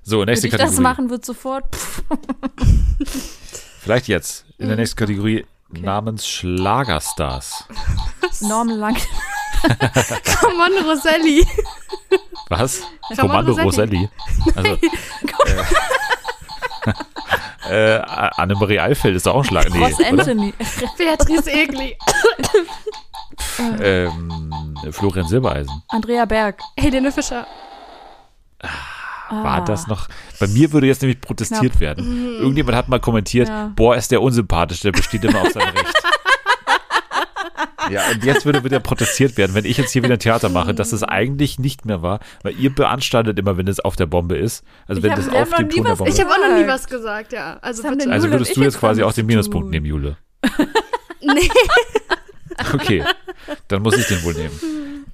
so, 0.03 0.17
Würde 0.17 0.31
nächste 0.31 0.47
ich 0.47 0.51
das 0.53 0.59
Kategorie. 0.61 0.81
machen, 0.81 1.09
wird 1.11 1.23
sofort. 1.23 1.65
Vielleicht 3.79 4.07
jetzt 4.07 4.45
in 4.57 4.67
der 4.69 4.77
nächsten 4.77 4.97
Kategorie 4.97 5.45
Okay. 5.69 5.81
namens 5.81 6.27
Schlagerstars. 6.27 7.65
Norman 8.41 8.77
Lang. 8.77 8.95
Ramon 9.63 10.85
Roselli. 10.87 11.45
Was? 12.49 12.81
Kommando 13.17 13.53
Roselli. 13.53 14.09
Roselli. 14.45 14.53
Also, 14.55 14.77
äh, 17.69 17.95
äh, 17.95 18.01
Annemarie 18.35 18.79
Eifeld 18.79 19.15
ist 19.15 19.25
doch 19.25 19.35
auch 19.35 19.39
ein 19.39 19.45
Schlag. 19.45 19.69
Nee, 19.69 19.83
Ross? 19.83 19.93
Anthony. 20.03 20.53
Beatrice 20.97 21.51
Egli. 21.51 21.95
Ähm, 23.81 24.75
Florian 24.91 25.27
Silbereisen. 25.27 25.81
Andrea 25.89 26.25
Berg. 26.25 26.61
Helene 26.77 27.11
Fischer. 27.11 27.47
War 29.29 29.45
Ah. 29.45 29.61
das 29.61 29.87
noch? 29.87 30.07
Bei 30.39 30.47
mir 30.47 30.71
würde 30.71 30.87
jetzt 30.87 31.01
nämlich 31.01 31.19
protestiert 31.21 31.71
Knapp. 31.71 31.79
werden. 31.79 32.35
Irgendjemand 32.39 32.77
hat 32.77 32.87
mal 32.89 32.99
kommentiert, 32.99 33.47
Ja. 33.47 33.71
boah, 33.75 33.95
ist 33.95 34.11
der 34.11 34.21
unsympathisch, 34.21 34.81
der 34.81 34.91
besteht 34.91 35.23
immer 35.23 35.41
auf 35.41 35.51
sein 35.51 35.63
Recht. 35.69 35.93
Ja, 37.91 38.01
und 38.11 38.23
jetzt 38.23 38.45
würde 38.45 38.63
wieder 38.63 38.79
protestiert 38.79 39.37
werden, 39.37 39.53
wenn 39.55 39.65
ich 39.65 39.77
jetzt 39.77 39.91
hier 39.91 40.03
wieder 40.03 40.13
ein 40.15 40.19
Theater 40.19 40.49
mache, 40.49 40.73
dass 40.73 40.91
es 40.93 41.03
eigentlich 41.03 41.59
nicht 41.59 41.85
mehr 41.85 42.01
war, 42.01 42.19
weil 42.43 42.57
ihr 42.59 42.73
beanstandet 42.73 43.37
immer, 43.39 43.57
wenn 43.57 43.67
es 43.67 43.79
auf 43.79 43.95
der 43.95 44.05
Bombe 44.05 44.37
ist. 44.37 44.63
Also 44.87 44.99
Ich 44.99 45.03
wenn 45.03 45.11
wir 45.31 45.41
auf 45.41 45.49
dem 45.49 45.69
Ton 45.69 45.83
der 45.83 45.91
was 45.91 45.97
Bombe 45.99 46.11
Ich 46.13 46.19
habe 46.19 46.29
auch 46.31 46.37
noch 46.49 46.57
nie 46.57 46.67
was 46.67 46.87
gesagt, 46.87 47.33
ja. 47.33 47.57
Also 47.61 47.87
Also 47.87 48.31
würdest 48.31 48.55
du 48.55 48.61
jetzt 48.61 48.79
quasi 48.79 49.03
auch 49.03 49.13
den 49.13 49.25
Minuspunkt 49.25 49.65
tun? 49.65 49.71
nehmen, 49.71 49.85
Jule. 49.85 50.17
Nee. 51.21 51.49
Okay, 52.73 53.03
dann 53.67 53.81
muss 53.81 53.97
ich 53.97 54.05
den 54.05 54.23
wohl 54.23 54.33
nehmen. 54.35 54.51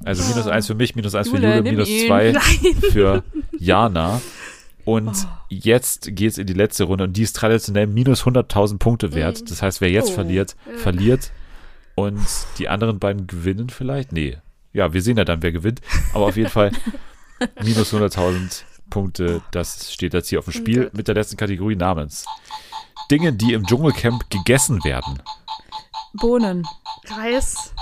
Also 0.03 0.23
minus 0.29 0.45
eins 0.47 0.67
für 0.67 0.75
mich, 0.75 0.93
minus 0.95 1.15
eins 1.15 1.29
für 1.29 1.37
Jule, 1.37 1.61
minus 1.61 1.87
zwei 2.05 2.33
für 2.91 3.23
Jana. 3.57 4.21
Und 4.83 5.09
Oh. 5.09 5.27
jetzt 5.49 6.09
geht's 6.15 6.37
in 6.37 6.47
die 6.47 6.53
letzte 6.53 6.83
Runde 6.85 7.05
und 7.05 7.13
die 7.15 7.21
ist 7.23 7.35
traditionell 7.37 7.87
minus 7.87 8.25
100.000 8.25 8.77
Punkte 8.79 9.13
wert. 9.13 9.49
Das 9.49 9.61
heißt, 9.61 9.79
wer 9.81 9.89
jetzt 9.89 10.09
Oh. 10.11 10.13
verliert, 10.15 10.55
Ja. 10.69 10.77
verliert. 10.79 11.31
Und 11.99 12.25
die 12.57 12.69
anderen 12.69 12.99
beiden 12.99 13.27
gewinnen 13.27 13.69
vielleicht? 13.69 14.11
Nee. 14.11 14.37
Ja, 14.73 14.93
wir 14.93 15.01
sehen 15.01 15.17
ja 15.17 15.25
dann, 15.25 15.41
wer 15.41 15.51
gewinnt. 15.51 15.81
Aber 16.13 16.25
auf 16.27 16.37
jeden 16.37 16.49
Fall 16.49 16.71
minus 17.63 17.93
100.000 17.93 18.63
Punkte. 18.89 19.41
Das 19.51 19.91
steht 19.93 20.13
jetzt 20.13 20.29
hier 20.29 20.39
auf 20.39 20.45
dem 20.45 20.53
Spiel 20.53 20.83
Gott. 20.85 20.93
mit 20.93 21.07
der 21.07 21.15
letzten 21.15 21.37
Kategorie 21.37 21.75
namens. 21.75 22.25
Dinge, 23.11 23.33
die 23.33 23.53
im 23.53 23.65
Dschungelcamp 23.65 24.29
gegessen 24.29 24.83
werden. 24.83 25.21
Bohnen. 26.13 26.67
Reis. 27.07 27.73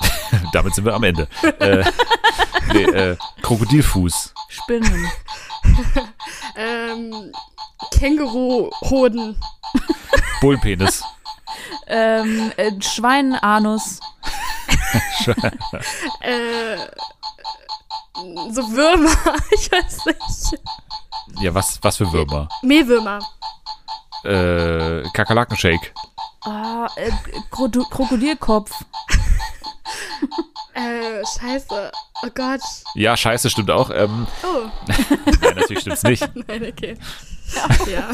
Damit 0.52 0.74
sind 0.74 0.84
wir 0.84 0.94
am 0.94 1.02
Ende. 1.04 1.28
äh, 1.58 1.84
nee, 2.72 2.84
äh, 2.84 3.16
Krokodilfuß. 3.42 4.34
Spinnen. 4.48 5.08
Ähm, 6.56 7.32
Känguruhoden. 7.92 9.36
Bullenpenis. 10.40 11.04
Ähm, 11.88 12.52
äh, 12.56 12.72
Schweinanus. 12.80 14.00
Äh, 16.20 16.76
so 18.50 18.62
Würmer. 18.72 19.10
Ich 19.52 19.70
weiß 19.70 20.06
nicht. 20.06 20.60
Ja, 21.40 21.54
was, 21.54 21.78
was 21.82 21.96
für 21.98 22.10
Würmer? 22.12 22.48
Mehlwürmer. 22.62 23.18
Äh, 24.24 25.02
Kakerlakenshake. 25.12 25.92
Ah, 26.44 26.88
äh, 26.96 27.10
Krodu- 27.50 27.88
Krokodilkopf. 27.90 28.70
Äh, 30.74 31.24
scheiße. 31.26 31.90
Oh 32.22 32.28
Gott. 32.34 32.60
Ja, 32.94 33.16
scheiße, 33.16 33.50
stimmt 33.50 33.70
auch. 33.70 33.90
Ähm, 33.90 34.28
Oh, 34.44 34.68
nein, 34.86 35.56
natürlich 35.56 35.80
stimmt's 35.80 36.04
nicht. 36.04 36.22
nein, 36.46 36.64
okay. 36.72 36.96
Ja. 37.90 38.08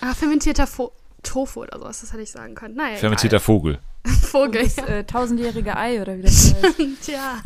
ah, 0.00 0.14
fermentierter 0.14 0.66
Fo 0.66 0.90
Tofu 1.22 1.62
oder 1.62 1.78
sowas, 1.78 2.00
das 2.00 2.12
hätte 2.12 2.22
ich 2.22 2.30
sagen 2.30 2.54
können. 2.54 2.74
Naja, 2.74 2.96
Fermentierter 2.96 3.40
Vogel. 3.40 3.78
egal. 4.04 4.14
Vogel. 4.16 4.62
Das 4.76 4.78
äh, 4.78 5.04
tausendjährige 5.04 5.76
Ei 5.76 6.00
oder 6.02 6.16
wie 6.18 6.22
das 6.22 6.54
heißt. 6.62 6.76
Tja. 7.02 7.36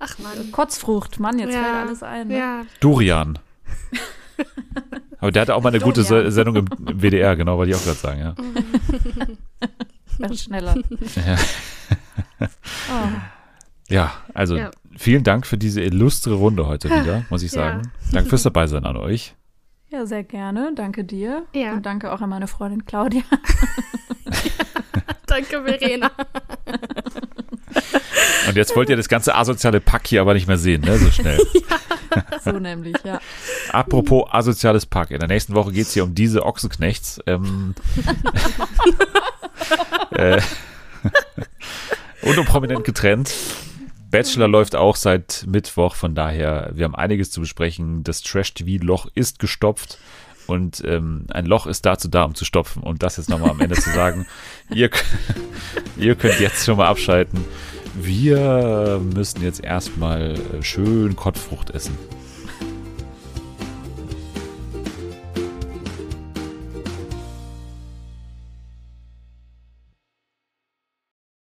Ach 0.00 0.18
man. 0.18 0.50
Kotzfrucht. 0.52 1.20
Mann, 1.20 1.38
jetzt 1.38 1.54
Ja. 1.54 1.62
fällt 1.62 1.74
alles 1.88 2.02
ein. 2.02 2.28
Ne? 2.28 2.38
Ja. 2.38 2.62
Durian. 2.80 3.38
Aber 5.18 5.32
der 5.32 5.42
hatte 5.42 5.54
auch 5.54 5.62
mal 5.62 5.70
eine 5.70 5.80
gute 5.80 6.02
Se 6.02 6.14
Dorian. 6.14 6.30
Sendung 6.32 6.56
im, 6.56 6.66
im 6.86 7.00
WDR, 7.02 7.36
genau, 7.36 7.56
wollte 7.56 7.70
ich 7.70 7.76
auch 7.76 7.84
gerade 7.84 7.96
sagen, 7.98 8.20
ja. 8.20 8.34
Wäre 10.18 10.36
schneller. 10.36 10.74
Ja. 11.26 11.36
Oh. 12.40 13.08
Ja, 13.88 14.12
also 14.34 14.56
Ja. 14.56 14.70
vielen 14.96 15.24
Dank 15.24 15.46
für 15.46 15.56
diese 15.56 15.80
illustre 15.80 16.34
Runde 16.34 16.66
heute 16.66 16.90
wieder, 16.90 17.24
muss 17.30 17.42
ich 17.42 17.52
Ja. 17.52 17.60
sagen. 17.62 17.90
Danke 18.12 18.28
fürs 18.30 18.42
Dabeisein 18.42 18.84
an 18.84 18.96
euch. 18.96 19.34
Ja, 19.88 20.04
sehr 20.04 20.24
gerne. 20.24 20.72
Danke 20.74 21.04
dir. 21.04 21.44
Ja. 21.54 21.74
Und 21.74 21.86
danke 21.86 22.12
auch 22.12 22.20
an 22.20 22.30
meine 22.30 22.48
Freundin 22.48 22.84
Claudia. 22.84 23.22
Danke, 25.26 25.62
Verena. 25.62 26.10
Und 28.48 28.56
jetzt 28.56 28.74
wollt 28.76 28.88
ihr 28.88 28.96
das 28.96 29.08
ganze 29.08 29.34
asoziale 29.34 29.80
Pack 29.80 30.06
hier 30.06 30.20
aber 30.20 30.34
nicht 30.34 30.46
mehr 30.46 30.58
sehen, 30.58 30.82
ne? 30.82 30.98
So 30.98 31.10
schnell. 31.10 31.40
So 32.42 32.52
nämlich, 32.52 32.96
ja. 33.04 33.20
Apropos 33.72 34.26
asoziales 34.30 34.86
Pack. 34.86 35.10
In 35.10 35.18
der 35.18 35.28
nächsten 35.28 35.52
Woche 35.54 35.72
geht 35.72 35.86
es 35.86 35.92
hier 35.92 36.04
um 36.04 36.14
diese 36.14 36.46
Ochsenknechts. 36.46 37.20
Ähm, 37.26 37.74
äh, 40.12 40.40
und 42.22 42.38
um 42.38 42.46
prominent 42.46 42.84
getrennt. 42.84 43.34
Bachelor 44.16 44.48
läuft 44.48 44.74
auch 44.74 44.96
seit 44.96 45.44
Mittwoch, 45.46 45.94
von 45.94 46.14
daher, 46.14 46.70
wir 46.72 46.86
haben 46.86 46.94
einiges 46.94 47.30
zu 47.30 47.42
besprechen. 47.42 48.02
Das 48.02 48.22
Trash-TV-Loch 48.22 49.08
ist 49.14 49.38
gestopft 49.38 49.98
und 50.46 50.82
ähm, 50.86 51.26
ein 51.28 51.44
Loch 51.44 51.66
ist 51.66 51.84
dazu 51.84 52.08
da, 52.08 52.24
um 52.24 52.34
zu 52.34 52.46
stopfen. 52.46 52.82
Und 52.82 53.02
das 53.02 53.18
jetzt 53.18 53.28
nochmal 53.28 53.50
am 53.50 53.60
Ende 53.60 53.74
zu 53.74 53.90
sagen. 53.90 54.26
Ihr, 54.70 54.88
ihr 55.98 56.14
könnt 56.14 56.40
jetzt 56.40 56.64
schon 56.64 56.78
mal 56.78 56.86
abschalten. 56.86 57.44
Wir 57.94 59.02
müssen 59.02 59.42
jetzt 59.42 59.62
erstmal 59.62 60.30
äh, 60.30 60.62
schön 60.62 61.14
Kottfrucht 61.14 61.68
essen. 61.72 61.98